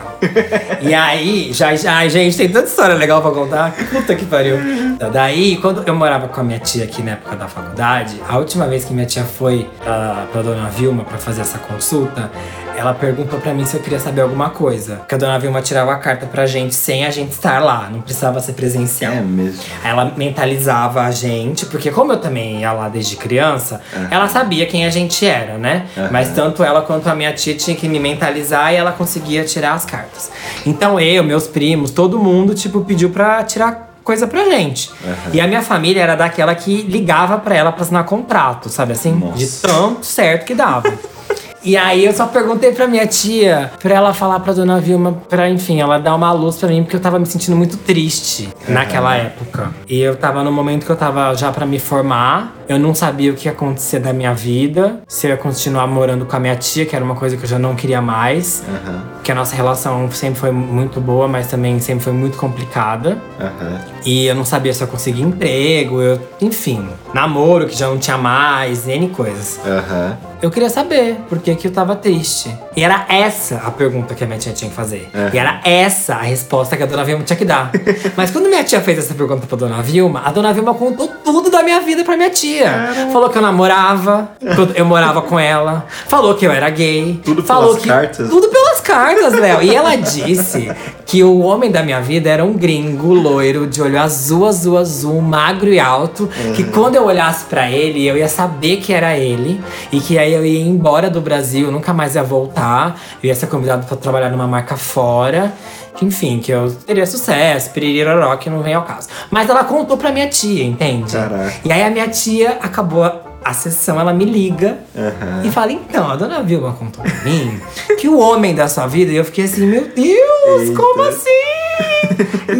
E 0.81 0.93
aí, 0.93 1.51
já, 1.53 1.75
já, 1.75 1.97
ai, 1.97 2.09
gente, 2.09 2.37
tem 2.37 2.49
tanta 2.49 2.67
história 2.67 2.95
legal 2.95 3.21
pra 3.21 3.31
contar. 3.31 3.73
Puta 3.91 4.15
que 4.15 4.25
pariu. 4.25 4.57
Então, 4.59 5.11
daí, 5.11 5.57
quando 5.57 5.83
eu 5.85 5.93
morava 5.93 6.27
com 6.27 6.41
a 6.41 6.43
minha 6.43 6.59
tia 6.59 6.85
aqui 6.85 7.03
na 7.03 7.11
época 7.11 7.35
da 7.35 7.47
faculdade, 7.47 8.21
a 8.27 8.37
última 8.37 8.67
vez 8.67 8.85
que 8.85 8.93
minha 8.93 9.05
tia 9.05 9.23
foi 9.23 9.67
ah, 9.85 10.25
pra 10.31 10.41
dona 10.41 10.69
Vilma 10.69 11.03
pra 11.03 11.17
fazer 11.17 11.41
essa 11.41 11.57
consulta, 11.59 12.31
ela 12.75 12.93
perguntou 12.93 13.39
pra 13.39 13.53
mim 13.53 13.65
se 13.65 13.75
eu 13.75 13.81
queria 13.81 13.99
saber 13.99 14.21
alguma 14.21 14.49
coisa. 14.49 14.97
Porque 14.97 15.15
a 15.15 15.17
dona 15.17 15.37
Vilma 15.39 15.61
tirava 15.61 15.91
a 15.91 15.97
carta 15.97 16.25
pra 16.25 16.45
gente 16.45 16.73
sem 16.75 17.05
a 17.05 17.09
gente 17.09 17.31
estar 17.31 17.59
lá, 17.63 17.89
não 17.91 18.01
precisava 18.01 18.39
ser 18.39 18.53
presencial. 18.53 19.13
É 19.13 19.21
mesmo. 19.21 19.61
Ela 19.83 20.13
mentalizava 20.15 21.01
a 21.01 21.11
gente, 21.11 21.65
porque 21.65 21.91
como 21.91 22.13
eu 22.13 22.17
também 22.17 22.61
ia 22.61 22.71
lá 22.71 22.89
desde 22.89 23.15
criança, 23.15 23.81
ela 24.09 24.27
sabia 24.27 24.65
quem 24.65 24.85
a 24.85 24.89
gente 24.89 25.25
era, 25.25 25.57
né? 25.57 25.87
Mas 26.11 26.29
tanto 26.29 26.63
ela 26.63 26.81
quanto 26.81 27.07
a 27.07 27.15
minha 27.15 27.33
tia 27.33 27.55
tinha 27.55 27.75
que 27.75 27.87
me 27.87 27.99
mentalizar 27.99 28.73
e 28.73 28.77
ela 28.77 28.91
conseguia 28.91 29.43
tirar 29.43 29.73
as 29.73 29.85
cartas. 29.85 30.31
Então 30.65 30.99
eu, 30.99 31.23
meus 31.23 31.47
primos, 31.47 31.91
todo 31.91 32.19
mundo, 32.19 32.53
tipo, 32.53 32.81
pediu 32.81 33.09
pra 33.09 33.43
tirar 33.43 33.91
coisa 34.03 34.25
pra 34.27 34.45
gente. 34.45 34.89
E 35.31 35.39
a 35.39 35.47
minha 35.47 35.61
família 35.61 36.01
era 36.01 36.15
daquela 36.15 36.55
que 36.55 36.81
ligava 36.83 37.37
pra 37.37 37.55
ela 37.55 37.71
pra 37.71 37.83
assinar 37.83 38.03
contrato, 38.05 38.69
sabe 38.69 38.93
assim? 38.93 39.13
Nossa. 39.13 39.37
De 39.37 39.47
tanto 39.47 40.05
certo 40.05 40.45
que 40.45 40.55
dava. 40.55 40.91
E 41.63 41.77
aí 41.77 42.03
eu 42.05 42.11
só 42.13 42.25
perguntei 42.25 42.71
pra 42.71 42.87
minha 42.87 43.05
tia, 43.05 43.71
pra 43.79 43.93
ela 43.93 44.13
falar 44.13 44.39
pra 44.39 44.51
dona 44.51 44.79
Vilma, 44.79 45.13
pra, 45.29 45.47
enfim, 45.49 45.79
ela 45.79 45.99
dar 45.99 46.15
uma 46.15 46.31
luz 46.31 46.55
pra 46.57 46.69
mim, 46.69 46.81
porque 46.81 46.95
eu 46.95 46.99
tava 46.99 47.19
me 47.19 47.25
sentindo 47.27 47.55
muito 47.55 47.77
triste 47.77 48.49
naquela 48.67 49.15
época. 49.15 49.69
E 49.87 49.99
eu 49.99 50.15
tava 50.15 50.43
no 50.43 50.51
momento 50.51 50.85
que 50.85 50.91
eu 50.91 50.95
tava 50.95 51.33
já 51.35 51.51
pra 51.51 51.65
me 51.65 51.77
formar, 51.77 52.55
eu 52.67 52.79
não 52.79 52.95
sabia 52.95 53.31
o 53.31 53.35
que 53.35 53.47
ia 53.47 53.51
acontecer 53.51 53.99
da 53.99 54.11
minha 54.11 54.33
vida, 54.33 55.01
se 55.07 55.27
eu 55.27 55.31
ia 55.31 55.37
continuar 55.37 55.85
morando 55.85 56.25
com 56.25 56.35
a 56.35 56.39
minha 56.39 56.55
tia, 56.55 56.85
que 56.85 56.95
era 56.95 57.05
uma 57.05 57.15
coisa 57.15 57.37
que 57.37 57.43
eu 57.43 57.49
já 57.49 57.59
não 57.59 57.75
queria 57.75 58.01
mais. 58.01 58.63
Aham, 58.67 59.03
Que 59.23 59.31
a 59.31 59.35
nossa 59.35 59.55
relação 59.55 60.09
sempre 60.11 60.39
foi 60.39 60.49
muito 60.51 60.99
boa, 60.99 61.27
mas 61.27 61.45
também 61.47 61.79
sempre 61.79 62.03
foi 62.03 62.13
muito 62.13 62.37
complicada. 62.37 63.17
aham. 63.39 63.79
E 64.03 64.25
eu 64.25 64.33
não 64.33 64.43
sabia 64.45 64.73
se 64.73 64.81
eu 64.83 64.87
conseguia 64.87 65.23
emprego, 65.23 66.01
eu, 66.01 66.19
enfim, 66.41 66.87
namoro 67.13 67.67
que 67.67 67.77
já 67.77 67.87
não 67.87 67.99
tinha 67.99 68.17
mais, 68.17 68.87
N 68.87 69.09
coisas. 69.09 69.59
Aham. 69.63 70.17
Eu 70.41 70.49
queria 70.49 70.71
saber 70.71 71.17
por 71.29 71.37
que, 71.55 71.63
que 71.63 71.67
eu 71.67 71.71
tava 71.71 71.95
triste. 71.95 72.55
E 72.75 72.83
era 72.83 73.05
essa 73.09 73.57
a 73.57 73.71
pergunta 73.71 74.15
que 74.15 74.23
a 74.23 74.27
minha 74.27 74.39
tia 74.39 74.53
tinha 74.53 74.69
que 74.69 74.75
fazer. 74.75 75.09
E 75.33 75.37
era 75.37 75.61
essa 75.63 76.15
a 76.15 76.21
resposta 76.21 76.77
que 76.77 76.83
a 76.83 76.85
dona 76.85 77.03
Vilma 77.03 77.23
tinha 77.23 77.37
que 77.37 77.45
dar. 77.45 77.71
Mas 78.15 78.31
quando 78.31 78.47
minha 78.47 78.63
tia 78.63 78.81
fez 78.81 78.97
essa 78.97 79.13
pergunta 79.13 79.45
pra 79.45 79.57
dona 79.57 79.81
Vilma, 79.81 80.21
a 80.25 80.31
dona 80.31 80.53
Vilma 80.53 80.73
contou 80.73 81.07
tudo 81.23 81.49
da 81.49 81.63
minha 81.63 81.79
vida 81.81 82.03
pra 82.03 82.15
minha 82.15 82.29
tia. 82.29 83.09
Falou 83.11 83.29
que 83.29 83.37
eu 83.37 83.41
namorava, 83.41 84.29
eu 84.75 84.85
morava 84.85 85.21
com 85.21 85.39
ela. 85.39 85.85
Falou 86.07 86.35
que 86.35 86.45
eu 86.45 86.51
era 86.51 86.69
gay. 86.69 87.19
Tudo 87.23 87.43
falou 87.43 87.69
pelas 87.69 87.81
que, 87.81 87.87
cartas? 87.87 88.29
Tudo 88.29 88.47
pelas 88.49 88.70
cartas, 88.81 89.33
Léo. 89.33 89.61
E 89.61 89.73
ela 89.73 89.95
disse 89.95 90.71
que 91.05 91.23
o 91.23 91.39
homem 91.39 91.71
da 91.71 91.83
minha 91.83 92.01
vida 92.01 92.29
era 92.29 92.43
um 92.43 92.53
gringo 92.53 93.13
loiro, 93.13 93.67
de 93.67 93.81
olho 93.81 93.99
azul, 93.99 94.47
azul, 94.47 94.77
azul, 94.77 95.21
magro 95.21 95.71
e 95.71 95.79
alto. 95.79 96.29
Que 96.55 96.63
quando 96.63 96.95
eu 96.95 97.05
olhasse 97.05 97.45
pra 97.45 97.69
ele, 97.69 98.05
eu 98.05 98.17
ia 98.17 98.27
saber 98.27 98.77
que 98.77 98.93
era 98.93 99.17
ele. 99.17 99.61
E 99.91 99.99
que 99.99 100.17
aí 100.17 100.33
eu 100.33 100.45
ia 100.45 100.61
embora 100.61 101.09
do 101.09 101.21
Brasil, 101.21 101.71
nunca 101.71 101.93
mais 101.93 102.15
ia 102.15 102.23
voltar. 102.23 102.99
Eu 103.23 103.27
ia 103.27 103.35
ser 103.35 103.47
convidado 103.47 103.85
pra 103.85 103.95
trabalhar 103.95 104.29
numa 104.29 104.47
marca 104.47 104.75
fora. 104.75 105.53
Que, 105.95 106.05
enfim, 106.05 106.39
que 106.39 106.51
eu 106.51 106.71
teria 106.71 107.05
sucesso, 107.05 107.69
piriroró, 107.71 108.35
que 108.37 108.49
não 108.49 108.61
vem 108.61 108.73
ao 108.73 108.83
caso. 108.83 109.09
Mas 109.29 109.49
ela 109.49 109.63
contou 109.63 109.97
pra 109.97 110.11
minha 110.11 110.27
tia, 110.27 110.63
entende? 110.63 111.11
Caraca. 111.11 111.53
E 111.65 111.71
aí 111.71 111.83
a 111.83 111.89
minha 111.89 112.07
tia 112.07 112.57
acabou 112.61 113.30
a- 113.43 113.53
sessão, 113.53 113.99
ela 113.99 114.13
me 114.13 114.25
liga 114.25 114.77
Aham. 114.95 115.41
e 115.43 115.51
fala: 115.51 115.71
então, 115.71 116.09
a 116.09 116.15
dona 116.15 116.41
Vilma 116.43 116.73
contou 116.73 117.03
pra 117.03 117.13
mim 117.23 117.59
que 117.99 118.07
o 118.07 118.17
homem 118.19 118.53
da 118.55 118.67
sua 118.67 118.87
vida, 118.87 119.11
e 119.11 119.15
eu 119.15 119.25
fiquei 119.25 119.45
assim, 119.45 119.65
meu 119.65 119.87
Deus, 119.95 120.61
Eita. 120.69 120.75
como 120.81 121.01
assim? 121.03 121.29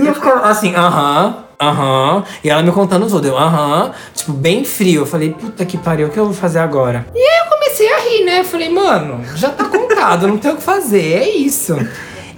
e 0.01 0.07
eu 0.07 0.13
ficava 0.15 0.47
assim, 0.49 0.75
aham. 0.75 1.45
Aham, 1.63 2.23
e 2.43 2.49
ela 2.49 2.63
me 2.63 2.71
contando 2.71 3.05
tudo, 3.07 3.27
eu, 3.27 3.37
aham, 3.37 3.91
tipo, 4.15 4.33
bem 4.33 4.65
frio. 4.65 5.03
Eu 5.03 5.05
falei, 5.05 5.29
puta 5.31 5.63
que 5.63 5.77
pariu, 5.77 6.07
o 6.07 6.09
que 6.09 6.17
eu 6.19 6.25
vou 6.25 6.33
fazer 6.33 6.57
agora? 6.57 7.05
E 7.13 7.19
aí 7.19 7.39
eu 7.45 7.51
comecei 7.51 7.87
a 7.93 7.99
rir, 7.99 8.23
né? 8.25 8.39
Eu 8.39 8.45
falei, 8.45 8.67
mano, 8.67 9.23
já 9.35 9.49
tá 9.49 9.65
contado, 9.65 10.27
não 10.27 10.37
tem 10.39 10.51
o 10.51 10.55
que 10.55 10.63
fazer, 10.63 11.13
é 11.21 11.29
isso. 11.29 11.75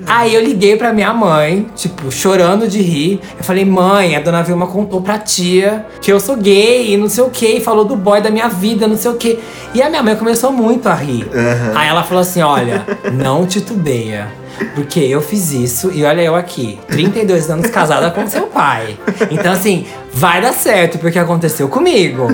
Aí 0.06 0.34
eu 0.34 0.44
liguei 0.44 0.76
pra 0.76 0.92
minha 0.94 1.14
mãe, 1.14 1.68
tipo, 1.76 2.12
chorando 2.12 2.68
de 2.68 2.82
rir. 2.82 3.20
Eu 3.38 3.44
falei, 3.44 3.66
mãe, 3.66 4.16
a 4.16 4.20
dona 4.20 4.42
Vilma 4.42 4.68
contou 4.68 5.02
pra 5.02 5.18
tia 5.18 5.86
que 6.02 6.12
eu 6.12 6.20
sou 6.20 6.36
gay 6.36 6.94
e 6.94 6.98
não 6.98 7.08
sei 7.08 7.24
o 7.24 7.30
que, 7.30 7.60
falou 7.60 7.86
do 7.86 7.96
boy 7.96 8.22
da 8.22 8.30
minha 8.30 8.48
vida, 8.48 8.88
não 8.88 8.98
sei 8.98 9.12
o 9.12 9.16
que. 9.16 9.40
E 9.74 9.82
a 9.82 9.90
minha 9.90 10.04
mãe 10.04 10.16
começou 10.16 10.52
muito 10.52 10.88
a 10.88 10.94
rir. 10.94 11.28
Aí 11.76 11.88
ela 11.88 12.04
falou 12.04 12.22
assim: 12.22 12.42
olha, 12.42 12.86
não 13.14 13.46
titubeia. 13.46 14.43
Porque 14.76 15.00
eu 15.00 15.22
fiz 15.22 15.52
isso 15.52 15.92
e 15.94 16.04
olha 16.04 16.22
eu 16.22 16.36
aqui, 16.36 16.80
32 16.88 17.50
anos 17.50 17.70
casada 17.70 18.10
com 18.12 18.28
seu 18.28 18.48
pai. 18.48 18.98
Então, 19.30 19.52
assim, 19.52 19.86
vai 20.14 20.42
dar 20.42 20.54
certo, 20.54 20.98
porque 21.00 21.18
aconteceu 21.20 21.68
comigo. 21.70 22.28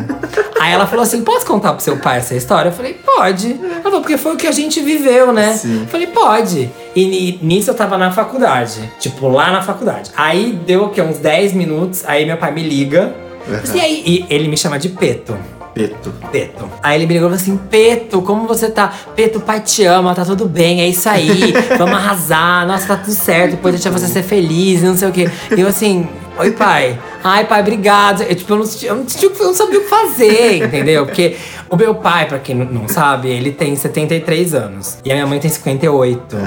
Aí 0.60 0.72
ela 0.74 0.86
falou 0.88 1.04
assim: 1.04 1.22
posso 1.24 1.46
contar 1.46 1.74
pro 1.74 1.84
seu 1.84 1.98
pai 1.98 2.18
essa 2.20 2.36
história? 2.36 2.70
Eu 2.70 2.74
falei, 2.74 2.94
pode. 2.94 3.60
Ela 3.64 3.82
falou, 3.82 4.02
porque 4.02 4.18
foi 4.18 4.34
o 4.34 4.38
que 4.38 4.48
a 4.48 4.52
gente 4.52 4.82
viveu, 4.82 5.32
né? 5.32 5.54
Sim. 5.54 5.82
Eu 5.82 5.88
falei, 5.88 6.08
pode. 6.08 6.70
E 6.96 7.06
ni- 7.06 7.40
nisso 7.42 7.70
eu 7.72 7.76
tava 7.76 7.98
na 7.98 8.12
faculdade. 8.12 8.80
Tipo, 9.00 9.28
lá 9.30 9.52
na 9.52 9.62
faculdade. 9.62 10.12
Aí 10.18 10.60
deu 10.66 10.86
o 10.86 10.90
quê? 10.90 11.02
Uns 11.02 11.18
10 11.18 11.54
minutos, 11.54 12.04
aí 12.06 12.26
meu 12.26 12.38
pai 12.38 12.52
me 12.52 12.64
liga. 12.64 13.14
E 13.74 13.80
aí, 13.80 14.04
e 14.06 14.26
ele 14.30 14.48
me 14.48 14.58
chama 14.58 14.78
de 14.78 14.90
Peto. 14.90 15.36
Peto. 15.88 16.14
Peto. 16.32 16.70
Aí 16.84 16.98
ele 16.98 17.06
me 17.08 17.14
ligou 17.14 17.30
e 17.30 17.32
falou 17.32 17.42
assim: 17.42 17.58
Peto, 17.70 18.22
como 18.22 18.48
você 18.48 18.70
tá? 18.70 18.94
Peto, 19.16 19.40
pai 19.40 19.62
te 19.62 19.86
ama, 19.86 20.14
tá 20.14 20.26
tudo 20.26 20.46
bem, 20.48 20.82
é 20.82 20.88
isso 20.88 21.08
aí, 21.08 21.54
vamos 21.78 21.96
arrasar, 21.96 22.68
nossa, 22.68 22.88
tá 22.88 22.98
tudo 22.98 23.14
certo, 23.14 23.52
depois 23.52 23.74
deixa 23.76 23.90
você 23.90 24.08
ser 24.08 24.24
feliz, 24.24 24.82
não 24.84 24.96
sei 24.98 25.08
o 25.08 25.12
quê. 25.12 25.30
E 25.56 25.62
eu 25.62 25.68
assim, 25.68 26.08
oi 26.38 26.52
pai. 26.52 27.00
Ai, 27.24 27.46
pai, 27.46 27.60
obrigado. 27.62 28.24
Eu, 28.24 28.34
tipo, 28.36 28.54
eu 28.54 28.58
não, 28.58 28.66
eu, 28.84 28.96
não, 28.96 29.06
eu 29.22 29.46
não 29.48 29.54
sabia 29.54 29.80
o 29.80 29.84
que 29.84 29.90
fazer, 29.90 30.64
entendeu? 30.64 31.06
Porque 31.06 31.36
o 31.70 31.76
meu 31.76 31.96
pai, 31.96 32.28
pra 32.28 32.40
quem 32.40 32.56
não- 32.56 32.66
não 32.66 32.88
sabe, 32.88 33.28
ele 33.30 33.52
tem 33.52 33.76
73 33.76 34.54
anos. 34.54 34.98
E 35.04 35.12
a 35.12 35.16
minha 35.16 35.28
mãe 35.28 35.38
tem 35.40 35.50
58. 35.52 36.38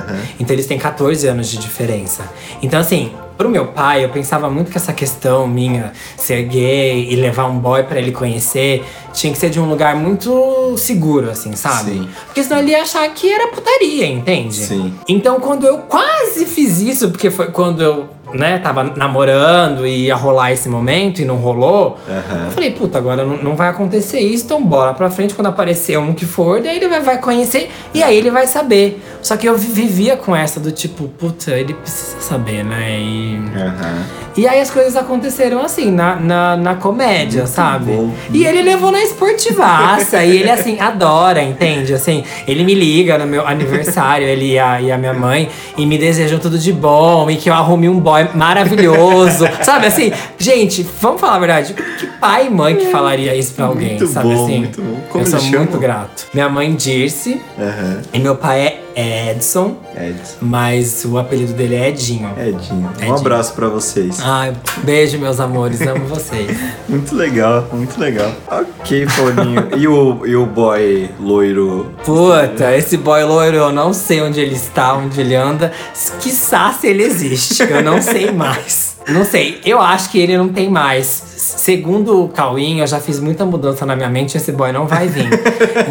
Então 0.41 0.55
eles 0.55 0.67
têm 0.67 0.79
14 0.79 1.27
anos 1.27 1.49
de 1.49 1.59
diferença. 1.59 2.23
Então, 2.63 2.81
assim, 2.81 3.13
Pro 3.43 3.51
meu 3.51 3.67
pai, 3.67 4.05
eu 4.05 4.09
pensava 4.09 4.49
muito 4.49 4.71
que 4.71 4.77
essa 4.77 4.93
questão 4.93 5.49
minha, 5.49 5.93
ser 6.17 6.45
gay 6.45 7.09
e 7.11 7.17
levar 7.17 7.47
um 7.47 7.59
boy 7.59 7.83
pra 7.83 7.99
ele 7.99 8.13
conhecer, 8.13 8.85
tinha 9.13 9.33
que 9.33 9.39
ser 9.41 9.51
de 9.51 9.59
um 9.59 9.69
lugar 9.69 9.97
muito 9.97 10.77
seguro, 10.79 11.29
assim, 11.29 11.57
sabe? 11.57 11.91
Sim. 11.91 12.09
Porque 12.27 12.41
senão 12.45 12.61
ele 12.61 12.71
ia 12.71 12.83
achar 12.83 13.09
que 13.09 13.29
era 13.29 13.49
putaria, 13.49 14.07
entende? 14.07 14.55
Sim. 14.55 14.95
Então 15.09 15.41
quando 15.41 15.67
eu 15.67 15.79
quase 15.79 16.47
fiz 16.47 16.79
isso, 16.79 17.11
porque 17.11 17.33
foi 17.33 17.51
quando 17.51 17.83
eu, 17.83 18.09
né, 18.35 18.59
tava 18.59 18.85
namorando 18.97 19.87
e 19.87 20.07
ia 20.07 20.15
rolar 20.17 20.53
esse 20.53 20.69
momento 20.69 21.21
e 21.21 21.25
não 21.25 21.37
rolou, 21.37 21.99
Aham. 22.09 22.45
eu 22.47 22.51
falei, 22.53 22.71
puta, 22.71 22.99
agora 22.99 23.25
não, 23.25 23.37
não 23.37 23.57
vai 23.57 23.69
acontecer 23.69 24.21
isso, 24.21 24.45
então 24.45 24.63
bora 24.63 24.95
pra 24.95 25.11
frente 25.11 25.35
quando 25.35 25.47
aparecer 25.49 25.99
um 25.99 26.13
que 26.13 26.25
for, 26.25 26.61
daí 26.61 26.77
ele 26.77 26.89
vai, 26.89 27.01
vai 27.01 27.19
conhecer 27.19 27.71
e 27.95 28.03
aí 28.03 28.17
ele 28.17 28.31
vai 28.31 28.47
saber. 28.47 29.03
Só 29.21 29.37
que 29.37 29.47
eu 29.49 29.57
vi- 29.57 29.73
vivia 29.73 30.17
com 30.17 30.35
essa 30.35 30.59
do 30.59 30.71
tipo, 30.73 31.05
puta, 31.09 31.53
ele 31.53 31.75
precisa 31.75 32.21
saber, 32.21 32.65
né? 32.65 32.99
E, 33.01 33.41
Aham. 33.57 34.03
e 34.37 34.49
aí 34.49 34.61
as 34.61 34.71
coisas 34.71 34.97
aconteceram 34.97 35.61
assim, 35.63 35.91
na, 35.91 36.17
na, 36.17 36.57
na 36.57 36.75
comédia, 36.75 37.47
sabe? 37.47 37.93
bom. 37.93 38.11
E 38.33 38.45
ele 38.45 38.63
levou 38.63 38.91
na 38.91 39.01
esportivaça. 39.03 40.25
e 40.25 40.39
ele, 40.39 40.51
assim, 40.51 40.79
adora, 40.81 41.43
entende? 41.43 41.95
Assim, 41.95 42.25
ele 42.47 42.65
me 42.65 42.75
liga 42.75 43.19
no 43.19 43.27
meu 43.27 43.47
aniversário, 43.47 44.27
ele 44.27 44.53
e 44.53 44.59
a, 44.59 44.81
e 44.81 44.91
a 44.91 44.99
minha 44.99 45.13
mãe, 45.15 45.49
e 45.77 45.87
me 45.87 45.99
desejam 45.99 46.39
tudo 46.39 46.59
de 46.59 46.73
bom, 46.73 47.31
e 47.31 47.37
que 47.37 47.49
eu 47.51 47.55
arrume 47.55 47.89
um 47.89 47.99
boy 47.99 48.22
maravilhoso. 48.35 49.47
sabe 49.63 49.87
assim? 49.87 50.13
Gente, 50.39 50.87
vamos 51.01 51.21
falar 51.21 51.37
a 51.37 51.39
verdade. 51.39 51.75
Que 51.99 52.07
pai 52.07 52.47
e 52.47 52.51
mãe 52.51 52.77
que 52.77 52.87
falaria 52.87 53.35
isso 53.35 53.55
pra 53.55 53.67
alguém, 53.67 53.91
Muito 53.91 54.07
sabe 54.07 54.35
bom, 54.35 54.45
assim? 54.45 54.59
muito 54.59 54.81
bom. 54.83 55.01
Como 55.11 55.25
eu 55.25 55.31
sou 55.31 55.41
chama? 55.41 55.59
muito 55.59 55.79
grato. 55.79 56.27
Minha 56.35 56.49
mãe 56.49 56.75
Dirce, 56.75 57.41
Aham. 57.59 58.03
e 58.13 58.19
meu 58.19 58.37
pai 58.37 58.61
é 58.61 58.82
Edson, 58.97 59.77
Edson. 59.97 60.37
mas 60.41 61.05
o 61.05 61.19
apelido 61.19 61.53
dele 61.53 61.75
é 61.77 61.89
Edinho. 61.89 62.31
Edinho. 62.39 62.89
Um 62.89 62.99
Edinho. 62.99 63.17
abraço 63.17 63.55
pra 63.55 63.69
vocês. 63.69 64.19
Ai, 64.23 64.53
beijo, 64.85 65.19
meus 65.19 65.41
amores. 65.41 65.81
Amo 65.81 66.07
vocês. 66.07 66.57
Muito 66.89 67.15
legal, 67.15 67.67
muito 67.73 67.99
legal. 67.99 68.31
Ok, 68.51 69.07
Paulinho. 69.17 69.69
e, 69.79 69.89
o, 69.89 70.27
e 70.27 70.37
o 70.37 70.45
boy 70.45 71.09
loiro? 71.19 71.91
Puta, 72.05 72.77
esse 72.77 72.97
boy 72.99 73.23
loiro, 73.25 73.57
eu 73.57 73.73
não 73.73 73.93
sei 73.95 74.21
onde 74.21 74.41
ele 74.41 74.55
está, 74.55 74.95
onde 74.95 75.21
ele 75.21 75.35
anda. 75.35 75.73
Quiçá 76.21 76.73
se 76.79 76.87
ele 76.89 77.03
existe, 77.03 77.63
eu 77.63 77.83
não 77.83 78.01
sei 78.03 78.31
mais. 78.31 78.97
Não 79.09 79.25
sei, 79.25 79.61
eu 79.65 79.81
acho 79.81 80.11
que 80.11 80.19
ele 80.21 80.37
não 80.37 80.49
tem 80.49 80.69
mais. 80.71 81.32
Segundo 81.43 82.23
o 82.23 82.29
Cauim, 82.29 82.79
eu 82.79 82.87
já 82.87 83.01
fiz 83.01 83.19
muita 83.19 83.45
mudança 83.45 83.85
na 83.85 83.97
minha 83.97 84.09
mente, 84.09 84.37
esse 84.37 84.53
boy 84.53 84.71
não 84.71 84.87
vai 84.87 85.09
vir. 85.09 85.29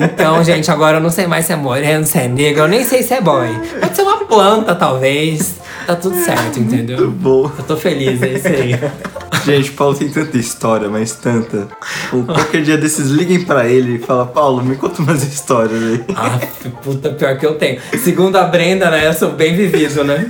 Então, 0.01 0.41
gente, 0.45 0.71
agora 0.71 0.97
eu 0.97 1.01
não 1.01 1.09
sei 1.09 1.27
mais 1.27 1.45
se 1.45 1.51
é 1.51 1.55
moreno, 1.57 2.05
se 2.05 2.17
é 2.17 2.27
negro, 2.27 2.63
eu 2.63 2.67
nem 2.69 2.85
sei 2.85 3.03
se 3.03 3.13
é 3.13 3.19
boy. 3.19 3.49
Pode 3.81 3.95
ser 3.95 4.03
uma 4.03 4.17
planta, 4.25 4.73
talvez. 4.73 5.55
Tá 5.85 5.95
tudo 5.95 6.15
certo, 6.23 6.59
entendeu? 6.59 6.97
Muito 6.97 7.11
bom. 7.11 7.51
Eu 7.57 7.63
tô 7.65 7.75
feliz, 7.75 8.21
é 8.21 8.29
isso 8.29 8.47
aí. 8.47 8.79
Gente, 9.43 9.71
Paulo 9.71 9.95
tem 9.95 10.07
tanta 10.07 10.37
história, 10.37 10.87
mas 10.87 11.13
tanta. 11.13 11.67
Ou 12.13 12.23
Qualquer 12.23 12.61
dia 12.61 12.77
desses 12.77 13.07
liguem 13.09 13.43
pra 13.43 13.67
ele 13.67 13.95
e 13.95 13.99
fala, 13.99 14.25
Paulo, 14.27 14.63
me 14.63 14.75
conta 14.75 15.01
umas 15.01 15.23
histórias 15.23 15.81
aí. 15.81 16.03
Ah, 16.15 16.39
puta, 16.83 17.09
pior 17.09 17.35
que 17.37 17.45
eu 17.45 17.55
tenho. 17.55 17.81
Segundo 18.03 18.35
a 18.35 18.43
Brenda, 18.43 18.91
né? 18.91 19.07
Eu 19.07 19.13
sou 19.13 19.31
bem 19.31 19.55
vivido, 19.55 20.03
né? 20.03 20.29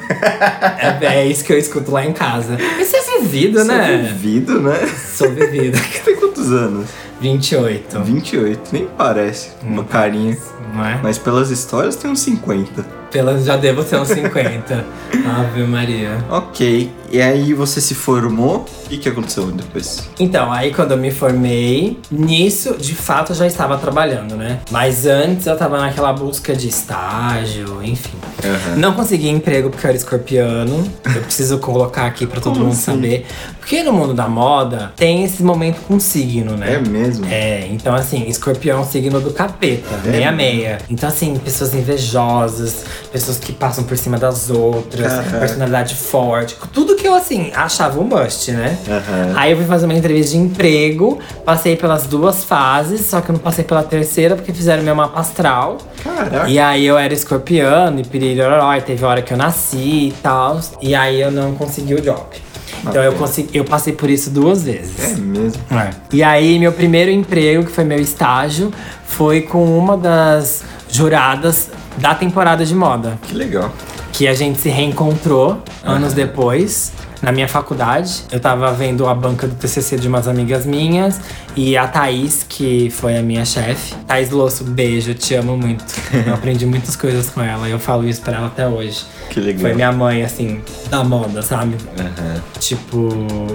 É, 1.02 1.06
é 1.18 1.28
isso 1.28 1.44
que 1.44 1.52
eu 1.52 1.58
escuto 1.58 1.92
lá 1.92 2.06
em 2.06 2.14
casa. 2.14 2.58
Isso 2.80 2.96
é 2.96 3.20
vivido, 3.20 3.60
Você 3.60 3.72
é 3.72 3.78
né? 3.78 3.98
vivido, 3.98 4.62
né? 4.62 4.80
Sou 5.22 5.30
vivido. 5.30 5.80
Tem 6.04 6.16
quantos 6.16 6.52
anos? 6.52 6.90
28, 7.22 8.00
28, 8.00 8.70
nem 8.74 8.88
parece. 8.98 9.52
Uma 9.62 9.84
carinha. 9.84 10.36
não 10.74 10.84
é? 10.84 11.00
Mas 11.04 11.20
pelas 11.20 11.52
histórias 11.52 11.96
tem 11.96 12.10
uns 12.10 12.22
50. 12.22 12.84
Pelas 13.12 13.46
já 13.46 13.56
devo 13.56 13.84
ser 13.84 13.98
uns 13.98 14.08
50. 14.08 14.84
Ave 15.40 15.64
Maria. 15.64 16.18
Ok. 16.32 16.92
E 17.12 17.22
aí 17.22 17.54
você 17.54 17.82
se 17.82 17.94
formou? 17.94 18.66
O 18.86 18.90
que, 18.90 18.98
que 18.98 19.10
aconteceu 19.10 19.46
depois? 19.52 20.04
Então, 20.20 20.52
aí 20.52 20.74
quando 20.74 20.92
eu 20.92 20.98
me 20.98 21.12
formei, 21.12 22.00
nisso, 22.10 22.76
de 22.78 22.96
fato, 22.96 23.32
eu 23.32 23.36
já 23.36 23.46
estava 23.48 23.78
trabalhando, 23.78 24.36
né? 24.36 24.60
Mas 24.72 25.06
antes 25.06 25.46
eu 25.46 25.56
tava 25.58 25.78
naquela 25.80 26.14
busca 26.14 26.56
de 26.56 26.68
estágio, 26.70 27.82
enfim. 27.84 28.18
Aham. 28.44 28.76
Não 28.78 28.94
consegui 28.94 29.30
emprego 29.30 29.70
porque 29.70 29.86
eu 29.86 29.90
era 29.90 29.98
escorpiano. 29.98 30.84
Eu 31.16 31.22
preciso 31.22 31.58
colocar 31.60 32.06
aqui 32.06 32.26
pra 32.26 32.40
todo 32.40 32.54
Como 32.54 32.66
mundo 32.66 32.74
assim? 32.74 32.82
saber. 32.94 33.26
Porque 33.60 33.84
no 33.84 33.94
mundo 33.94 34.14
da 34.14 34.28
moda 34.28 34.92
tem 34.96 35.24
esse 35.24 35.44
momento 35.44 35.80
com 35.88 36.00
signo, 36.00 36.58
né? 36.58 36.76
É 36.76 36.80
mesmo? 36.80 37.26
É, 37.30 37.68
então 37.70 37.94
assim, 37.94 38.26
escorpião 38.28 38.80
é 38.80 38.82
um 38.82 38.86
signo 38.86 39.20
do 39.22 39.32
capeta, 39.32 39.88
É 40.06 40.10
meia 40.12 40.32
meia. 40.32 40.78
Então 40.90 41.08
assim, 41.08 41.36
pessoas 41.38 41.74
invejosas, 41.74 42.84
pessoas 43.12 43.38
que 43.38 43.52
passam 43.52 43.84
por 43.84 43.98
cima 43.98 44.18
das 44.18 44.50
outras, 44.50 45.08
Caraca. 45.14 45.38
personalidade 45.40 45.96
forte. 45.96 46.56
Tudo 46.74 46.96
que 46.96 47.01
eu 47.08 47.16
assim, 47.16 47.52
achava 47.54 48.00
um 48.00 48.04
must, 48.04 48.52
né? 48.52 48.78
Aham. 48.88 49.34
Aí 49.36 49.52
eu 49.52 49.58
fui 49.58 49.66
fazer 49.66 49.86
uma 49.86 49.94
entrevista 49.94 50.32
de 50.32 50.38
emprego, 50.38 51.20
passei 51.46 51.76
pelas 51.76 52.06
duas 52.06 52.44
fases, 52.44 53.06
só 53.06 53.22
que 53.22 53.30
eu 53.30 53.34
não 53.34 53.40
passei 53.40 53.64
pela 53.64 53.84
terceira 53.84 54.36
porque 54.36 54.54
fizeram 54.54 54.84
meu 54.84 54.96
mapa 54.96 55.20
astral. 55.20 55.78
Caraca. 56.04 56.50
E 56.50 56.60
aí 56.60 56.86
eu 56.86 56.98
era 56.98 57.14
escorpiano 57.14 58.00
e 58.00 58.04
piriroró, 58.04 58.74
e 58.76 58.82
teve 58.82 59.04
hora 59.06 59.22
que 59.22 59.34
eu 59.34 59.38
nasci 59.38 60.08
e 60.08 60.16
tal. 60.22 60.60
E 60.82 60.96
aí 60.96 61.22
eu 61.22 61.32
não 61.32 61.54
consegui 61.56 61.96
o 61.96 62.02
job. 62.02 62.22
Então 62.84 63.04
eu, 63.04 63.14
consegui, 63.14 63.58
eu 63.58 63.64
passei 63.64 63.94
por 63.94 64.10
isso 64.10 64.30
duas 64.30 64.64
vezes. 64.64 65.00
É 65.00 65.16
mesmo. 65.16 65.62
É. 65.72 65.92
E 66.12 66.24
aí, 66.24 66.58
meu 66.58 66.72
primeiro 66.72 67.12
emprego, 67.12 67.66
que 67.66 67.72
foi 67.72 67.84
meu 67.84 68.00
estágio, 68.00 68.74
foi 69.06 69.42
com 69.42 69.78
uma 69.78 69.96
das 69.96 70.64
juradas 70.90 71.70
da 71.98 72.16
temporada 72.16 72.66
de 72.66 72.74
moda. 72.74 73.20
Que 73.24 73.36
legal. 73.36 73.72
Que 74.12 74.28
a 74.28 74.34
gente 74.34 74.60
se 74.60 74.70
reencontrou 74.70 75.62
anos 75.84 76.14
depois. 76.14 76.92
Na 77.22 77.32
minha 77.32 77.48
faculdade, 77.48 78.24
eu 78.32 78.40
tava 78.40 78.72
vendo 78.74 79.06
a 79.06 79.14
banca 79.14 79.48
do 79.48 79.54
TCC 79.54 79.96
de 79.96 80.08
umas 80.08 80.28
amigas 80.28 80.66
minhas 80.66 81.22
e 81.56 81.78
a 81.78 81.88
Thaís, 81.88 82.44
que 82.50 82.90
foi 82.90 83.16
a 83.16 83.22
minha 83.22 83.46
chefe. 83.46 83.94
Thaís 84.08 84.32
Losso, 84.32 84.64
beijo, 84.64 85.14
te 85.14 85.36
amo 85.36 85.56
muito. 85.56 85.86
Eu 86.26 86.34
aprendi 86.34 86.66
muitas 86.66 86.96
coisas 86.96 87.30
com 87.30 87.40
ela 87.40 87.68
e 87.68 87.72
eu 87.72 87.78
falo 87.80 88.08
isso 88.08 88.22
pra 88.22 88.38
ela 88.38 88.48
até 88.48 88.68
hoje. 88.68 89.06
Que 89.30 89.40
legal. 89.40 89.62
Foi 89.62 89.74
minha 89.76 89.92
mãe, 89.92 90.24
assim, 90.24 90.62
da 90.90 91.04
moda, 91.04 91.44
sabe? 91.44 91.76
Aham. 92.00 92.42
Tipo, 92.60 93.10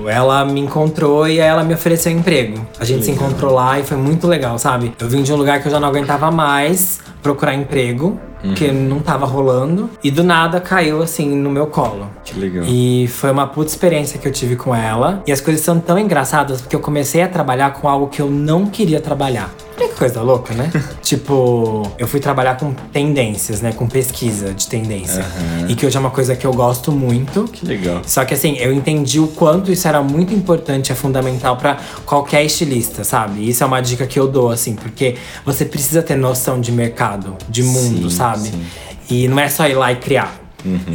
ela 0.09 0.45
me 0.45 0.61
encontrou 0.61 1.27
e 1.29 1.39
ela 1.39 1.65
me 1.65 1.75
ofereceu 1.75 2.13
emprego. 2.13 2.65
A 2.79 2.85
gente 2.85 3.05
se 3.05 3.11
Legal. 3.11 3.27
encontrou 3.29 3.53
lá 3.53 3.81
e 3.81 3.83
foi 3.83 3.97
muito 3.97 4.29
legal, 4.29 4.59
sabe? 4.61 4.95
Eu 5.01 5.09
vim 5.09 5.23
de 5.25 5.33
um 5.33 5.37
lugar 5.37 5.61
que 5.61 5.67
eu 5.67 5.73
já 5.73 5.81
não 5.81 5.89
aguentava 5.89 6.31
mais 6.31 7.01
procurar 7.21 7.55
emprego, 7.55 8.21
porque 8.47 8.73
não 8.73 9.01
tava 9.01 9.27
rolando. 9.27 9.91
E 10.03 10.11
do 10.11 10.23
nada 10.23 10.61
caiu 10.61 11.03
assim 11.03 11.35
no 11.35 11.51
meu 11.51 11.67
colo. 11.67 12.09
Que 12.25 12.39
legal. 12.39 12.65
E 12.67 13.09
foi 13.09 13.31
uma 13.31 13.47
puta 13.47 13.71
experiência 13.71 14.19
que 14.19 14.27
eu 14.27 14.33
tive 14.33 14.57
com 14.57 14.75
ela. 14.75 15.23
E 15.27 15.33
as 15.33 15.41
coisas 15.41 15.63
são 15.65 15.79
tão 15.81 15.99
engraçadas 15.99 16.61
porque 16.61 16.77
eu 16.77 16.81
comecei 16.81 17.23
a 17.23 17.29
trabalhar 17.29 17.73
com 17.73 17.89
algo 17.89 18.09
que 18.09 18.21
eu 18.21 18.31
não 18.31 18.67
queria 18.67 19.01
trabalhar. 19.01 19.51
Olha 19.79 19.89
que 19.89 19.95
coisa 19.95 20.23
louca, 20.23 20.55
né? 20.55 20.71
tipo, 21.03 21.83
eu 21.99 22.09
fui 22.09 22.19
trabalhar 22.19 22.57
com 22.57 22.73
tendências, 22.93 23.61
né? 23.61 23.73
Com 23.73 23.87
pesquisa 23.87 24.55
de 24.55 24.67
tendência. 24.67 25.21
Aham. 25.23 25.69
E 25.69 25.75
que 25.75 25.85
hoje 25.85 25.97
é 25.97 26.01
uma 26.01 26.11
coisa 26.11 26.35
que 26.35 26.47
eu 26.47 26.53
gosto 26.53 26.91
muito. 26.91 27.45
Que 27.45 27.67
legal. 27.67 28.01
Só 28.07 28.25
que 28.25 28.33
assim, 28.35 28.57
eu 28.57 28.73
entendi 28.73 29.21
o 29.21 29.29
quanto 29.29 29.71
isso 29.71 29.87
era 29.87 30.03
muito 30.03 30.33
importante, 30.33 30.91
é 30.91 30.95
fundamental 30.95 31.57
pra 31.57 31.77
qualquer 32.05 32.45
estilista, 32.45 33.05
sabe? 33.05 33.49
Isso 33.49 33.63
é 33.63 33.67
uma 33.67 33.81
dica 33.81 34.07
que 34.07 34.19
eu 34.19 34.27
dou, 34.27 34.51
assim, 34.51 34.75
porque 34.75 35.17
você 35.45 35.65
precisa 35.65 36.03
ter 36.03 36.17
noção 36.17 36.61
de 36.61 36.73
mercado, 36.73 37.37
de 37.49 37.63
mundo, 37.63 38.11
Sim, 38.11 38.17
sabe? 38.17 38.49
sim. 38.49 38.65
E 39.11 39.29
não 39.29 39.39
é 39.39 39.49
só 39.49 39.69
ir 39.69 39.75
lá 39.75 39.93
e 39.93 39.97
criar. 39.97 40.35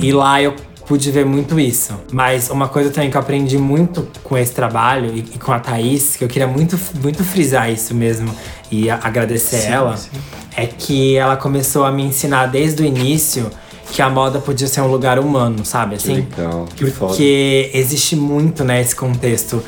E 0.02 0.12
lá 0.12 0.42
eu 0.42 0.54
pude 0.92 1.10
ver 1.10 1.26
muito 1.26 1.58
isso. 1.58 1.94
Mas 2.12 2.50
uma 2.50 2.68
coisa 2.68 2.90
também 2.90 3.10
que 3.10 3.16
eu 3.16 3.22
aprendi 3.22 3.58
muito 3.58 4.06
com 4.22 4.38
esse 4.38 4.52
trabalho 4.52 5.06
e, 5.16 5.20
e 5.20 5.40
com 5.40 5.54
a 5.54 5.58
Thaís, 5.60 6.18
que 6.18 6.24
eu 6.26 6.28
queria 6.28 6.48
muito, 6.48 6.78
muito 7.02 7.24
frisar 7.24 7.72
isso 7.72 7.96
mesmo 7.96 8.30
e 8.70 8.90
a- 8.90 9.00
agradecer 9.02 9.60
Sim, 9.62 9.68
ela, 9.70 9.96
sim. 9.96 10.10
é 10.58 10.66
que 10.66 11.16
ela 11.16 11.38
começou 11.38 11.86
a 11.86 11.92
me 11.94 12.04
ensinar 12.04 12.48
desde 12.48 12.84
o 12.84 12.86
início 12.86 13.50
que 13.90 14.02
a 14.02 14.10
moda 14.10 14.40
podia 14.40 14.68
ser 14.68 14.82
um 14.82 14.88
lugar 14.88 15.18
humano, 15.18 15.64
sabe? 15.66 15.96
Que 15.96 16.12
Assim, 16.12 16.28
legal, 16.38 16.68
que 16.76 16.86
foda. 16.88 17.08
porque 17.14 17.72
existe 17.74 18.18
muito, 18.18 18.66
né, 18.66 18.82
esse 18.82 18.94
contexto 18.96 19.64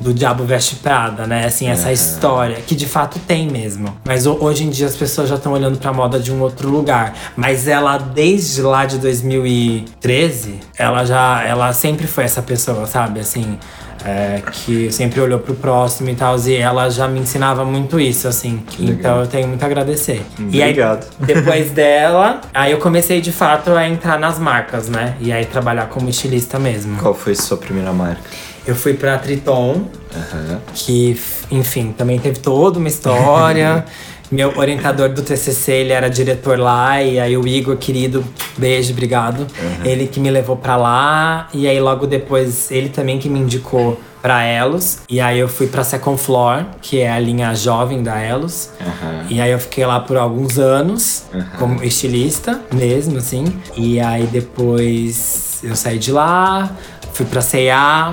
do 0.00 0.12
Diabo 0.14 0.44
Veste 0.44 0.76
Prada, 0.76 1.26
né? 1.26 1.44
Assim, 1.46 1.68
essa 1.68 1.90
É. 1.90 1.92
história, 1.92 2.56
que 2.56 2.74
de 2.74 2.86
fato 2.86 3.18
tem 3.26 3.48
mesmo. 3.48 3.96
Mas 4.04 4.26
ho- 4.26 4.38
hoje 4.40 4.64
em 4.64 4.70
dia 4.70 4.86
as 4.86 4.96
pessoas 4.96 5.28
já 5.28 5.34
estão 5.36 5.52
olhando 5.52 5.78
pra 5.78 5.92
moda 5.92 6.18
de 6.18 6.30
um 6.32 6.40
outro 6.40 6.68
lugar. 6.68 7.14
Mas 7.36 7.66
ela, 7.68 7.98
desde 7.98 8.62
lá 8.62 8.84
de 8.86 8.98
2013, 8.98 10.60
ela 10.78 11.04
já. 11.04 11.42
Ela 11.44 11.72
sempre 11.72 12.06
foi 12.06 12.24
essa 12.24 12.42
pessoa, 12.42 12.86
sabe? 12.86 13.20
Assim. 13.20 13.58
é, 14.08 14.40
que 14.52 14.92
sempre 14.92 15.20
olhou 15.20 15.40
pro 15.40 15.52
próximo 15.54 16.08
e 16.10 16.14
tal, 16.14 16.38
e 16.38 16.54
ela 16.54 16.88
já 16.88 17.08
me 17.08 17.18
ensinava 17.18 17.64
muito 17.64 17.98
isso, 17.98 18.28
assim. 18.28 18.62
Então 18.78 19.20
eu 19.22 19.26
tenho 19.26 19.48
muito 19.48 19.60
a 19.64 19.66
agradecer. 19.66 20.24
E 20.52 20.62
aí, 20.62 20.70
Obrigado. 20.70 21.06
depois 21.18 21.72
dela, 21.72 22.40
aí 22.54 22.70
eu 22.70 22.78
comecei 22.78 23.20
de 23.20 23.32
fato 23.32 23.70
a 23.72 23.88
entrar 23.88 24.16
nas 24.16 24.38
marcas, 24.38 24.88
né? 24.88 25.16
E 25.20 25.32
aí 25.32 25.44
trabalhar 25.44 25.86
como 25.86 26.08
estilista 26.08 26.56
mesmo. 26.56 26.96
Qual 26.98 27.14
foi 27.14 27.34
sua 27.34 27.56
primeira 27.56 27.92
marca? 27.92 28.20
Eu 28.66 28.74
fui 28.74 28.94
pra 28.94 29.16
Triton, 29.18 29.86
Aham. 30.14 30.60
que, 30.74 31.20
enfim, 31.50 31.92
também 31.96 32.18
teve 32.18 32.40
toda 32.40 32.78
uma 32.78 32.88
história. 32.88 33.84
Meu 34.28 34.52
orientador 34.58 35.08
do 35.10 35.22
TCC, 35.22 35.70
ele 35.72 35.92
era 35.92 36.10
diretor 36.10 36.58
lá, 36.58 37.00
e 37.00 37.20
aí 37.20 37.36
o 37.36 37.46
Igor, 37.46 37.76
querido, 37.76 38.24
beijo, 38.58 38.92
obrigado. 38.92 39.46
Ele 39.84 40.08
que 40.08 40.18
me 40.18 40.28
levou 40.30 40.56
pra 40.56 40.76
lá, 40.76 41.48
e 41.54 41.68
aí 41.68 41.78
logo 41.78 42.08
depois 42.08 42.68
ele 42.72 42.88
também 42.88 43.20
que 43.20 43.28
me 43.28 43.38
indicou 43.38 44.00
pra 44.20 44.42
Elos. 44.42 44.98
E 45.08 45.20
aí 45.20 45.38
eu 45.38 45.46
fui 45.48 45.68
pra 45.68 45.84
Second 45.84 46.20
Floor, 46.20 46.64
que 46.82 46.98
é 46.98 47.08
a 47.08 47.20
linha 47.20 47.54
jovem 47.54 48.02
da 48.02 48.18
Elos. 48.20 48.70
Aham. 48.80 49.26
E 49.30 49.40
aí 49.40 49.52
eu 49.52 49.60
fiquei 49.60 49.86
lá 49.86 50.00
por 50.00 50.16
alguns 50.16 50.58
anos, 50.58 51.22
como 51.56 51.84
estilista 51.84 52.60
mesmo, 52.74 53.18
assim. 53.18 53.44
E 53.76 54.00
aí 54.00 54.26
depois 54.26 55.60
eu 55.62 55.76
saí 55.76 55.98
de 55.98 56.10
lá, 56.10 56.68
fui 57.16 57.24
pra 57.24 57.40
C&A. 57.40 58.12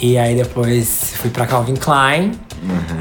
E 0.00 0.16
aí 0.16 0.36
depois 0.36 1.14
fui 1.16 1.30
pra 1.30 1.46
Calvin 1.46 1.74
Klein. 1.74 2.32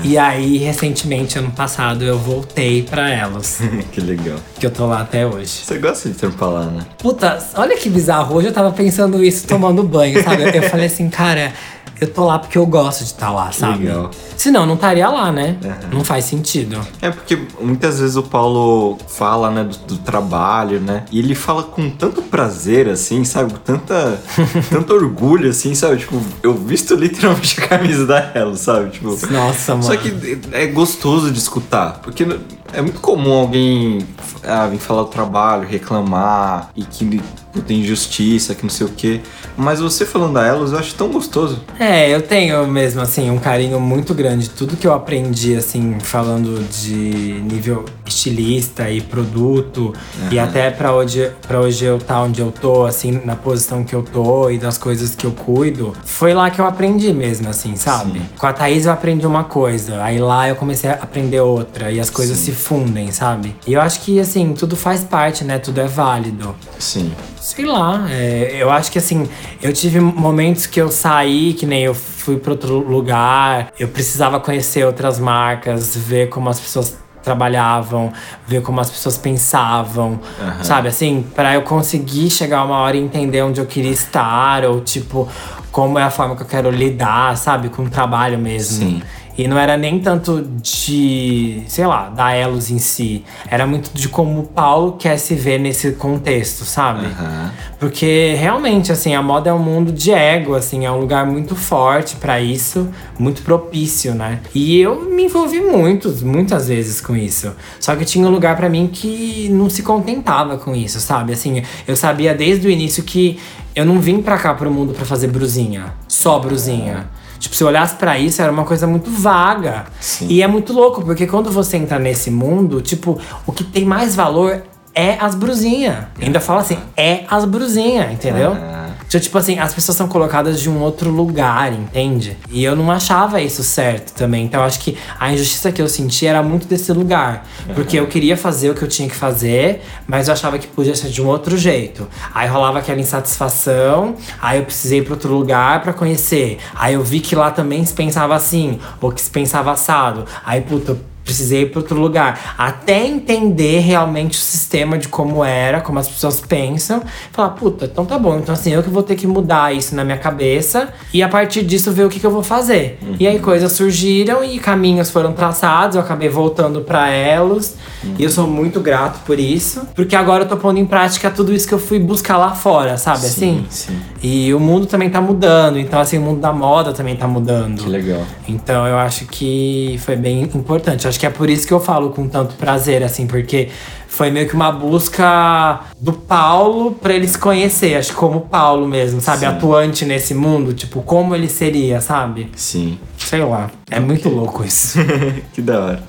E 0.04 0.18
aí, 0.18 0.58
recentemente, 0.58 1.38
ano 1.38 1.52
passado, 1.52 2.04
eu 2.04 2.18
voltei 2.18 2.82
pra 2.84 3.10
elas. 3.10 3.62
que 3.94 4.02
legal. 4.02 4.38
que 4.60 4.66
eu 4.66 4.72
tô 4.72 4.88
lá 4.88 5.02
até 5.02 5.26
hoje. 5.26 5.48
Você 5.48 5.78
gosta 5.78 6.10
de 6.10 6.16
trampar 6.16 6.50
lá, 6.50 6.66
né? 6.66 6.82
Puta, 6.98 7.38
olha 7.56 7.78
que 7.78 7.90
bizarro. 7.90 8.36
Hoje 8.36 8.48
eu 8.48 8.54
tava 8.54 8.72
pensando 8.72 9.24
isso 9.24 9.48
tomando 9.48 9.84
banho, 9.84 10.22
sabe? 10.24 10.44
Eu 10.54 10.64
falei 10.64 10.88
assim, 10.88 11.08
cara, 11.10 11.54
eu 12.00 12.08
tô 12.08 12.26
lá 12.26 12.40
porque 12.40 12.58
eu 12.58 12.66
gosto 12.66 13.00
de 13.00 13.06
estar 13.06 13.32
lá, 13.32 13.52
sabe? 13.52 13.86
Legal. 13.86 14.12
Senão, 14.36 14.66
não 14.66 14.76
estaria 14.76 15.08
lá, 15.10 15.32
né? 15.32 15.58
Aham. 15.64 15.78
Não 15.94 16.04
faz 16.04 16.26
sentido. 16.26 16.80
É 17.02 17.10
porque 17.10 17.40
muitas 17.62 18.00
vezes 18.00 18.16
o 18.16 18.24
Paulo 18.24 18.98
fala, 19.08 19.50
né, 19.50 19.64
do, 19.64 19.78
do 19.78 19.98
trabalho, 19.98 20.80
né? 20.80 21.06
E 21.12 21.20
ele 21.20 21.36
fala 21.36 21.64
com 21.64 21.90
tanto 21.90 22.22
prazer, 22.22 22.90
assim, 22.90 23.24
sabe? 23.24 23.54
Tanta, 23.64 24.20
tanto 24.70 24.94
orgulho, 24.94 25.50
assim, 25.50 25.74
sabe? 25.76 25.98
Tipo, 25.98 26.22
eu 26.42 26.54
visto 26.54 26.96
literalmente 26.96 27.60
a 27.62 27.68
camisa 27.68 28.06
da 28.06 28.32
Hello, 28.36 28.56
sabe? 28.56 28.92
Tipo, 28.92 29.18
Nossa, 29.32 29.74
mano. 29.74 29.84
Só 29.84 29.96
que 29.96 30.40
é 30.52 30.68
gostoso 30.68 31.32
de 31.32 31.40
escutar, 31.40 32.00
porque 32.04 32.26
é 32.74 32.82
muito 32.82 33.00
comum 33.00 33.34
alguém 33.34 34.00
ah, 34.44 34.68
vir 34.68 34.80
falar 34.80 35.04
do 35.04 35.10
trabalho, 35.10 35.68
reclamar 35.68 36.70
e 36.76 36.84
que 36.84 37.22
tem 37.62 37.82
injustiça, 37.82 38.56
que 38.56 38.64
não 38.64 38.70
sei 38.70 38.88
o 38.88 38.90
quê. 38.90 39.22
Mas 39.56 39.80
você 39.80 40.06
falando 40.06 40.34
da 40.34 40.46
Elos, 40.46 40.72
eu 40.72 40.80
acho 40.80 40.96
tão 40.96 41.10
gostoso. 41.10 41.62
É, 41.80 42.14
eu 42.14 42.22
tenho 42.22 42.66
mesmo, 42.68 43.02
assim, 43.02 43.30
um 43.30 43.38
carinho 43.38 43.80
muito 43.80 44.14
grande. 44.14 44.50
Tudo 44.50 44.76
que 44.76 44.88
eu 44.88 44.94
aprendi, 44.94 45.56
assim, 45.56 45.98
falando 46.00 46.64
de 46.70 47.42
nível 47.44 47.86
estilista 48.06 48.90
e 48.90 49.02
produto, 49.02 49.94
e 50.32 50.38
até 50.38 50.70
pra 50.70 50.94
hoje, 50.94 51.32
pra 51.48 51.60
hoje 51.60 51.86
eu 51.86 51.98
tá 51.98 52.22
onde 52.22 52.42
eu 52.42 52.52
tô, 52.52 52.86
assim, 52.86 53.22
na 53.24 53.36
posição 53.36 53.84
que 53.84 53.96
eu 53.96 54.04
tô 54.04 54.50
e 54.50 54.58
das 54.58 54.78
coisas 54.78 55.16
que 55.16 55.26
eu 55.26 55.32
cuido, 55.32 55.94
foi 56.06 56.34
lá 56.34 56.50
que 56.50 56.60
eu 56.60 56.66
aprendi 56.66 57.14
mesmo, 57.14 57.50
assim, 57.50 57.76
sabe? 57.76 58.20
Sim. 58.20 58.26
Com 58.38 58.48
a 58.48 58.54
Thaís 58.54 58.86
eu 58.86 58.92
aprendi 58.92 59.26
uma 59.26 59.44
coisa, 59.44 60.02
aí 60.04 60.20
lá 60.20 60.48
eu 60.50 60.56
comecei 60.56 60.90
a 60.90 60.94
aprender 60.94 61.40
outra, 61.40 61.92
e 61.92 62.00
as 62.00 62.10
coisas 62.10 62.38
se 62.38 62.52
fundem, 62.52 63.12
sabe? 63.12 63.56
E 63.66 63.74
eu 63.74 63.82
acho 63.82 64.02
que, 64.02 64.20
assim, 64.20 64.54
tudo 64.54 64.76
faz 64.76 65.04
parte, 65.04 65.44
né? 65.44 65.60
Tudo 65.60 65.80
é 65.80 65.88
válido. 65.88 66.56
Sim. 66.78 67.12
Sei 67.44 67.66
lá, 67.66 68.06
é, 68.10 68.56
eu 68.58 68.72
acho 68.72 68.90
que 68.90 68.98
assim, 68.98 69.28
eu 69.62 69.74
tive 69.74 70.00
momentos 70.00 70.66
que 70.66 70.80
eu 70.80 70.90
saí, 70.90 71.54
que 71.54 71.66
nem 71.66 71.84
eu 71.84 71.94
fui 71.94 72.38
pra 72.38 72.52
outro 72.52 72.80
lugar, 72.80 73.68
eu 73.78 73.90
precisava 73.90 74.40
conhecer 74.40 74.86
outras 74.86 75.20
marcas, 75.20 75.94
ver 75.94 76.30
como 76.30 76.48
as 76.50 76.58
pessoas 76.58 76.98
trabalhavam, 77.22 78.14
ver 78.48 78.62
como 78.62 78.80
as 78.80 78.90
pessoas 78.90 79.18
pensavam, 79.18 80.22
Aham. 80.40 80.64
sabe? 80.64 80.88
Assim, 80.88 81.26
pra 81.36 81.54
eu 81.54 81.64
conseguir 81.64 82.30
chegar 82.30 82.64
uma 82.64 82.78
hora 82.78 82.96
e 82.96 83.02
entender 83.02 83.42
onde 83.42 83.60
eu 83.60 83.66
queria 83.66 83.92
estar, 83.92 84.64
ou 84.64 84.80
tipo, 84.80 85.28
como 85.70 86.00
é 86.00 86.04
a 86.04 86.10
forma 86.10 86.38
que 86.38 86.44
eu 86.44 86.48
quero 86.48 86.72
lidar, 86.72 87.36
sabe? 87.36 87.68
Com 87.68 87.84
o 87.84 87.90
trabalho 87.90 88.38
mesmo. 88.40 88.78
Sim. 88.78 89.04
E 89.38 89.48
não 89.48 89.58
era 89.58 89.76
nem 89.76 90.00
tanto 90.00 90.42
de, 90.62 91.64
sei 91.68 91.88
lá, 91.88 92.10
da 92.10 92.34
Elos 92.34 92.70
em 92.70 92.78
si. 92.78 93.24
Era 93.50 93.66
muito 93.66 93.92
de 93.94 94.08
como 94.08 94.42
o 94.42 94.44
Paulo 94.44 94.94
quer 94.94 95.18
se 95.18 95.34
ver 95.34 95.60
nesse 95.60 95.94
contexto, 95.94 96.66
sabe? 96.66 97.08
Aham. 97.08 97.52
Porque 97.80 98.36
realmente, 98.38 98.92
assim, 98.92 99.16
a 99.16 99.22
moda 99.22 99.50
é 99.50 99.54
um 99.54 99.60
mundo 99.60 99.92
de 99.92 100.12
ego, 100.12 100.56
assim, 100.56 100.86
é 100.86 100.92
um 100.92 101.00
lugar 101.00 101.26
muito 101.26 101.56
forte 101.56 102.16
pra 102.16 102.40
isso, 102.40 102.90
muito 103.18 103.42
propício, 103.42 104.14
né? 104.14 104.40
E 104.54 104.80
eu 104.80 105.02
me 105.10 105.24
envolvi 105.26 105.60
muitos, 105.60 106.22
muitas 106.22 106.68
vezes 106.68 107.02
com 107.02 107.16
isso. 107.16 107.54
Só 107.80 107.96
que 107.96 108.06
tinha 108.06 108.26
um 108.26 108.32
lugar 108.32 108.56
pra 108.56 108.70
mim 108.70 108.88
que 108.92 109.50
não 109.52 109.70
se 109.70 109.82
contentava 109.82 110.58
com 110.58 110.76
isso, 110.76 111.00
sabe? 111.00 111.34
Assim, 111.34 111.64
eu 111.88 111.96
sabia 111.96 112.34
desde 112.34 112.68
o 112.68 112.70
início 112.70 113.04
que 113.04 113.40
eu 113.76 113.86
não 113.86 114.00
vim 114.00 114.22
pra 114.22 114.38
cá 114.38 114.54
pro 114.54 114.72
mundo 114.72 114.94
pra 114.94 115.06
fazer 115.06 115.28
brusinha, 115.28 115.94
só 116.08 116.38
brusinha. 116.40 117.08
Tipo, 117.44 117.58
se 117.58 117.62
eu 117.62 117.68
olhasse 117.68 117.96
pra 117.96 118.18
isso, 118.18 118.42
era 118.42 118.50
uma 118.50 118.64
coisa 118.64 118.88
muito 118.88 119.12
vaga. 119.12 119.84
Sim. 120.00 120.28
E 120.30 120.42
é 120.42 120.48
muito 120.48 120.72
louco, 120.72 121.04
porque 121.04 121.28
quando 121.28 121.52
você 121.52 121.76
entra 121.76 122.00
nesse 122.00 122.32
mundo, 122.32 122.82
tipo, 122.82 123.20
o 123.46 123.52
que 123.52 123.66
tem 123.66 123.84
mais 123.84 124.16
valor 124.16 124.64
é 124.96 125.18
as 125.20 125.36
brusinhas. 125.36 126.06
Ainda 126.22 126.40
fala 126.40 126.62
assim, 126.62 126.78
é 126.96 127.26
as 127.30 127.44
brusinhas, 127.44 128.14
entendeu? 128.14 128.54
Ah. 128.54 128.83
Então, 129.14 129.22
tipo 129.22 129.38
assim, 129.38 129.60
as 129.60 129.72
pessoas 129.76 129.96
são 129.96 130.08
colocadas 130.08 130.60
de 130.60 130.68
um 130.68 130.82
outro 130.82 131.12
lugar, 131.12 131.72
entende? 131.72 132.36
E 132.50 132.64
eu 132.64 132.76
não 132.76 132.90
achava 132.90 133.40
isso 133.40 133.62
certo 133.64 134.12
também. 134.14 134.44
Então, 134.44 134.64
acho 134.64 134.80
que 134.80 134.98
a 135.20 135.32
injustiça 135.32 135.72
que 135.72 135.80
eu 135.80 135.88
senti 135.88 136.26
era 136.26 136.42
muito 136.42 136.66
desse 136.68 136.92
lugar. 136.92 137.46
Porque 137.76 138.00
eu 138.00 138.08
queria 138.08 138.36
fazer 138.36 138.72
o 138.72 138.74
que 138.74 138.82
eu 138.82 138.88
tinha 138.88 139.08
que 139.08 139.14
fazer, 139.14 139.84
mas 140.08 140.30
eu 140.30 140.34
achava 140.34 140.58
que 140.58 140.66
podia 140.66 140.96
ser 140.96 141.10
de 141.10 141.22
um 141.22 141.28
outro 141.28 141.56
jeito. 141.56 142.08
Aí 142.34 142.50
rolava 142.50 142.80
aquela 142.80 143.00
insatisfação, 143.00 144.16
aí 144.42 144.58
eu 144.58 144.66
precisei 144.66 144.98
ir 144.98 145.04
pra 145.04 145.14
outro 145.14 145.32
lugar 145.32 145.84
pra 145.84 145.94
conhecer. 145.94 146.58
Aí 146.74 146.96
eu 146.96 147.04
vi 147.04 147.20
que 147.20 147.36
lá 147.36 147.52
também 147.52 147.86
se 147.86 147.94
pensava 147.94 148.34
assim, 148.34 148.80
ou 149.00 149.12
que 149.12 149.22
se 149.22 149.30
pensava 149.30 149.74
assado. 149.74 150.26
Aí, 150.44 150.62
puta, 150.62 150.98
precisei 151.24 151.64
ir 151.64 151.66
para 151.68 151.80
outro 151.80 152.00
lugar. 152.00 152.56
Até 152.58 153.06
entender 153.06 153.80
realmente 153.80 154.38
o 154.38 154.42
sistema 154.42 154.98
de 154.98 155.08
como 155.08 155.44
era, 155.44 155.82
como 155.82 156.00
as 156.00 156.08
pessoas 156.08 156.40
pensam. 156.40 157.02
Falar, 157.32 157.50
puta, 157.50 157.86
então 157.86 158.06
tá 158.06 158.18
bom. 158.18 158.38
Então, 158.38 158.54
assim, 158.54 158.72
eu 158.72 158.84
que 158.84 158.90
vou 158.90 159.04
ter 159.04 159.16
que 159.16 159.26
mudar 159.26 159.74
isso 159.74 159.96
na 159.96 160.04
minha 160.04 160.18
cabeça. 160.18 160.90
E 161.14 161.24
a 161.24 161.30
partir 161.30 161.64
disso, 161.64 161.92
ver 161.92 162.06
o 162.06 162.10
que, 162.10 162.20
que 162.20 162.26
eu 162.26 162.32
vou 162.32 162.44
fazer. 162.44 163.00
E 163.20 163.28
aí, 163.28 163.40
coisas 163.40 163.72
surgiram 163.72 164.44
e 164.44 164.60
caminhos 164.60 165.10
foram 165.10 165.34
traçados. 165.34 165.96
Eu 165.96 166.02
acabei 166.02 166.30
voltando 166.30 166.82
para 166.82 167.10
elos. 167.10 167.76
E 168.18 168.24
eu 168.24 168.30
sou 168.30 168.48
muito 168.48 168.80
grato 168.82 169.24
por 169.26 169.40
isso. 169.40 169.88
Porque 169.96 170.16
agora 170.16 170.44
eu 170.44 170.48
tô 170.48 170.58
pondo 170.58 170.80
em 170.80 170.86
prática 170.86 171.32
tudo 171.32 171.54
isso 171.54 171.68
que 171.68 171.74
eu 171.74 171.80
fui 171.80 172.00
buscar 172.00 172.38
lá 172.38 172.52
fora, 172.52 172.98
sabe? 172.98 173.22
Sim, 173.22 173.66
assim? 173.68 173.94
sim. 173.94 174.02
E 174.22 174.54
o 174.54 174.60
mundo 174.60 174.86
também 174.86 175.10
tá 175.10 175.22
mudando. 175.22 175.80
Então, 175.80 176.00
assim, 176.00 176.18
o 176.18 176.22
mundo 176.22 176.42
da 176.42 176.52
moda 176.52 176.92
também 176.94 177.16
tá 177.16 177.28
mudando. 177.28 177.84
Que 177.84 177.90
legal. 177.90 178.22
Então 178.48 178.86
eu 178.86 178.98
acho 178.98 179.26
que 179.26 180.00
foi 180.04 180.16
bem 180.16 180.42
importante. 180.42 181.08
Acho 181.14 181.20
que 181.20 181.28
é 181.28 181.30
por 181.30 181.48
isso 181.48 181.68
que 181.68 181.74
eu 181.74 181.80
falo 181.80 182.10
com 182.10 182.28
tanto 182.28 182.56
prazer, 182.56 183.04
assim, 183.04 183.28
porque 183.28 183.70
foi 184.08 184.32
meio 184.32 184.50
que 184.50 184.56
uma 184.56 184.72
busca 184.72 185.82
do 186.02 186.12
Paulo 186.12 186.94
pra 186.94 187.14
ele 187.14 187.28
se 187.28 187.38
conhecer, 187.38 187.94
acho 187.94 188.10
que 188.10 188.16
como 188.16 188.42
Paulo 188.42 188.88
mesmo, 188.88 189.22
sabe? 189.22 189.42
Sim. 189.42 189.46
Atuante 189.46 190.06
nesse 190.06 190.34
mundo, 190.34 190.74
tipo, 190.74 191.04
como 191.04 191.36
ele 191.36 191.48
seria, 191.48 192.02
sabe? 192.02 192.50
Sim. 192.56 192.98
Sei 193.26 193.44
lá. 193.44 193.72
É 193.90 194.00
muito 194.00 194.30
louco 194.30 194.64
isso. 194.64 195.00
que 195.54 195.62
da 195.62 195.80
hora. 195.80 196.04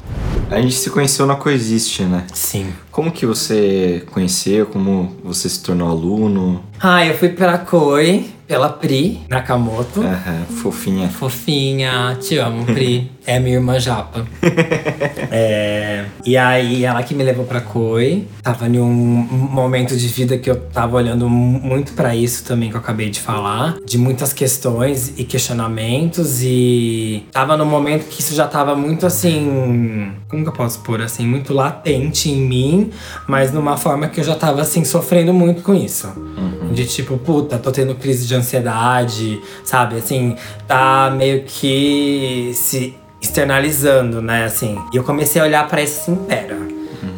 A 0.51 0.61
gente 0.61 0.75
se 0.75 0.91
conheceu 0.91 1.27
na 1.27 1.37
Coexiste, 1.37 2.03
né? 2.03 2.25
Sim. 2.33 2.67
Como 2.91 3.11
que 3.11 3.27
você 3.27 4.05
conheceu? 4.13 4.67
Como 4.67 5.17
você 5.25 5.49
se 5.49 5.63
tornou 5.63 5.89
aluno? 5.89 6.63
Ah, 6.81 7.05
eu 7.05 7.17
fui 7.17 7.31
pela 7.31 7.59
Koi, 7.59 8.27
pela 8.47 8.69
Pri 8.69 9.21
Nakamoto. 9.29 10.03
Aham, 10.03 10.45
fofinha. 10.63 11.09
Fofinha, 11.09 12.17
te 12.21 12.37
amo, 12.39 12.65
Pri. 12.65 13.11
É 13.27 13.41
minha 13.41 13.57
irmã 13.57 13.81
japa. 13.81 14.27
É, 15.37 16.05
e 16.25 16.37
aí, 16.37 16.85
ela 16.85 17.03
que 17.03 17.15
me 17.15 17.25
levou 17.25 17.45
pra 17.45 17.61
Koi. 17.61 18.29
Tava 18.43 18.69
em 18.69 18.79
um 18.79 18.87
momento 18.87 19.97
de 19.97 20.07
vida 20.07 20.39
que 20.39 20.49
eu 20.49 20.57
tava 20.57 20.97
olhando 20.97 21.29
muito 21.29 21.93
pra 21.95 22.15
isso 22.15 22.45
também, 22.45 22.69
que 22.71 22.77
eu 22.77 22.81
acabei 22.81 23.11
de 23.11 23.19
falar. 23.19 23.77
De 23.85 23.99
muitas 23.99 24.33
questões 24.33 25.15
e 25.17 25.25
questionamentos. 25.25 26.43
E 26.43 27.04
tava 27.33 27.57
num 27.57 27.65
momento 27.65 28.09
que 28.09 28.21
isso 28.21 28.35
já 28.35 28.47
tava 28.47 28.75
muito 28.75 29.07
assim. 29.07 30.13
Como 30.29 30.43
que 30.43 30.49
eu 30.49 30.53
posso 30.53 30.81
pôr 30.81 31.01
assim? 31.01 31.27
Muito 31.27 31.53
latente 31.53 32.31
em 32.31 32.37
mim, 32.37 32.91
mas 33.29 33.53
numa 33.53 33.77
forma 33.77 34.09
que 34.09 34.21
eu 34.21 34.25
já 34.25 34.35
tava 34.35 34.63
assim, 34.63 34.85
sofrendo 34.85 35.33
muito 35.33 35.63
com 35.63 35.75
isso. 35.75 36.09
De 36.73 36.87
tipo, 36.87 37.17
puta, 37.19 37.59
tô 37.59 37.71
tendo 37.71 37.95
crise 37.95 38.27
de 38.27 38.35
ansiedade, 38.35 39.41
sabe? 39.65 39.97
Assim, 39.97 40.37
tá 40.67 41.13
meio 41.17 41.45
que 41.45 42.51
se 42.55 42.95
externalizando, 43.21 44.21
né? 44.21 44.45
Assim. 44.45 44.79
E 44.93 44.97
eu 44.97 45.05
comecei 45.05 45.41
a 45.41 45.45
olhar 45.45 45.69
pra 45.69 45.83
isso 45.83 46.01
assim, 46.01 46.17
pera. 46.27 46.59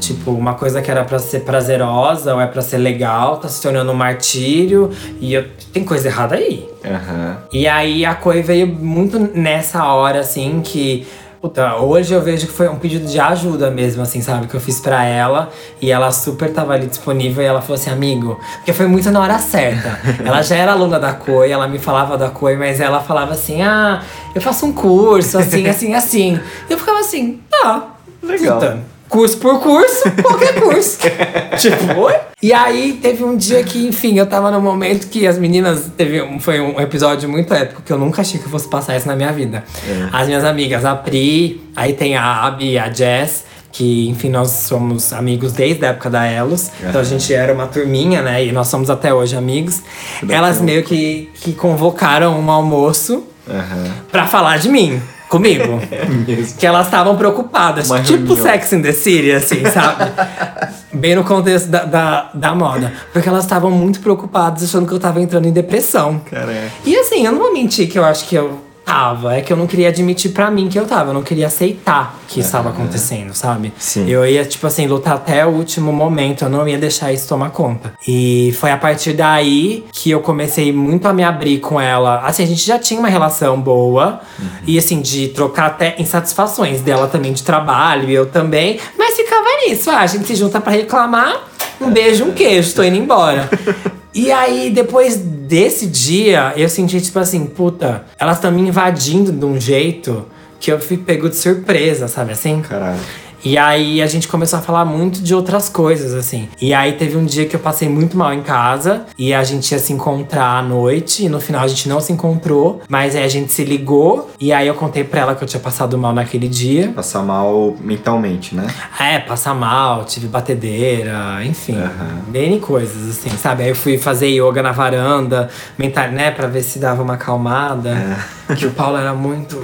Tipo, 0.00 0.30
uma 0.32 0.54
coisa 0.54 0.82
que 0.82 0.90
era 0.90 1.04
pra 1.04 1.18
ser 1.18 1.40
prazerosa 1.40 2.34
ou 2.34 2.40
é 2.40 2.46
pra 2.46 2.62
ser 2.62 2.78
legal, 2.78 3.38
tá 3.38 3.48
se 3.48 3.60
tornando 3.60 3.90
um 3.92 3.94
martírio. 3.94 4.90
E 5.20 5.34
eu, 5.34 5.44
tem 5.72 5.84
coisa 5.84 6.08
errada 6.08 6.36
aí. 6.36 6.68
Aham. 6.84 7.38
E 7.52 7.66
aí 7.66 8.04
a 8.04 8.14
Coi 8.14 8.42
veio 8.42 8.66
muito 8.66 9.18
nessa 9.18 9.84
hora, 9.84 10.20
assim, 10.20 10.60
que. 10.62 11.06
Puta, 11.40 11.76
hoje 11.76 12.12
eu 12.12 12.20
vejo 12.20 12.46
que 12.46 12.52
foi 12.52 12.66
um 12.66 12.76
pedido 12.76 13.06
de 13.06 13.20
ajuda 13.20 13.70
mesmo, 13.70 14.02
assim, 14.02 14.20
sabe? 14.20 14.46
Que 14.48 14.54
eu 14.54 14.60
fiz 14.60 14.80
pra 14.80 15.04
ela. 15.04 15.50
E 15.80 15.92
ela 15.92 16.10
super 16.10 16.52
tava 16.52 16.72
ali 16.72 16.86
disponível 16.86 17.42
e 17.42 17.46
ela 17.46 17.60
falou 17.60 17.74
assim, 17.74 17.90
amigo. 17.90 18.40
Porque 18.56 18.72
foi 18.72 18.86
muito 18.86 19.10
na 19.10 19.20
hora 19.20 19.38
certa. 19.38 20.00
ela 20.24 20.42
já 20.42 20.56
era 20.56 20.72
aluna 20.72 20.98
da 20.98 21.12
Coi, 21.12 21.50
ela 21.50 21.68
me 21.68 21.78
falava 21.78 22.16
da 22.16 22.30
Coi, 22.30 22.56
mas 22.56 22.80
ela 22.80 23.00
falava 23.00 23.32
assim: 23.32 23.62
ah, 23.62 24.02
eu 24.34 24.40
faço 24.40 24.66
um 24.66 24.72
curso, 24.72 25.38
assim, 25.38 25.68
assim, 25.68 25.94
assim. 25.94 26.40
E 26.68 26.72
eu 26.72 26.78
ficava 26.78 27.00
assim, 27.00 27.40
tá. 27.50 27.90
Legal. 28.22 28.58
Puta, 28.58 28.95
curso 29.08 29.38
por 29.38 29.60
curso, 29.60 30.10
qualquer 30.22 30.60
curso. 30.60 30.98
tipo, 31.58 32.00
oi? 32.00 32.14
E 32.42 32.52
aí 32.52 32.98
teve 33.00 33.24
um 33.24 33.36
dia 33.36 33.62
que, 33.64 33.86
enfim, 33.86 34.18
eu 34.18 34.26
tava 34.26 34.50
num 34.50 34.60
momento 34.60 35.08
que 35.08 35.26
as 35.26 35.38
meninas. 35.38 35.90
Teve 35.96 36.22
um, 36.22 36.38
foi 36.38 36.60
um 36.60 36.80
episódio 36.80 37.28
muito 37.28 37.52
épico 37.54 37.82
que 37.82 37.92
eu 37.92 37.98
nunca 37.98 38.22
achei 38.22 38.38
que 38.38 38.46
eu 38.46 38.50
fosse 38.50 38.68
passar 38.68 38.96
isso 38.96 39.08
na 39.08 39.16
minha 39.16 39.32
vida. 39.32 39.64
As 40.12 40.26
minhas 40.26 40.44
amigas, 40.44 40.84
a 40.84 40.94
Pri, 40.94 41.60
aí 41.74 41.92
tem 41.92 42.16
a 42.16 42.44
Abby 42.46 42.72
e 42.72 42.78
a 42.78 42.92
Jess. 42.92 43.44
Que, 43.72 44.08
enfim, 44.08 44.30
nós 44.30 44.50
somos 44.50 45.12
amigos 45.12 45.52
desde 45.52 45.84
a 45.84 45.88
época 45.88 46.08
da 46.08 46.24
Elos. 46.24 46.70
Então 46.80 46.98
a 47.00 47.04
gente 47.04 47.34
era 47.34 47.52
uma 47.52 47.66
turminha, 47.66 48.22
né? 48.22 48.42
E 48.42 48.50
nós 48.50 48.68
somos 48.68 48.88
até 48.88 49.12
hoje 49.12 49.36
amigos. 49.36 49.82
Elas 50.26 50.60
meio 50.62 50.82
que, 50.82 51.30
que 51.34 51.52
convocaram 51.52 52.40
um 52.40 52.50
almoço 52.50 53.24
Aham. 53.46 53.84
pra 54.10 54.26
falar 54.26 54.58
de 54.58 54.70
mim. 54.70 55.02
Comigo. 55.28 55.80
mesmo. 56.26 56.56
Que 56.56 56.66
elas 56.66 56.86
estavam 56.86 57.16
preocupadas. 57.16 57.88
Tipo 58.04 58.34
reunião. 58.34 58.36
Sex 58.36 58.72
in 58.72 58.82
the 58.82 58.92
City, 58.92 59.32
assim, 59.32 59.64
sabe? 59.70 60.04
Bem 60.92 61.14
no 61.14 61.24
contexto 61.24 61.68
da, 61.68 61.84
da, 61.84 62.30
da 62.32 62.54
moda. 62.54 62.92
Porque 63.12 63.28
elas 63.28 63.44
estavam 63.44 63.70
muito 63.70 64.00
preocupadas, 64.00 64.62
achando 64.62 64.86
que 64.86 64.94
eu 64.94 64.98
tava 65.00 65.20
entrando 65.20 65.46
em 65.46 65.52
depressão. 65.52 66.20
Caraca. 66.30 66.70
E 66.84 66.96
assim, 66.96 67.26
eu 67.26 67.32
não 67.32 67.38
vou 67.38 67.52
mentir 67.52 67.88
que 67.88 67.98
eu 67.98 68.04
acho 68.04 68.26
que 68.28 68.34
eu 68.34 68.65
tava. 68.86 69.34
É 69.34 69.40
que 69.40 69.52
eu 69.52 69.56
não 69.56 69.66
queria 69.66 69.88
admitir 69.88 70.30
pra 70.30 70.48
mim 70.48 70.68
que 70.68 70.78
eu 70.78 70.86
tava. 70.86 71.10
Eu 71.10 71.14
não 71.14 71.22
queria 71.22 71.48
aceitar 71.48 72.16
que 72.28 72.38
isso 72.38 72.48
estava 72.48 72.70
acontecendo, 72.70 73.34
sabe? 73.34 73.72
Sim. 73.76 74.08
Eu 74.08 74.24
ia, 74.24 74.44
tipo 74.44 74.64
assim, 74.64 74.86
lutar 74.86 75.16
até 75.16 75.44
o 75.44 75.50
último 75.50 75.92
momento. 75.92 76.44
Eu 76.44 76.48
não 76.48 76.66
ia 76.66 76.78
deixar 76.78 77.12
isso 77.12 77.28
tomar 77.28 77.50
conta. 77.50 77.92
E 78.06 78.54
foi 78.60 78.70
a 78.70 78.76
partir 78.76 79.12
daí 79.12 79.84
que 79.92 80.10
eu 80.10 80.20
comecei 80.20 80.72
muito 80.72 81.06
a 81.08 81.12
me 81.12 81.24
abrir 81.24 81.58
com 81.58 81.80
ela. 81.80 82.20
Assim, 82.20 82.44
a 82.44 82.46
gente 82.46 82.64
já 82.64 82.78
tinha 82.78 83.00
uma 83.00 83.08
relação 83.08 83.60
boa. 83.60 84.20
E 84.64 84.78
assim, 84.78 85.02
de 85.02 85.28
trocar 85.28 85.66
até 85.66 85.96
insatisfações 85.98 86.80
dela 86.80 87.08
também 87.08 87.32
de 87.32 87.42
trabalho, 87.42 88.08
eu 88.08 88.26
também. 88.26 88.78
Mas 88.96 89.16
ficava 89.16 89.48
nisso. 89.66 89.90
Ah, 89.90 90.00
a 90.00 90.06
gente 90.06 90.26
se 90.26 90.36
junta 90.36 90.60
pra 90.60 90.72
reclamar. 90.72 91.44
Um 91.80 91.90
beijo, 91.90 92.24
um 92.24 92.32
queijo, 92.32 92.74
tô 92.74 92.84
indo 92.84 92.96
embora. 92.96 93.50
E 94.16 94.32
aí, 94.32 94.70
depois 94.70 95.18
desse 95.46 95.86
dia, 95.86 96.52
eu 96.56 96.68
senti, 96.68 97.00
tipo 97.00 97.18
assim, 97.18 97.46
puta, 97.46 98.04
elas 98.18 98.36
estão 98.36 98.50
me 98.50 98.60
invadindo 98.60 99.30
de 99.30 99.44
um 99.44 99.60
jeito 99.60 100.26
que 100.58 100.72
eu 100.72 100.80
fui 100.80 100.96
pego 100.96 101.28
de 101.28 101.36
surpresa, 101.36 102.08
sabe 102.08 102.32
assim? 102.32 102.60
Caralho. 102.62 102.98
E 103.46 103.56
aí 103.56 104.02
a 104.02 104.08
gente 104.08 104.26
começou 104.26 104.58
a 104.58 104.62
falar 104.62 104.84
muito 104.84 105.22
de 105.22 105.32
outras 105.32 105.68
coisas, 105.68 106.14
assim. 106.14 106.48
E 106.60 106.74
aí 106.74 106.94
teve 106.94 107.16
um 107.16 107.24
dia 107.24 107.46
que 107.46 107.54
eu 107.54 107.60
passei 107.60 107.88
muito 107.88 108.16
mal 108.16 108.34
em 108.34 108.42
casa 108.42 109.06
e 109.16 109.32
a 109.32 109.44
gente 109.44 109.70
ia 109.70 109.78
se 109.78 109.92
encontrar 109.92 110.58
à 110.58 110.62
noite. 110.62 111.24
E 111.24 111.28
no 111.28 111.40
final 111.40 111.62
a 111.62 111.68
gente 111.68 111.88
não 111.88 112.00
se 112.00 112.12
encontrou, 112.12 112.82
mas 112.88 113.14
aí 113.14 113.22
a 113.22 113.28
gente 113.28 113.52
se 113.52 113.62
ligou. 113.62 114.32
E 114.40 114.52
aí 114.52 114.66
eu 114.66 114.74
contei 114.74 115.04
pra 115.04 115.20
ela 115.20 115.34
que 115.36 115.44
eu 115.44 115.46
tinha 115.46 115.60
passado 115.60 115.96
mal 115.96 116.12
naquele 116.12 116.48
dia. 116.48 116.88
Passar 116.88 117.22
mal 117.22 117.76
mentalmente, 117.80 118.52
né? 118.52 118.66
É, 118.98 119.20
passar 119.20 119.54
mal, 119.54 120.04
tive 120.04 120.26
batedeira, 120.26 121.44
enfim. 121.44 121.76
Aham. 121.76 122.22
N 122.34 122.58
coisas, 122.58 123.10
assim, 123.10 123.30
sabe? 123.36 123.62
Aí 123.62 123.68
eu 123.68 123.76
fui 123.76 123.96
fazer 123.96 124.26
yoga 124.26 124.60
na 124.60 124.72
varanda, 124.72 125.48
mental, 125.78 126.08
né, 126.08 126.32
pra 126.32 126.48
ver 126.48 126.62
se 126.62 126.80
dava 126.80 127.00
uma 127.00 127.14
acalmada. 127.14 128.18
Que 128.56 128.66
o 128.66 128.70
Paulo 128.70 128.96
era 128.98 129.14
muito. 129.14 129.56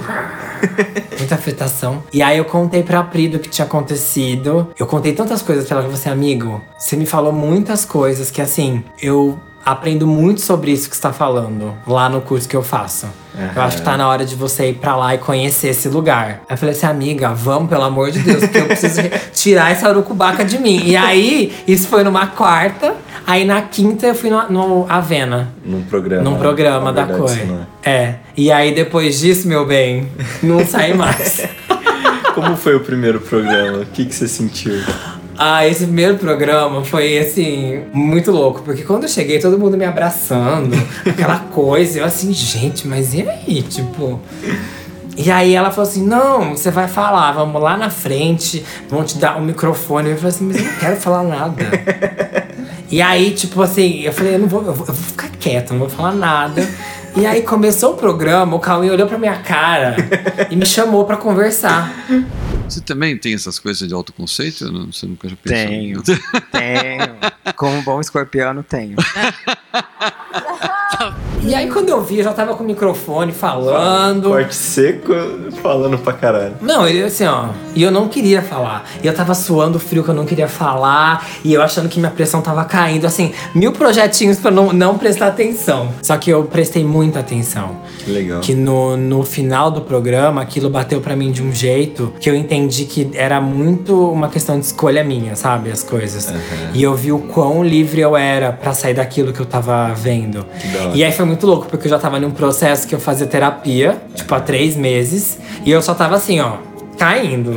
muita 1.17 1.35
afetação. 1.35 2.03
E 2.11 2.21
aí 2.21 2.37
eu 2.37 2.45
contei 2.45 2.83
pra 2.83 3.03
Pri 3.03 3.27
do 3.27 3.39
que 3.39 3.49
tinha 3.49 3.65
acontecido. 3.65 4.69
Eu 4.77 4.85
contei 4.85 5.13
tantas 5.13 5.41
coisas 5.41 5.65
pra 5.67 5.77
ela 5.77 5.85
que 5.87 5.95
você, 5.95 6.09
amigo, 6.09 6.61
você 6.77 6.95
me 6.95 7.05
falou 7.05 7.31
muitas 7.31 7.85
coisas 7.85 8.29
que, 8.31 8.41
assim, 8.41 8.83
eu. 9.01 9.39
Aprendo 9.65 10.05
muito 10.05 10.41
sobre 10.41 10.71
isso 10.71 10.89
que 10.89 10.95
você 10.97 11.01
tá 11.01 11.13
falando 11.13 11.73
lá 11.87 12.09
no 12.09 12.19
curso 12.19 12.49
que 12.49 12.53
eu 12.53 12.61
faço. 12.61 13.07
Eu 13.55 13.61
acho 13.61 13.77
que 13.77 13.83
tá 13.83 13.95
na 13.95 14.09
hora 14.09 14.25
de 14.25 14.35
você 14.35 14.71
ir 14.71 14.73
pra 14.73 14.93
lá 14.93 15.15
e 15.15 15.17
conhecer 15.19 15.69
esse 15.69 15.87
lugar. 15.87 16.41
Aí 16.49 16.55
eu 16.55 16.57
falei 16.57 16.75
assim, 16.75 16.85
amiga, 16.85 17.33
vamos, 17.33 17.69
pelo 17.69 17.83
amor 17.83 18.11
de 18.11 18.19
Deus, 18.19 18.41
porque 18.41 18.57
eu 18.57 18.65
preciso 18.65 18.99
tirar 19.33 19.71
essa 19.71 19.89
urucubaca 19.89 20.43
de 20.43 20.59
mim. 20.59 20.81
E 20.83 20.97
aí, 20.97 21.55
isso 21.65 21.87
foi 21.87 22.03
numa 22.03 22.27
quarta. 22.27 22.93
Aí 23.25 23.45
na 23.45 23.61
quinta 23.61 24.07
eu 24.07 24.15
fui 24.15 24.29
no, 24.29 24.49
no 24.49 24.85
Avena. 24.89 25.53
Num 25.65 25.83
programa. 25.83 26.23
Num 26.23 26.37
programa 26.37 26.85
Na 26.85 26.91
da 26.91 27.05
verdade, 27.05 27.31
isso 27.31 27.45
não 27.45 27.67
é. 27.83 27.91
É. 27.91 28.15
E 28.35 28.51
aí 28.51 28.73
depois 28.73 29.19
disso, 29.19 29.47
meu 29.47 29.65
bem, 29.65 30.07
não 30.41 30.65
saí 30.65 30.93
mais. 30.93 31.47
Como 32.35 32.57
foi 32.57 32.75
o 32.75 32.79
primeiro 32.79 33.19
programa? 33.19 33.79
O 33.79 33.85
que, 33.85 34.05
que 34.05 34.13
você 34.13 34.27
sentiu? 34.27 34.73
Ah, 35.37 35.67
esse 35.67 35.85
primeiro 35.85 36.17
programa 36.17 36.83
foi 36.83 37.17
assim, 37.17 37.83
muito 37.91 38.31
louco, 38.31 38.61
porque 38.61 38.83
quando 38.83 39.03
eu 39.03 39.09
cheguei, 39.09 39.39
todo 39.39 39.57
mundo 39.57 39.77
me 39.77 39.85
abraçando, 39.85 40.75
aquela 41.07 41.39
coisa, 41.51 41.99
eu 41.99 42.05
assim, 42.05 42.31
gente, 42.33 42.87
mas 42.87 43.13
e 43.13 43.27
aí? 43.27 43.61
Tipo. 43.63 44.19
E 45.15 45.29
aí 45.29 45.53
ela 45.53 45.69
falou 45.71 45.89
assim: 45.89 46.05
não, 46.05 46.55
você 46.55 46.71
vai 46.71 46.87
falar, 46.87 47.31
vamos 47.33 47.61
lá 47.61 47.77
na 47.77 47.89
frente, 47.89 48.63
vão 48.89 49.03
te 49.03 49.17
dar 49.17 49.37
um 49.37 49.41
microfone. 49.45 50.09
Eu 50.09 50.17
falei 50.17 50.29
assim, 50.29 50.45
mas 50.45 50.57
eu 50.57 50.63
não 50.63 50.79
quero 50.79 50.95
falar 50.97 51.23
nada. 51.23 51.63
E 52.93 53.01
aí, 53.01 53.31
tipo 53.31 53.59
assim, 53.59 54.01
eu 54.01 54.13
falei, 54.13 54.35
eu 54.35 54.39
não 54.39 54.47
vou, 54.47 54.59
eu 54.63 54.71
vou, 54.71 54.85
eu 54.87 54.93
vou 54.93 55.03
ficar 55.03 55.29
quieto, 55.39 55.71
não 55.71 55.79
vou 55.79 55.89
falar 55.89 56.13
nada. 56.13 56.61
E 57.17 57.25
aí 57.25 57.41
começou 57.41 57.93
o 57.93 57.97
programa, 57.97 58.55
o 58.55 58.59
Cauê 58.59 58.89
olhou 58.91 59.07
pra 59.07 59.17
minha 59.17 59.35
cara 59.37 59.95
e 60.51 60.55
me 60.55 60.63
chamou 60.65 61.03
pra 61.03 61.17
conversar. 61.17 61.91
Você 62.69 62.81
também 62.81 63.17
tem 63.17 63.33
essas 63.33 63.57
coisas 63.57 63.87
de 63.87 63.93
autoconceito? 63.95 64.71
Não- 64.71 64.91
Você 64.91 65.07
nunca 65.07 65.27
já 65.27 65.35
pensou? 65.35 65.67
Tenho. 65.67 66.03
Tenho. 66.51 67.53
Como 67.55 67.81
bom 67.81 67.99
escorpiano, 67.99 68.61
tenho. 68.61 68.95
E 71.45 71.53
aí 71.53 71.69
quando 71.69 71.89
eu 71.89 72.01
vi, 72.01 72.19
eu 72.19 72.23
já 72.23 72.31
tava 72.31 72.55
com 72.55 72.63
o 72.63 72.67
microfone 72.67 73.33
falando. 73.33 74.29
Corte 74.29 74.55
seco, 74.55 75.13
falando 75.61 75.97
pra 75.97 76.13
caralho. 76.13 76.53
Não, 76.61 76.87
ele 76.87 77.03
assim, 77.03 77.25
ó. 77.25 77.49
E 77.75 77.83
eu 77.83 77.91
não 77.91 78.07
queria 78.07 78.41
falar. 78.41 78.85
E 79.03 79.07
eu 79.07 79.13
tava 79.13 79.33
suando 79.35 79.77
frio 79.77 80.03
que 80.03 80.09
eu 80.09 80.13
não 80.13 80.25
queria 80.25 80.47
falar. 80.47 81.27
E 81.43 81.53
eu 81.53 81.61
achando 81.61 81.89
que 81.89 81.99
minha 81.99 82.11
pressão 82.11 82.41
tava 82.41 82.63
caindo. 82.63 83.05
Assim, 83.05 83.33
mil 83.53 83.73
projetinhos 83.73 84.39
pra 84.39 84.51
não, 84.51 84.71
não 84.71 84.97
prestar 84.97 85.27
atenção. 85.27 85.89
Só 86.01 86.15
que 86.17 86.29
eu 86.29 86.43
prestei 86.45 86.83
muita 86.83 87.19
atenção. 87.19 87.77
Que 87.99 88.11
legal. 88.11 88.39
Que 88.39 88.55
no, 88.55 88.95
no 88.95 89.23
final 89.23 89.69
do 89.69 89.81
programa, 89.81 90.41
aquilo 90.41 90.69
bateu 90.69 91.01
pra 91.01 91.15
mim 91.15 91.31
de 91.31 91.43
um 91.43 91.53
jeito 91.53 92.13
que 92.21 92.29
eu 92.29 92.35
entendi 92.35 92.85
que 92.85 93.09
era 93.13 93.41
muito 93.41 94.09
uma 94.11 94.29
questão 94.29 94.57
de 94.57 94.65
escolha 94.65 95.03
minha, 95.03 95.35
sabe? 95.35 95.71
As 95.71 95.83
coisas. 95.83 96.33
E 96.73 96.81
eu 96.81 96.95
vi 96.95 97.11
o 97.11 97.19
quão 97.19 97.63
livre 97.63 97.99
eu 97.99 98.15
era 98.15 98.53
pra 98.53 98.73
sair 98.73 98.93
daquilo 98.93 99.33
que 99.33 99.39
eu 99.41 99.45
tava 99.45 99.93
vendo. 99.93 100.45
hora. 100.79 100.91
E 100.95 101.03
aí 101.03 101.11
foi 101.11 101.25
muito 101.25 101.32
louco, 101.41 101.67
porque 101.67 101.87
eu 101.87 101.89
já 101.89 101.99
tava 101.99 102.19
num 102.19 102.31
processo 102.31 102.87
que 102.87 102.95
eu 102.95 102.99
fazia 102.99 103.27
terapia, 103.27 103.97
tipo, 104.13 104.33
há 104.33 104.39
três 104.39 104.75
meses. 104.75 105.39
E 105.65 105.71
eu 105.71 105.81
só 105.81 105.93
tava 105.93 106.15
assim, 106.15 106.39
ó. 106.39 106.57
Caindo, 106.97 107.53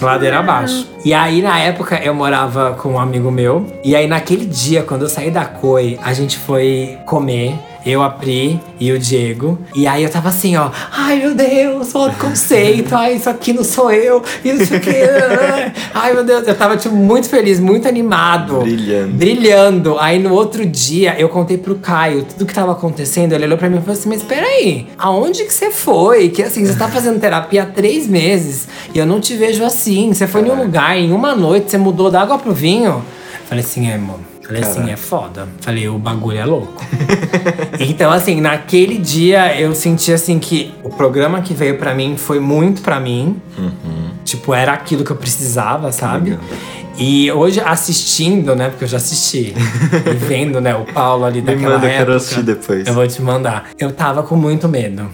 ladeira 0.00 0.38
abaixo. 0.38 0.88
E 1.04 1.12
aí, 1.12 1.42
na 1.42 1.58
época, 1.58 1.96
eu 1.96 2.14
morava 2.14 2.74
com 2.74 2.90
um 2.90 2.98
amigo 2.98 3.30
meu. 3.30 3.66
E 3.84 3.96
aí, 3.96 4.06
naquele 4.06 4.46
dia, 4.46 4.82
quando 4.82 5.02
eu 5.02 5.08
saí 5.08 5.30
da 5.30 5.44
COI, 5.44 5.98
a 6.02 6.12
gente 6.12 6.38
foi 6.38 6.96
comer. 7.04 7.58
Eu, 7.86 8.02
a 8.02 8.10
Pri 8.10 8.60
e 8.78 8.92
o 8.92 8.98
Diego. 8.98 9.58
E 9.74 9.86
aí 9.86 10.02
eu 10.02 10.10
tava 10.10 10.28
assim, 10.28 10.56
ó. 10.56 10.70
Ai, 10.90 11.18
meu 11.20 11.34
Deus, 11.34 11.94
o 11.94 12.10
conceito. 12.12 12.94
Ai, 12.94 13.14
isso 13.14 13.30
aqui 13.30 13.52
não 13.52 13.64
sou 13.64 13.90
eu. 13.90 14.22
Isso 14.44 14.74
aqui. 14.74 14.90
Ai, 15.94 16.12
meu 16.12 16.24
Deus. 16.24 16.46
Eu 16.46 16.54
tava, 16.54 16.76
tipo, 16.76 16.94
muito 16.94 17.28
feliz, 17.28 17.60
muito 17.60 17.88
animado. 17.88 18.60
Brilhando. 18.60 19.12
Brilhando. 19.14 19.98
Aí 19.98 20.18
no 20.18 20.34
outro 20.34 20.66
dia, 20.66 21.18
eu 21.18 21.28
contei 21.28 21.56
pro 21.56 21.76
Caio 21.76 22.24
tudo 22.24 22.46
que 22.46 22.54
tava 22.54 22.72
acontecendo. 22.72 23.32
Ele 23.32 23.44
olhou 23.44 23.58
pra 23.58 23.70
mim 23.70 23.78
e 23.78 23.80
falou 23.80 23.94
assim: 23.94 24.08
Mas 24.08 24.22
peraí, 24.22 24.86
aonde 24.98 25.44
que 25.44 25.52
você 25.52 25.70
foi? 25.70 26.28
Que 26.28 26.42
assim, 26.42 26.66
você 26.66 26.76
tá 26.76 26.88
fazendo 26.88 27.20
terapia 27.20 27.62
há 27.62 27.66
três 27.66 28.06
meses 28.06 28.68
e 28.94 28.98
eu 28.98 29.06
não 29.06 29.20
te 29.20 29.34
vejo 29.36 29.64
assim. 29.64 30.12
Você 30.12 30.26
foi 30.26 30.42
em 30.42 30.50
um 30.50 30.62
lugar, 30.62 30.96
em 30.96 31.12
uma 31.12 31.34
noite, 31.34 31.70
você 31.70 31.78
mudou 31.78 32.10
da 32.10 32.22
água 32.22 32.38
pro 32.38 32.52
vinho. 32.52 33.04
Falei 33.48 33.64
assim, 33.64 33.88
é, 33.90 33.96
mano. 33.96 34.37
Falei 34.48 34.62
assim, 34.62 34.90
é 34.90 34.96
foda. 34.96 35.46
Falei, 35.60 35.90
o 35.90 35.98
bagulho 35.98 36.38
é 36.38 36.44
louco. 36.46 36.82
então, 37.78 38.10
assim, 38.10 38.40
naquele 38.40 38.96
dia 38.96 39.60
eu 39.60 39.74
senti 39.74 40.10
assim 40.10 40.38
que 40.38 40.72
o 40.82 40.88
programa 40.88 41.42
que 41.42 41.52
veio 41.52 41.76
pra 41.76 41.94
mim 41.94 42.16
foi 42.16 42.40
muito 42.40 42.80
pra 42.80 42.98
mim. 42.98 43.36
Tipo, 44.24 44.54
era 44.54 44.72
aquilo 44.72 45.04
que 45.04 45.10
eu 45.10 45.16
precisava, 45.16 45.92
sabe? 45.92 46.38
E 46.96 47.30
hoje 47.30 47.60
assistindo, 47.60 48.56
né? 48.56 48.70
Porque 48.70 48.84
eu 48.84 48.88
já 48.88 48.96
assisti. 48.96 49.52
e 50.10 50.14
vendo, 50.14 50.62
né, 50.62 50.74
o 50.74 50.86
Paulo 50.94 51.26
ali 51.26 51.42
daquela 51.42 51.74
manda, 51.74 51.86
eu 51.86 51.90
época. 51.90 52.04
quero 52.06 52.16
assistir 52.16 52.42
depois. 52.42 52.86
Eu 52.86 52.94
vou 52.94 53.06
te 53.06 53.20
mandar. 53.20 53.68
Eu 53.78 53.92
tava 53.92 54.22
com 54.22 54.34
muito 54.34 54.66
medo. 54.66 55.10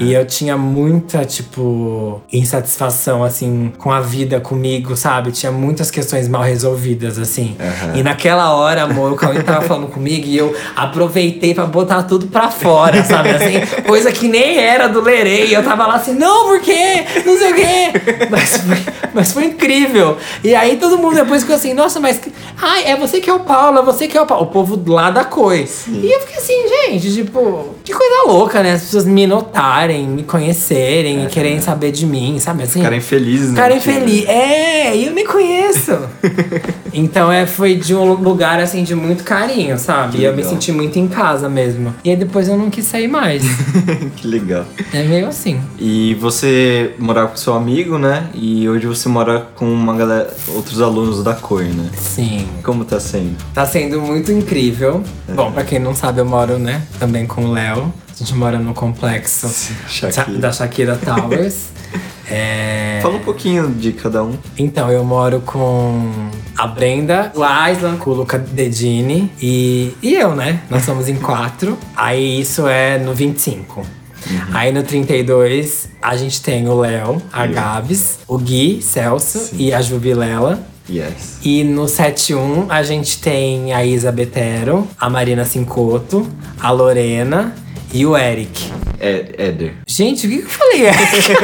E 0.00 0.12
eu 0.12 0.24
tinha 0.26 0.56
muita, 0.56 1.24
tipo, 1.24 2.22
insatisfação, 2.32 3.22
assim, 3.22 3.72
com 3.78 3.90
a 3.90 4.00
vida, 4.00 4.40
comigo, 4.40 4.96
sabe? 4.96 5.32
Tinha 5.32 5.52
muitas 5.52 5.90
questões 5.90 6.28
mal 6.28 6.42
resolvidas, 6.42 7.18
assim. 7.18 7.56
E 7.94 8.02
naquela 8.02 8.54
hora, 8.54 8.82
amor, 8.82 9.12
o 9.12 9.16
Cauê 9.16 9.42
tava 9.42 9.62
falando 9.62 9.88
comigo 9.88 10.26
e 10.26 10.36
eu 10.36 10.54
aproveitei 10.74 11.54
pra 11.54 11.66
botar 11.66 12.02
tudo 12.04 12.26
pra 12.26 12.50
fora, 12.50 13.02
sabe? 13.04 13.30
Assim, 13.30 13.82
coisa 13.86 14.10
que 14.10 14.28
nem 14.28 14.58
era 14.58 14.88
do 14.88 15.00
Lerei. 15.00 15.54
Eu 15.54 15.62
tava 15.62 15.86
lá 15.86 15.96
assim, 15.96 16.14
não, 16.14 16.46
por 16.46 16.60
quê? 16.60 17.04
Não 17.24 17.38
sei 17.38 17.52
o 17.52 17.54
quê. 17.54 18.26
Mas 18.30 18.56
foi, 18.56 18.94
mas 19.14 19.32
foi 19.32 19.44
incrível. 19.44 20.16
E 20.42 20.54
aí 20.54 20.76
todo 20.76 20.98
mundo 20.98 21.14
depois 21.14 21.42
ficou 21.42 21.56
assim, 21.56 21.74
nossa, 21.74 22.00
mas. 22.00 22.20
Ai, 22.60 22.84
é 22.86 22.96
você 22.96 23.20
que 23.20 23.28
é 23.28 23.34
o 23.34 23.40
Paulo, 23.40 23.78
é 23.78 23.82
você 23.82 24.08
que 24.08 24.16
é 24.16 24.22
o 24.22 24.26
Paulo. 24.26 24.44
O 24.44 24.48
povo 24.48 24.80
lá 24.86 25.10
da 25.10 25.24
COI. 25.24 25.68
E 25.88 26.10
eu 26.10 26.20
fiquei 26.20 26.36
assim, 26.36 26.68
gente, 26.68 27.12
tipo, 27.12 27.74
que 27.84 27.92
coisa 27.92 28.26
louca, 28.26 28.62
né? 28.62 28.72
As 28.72 28.82
pessoas 28.82 29.04
me 29.04 29.26
me 30.08 30.22
conhecerem 30.22 31.24
e 31.24 31.26
quererem 31.28 31.60
saber 31.60 31.92
de 31.92 32.06
mim, 32.06 32.38
sabe? 32.38 32.64
Assim, 32.64 32.80
Ficarem 32.80 33.00
felizes, 33.00 33.48
né? 33.48 33.54
Ficarem 33.54 33.80
felizes. 33.80 34.28
É, 34.28 34.96
e 34.96 35.06
eu 35.06 35.12
nem 35.12 35.26
conheço. 35.26 35.98
então 36.92 37.30
é, 37.30 37.46
foi 37.46 37.74
de 37.74 37.94
um 37.94 38.12
lugar 38.14 38.60
assim 38.60 38.82
de 38.82 38.94
muito 38.94 39.24
carinho, 39.24 39.78
sabe? 39.78 40.18
E 40.18 40.24
eu 40.24 40.34
me 40.34 40.44
senti 40.44 40.72
muito 40.72 40.98
em 40.98 41.08
casa 41.08 41.48
mesmo. 41.48 41.94
E 42.04 42.10
aí 42.10 42.16
depois 42.16 42.48
eu 42.48 42.56
não 42.56 42.70
quis 42.70 42.84
sair 42.84 43.08
mais. 43.08 43.42
que 44.16 44.26
legal. 44.26 44.64
é 44.92 45.02
meio 45.02 45.28
assim. 45.28 45.60
E 45.78 46.14
você 46.14 46.94
morava 46.98 47.28
com 47.28 47.36
seu 47.36 47.54
amigo, 47.54 47.98
né? 47.98 48.28
E 48.34 48.68
hoje 48.68 48.86
você 48.86 49.08
mora 49.08 49.46
com 49.54 49.66
uma 49.66 49.94
galera, 49.94 50.34
outros 50.48 50.80
alunos 50.80 51.22
da 51.22 51.34
COI, 51.34 51.66
né? 51.66 51.90
Sim. 51.96 52.46
Como 52.62 52.84
tá 52.84 53.00
sendo? 53.00 53.36
Tá 53.52 53.66
sendo 53.66 54.00
muito 54.00 54.32
incrível. 54.32 55.02
É. 55.28 55.32
Bom, 55.32 55.52
pra 55.52 55.64
quem 55.64 55.78
não 55.78 55.94
sabe, 55.94 56.20
eu 56.20 56.24
moro, 56.24 56.58
né, 56.58 56.82
também 56.98 57.26
com 57.26 57.44
o 57.44 57.52
Léo. 57.52 57.92
A 58.18 58.24
gente 58.24 58.34
mora 58.34 58.58
no 58.58 58.72
complexo 58.72 59.46
Shakira. 59.86 60.38
da 60.38 60.52
Shakira 60.52 60.96
Towers. 60.96 61.66
É... 62.28 62.98
Fala 63.02 63.18
um 63.18 63.20
pouquinho 63.20 63.70
de 63.70 63.92
cada 63.92 64.24
um. 64.24 64.36
Então, 64.58 64.90
eu 64.90 65.04
moro 65.04 65.40
com 65.42 66.28
a 66.56 66.66
Brenda, 66.66 67.30
o 67.36 67.42
Aislan, 67.44 67.96
com 67.98 68.10
o 68.10 68.14
Luca 68.14 68.36
Dedini 68.36 69.30
e, 69.40 69.94
e 70.02 70.14
eu, 70.14 70.34
né? 70.34 70.60
Nós 70.68 70.82
somos 70.82 71.08
em 71.08 71.14
quatro. 71.14 71.78
Aí 71.94 72.40
isso 72.40 72.66
é 72.66 72.98
no 72.98 73.14
25. 73.14 73.86
Aí 74.52 74.72
no 74.72 74.82
32, 74.82 75.88
a 76.02 76.16
gente 76.16 76.42
tem 76.42 76.68
o 76.68 76.74
Léo, 76.74 77.22
a 77.32 77.46
Gabs, 77.46 78.18
o 78.26 78.36
Gui, 78.38 78.82
Celso 78.82 79.50
e 79.52 79.72
a 79.72 79.80
Jubilela. 79.80 80.66
Yes. 80.90 81.38
E 81.44 81.62
no 81.62 81.86
71 81.86 82.66
a 82.68 82.82
gente 82.82 83.20
tem 83.20 83.72
a 83.72 83.84
Isa 83.84 84.10
Betero, 84.10 84.88
a 84.98 85.08
Marina 85.08 85.44
Cincoto, 85.44 86.26
a 86.58 86.72
Lorena 86.72 87.54
e 87.92 88.04
o 88.06 88.16
Eric. 88.16 88.70
É, 88.98 89.34
Éder. 89.48 89.74
Gente, 89.86 90.26
o 90.26 90.30
que 90.30 90.38
que 90.38 90.44
eu 90.44 90.48
falei? 90.48 90.82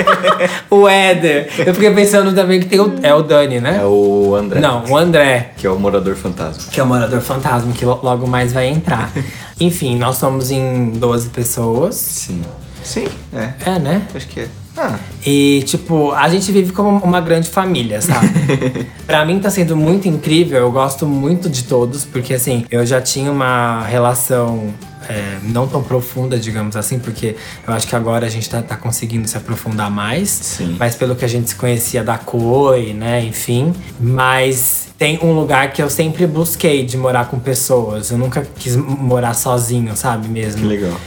o 0.70 0.89
Éder. 0.89 1.48
Eu 1.66 1.74
fiquei 1.74 1.90
pensando 1.90 2.35
também 2.35 2.60
que 2.60 2.66
tem 2.66 2.81
o, 2.81 2.94
é 3.02 3.14
o 3.14 3.23
Dani, 3.23 3.60
né? 3.60 3.78
É 3.82 3.85
o 3.86 4.35
André. 4.35 4.60
Não, 4.60 4.85
o 4.89 4.97
André, 4.97 5.52
Que 5.56 5.66
é 5.66 5.70
o 5.70 5.78
morador 5.78 6.14
fantasma. 6.16 6.64
que 6.73 6.81
é 6.81 6.82
o 6.82 6.86
morador 6.86 7.20
fantasma, 7.20 7.73
que 7.73 7.85
lo- 7.85 8.01
logo 8.02 8.27
mais 8.27 8.52
vai 8.52 8.69
entrar. 8.69 9.10
Enfim, 9.60 9.97
nós 9.98 10.16
somos 10.16 10.51
em 10.51 10.90
12 10.90 11.28
pessoas. 11.28 11.94
Sim. 11.94 12.43
Sim, 12.82 13.06
é. 13.35 13.51
É, 13.70 13.78
né? 13.78 14.02
Acho 14.14 14.27
que 14.28 14.40
é. 14.40 14.48
Ah, 14.77 14.97
E, 15.24 15.62
tipo, 15.66 16.12
a 16.12 16.28
gente 16.31 16.51
vive 16.51 16.73
como 16.73 16.89
uma 17.05 17.20
grande 17.20 17.48
família, 17.51 18.01
sabe? 18.01 18.27
pra 19.06 19.24
mim 19.27 19.39
tá 19.39 19.51
sendo 19.51 19.77
muito 19.77 20.09
incrível, 20.09 20.59
eu 20.59 20.73
gosto 20.73 21.06
muito 21.06 21.51
de 21.51 21.64
todos, 21.64 22.06
porque 22.06 22.32
assim, 22.32 22.64
eu 22.70 22.85
já 22.86 22.98
tinha 23.01 23.31
uma 23.31 23.82
relação 23.85 24.73
é, 25.08 25.38
não 25.42 25.66
tão 25.66 25.82
profunda, 25.82 26.38
digamos 26.38 26.76
assim, 26.76 26.98
porque 26.98 27.36
eu 27.66 27.74
acho 27.74 27.86
que 27.86 27.96
agora 27.96 28.26
a 28.26 28.28
gente 28.28 28.48
tá, 28.48 28.62
tá 28.62 28.76
conseguindo 28.76 29.26
se 29.28 29.36
aprofundar 29.36 29.90
mais. 29.90 30.28
Sim. 30.28 30.76
Mas 30.78 30.94
pelo 30.94 31.14
que 31.14 31.24
a 31.24 31.28
gente 31.28 31.50
se 31.50 31.54
conhecia 31.54 32.02
da 32.02 32.18
COI, 32.18 32.92
né, 32.92 33.24
enfim. 33.24 33.74
Mas 34.00 34.88
tem 34.98 35.18
um 35.22 35.32
lugar 35.32 35.72
que 35.72 35.82
eu 35.82 35.90
sempre 35.90 36.26
busquei 36.26 36.84
de 36.84 36.96
morar 36.96 37.26
com 37.26 37.38
pessoas. 37.38 38.10
Eu 38.10 38.18
nunca 38.18 38.46
quis 38.56 38.76
morar 38.76 39.34
sozinho, 39.34 39.96
sabe 39.96 40.28
mesmo? 40.28 40.62
que 40.62 40.66
legal. 40.66 41.00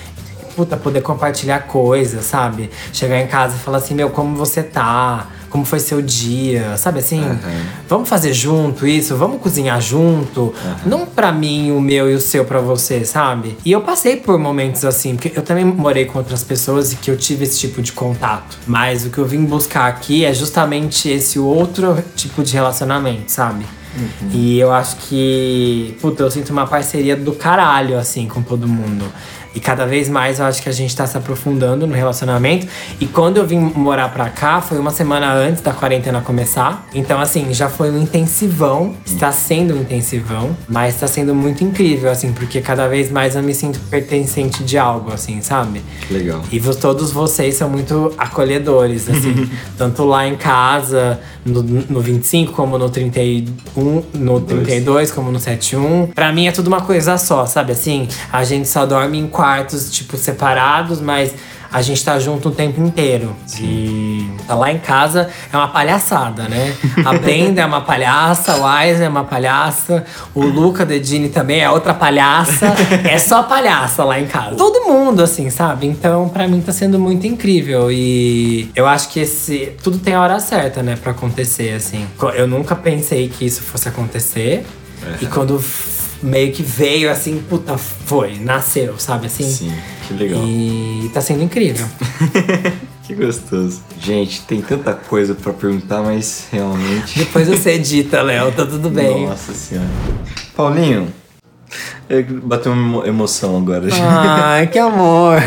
puta, 0.56 0.76
poder 0.76 1.02
compartilhar 1.02 1.62
coisas, 1.62 2.26
sabe? 2.26 2.70
Chegar 2.92 3.20
em 3.22 3.28
casa 3.28 3.56
e 3.56 3.60
falar 3.60 3.78
assim, 3.78 3.94
meu, 3.94 4.10
como 4.10 4.36
você 4.36 4.64
tá? 4.64 5.28
Como 5.56 5.64
foi 5.64 5.80
seu 5.80 6.02
dia? 6.02 6.76
Sabe 6.76 7.00
assim? 7.00 7.24
Vamos 7.88 8.10
fazer 8.10 8.34
junto 8.34 8.86
isso? 8.86 9.16
Vamos 9.16 9.40
cozinhar 9.40 9.80
junto? 9.80 10.54
Não 10.86 11.06
pra 11.06 11.32
mim, 11.32 11.72
o 11.72 11.80
meu 11.80 12.12
e 12.12 12.14
o 12.14 12.20
seu 12.20 12.44
pra 12.44 12.60
você, 12.60 13.06
sabe? 13.06 13.58
E 13.64 13.72
eu 13.72 13.80
passei 13.80 14.18
por 14.18 14.38
momentos 14.38 14.84
assim, 14.84 15.16
porque 15.16 15.32
eu 15.34 15.42
também 15.42 15.64
morei 15.64 16.04
com 16.04 16.18
outras 16.18 16.44
pessoas 16.44 16.92
e 16.92 16.98
que 16.98 17.10
eu 17.10 17.16
tive 17.16 17.46
esse 17.46 17.58
tipo 17.58 17.82
de 17.82 17.94
contato. 17.94 18.58
Mas 18.68 19.06
o 19.06 19.10
que 19.10 19.18
eu 19.18 19.26
vim 19.26 19.46
buscar 19.46 19.88
aqui 19.88 20.26
é 20.26 20.34
justamente 20.34 21.08
esse 21.08 21.40
outro 21.40 22.04
tipo 22.18 22.44
de 22.44 22.52
relacionamento, 22.52 23.32
sabe? 23.32 23.66
E 24.34 24.60
eu 24.60 24.74
acho 24.74 24.98
que, 25.08 25.96
puta, 26.02 26.24
eu 26.24 26.30
sinto 26.30 26.50
uma 26.50 26.68
parceria 26.68 27.16
do 27.16 27.32
caralho, 27.32 27.98
assim, 27.98 28.28
com 28.28 28.42
todo 28.42 28.68
mundo. 28.68 29.06
E 29.56 29.60
cada 29.60 29.86
vez 29.86 30.10
mais 30.10 30.40
eu 30.40 30.46
acho 30.46 30.62
que 30.62 30.70
a 30.70 30.72
gente 30.72 30.96
tá 30.96 31.08
se 31.08 31.18
aprofundando 31.18 31.88
no 31.88 31.94
relacionamento. 31.94 32.68
E 33.00 33.08
quando 33.08 33.38
eu 33.38 33.48
vim 33.48 33.58
morar 33.58 34.10
pra 34.10 34.30
cá, 34.30 34.62
foi 34.62 34.78
uma 34.78 34.92
semana 34.92 35.34
antes 35.34 35.62
da 35.62 35.72
quarentena 35.72 36.22
começar. 36.22 36.86
Então, 36.94 37.20
assim, 37.20 37.54
já 37.54 37.70
foi 37.70 37.90
um 37.90 38.02
intensivão. 38.02 38.94
Está 39.06 39.32
sendo 39.32 39.74
um 39.74 39.82
intensivão. 39.82 40.56
Mas 40.68 41.00
tá 41.00 41.08
sendo 41.08 41.34
muito 41.34 41.64
incrível, 41.64 42.12
assim, 42.12 42.34
porque 42.34 42.60
cada 42.60 42.88
vez 42.88 43.10
mais 43.10 43.36
eu 43.36 43.42
me 43.42 43.54
sinto 43.54 43.80
pertencente 43.90 44.64
de 44.64 44.78
algo, 44.78 45.14
assim, 45.14 45.42
sabe? 45.42 45.82
Legal. 46.12 46.42
E 46.52 46.60
todos 46.60 47.12
vocês 47.12 47.56
são 47.56 47.70
muito 47.70 48.14
acolhedores, 48.18 49.10
assim. 49.10 49.50
tanto 49.78 50.04
lá 50.04 50.28
em 50.28 50.36
casa, 50.36 51.20
no, 51.46 51.62
no 51.64 52.02
25, 52.02 52.52
como 52.54 52.78
no 52.78 52.90
31, 52.90 54.04
no 54.14 54.42
32, 54.42 55.12
como 55.12 55.32
no 55.32 55.40
71. 55.40 56.08
Pra 56.08 56.34
mim 56.34 56.48
é 56.48 56.52
tudo 56.52 56.68
uma 56.68 56.82
coisa 56.82 57.18
só, 57.18 57.46
sabe? 57.46 57.72
Assim, 57.72 58.08
a 58.32 58.44
gente 58.44 58.68
só 58.68 58.86
dorme 58.86 59.20
em 59.20 59.28
quartos, 59.46 59.92
tipo, 59.92 60.18
separados, 60.18 61.00
mas 61.00 61.32
a 61.72 61.80
gente 61.82 62.04
tá 62.04 62.18
junto 62.18 62.50
o 62.50 62.52
tempo 62.52 62.82
inteiro. 62.82 63.36
E 63.60 64.28
tá 64.48 64.56
lá 64.56 64.72
em 64.72 64.80
casa 64.80 65.30
é 65.54 65.56
uma 65.56 65.68
palhaçada, 65.68 66.48
né? 66.48 66.76
A 67.06 67.14
Brenda 67.20 67.62
é 67.62 67.66
uma 67.66 67.82
palhaça, 67.82 68.56
o 68.58 68.66
Aiza 68.66 69.04
é 69.04 69.10
uma 69.10 69.24
palhaça, 69.24 70.04
o 70.34 70.44
Luca 70.44 70.84
Dedini 70.84 71.30
também 71.30 71.60
é 71.62 71.70
outra 71.70 71.94
palhaça. 71.94 72.74
é 73.08 73.20
só 73.20 73.44
palhaça 73.44 74.04
lá 74.04 74.20
em 74.20 74.26
casa. 74.26 74.56
Todo 74.56 74.88
mundo, 74.88 75.22
assim, 75.22 75.52
sabe? 75.52 75.86
Então, 75.86 76.28
pra 76.28 76.48
mim 76.48 76.60
tá 76.60 76.72
sendo 76.72 76.98
muito 76.98 77.28
incrível. 77.28 77.92
E 77.92 78.72
eu 78.76 78.88
acho 78.88 79.10
que 79.10 79.20
esse. 79.20 79.74
Tudo 79.84 80.00
tem 80.00 80.16
a 80.16 80.22
hora 80.22 80.40
certa, 80.40 80.82
né, 80.82 80.96
pra 80.96 81.12
acontecer, 81.12 81.76
assim. 81.76 82.08
Eu 82.34 82.48
nunca 82.48 82.76
pensei 82.76 83.30
que 83.30 83.46
isso 83.46 83.62
fosse 83.62 83.88
acontecer. 83.88 84.66
E 85.22 85.28
quando 85.28 85.60
meio 86.24 86.52
que 86.52 86.64
veio, 86.64 87.12
assim, 87.12 87.44
puta, 87.50 87.78
foi, 87.78 88.38
nasceu, 88.40 88.98
sabe 88.98 89.28
assim? 89.28 89.44
Sim, 89.50 89.74
que 90.08 90.14
legal. 90.14 90.44
E 90.46 91.10
tá 91.14 91.22
sendo 91.22 91.44
incrível. 91.44 91.86
Que 93.06 93.14
gostoso. 93.14 93.82
Gente, 94.02 94.42
tem 94.42 94.64
tanta 94.64 94.92
coisa 94.96 95.36
pra 95.36 95.54
perguntar, 95.54 96.02
mas 96.02 96.48
realmente. 96.52 97.20
Depois 97.20 97.48
você 97.48 97.74
edita, 97.74 98.20
Léo, 98.24 98.52
tá 98.52 98.66
tudo 98.66 98.90
bem. 98.90 99.28
Nossa 99.28 99.54
senhora. 99.54 99.88
Paulinho, 100.56 101.14
eu 102.10 102.24
bateu 102.42 102.72
uma 102.72 102.82
emo- 102.82 103.06
emoção 103.06 103.58
agora. 103.58 103.88
Ai, 103.94 104.66
que 104.66 104.80
amor. 104.80 105.38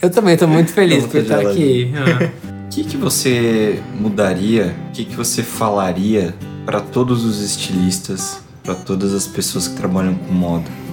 Eu 0.00 0.08
também 0.08 0.34
tô 0.34 0.46
muito 0.46 0.72
feliz 0.72 1.04
por 1.04 1.20
estar 1.20 1.40
aqui. 1.40 1.92
Ah. 1.94 2.30
O 2.64 2.68
que, 2.70 2.84
que 2.84 2.96
você 2.96 3.78
mudaria? 4.00 4.74
O 4.88 4.92
que, 4.92 5.04
que 5.04 5.14
você 5.14 5.42
falaria 5.42 6.34
para 6.64 6.80
todos 6.80 7.22
os 7.22 7.42
estilistas, 7.42 8.38
para 8.64 8.74
todas 8.74 9.14
as 9.14 9.28
pessoas 9.28 9.68
que 9.68 9.76
trabalham 9.76 10.16
com 10.16 10.32
moda? 10.32 10.84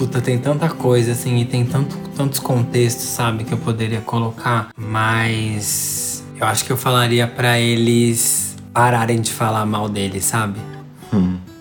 puta, 0.00 0.18
tem 0.18 0.38
tanta 0.38 0.66
coisa, 0.66 1.12
assim, 1.12 1.40
e 1.40 1.44
tem 1.44 1.62
tanto, 1.66 1.94
tantos 2.16 2.38
contextos, 2.38 3.04
sabe, 3.04 3.44
que 3.44 3.52
eu 3.52 3.58
poderia 3.58 4.00
colocar. 4.00 4.70
Mas 4.74 6.24
eu 6.40 6.46
acho 6.46 6.64
que 6.64 6.72
eu 6.72 6.76
falaria 6.76 7.26
pra 7.26 7.60
eles 7.60 8.56
pararem 8.72 9.20
de 9.20 9.30
falar 9.30 9.66
mal 9.66 9.90
deles, 9.90 10.24
sabe? 10.24 10.58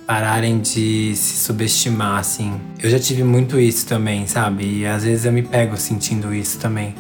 Pararem 0.08 0.62
de 0.62 1.14
se 1.18 1.46
subestimar, 1.46 2.20
assim. 2.20 2.54
Eu 2.82 2.90
já 2.90 2.98
tive 2.98 3.26
muito 3.26 3.60
isso 3.60 3.86
também, 3.86 4.26
sabe? 4.26 4.80
E 4.80 4.86
às 4.86 5.04
vezes 5.04 5.26
eu 5.26 5.34
me 5.34 5.42
pego 5.42 5.76
sentindo 5.76 6.34
isso 6.34 6.60
também. 6.60 6.96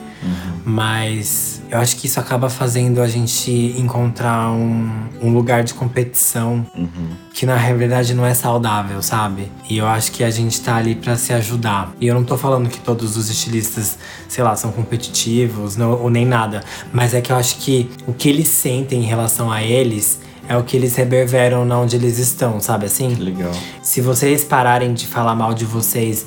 Mas 0.65 1.61
eu 1.69 1.77
acho 1.79 1.95
que 1.95 2.07
isso 2.07 2.19
acaba 2.19 2.49
fazendo 2.49 3.01
a 3.01 3.07
gente 3.07 3.51
encontrar 3.77 4.51
um, 4.51 4.89
um 5.21 5.33
lugar 5.33 5.63
de 5.63 5.73
competição 5.73 6.65
que 7.33 7.45
na 7.45 7.55
realidade 7.55 8.13
não 8.13 8.25
é 8.25 8.33
saudável, 8.33 9.01
sabe? 9.01 9.51
E 9.69 9.77
eu 9.77 9.87
acho 9.87 10.11
que 10.11 10.23
a 10.23 10.29
gente 10.29 10.59
tá 10.61 10.75
ali 10.75 10.95
pra 10.95 11.15
se 11.15 11.33
ajudar. 11.33 11.93
E 11.99 12.07
eu 12.07 12.15
não 12.15 12.23
tô 12.23 12.37
falando 12.37 12.69
que 12.69 12.79
todos 12.79 13.15
os 13.17 13.29
estilistas, 13.29 13.97
sei 14.27 14.43
lá, 14.43 14.55
são 14.55 14.71
competitivos 14.71 15.75
não, 15.75 15.91
ou 16.01 16.09
nem 16.09 16.25
nada. 16.25 16.63
Mas 16.91 17.13
é 17.13 17.21
que 17.21 17.31
eu 17.31 17.35
acho 17.35 17.57
que 17.57 17.89
o 18.07 18.13
que 18.13 18.29
eles 18.29 18.47
sentem 18.47 19.01
em 19.01 19.05
relação 19.05 19.51
a 19.51 19.63
eles 19.63 20.19
é 20.47 20.57
o 20.57 20.63
que 20.63 20.75
eles 20.75 20.95
reverberam 20.95 21.63
na 21.63 21.79
onde 21.79 21.95
eles 21.95 22.17
estão, 22.17 22.59
sabe 22.59 22.87
assim? 22.87 23.15
Que 23.15 23.21
legal. 23.21 23.51
Se 23.83 24.01
vocês 24.01 24.43
pararem 24.43 24.93
de 24.93 25.05
falar 25.05 25.35
mal 25.35 25.53
de 25.53 25.63
vocês, 25.63 26.25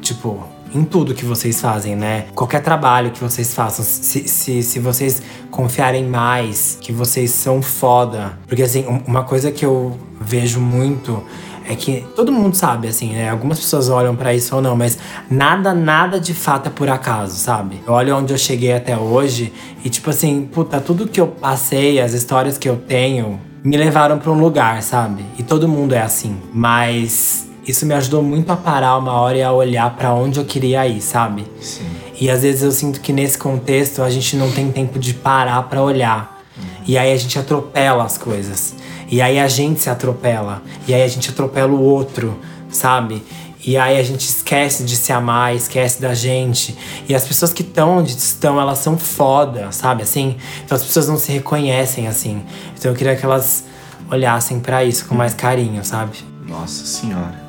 tipo, 0.00 0.44
em 0.74 0.84
tudo 0.84 1.14
que 1.14 1.24
vocês 1.24 1.60
fazem, 1.60 1.94
né? 1.96 2.26
Qualquer 2.34 2.62
trabalho 2.62 3.10
que 3.10 3.20
vocês 3.20 3.54
façam, 3.54 3.84
se, 3.84 4.26
se, 4.28 4.62
se 4.62 4.78
vocês 4.78 5.22
confiarem 5.50 6.04
mais, 6.06 6.78
que 6.80 6.92
vocês 6.92 7.30
são 7.30 7.60
foda. 7.62 8.38
Porque, 8.46 8.62
assim, 8.62 8.84
um- 8.86 9.02
uma 9.06 9.24
coisa 9.24 9.50
que 9.50 9.64
eu 9.64 9.98
vejo 10.20 10.60
muito 10.60 11.22
é 11.68 11.76
que 11.76 12.04
todo 12.16 12.32
mundo 12.32 12.56
sabe, 12.56 12.88
assim, 12.88 13.12
né? 13.12 13.28
Algumas 13.30 13.58
pessoas 13.60 13.88
olham 13.88 14.16
pra 14.16 14.34
isso 14.34 14.54
ou 14.56 14.60
não, 14.60 14.74
mas 14.76 14.98
nada, 15.30 15.72
nada 15.72 16.18
de 16.18 16.34
fato 16.34 16.66
é 16.66 16.70
por 16.70 16.88
acaso, 16.88 17.36
sabe? 17.36 17.80
Eu 17.86 17.92
olho 17.92 18.16
onde 18.16 18.32
eu 18.32 18.38
cheguei 18.38 18.72
até 18.72 18.96
hoje 18.96 19.52
e, 19.84 19.88
tipo 19.88 20.10
assim, 20.10 20.48
puta, 20.52 20.80
tudo 20.80 21.06
que 21.06 21.20
eu 21.20 21.28
passei, 21.28 22.00
as 22.00 22.14
histórias 22.14 22.58
que 22.58 22.68
eu 22.68 22.76
tenho, 22.76 23.38
me 23.62 23.76
levaram 23.76 24.18
pra 24.18 24.32
um 24.32 24.40
lugar, 24.40 24.82
sabe? 24.82 25.24
E 25.38 25.42
todo 25.44 25.68
mundo 25.68 25.94
é 25.94 26.02
assim. 26.02 26.36
Mas 26.52 27.46
isso 27.66 27.86
me 27.86 27.94
ajudou 27.94 28.22
muito 28.22 28.50
a 28.50 28.56
parar 28.56 28.96
uma 28.98 29.12
hora 29.12 29.36
e 29.36 29.42
a 29.42 29.52
olhar 29.52 29.94
pra 29.96 30.12
onde 30.12 30.38
eu 30.38 30.44
queria 30.44 30.86
ir, 30.86 31.00
sabe? 31.00 31.46
Sim. 31.60 31.86
E 32.20 32.30
às 32.30 32.42
vezes 32.42 32.62
eu 32.62 32.72
sinto 32.72 33.00
que 33.00 33.12
nesse 33.12 33.38
contexto 33.38 34.02
a 34.02 34.10
gente 34.10 34.36
não 34.36 34.50
tem 34.50 34.70
tempo 34.70 34.98
de 34.98 35.14
parar 35.14 35.62
pra 35.64 35.82
olhar. 35.82 36.42
E 36.86 36.98
aí 36.98 37.12
a 37.12 37.16
gente 37.16 37.38
atropela 37.38 38.04
as 38.04 38.18
coisas. 38.18 38.74
E 39.08 39.20
aí 39.20 39.38
a 39.38 39.48
gente 39.48 39.80
se 39.80 39.90
atropela. 39.90 40.62
E 40.86 40.94
aí 40.94 41.02
a 41.02 41.08
gente 41.08 41.30
atropela 41.30 41.72
o 41.72 41.80
outro, 41.80 42.38
sabe? 42.70 43.22
E 43.64 43.76
aí 43.76 43.98
a 43.98 44.02
gente 44.02 44.22
esquece 44.28 44.82
de 44.82 44.96
se 44.96 45.12
amar, 45.12 45.54
esquece 45.54 46.00
da 46.02 46.14
gente. 46.14 46.76
E 47.08 47.14
as 47.14 47.24
pessoas 47.24 47.52
que 47.52 47.62
estão 47.62 47.98
onde 47.98 48.12
estão, 48.12 48.60
elas 48.60 48.78
são 48.78 48.98
foda, 48.98 49.70
sabe? 49.70 50.02
Assim, 50.02 50.36
então 50.64 50.74
as 50.74 50.82
pessoas 50.82 51.08
não 51.08 51.16
se 51.16 51.30
reconhecem 51.30 52.08
assim. 52.08 52.42
Então 52.76 52.90
eu 52.90 52.96
queria 52.96 53.14
que 53.14 53.24
elas 53.24 53.64
olhassem 54.10 54.58
pra 54.58 54.84
isso 54.84 55.06
com 55.06 55.14
mais 55.14 55.32
carinho, 55.34 55.84
sabe? 55.84 56.18
Nossa 56.48 56.84
senhora. 56.84 57.41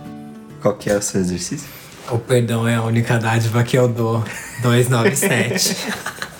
Qual 0.63 0.75
que 0.75 0.89
é 0.89 0.95
o 0.95 1.01
seu 1.01 1.19
exercício? 1.19 1.67
O 2.09 2.17
perdão 2.17 2.65
é 2.65 2.75
a 2.75 2.83
única 2.83 3.19
dádiva 3.19 3.61
que 3.65 3.77
eu 3.77 3.89
dou. 3.89 4.23
297. 4.61 5.75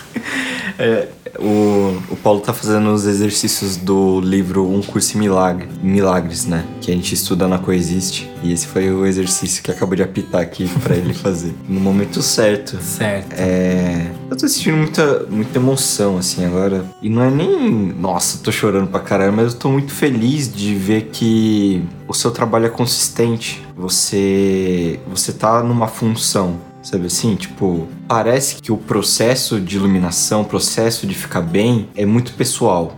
É, 0.80 1.08
o, 1.40 1.98
o 2.10 2.16
Paulo 2.16 2.40
tá 2.42 2.54
fazendo 2.54 2.94
os 2.94 3.06
exercícios 3.06 3.78
do 3.78 4.20
livro 4.22 4.70
Um 4.70 4.82
Curso 4.82 5.18
em 5.18 5.22
Milagre, 5.22 5.68
Milagres, 5.82 6.46
né? 6.46 6.66
Que 6.82 6.92
a 6.92 6.94
gente 6.94 7.14
estuda 7.14 7.48
na 7.48 7.58
Coexiste. 7.58 8.30
E 8.44 8.52
esse 8.52 8.68
foi 8.68 8.92
o 8.92 9.06
exercício 9.06 9.64
que 9.64 9.72
acabou 9.72 9.96
de 9.96 10.04
apitar 10.04 10.42
aqui 10.42 10.68
pra 10.82 10.96
ele 10.96 11.14
fazer. 11.14 11.54
No 11.68 11.80
momento 11.80 12.22
certo. 12.22 12.78
certo. 12.82 13.34
É. 13.34 14.12
Eu 14.30 14.38
tô 14.38 14.48
sentindo 14.48 14.78
muita, 14.78 15.26
muita 15.30 15.58
emoção, 15.58 16.18
assim, 16.18 16.46
agora. 16.46 16.86
E 17.02 17.10
não 17.10 17.24
é 17.24 17.32
nem. 17.32 17.94
Nossa, 17.94 18.40
tô 18.40 18.52
chorando 18.52 18.88
pra 18.88 19.00
caralho, 19.00 19.34
mas 19.34 19.54
eu 19.54 19.60
tô 19.60 19.70
muito 19.70 19.92
feliz 19.92 20.52
de 20.52 20.76
ver 20.76 21.10
que 21.12 21.84
o 22.08 22.14
seu 22.14 22.32
trabalho 22.32 22.66
é 22.66 22.70
consistente. 22.70 23.66
Você. 23.76 25.00
Você 25.08 25.34
tá 25.34 25.64
numa 25.64 25.88
função. 25.88 26.60
Sabe 26.84 27.06
assim? 27.06 27.36
Tipo, 27.36 27.88
parece 28.14 28.62
que 28.62 28.72
o 28.72 28.78
processo 28.78 29.60
de 29.60 29.76
iluminação, 29.76 30.42
o 30.42 30.46
processo 30.46 31.08
de 31.08 31.16
ficar 31.16 31.42
bem 31.42 31.90
é 31.96 32.06
muito 32.06 32.34
pessoal. 32.34 32.96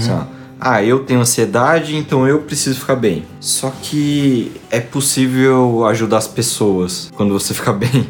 Sabe? 0.00 0.28
Ah, 0.60 0.82
eu 0.84 1.02
tenho 1.02 1.20
ansiedade, 1.20 1.96
então 1.96 2.28
eu 2.28 2.42
preciso 2.42 2.78
ficar 2.78 2.96
bem. 2.96 3.24
Só 3.40 3.72
que 3.82 4.52
é 4.70 4.78
possível 4.78 5.86
ajudar 5.86 6.18
as 6.18 6.28
pessoas 6.28 7.10
quando 7.16 7.32
você 7.32 7.54
fica 7.54 7.72
bem. 7.72 8.06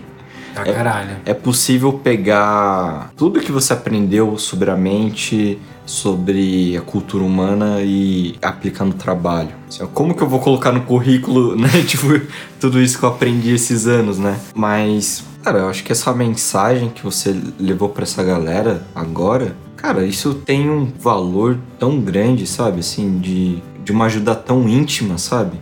Pra 0.55 0.65
caralho. 0.65 1.17
É 1.25 1.35
possível 1.35 1.93
pegar 1.93 3.11
tudo 3.17 3.41
que 3.41 3.53
você 3.53 3.73
aprendeu 3.73 4.37
sobre 4.39 4.71
a 4.71 4.77
mente, 4.77 5.59
sobre 5.87 6.77
a 6.77 6.81
cultura 6.81 7.25
humana 7.25 7.81
e 7.83 8.37
aplicar 8.41 8.85
no 8.85 8.95
trabalho. 8.95 9.51
Assim, 9.69 9.85
como 9.87 10.15
que 10.15 10.23
eu 10.23 10.29
vou 10.29 10.41
colocar 10.41 10.73
no 10.73 10.83
currículo, 10.83 11.55
né? 11.59 11.69
Tipo, 11.87 12.21
tudo 12.61 12.81
isso 12.81 12.99
que 12.99 13.05
eu 13.05 13.09
aprendi 13.09 13.53
esses 13.53 13.87
anos, 13.87 14.19
né? 14.19 14.39
Mas, 14.55 15.25
cara, 15.43 15.59
eu 15.59 15.69
acho 15.69 15.83
que 15.83 15.93
essa 15.93 16.13
mensagem 16.13 16.89
que 16.91 17.03
você 17.03 17.37
levou 17.59 17.89
pra 17.89 18.05
essa 18.05 18.23
galera 18.23 18.83
agora, 18.95 19.57
cara, 19.77 20.05
isso 20.05 20.35
tem 20.35 20.71
um 20.71 20.87
valor 20.99 21.59
tão 21.79 22.01
grande, 22.01 22.47
sabe? 22.47 22.81
Assim, 22.81 23.19
de, 23.19 23.63
de 23.85 23.93
uma 23.93 24.07
ajuda 24.07 24.35
tão 24.35 24.69
íntima, 24.69 25.19
sabe? 25.19 25.59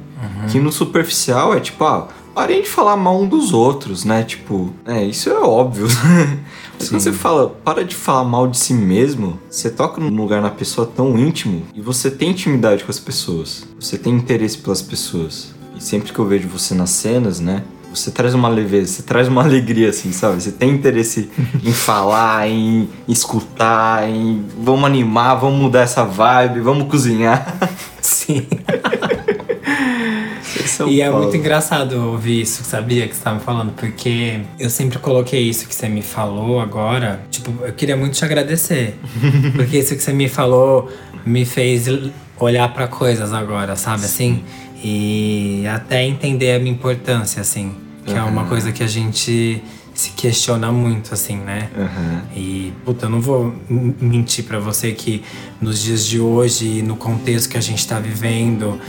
Que 0.51 0.59
no 0.59 0.73
superficial 0.73 1.55
é 1.55 1.61
tipo, 1.61 1.85
ah, 1.85 2.09
parem 2.39 2.63
de 2.63 2.69
falar 2.69 2.97
mal 2.97 3.21
um 3.21 3.27
dos 3.27 3.53
outros, 3.53 4.05
né? 4.05 4.23
Tipo, 4.23 4.73
é, 4.87 5.05
isso 5.05 5.29
é 5.29 5.41
óbvio. 5.41 5.89
Mas 6.79 6.89
quando 6.89 7.01
você 7.01 7.13
fala, 7.13 7.49
para 7.49 7.85
de 7.85 7.97
falar 7.97 8.23
mal 8.23 8.47
de 8.47 8.57
si 8.57 8.73
mesmo, 8.73 9.41
você 9.51 9.69
toca 9.69 10.01
num 10.01 10.15
lugar 10.15 10.41
na 10.41 10.49
pessoa 10.49 10.87
tão 10.87 11.19
íntimo 11.19 11.65
e 11.75 11.81
você 11.81 12.09
tem 12.09 12.31
intimidade 12.31 12.85
com 12.85 12.93
as 12.93 13.01
pessoas. 13.01 13.67
Você 13.81 13.99
tem 13.99 14.15
interesse 14.15 14.57
pelas 14.57 14.81
pessoas. 14.81 15.53
E 15.75 15.83
sempre 15.83 16.13
que 16.13 16.19
eu 16.21 16.25
vejo 16.27 16.47
você 16.47 16.77
nas 16.77 16.91
cenas, 16.91 17.41
né? 17.41 17.65
Você 17.93 18.13
traz 18.13 18.35
uma 18.35 18.49
leveza, 18.49 18.93
você 18.93 19.03
traz 19.03 19.27
uma 19.27 19.43
alegria, 19.43 19.89
assim, 19.89 20.13
sabe? 20.13 20.41
Você 20.41 20.53
tem 20.53 20.71
interesse 20.71 21.29
em 21.65 21.73
falar, 21.75 22.49
em 22.49 22.89
escutar, 23.09 24.09
em 24.09 24.45
vamos 24.57 24.85
animar, 24.85 25.35
vamos 25.35 25.61
mudar 25.61 25.81
essa 25.81 26.05
vibe, 26.05 26.61
vamos 26.61 26.87
cozinhar. 26.87 27.59
Sim. 28.01 28.47
Esse 30.85 30.91
o 30.91 30.93
E 30.93 31.01
é 31.01 31.09
Paulo. 31.09 31.23
muito 31.25 31.37
engraçado 31.37 31.93
ouvir 32.11 32.43
isso, 32.43 32.63
sabia? 32.65 33.07
Que 33.09 33.15
você 33.15 33.23
tava 33.23 33.41
falando, 33.41 33.73
porque 33.73 34.41
eu 34.59 34.71
sempre 34.71 34.99
coloquei 34.99 35.43
isso 35.43 35.67
que 35.67 35.75
você 35.75 35.89
me 35.89 36.03
falou 36.03 36.61
agora. 36.61 37.21
Tipo, 37.31 37.53
eu 37.65 37.73
queria 37.73 37.97
muito 37.97 38.15
te 38.15 38.25
agradecer. 38.25 38.99
porque 39.57 39.79
isso 39.79 39.95
que 39.97 40.03
você 40.03 40.13
me 40.13 40.29
falou 40.29 40.91
me 41.25 41.45
fez 41.45 41.87
olhar 42.39 42.73
pra 42.73 42.87
coisas 42.89 43.33
agora, 43.33 43.77
sabe? 43.77 44.05
Assim. 44.05 44.43
E 44.83 45.65
até 45.67 46.05
entender 46.05 46.53
a 46.53 46.59
minha 46.59 46.73
importância, 46.73 47.41
assim. 47.41 47.75
Que 48.07 48.15
é 48.15 48.23
uma 48.23 48.45
coisa 48.47 48.73
que 48.73 48.83
a 48.83 48.87
gente 48.87 49.63
se 49.93 50.11
questiona 50.11 50.71
muito, 50.71 51.13
assim, 51.13 51.37
né? 51.37 51.69
Aham. 51.77 52.23
E, 52.35 52.73
puta, 52.85 53.07
eu 53.07 53.11
não 53.11 53.21
vou 53.21 53.53
mentir 53.69 54.45
pra 54.45 54.61
você 54.61 54.93
que 54.93 55.23
nos 55.61 55.83
dias 55.83 56.07
de 56.07 56.21
hoje, 56.21 56.81
no 56.83 56.95
contexto 56.95 57.49
que 57.51 57.59
a 57.59 57.61
gente 57.61 57.85
tá 57.87 57.99
vivendo, 57.99 58.81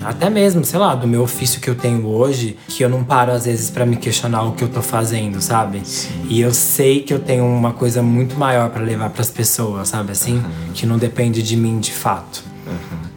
até 0.00 0.30
mesmo, 0.30 0.64
sei 0.64 0.78
lá, 0.78 0.94
do 0.94 1.06
meu 1.06 1.22
ofício 1.22 1.60
que 1.60 1.68
eu 1.68 1.74
tenho 1.74 2.06
hoje, 2.06 2.56
que 2.68 2.84
eu 2.84 2.88
não 2.88 3.04
paro 3.04 3.32
às 3.32 3.44
vezes 3.44 3.70
pra 3.70 3.84
me 3.84 3.96
questionar 3.96 4.42
o 4.42 4.52
que 4.52 4.62
eu 4.62 4.68
tô 4.68 4.80
fazendo, 4.82 5.40
sabe? 5.40 5.82
E 6.28 6.40
eu 6.40 6.52
sei 6.54 7.02
que 7.02 7.12
eu 7.12 7.18
tenho 7.18 7.44
uma 7.44 7.72
coisa 7.72 8.02
muito 8.02 8.38
maior 8.38 8.70
pra 8.70 8.82
levar 8.82 9.10
pras 9.10 9.30
pessoas, 9.30 9.88
sabe 9.88 10.12
assim? 10.12 10.42
Que 10.74 10.86
não 10.86 10.98
depende 10.98 11.42
de 11.42 11.56
mim 11.56 11.78
de 11.78 11.92
fato. 11.92 12.42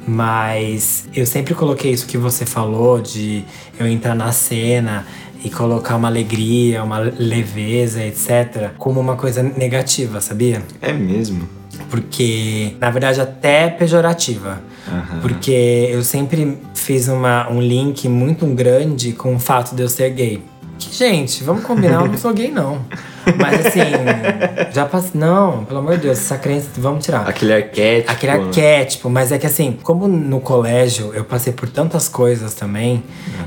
Mas 0.08 1.08
eu 1.16 1.26
sempre 1.26 1.54
coloquei 1.54 1.92
isso 1.92 2.08
que 2.08 2.18
você 2.18 2.46
falou 2.46 3.00
de 3.00 3.46
eu 3.80 3.88
entrar 3.88 4.16
na 4.16 4.32
cena 4.32 5.06
e 5.44 5.50
colocar 5.50 5.96
uma 5.96 6.08
alegria, 6.08 6.84
uma 6.84 7.00
leveza, 7.00 8.04
etc., 8.04 8.72
como 8.78 9.00
uma 9.00 9.16
coisa 9.16 9.42
negativa, 9.44 10.22
sabia? 10.22 10.62
É 10.82 10.94
mesmo. 10.94 11.61
Porque, 11.92 12.78
na 12.80 12.90
verdade, 12.90 13.20
até 13.20 13.70
pejorativa. 13.70 14.62
Porque 15.22 15.90
eu 15.92 16.02
sempre 16.04 16.58
fiz 16.74 17.10
uma, 17.10 17.50
um 17.52 17.62
link 17.62 18.08
muito 18.08 18.46
grande 18.48 19.12
com 19.12 19.36
o 19.36 19.40
fato 19.40 19.76
de 19.76 19.84
eu 19.84 19.90
ser 19.90 20.10
gay. 20.12 20.42
Que, 20.80 20.96
gente, 20.96 21.44
vamos 21.44 21.64
combinar, 21.64 22.02
eu 22.02 22.08
não 22.08 22.18
sou 22.18 22.34
gay, 22.34 22.50
não. 22.50 22.80
Mas 23.38 23.68
assim, 23.68 23.82
já 24.74 24.86
passei. 24.86 25.12
Não, 25.14 25.66
pelo 25.66 25.80
amor 25.80 25.98
de 25.98 26.04
Deus, 26.04 26.18
essa 26.18 26.38
crença, 26.38 26.70
vamos 26.78 27.06
tirar. 27.06 27.28
Aquele 27.28 27.54
arquétipo. 27.54 28.12
Aquele 28.12 28.32
arquétipo, 28.32 29.10
mas 29.10 29.32
é 29.32 29.38
que 29.38 29.46
assim, 29.46 29.78
como 29.84 30.08
no 30.08 30.40
colégio 30.40 31.12
eu 31.14 31.24
passei 31.24 31.54
por 31.54 31.70
tantas 31.70 32.08
coisas 32.08 32.56
também, 32.56 33.04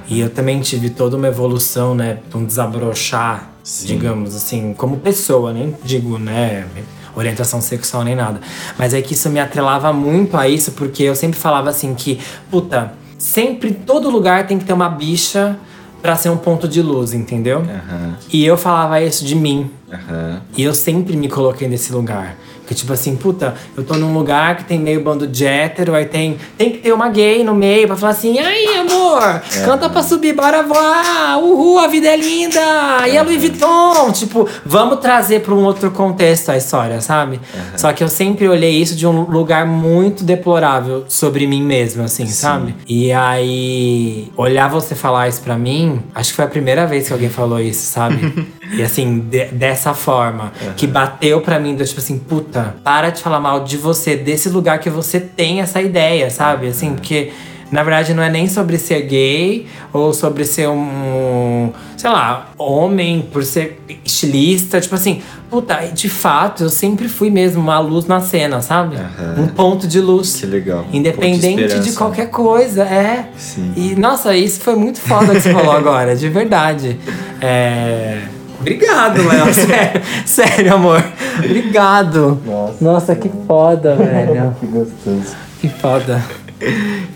e 0.06 0.20
eu 0.20 0.30
também 0.30 0.60
tive 0.60 0.90
toda 0.90 1.16
uma 1.16 1.26
evolução, 1.26 1.94
né, 1.94 2.18
um 2.34 2.44
desabrochar, 2.44 3.50
digamos 3.84 4.36
assim, 4.36 4.74
como 4.74 4.98
pessoa, 4.98 5.52
nem 5.52 5.74
digo, 5.82 6.18
né, 6.18 6.66
orientação 7.14 7.60
sexual 7.60 8.04
nem 8.04 8.14
nada. 8.14 8.40
Mas 8.78 8.94
é 8.94 9.00
que 9.02 9.14
isso 9.14 9.28
me 9.30 9.40
atrelava 9.40 9.92
muito 9.92 10.36
a 10.36 10.48
isso, 10.48 10.72
porque 10.72 11.02
eu 11.02 11.14
sempre 11.14 11.38
falava 11.38 11.70
assim 11.70 11.94
que, 11.94 12.18
puta, 12.50 12.92
sempre, 13.18 13.72
todo 13.72 14.10
lugar 14.10 14.46
tem 14.46 14.58
que 14.58 14.64
ter 14.64 14.72
uma 14.72 14.88
bicha 14.88 15.56
pra 16.02 16.16
ser 16.16 16.28
um 16.28 16.36
ponto 16.36 16.68
de 16.68 16.82
luz, 16.82 17.14
entendeu? 17.14 17.60
Aham, 17.60 18.16
E 18.30 18.44
eu 18.44 18.58
falava 18.58 19.00
isso 19.00 19.24
de 19.24 19.34
mim. 19.34 19.70
Aham. 19.92 20.40
E 20.56 20.62
eu 20.62 20.74
sempre 20.74 21.16
me 21.16 21.28
coloquei 21.28 21.68
nesse 21.68 21.92
lugar. 21.92 22.36
Que 22.66 22.74
tipo 22.74 22.94
assim, 22.94 23.14
puta, 23.14 23.54
eu 23.76 23.84
tô 23.84 23.94
num 23.94 24.14
lugar 24.14 24.56
que 24.56 24.64
tem 24.64 24.78
meio 24.78 25.02
bando 25.02 25.26
de 25.26 25.44
hétero, 25.44 25.94
aí 25.94 26.06
tem, 26.06 26.38
tem 26.56 26.70
que 26.70 26.78
ter 26.78 26.92
uma 26.94 27.10
gay 27.10 27.44
no 27.44 27.54
meio 27.54 27.86
pra 27.86 27.94
falar 27.94 28.12
assim, 28.12 28.38
aí 28.38 28.76
amor, 28.76 29.42
canta 29.66 29.90
pra 29.90 30.02
subir, 30.02 30.34
bora 30.34 30.62
voar, 30.62 31.38
uhul, 31.42 31.78
a 31.78 31.86
vida 31.86 32.08
é 32.08 32.16
linda, 32.16 32.58
e 33.06 33.18
a 33.18 33.22
Louis 33.22 33.38
Vuitton, 33.38 34.10
tipo, 34.12 34.48
vamos 34.64 35.00
trazer 35.00 35.40
pra 35.42 35.54
um 35.54 35.62
outro 35.62 35.90
contexto 35.90 36.48
a 36.48 36.56
história, 36.56 37.02
sabe? 37.02 37.38
Só 37.76 37.92
que 37.92 38.02
eu 38.02 38.08
sempre 38.08 38.48
olhei 38.48 38.80
isso 38.80 38.96
de 38.96 39.06
um 39.06 39.30
lugar 39.30 39.66
muito 39.66 40.24
deplorável 40.24 41.04
sobre 41.06 41.46
mim 41.46 41.62
mesmo, 41.62 42.02
assim, 42.02 42.26
sabe? 42.26 42.74
E 42.88 43.12
aí, 43.12 44.32
olhar 44.38 44.68
você 44.68 44.94
falar 44.94 45.28
isso 45.28 45.42
pra 45.42 45.58
mim, 45.58 46.00
acho 46.14 46.30
que 46.30 46.36
foi 46.36 46.46
a 46.46 46.48
primeira 46.48 46.86
vez 46.86 47.08
que 47.08 47.12
alguém 47.12 47.28
falou 47.28 47.60
isso, 47.60 47.92
sabe? 47.92 48.48
e 48.72 48.82
assim, 48.82 49.18
de- 49.20 49.46
dessa 49.46 49.94
forma, 49.94 50.52
que 50.76 50.86
bateu 50.86 51.40
pra 51.40 51.58
mim, 51.58 51.74
do 51.74 51.84
tipo 51.84 52.00
assim, 52.00 52.18
puta, 52.18 52.74
para 52.82 53.10
de 53.10 53.20
falar 53.22 53.40
mal 53.40 53.64
de 53.64 53.76
você, 53.76 54.16
desse 54.16 54.48
lugar 54.48 54.78
que 54.78 54.90
você 54.90 55.20
tem 55.20 55.60
essa 55.60 55.80
ideia, 55.82 56.30
sabe? 56.30 56.68
Assim, 56.68 56.94
porque. 56.94 57.32
Na 57.72 57.82
verdade, 57.82 58.14
não 58.14 58.22
é 58.22 58.30
nem 58.30 58.46
sobre 58.46 58.78
ser 58.78 59.00
gay 59.02 59.66
ou 59.92 60.12
sobre 60.14 60.44
ser 60.44 60.68
um, 60.68 61.72
sei 61.96 62.08
lá, 62.08 62.50
homem, 62.56 63.26
por 63.32 63.42
ser 63.42 63.80
estilista. 64.04 64.80
Tipo 64.80 64.94
assim, 64.94 65.22
puta, 65.50 65.74
de 65.92 66.08
fato, 66.08 66.64
eu 66.64 66.68
sempre 66.68 67.08
fui 67.08 67.30
mesmo 67.30 67.60
uma 67.60 67.80
luz 67.80 68.06
na 68.06 68.20
cena, 68.20 68.60
sabe? 68.60 68.94
Aham. 68.96 69.40
Um 69.42 69.46
ponto 69.48 69.88
de 69.88 69.98
luz. 70.00 70.36
Que 70.36 70.46
legal. 70.46 70.80
Um 70.80 70.82
ponto 70.82 70.92
de 70.92 70.98
Independente 70.98 71.80
de, 71.80 71.92
qualquer 71.94 72.30
coisa, 72.30 72.84
é. 72.84 73.30
Sim. 73.36 73.72
E, 73.76 73.96
nossa, 73.96 74.36
isso 74.36 74.60
foi 74.60 74.76
muito 74.76 75.00
foda 75.00 75.34
que 75.34 75.40
você 75.40 75.52
falou 75.52 75.72
agora, 75.72 76.14
de 76.14 76.28
verdade. 76.28 76.96
É. 77.40 78.22
Obrigado, 78.64 79.22
Léo. 79.28 79.52
Sério, 79.52 80.02
sério, 80.24 80.74
amor. 80.74 81.04
Obrigado. 81.38 82.40
Nossa, 82.80 83.14
que 83.14 83.30
foda, 83.46 83.94
velho. 83.96 84.56
Que 84.58 84.66
gostoso. 84.66 85.36
Que 85.60 85.68
foda. 85.68 86.24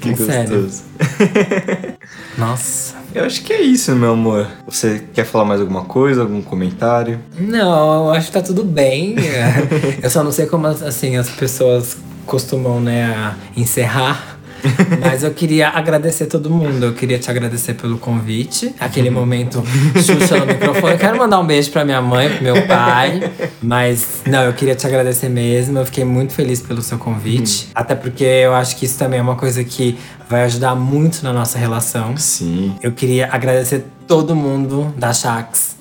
Que 0.03 0.15
Sério. 0.15 0.63
gostoso. 0.63 0.83
Nossa. 2.37 2.95
Eu 3.15 3.25
acho 3.25 3.43
que 3.43 3.53
é 3.55 3.63
isso, 3.63 3.93
meu 3.97 4.13
amor. 4.13 4.47
Você 4.67 5.03
quer 5.15 5.25
falar 5.25 5.47
mais 5.47 5.61
alguma 5.61 5.85
coisa, 5.85 6.21
algum 6.21 6.43
comentário? 6.43 7.19
Não, 7.39 8.09
eu 8.09 8.13
acho 8.13 8.27
que 8.27 8.33
tá 8.35 8.43
tudo 8.43 8.63
bem. 8.63 9.17
É, 9.19 9.99
Eu 10.05 10.11
só 10.11 10.23
não 10.23 10.31
sei 10.31 10.45
como 10.47 10.67
assim 10.67 11.17
as 11.17 11.31
pessoas 11.31 11.97
costumam, 12.27 12.79
né, 12.79 13.35
encerrar. 13.57 14.38
Mas 15.01 15.23
eu 15.23 15.33
queria 15.33 15.69
agradecer 15.69 16.27
todo 16.27 16.51
mundo. 16.51 16.87
Eu 16.87 16.95
queria 16.95 17.19
te 17.19 17.31
agradecer 17.31 17.75
pelo 17.75 17.99
convite. 17.99 18.75
Aquele 18.79 19.11
momento 19.11 19.63
Xuxa 19.95 20.39
no 20.39 20.47
microfone. 20.47 20.93
Eu 20.93 20.99
quero 20.99 21.19
mandar 21.19 21.41
um 21.41 21.47
beijo 21.47 21.71
pra 21.71 21.85
minha 21.85 22.01
mãe, 22.03 22.31
pro 22.31 22.43
meu 22.43 22.67
pai. 22.67 23.31
Mas, 23.63 24.23
não, 24.27 24.43
eu 24.43 24.53
queria 24.53 24.75
te 24.75 24.87
agradecer 24.87 25.29
mesmo. 25.29 25.79
Eu 25.79 25.87
fiquei 25.87 26.05
muito 26.05 26.33
feliz 26.33 26.61
pelo 26.61 26.83
seu 26.83 26.99
convite. 26.99 27.69
Até 27.75 27.95
porque 27.95 28.25
eu 28.25 28.55
acho 28.55 28.77
que 28.77 28.85
isso 28.85 28.99
também 28.99 29.19
é 29.21 29.23
uma 29.23 29.37
coisa 29.37 29.63
que 29.65 29.99
vai 30.29 30.45
ajudar 30.45 30.75
muito 30.75 31.23
na 31.23 31.33
nossa 31.33 31.59
relação. 31.59 32.17
Sim. 32.17 32.75
Eu 32.83 32.93
queria 32.93 33.29
agradecer 33.33 33.85
todo 34.07 34.35
mundo 34.35 34.93
da 34.97 35.13
Shax. 35.13 35.77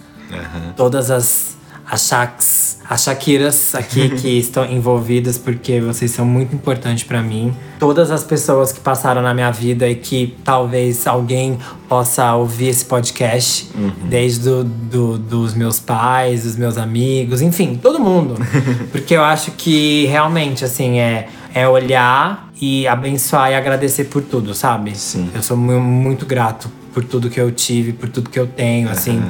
Todas 0.76 1.10
as, 1.10 1.57
as 1.90 2.08
Shax, 2.08 2.80
as 2.90 3.04
Shakiras 3.04 3.74
aqui 3.74 4.10
que 4.20 4.28
estão 4.38 4.66
envolvidas, 4.66 5.38
porque 5.38 5.80
vocês 5.80 6.12
são 6.12 6.26
muito 6.26 6.54
importantes 6.54 7.04
pra 7.04 7.22
mim. 7.22 7.54
Todas 7.80 8.12
as 8.12 8.24
pessoas 8.24 8.72
que 8.72 8.80
passaram 8.80 9.22
na 9.22 9.34
minha 9.34 9.52
vida 9.52 9.88
e 9.88 9.96
que 9.96 10.36
talvez 10.44 11.06
alguém 11.08 11.58
possa 11.88 12.34
ouvir 12.36 12.68
esse 12.70 12.84
podcast, 12.86 13.70
desde 14.10 14.42
do, 14.50 14.64
do- 14.64 15.18
dos 15.18 15.54
meus 15.54 15.80
pais, 15.80 16.44
dos 16.44 16.56
meus 16.58 16.78
amigos, 16.78 17.42
enfim, 17.42 17.80
todo 17.82 18.00
mundo. 18.00 18.36
porque 18.92 19.16
eu 19.16 19.24
acho 19.24 19.52
que 19.52 20.06
realmente, 20.08 20.66
assim, 20.66 21.00
é, 21.00 21.30
é 21.54 21.68
olhar 21.68 22.50
e 22.60 22.88
abençoar 22.88 23.52
e 23.52 23.56
agradecer 23.56 24.06
por 24.06 24.22
tudo, 24.24 24.54
sabe? 24.56 24.98
Sim. 24.98 25.30
Eu 25.34 25.44
sou 25.44 25.56
mu- 25.56 25.80
muito 25.80 26.26
grato 26.26 26.70
por 26.94 27.04
tudo 27.04 27.30
que 27.30 27.40
eu 27.40 27.52
tive, 27.52 27.94
por 27.94 28.10
tudo 28.10 28.30
que 28.30 28.40
eu 28.40 28.48
tenho, 28.48 28.90
assim. 28.90 29.22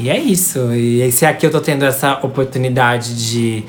E 0.00 0.08
é 0.08 0.18
isso. 0.18 0.72
E 0.72 1.10
se 1.12 1.26
aqui 1.26 1.44
eu 1.44 1.50
tô 1.50 1.60
tendo 1.60 1.84
essa 1.84 2.14
oportunidade 2.22 3.14
de 3.14 3.64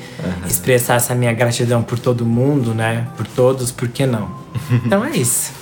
expressar 0.46 0.94
essa 0.94 1.14
minha 1.14 1.32
gratidão 1.32 1.82
por 1.82 1.98
todo 1.98 2.24
mundo, 2.24 2.74
né? 2.74 3.06
Por 3.16 3.26
todos, 3.26 3.70
por 3.70 3.88
que 3.88 4.06
não? 4.06 4.30
Então 4.86 5.04
é 5.04 5.10
isso. 5.16 5.52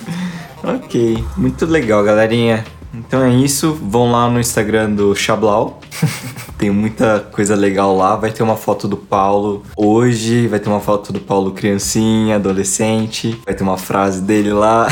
Ok, 0.63 1.21
muito 1.35 1.65
legal, 1.65 2.03
galerinha. 2.03 2.63
Então 2.93 3.23
é 3.23 3.33
isso. 3.33 3.73
Vão 3.73 4.11
lá 4.11 4.29
no 4.29 4.39
Instagram 4.39 4.91
do 4.91 5.15
Chablau. 5.15 5.79
Tem 6.57 6.69
muita 6.69 7.19
coisa 7.31 7.55
legal 7.55 7.95
lá. 7.95 8.15
Vai 8.15 8.31
ter 8.31 8.43
uma 8.43 8.55
foto 8.55 8.87
do 8.87 8.97
Paulo 8.97 9.63
hoje. 9.75 10.47
Vai 10.47 10.59
ter 10.59 10.69
uma 10.69 10.79
foto 10.79 11.11
do 11.11 11.19
Paulo 11.19 11.51
criancinha, 11.51 12.35
adolescente. 12.35 13.39
Vai 13.45 13.55
ter 13.55 13.63
uma 13.63 13.77
frase 13.77 14.21
dele 14.21 14.53
lá. 14.53 14.87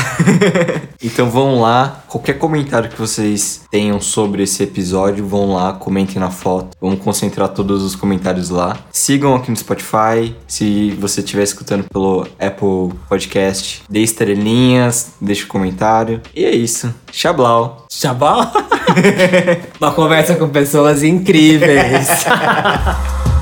então 1.02 1.30
vão 1.30 1.60
lá. 1.60 2.02
Qualquer 2.08 2.34
comentário 2.34 2.90
que 2.90 2.98
vocês 2.98 3.62
tenham 3.70 4.00
sobre 4.00 4.42
esse 4.42 4.62
episódio, 4.62 5.24
vão 5.26 5.54
lá, 5.54 5.72
comentem 5.72 6.18
na 6.18 6.30
foto. 6.30 6.76
Vamos 6.80 7.00
concentrar 7.00 7.48
todos 7.48 7.82
os 7.82 7.94
comentários 7.94 8.50
lá. 8.50 8.76
Sigam 8.90 9.34
aqui 9.34 9.50
no 9.50 9.56
Spotify. 9.56 10.34
Se 10.48 10.90
você 10.92 11.20
estiver 11.20 11.44
escutando 11.44 11.84
pelo 11.84 12.26
Apple 12.38 12.98
Podcast, 13.08 13.82
dê 13.88 14.00
estrelinhas, 14.00 15.12
deixe 15.20 15.44
um 15.44 15.48
comentário. 15.48 16.20
E 16.34 16.44
é 16.44 16.54
isso. 16.54 16.92
Chablau. 17.12 17.86
Tchau. 17.90 18.16
Uma 19.80 19.90
conversa 19.92 20.36
com 20.36 20.48
pessoas 20.48 21.02
incríveis. 21.02 22.24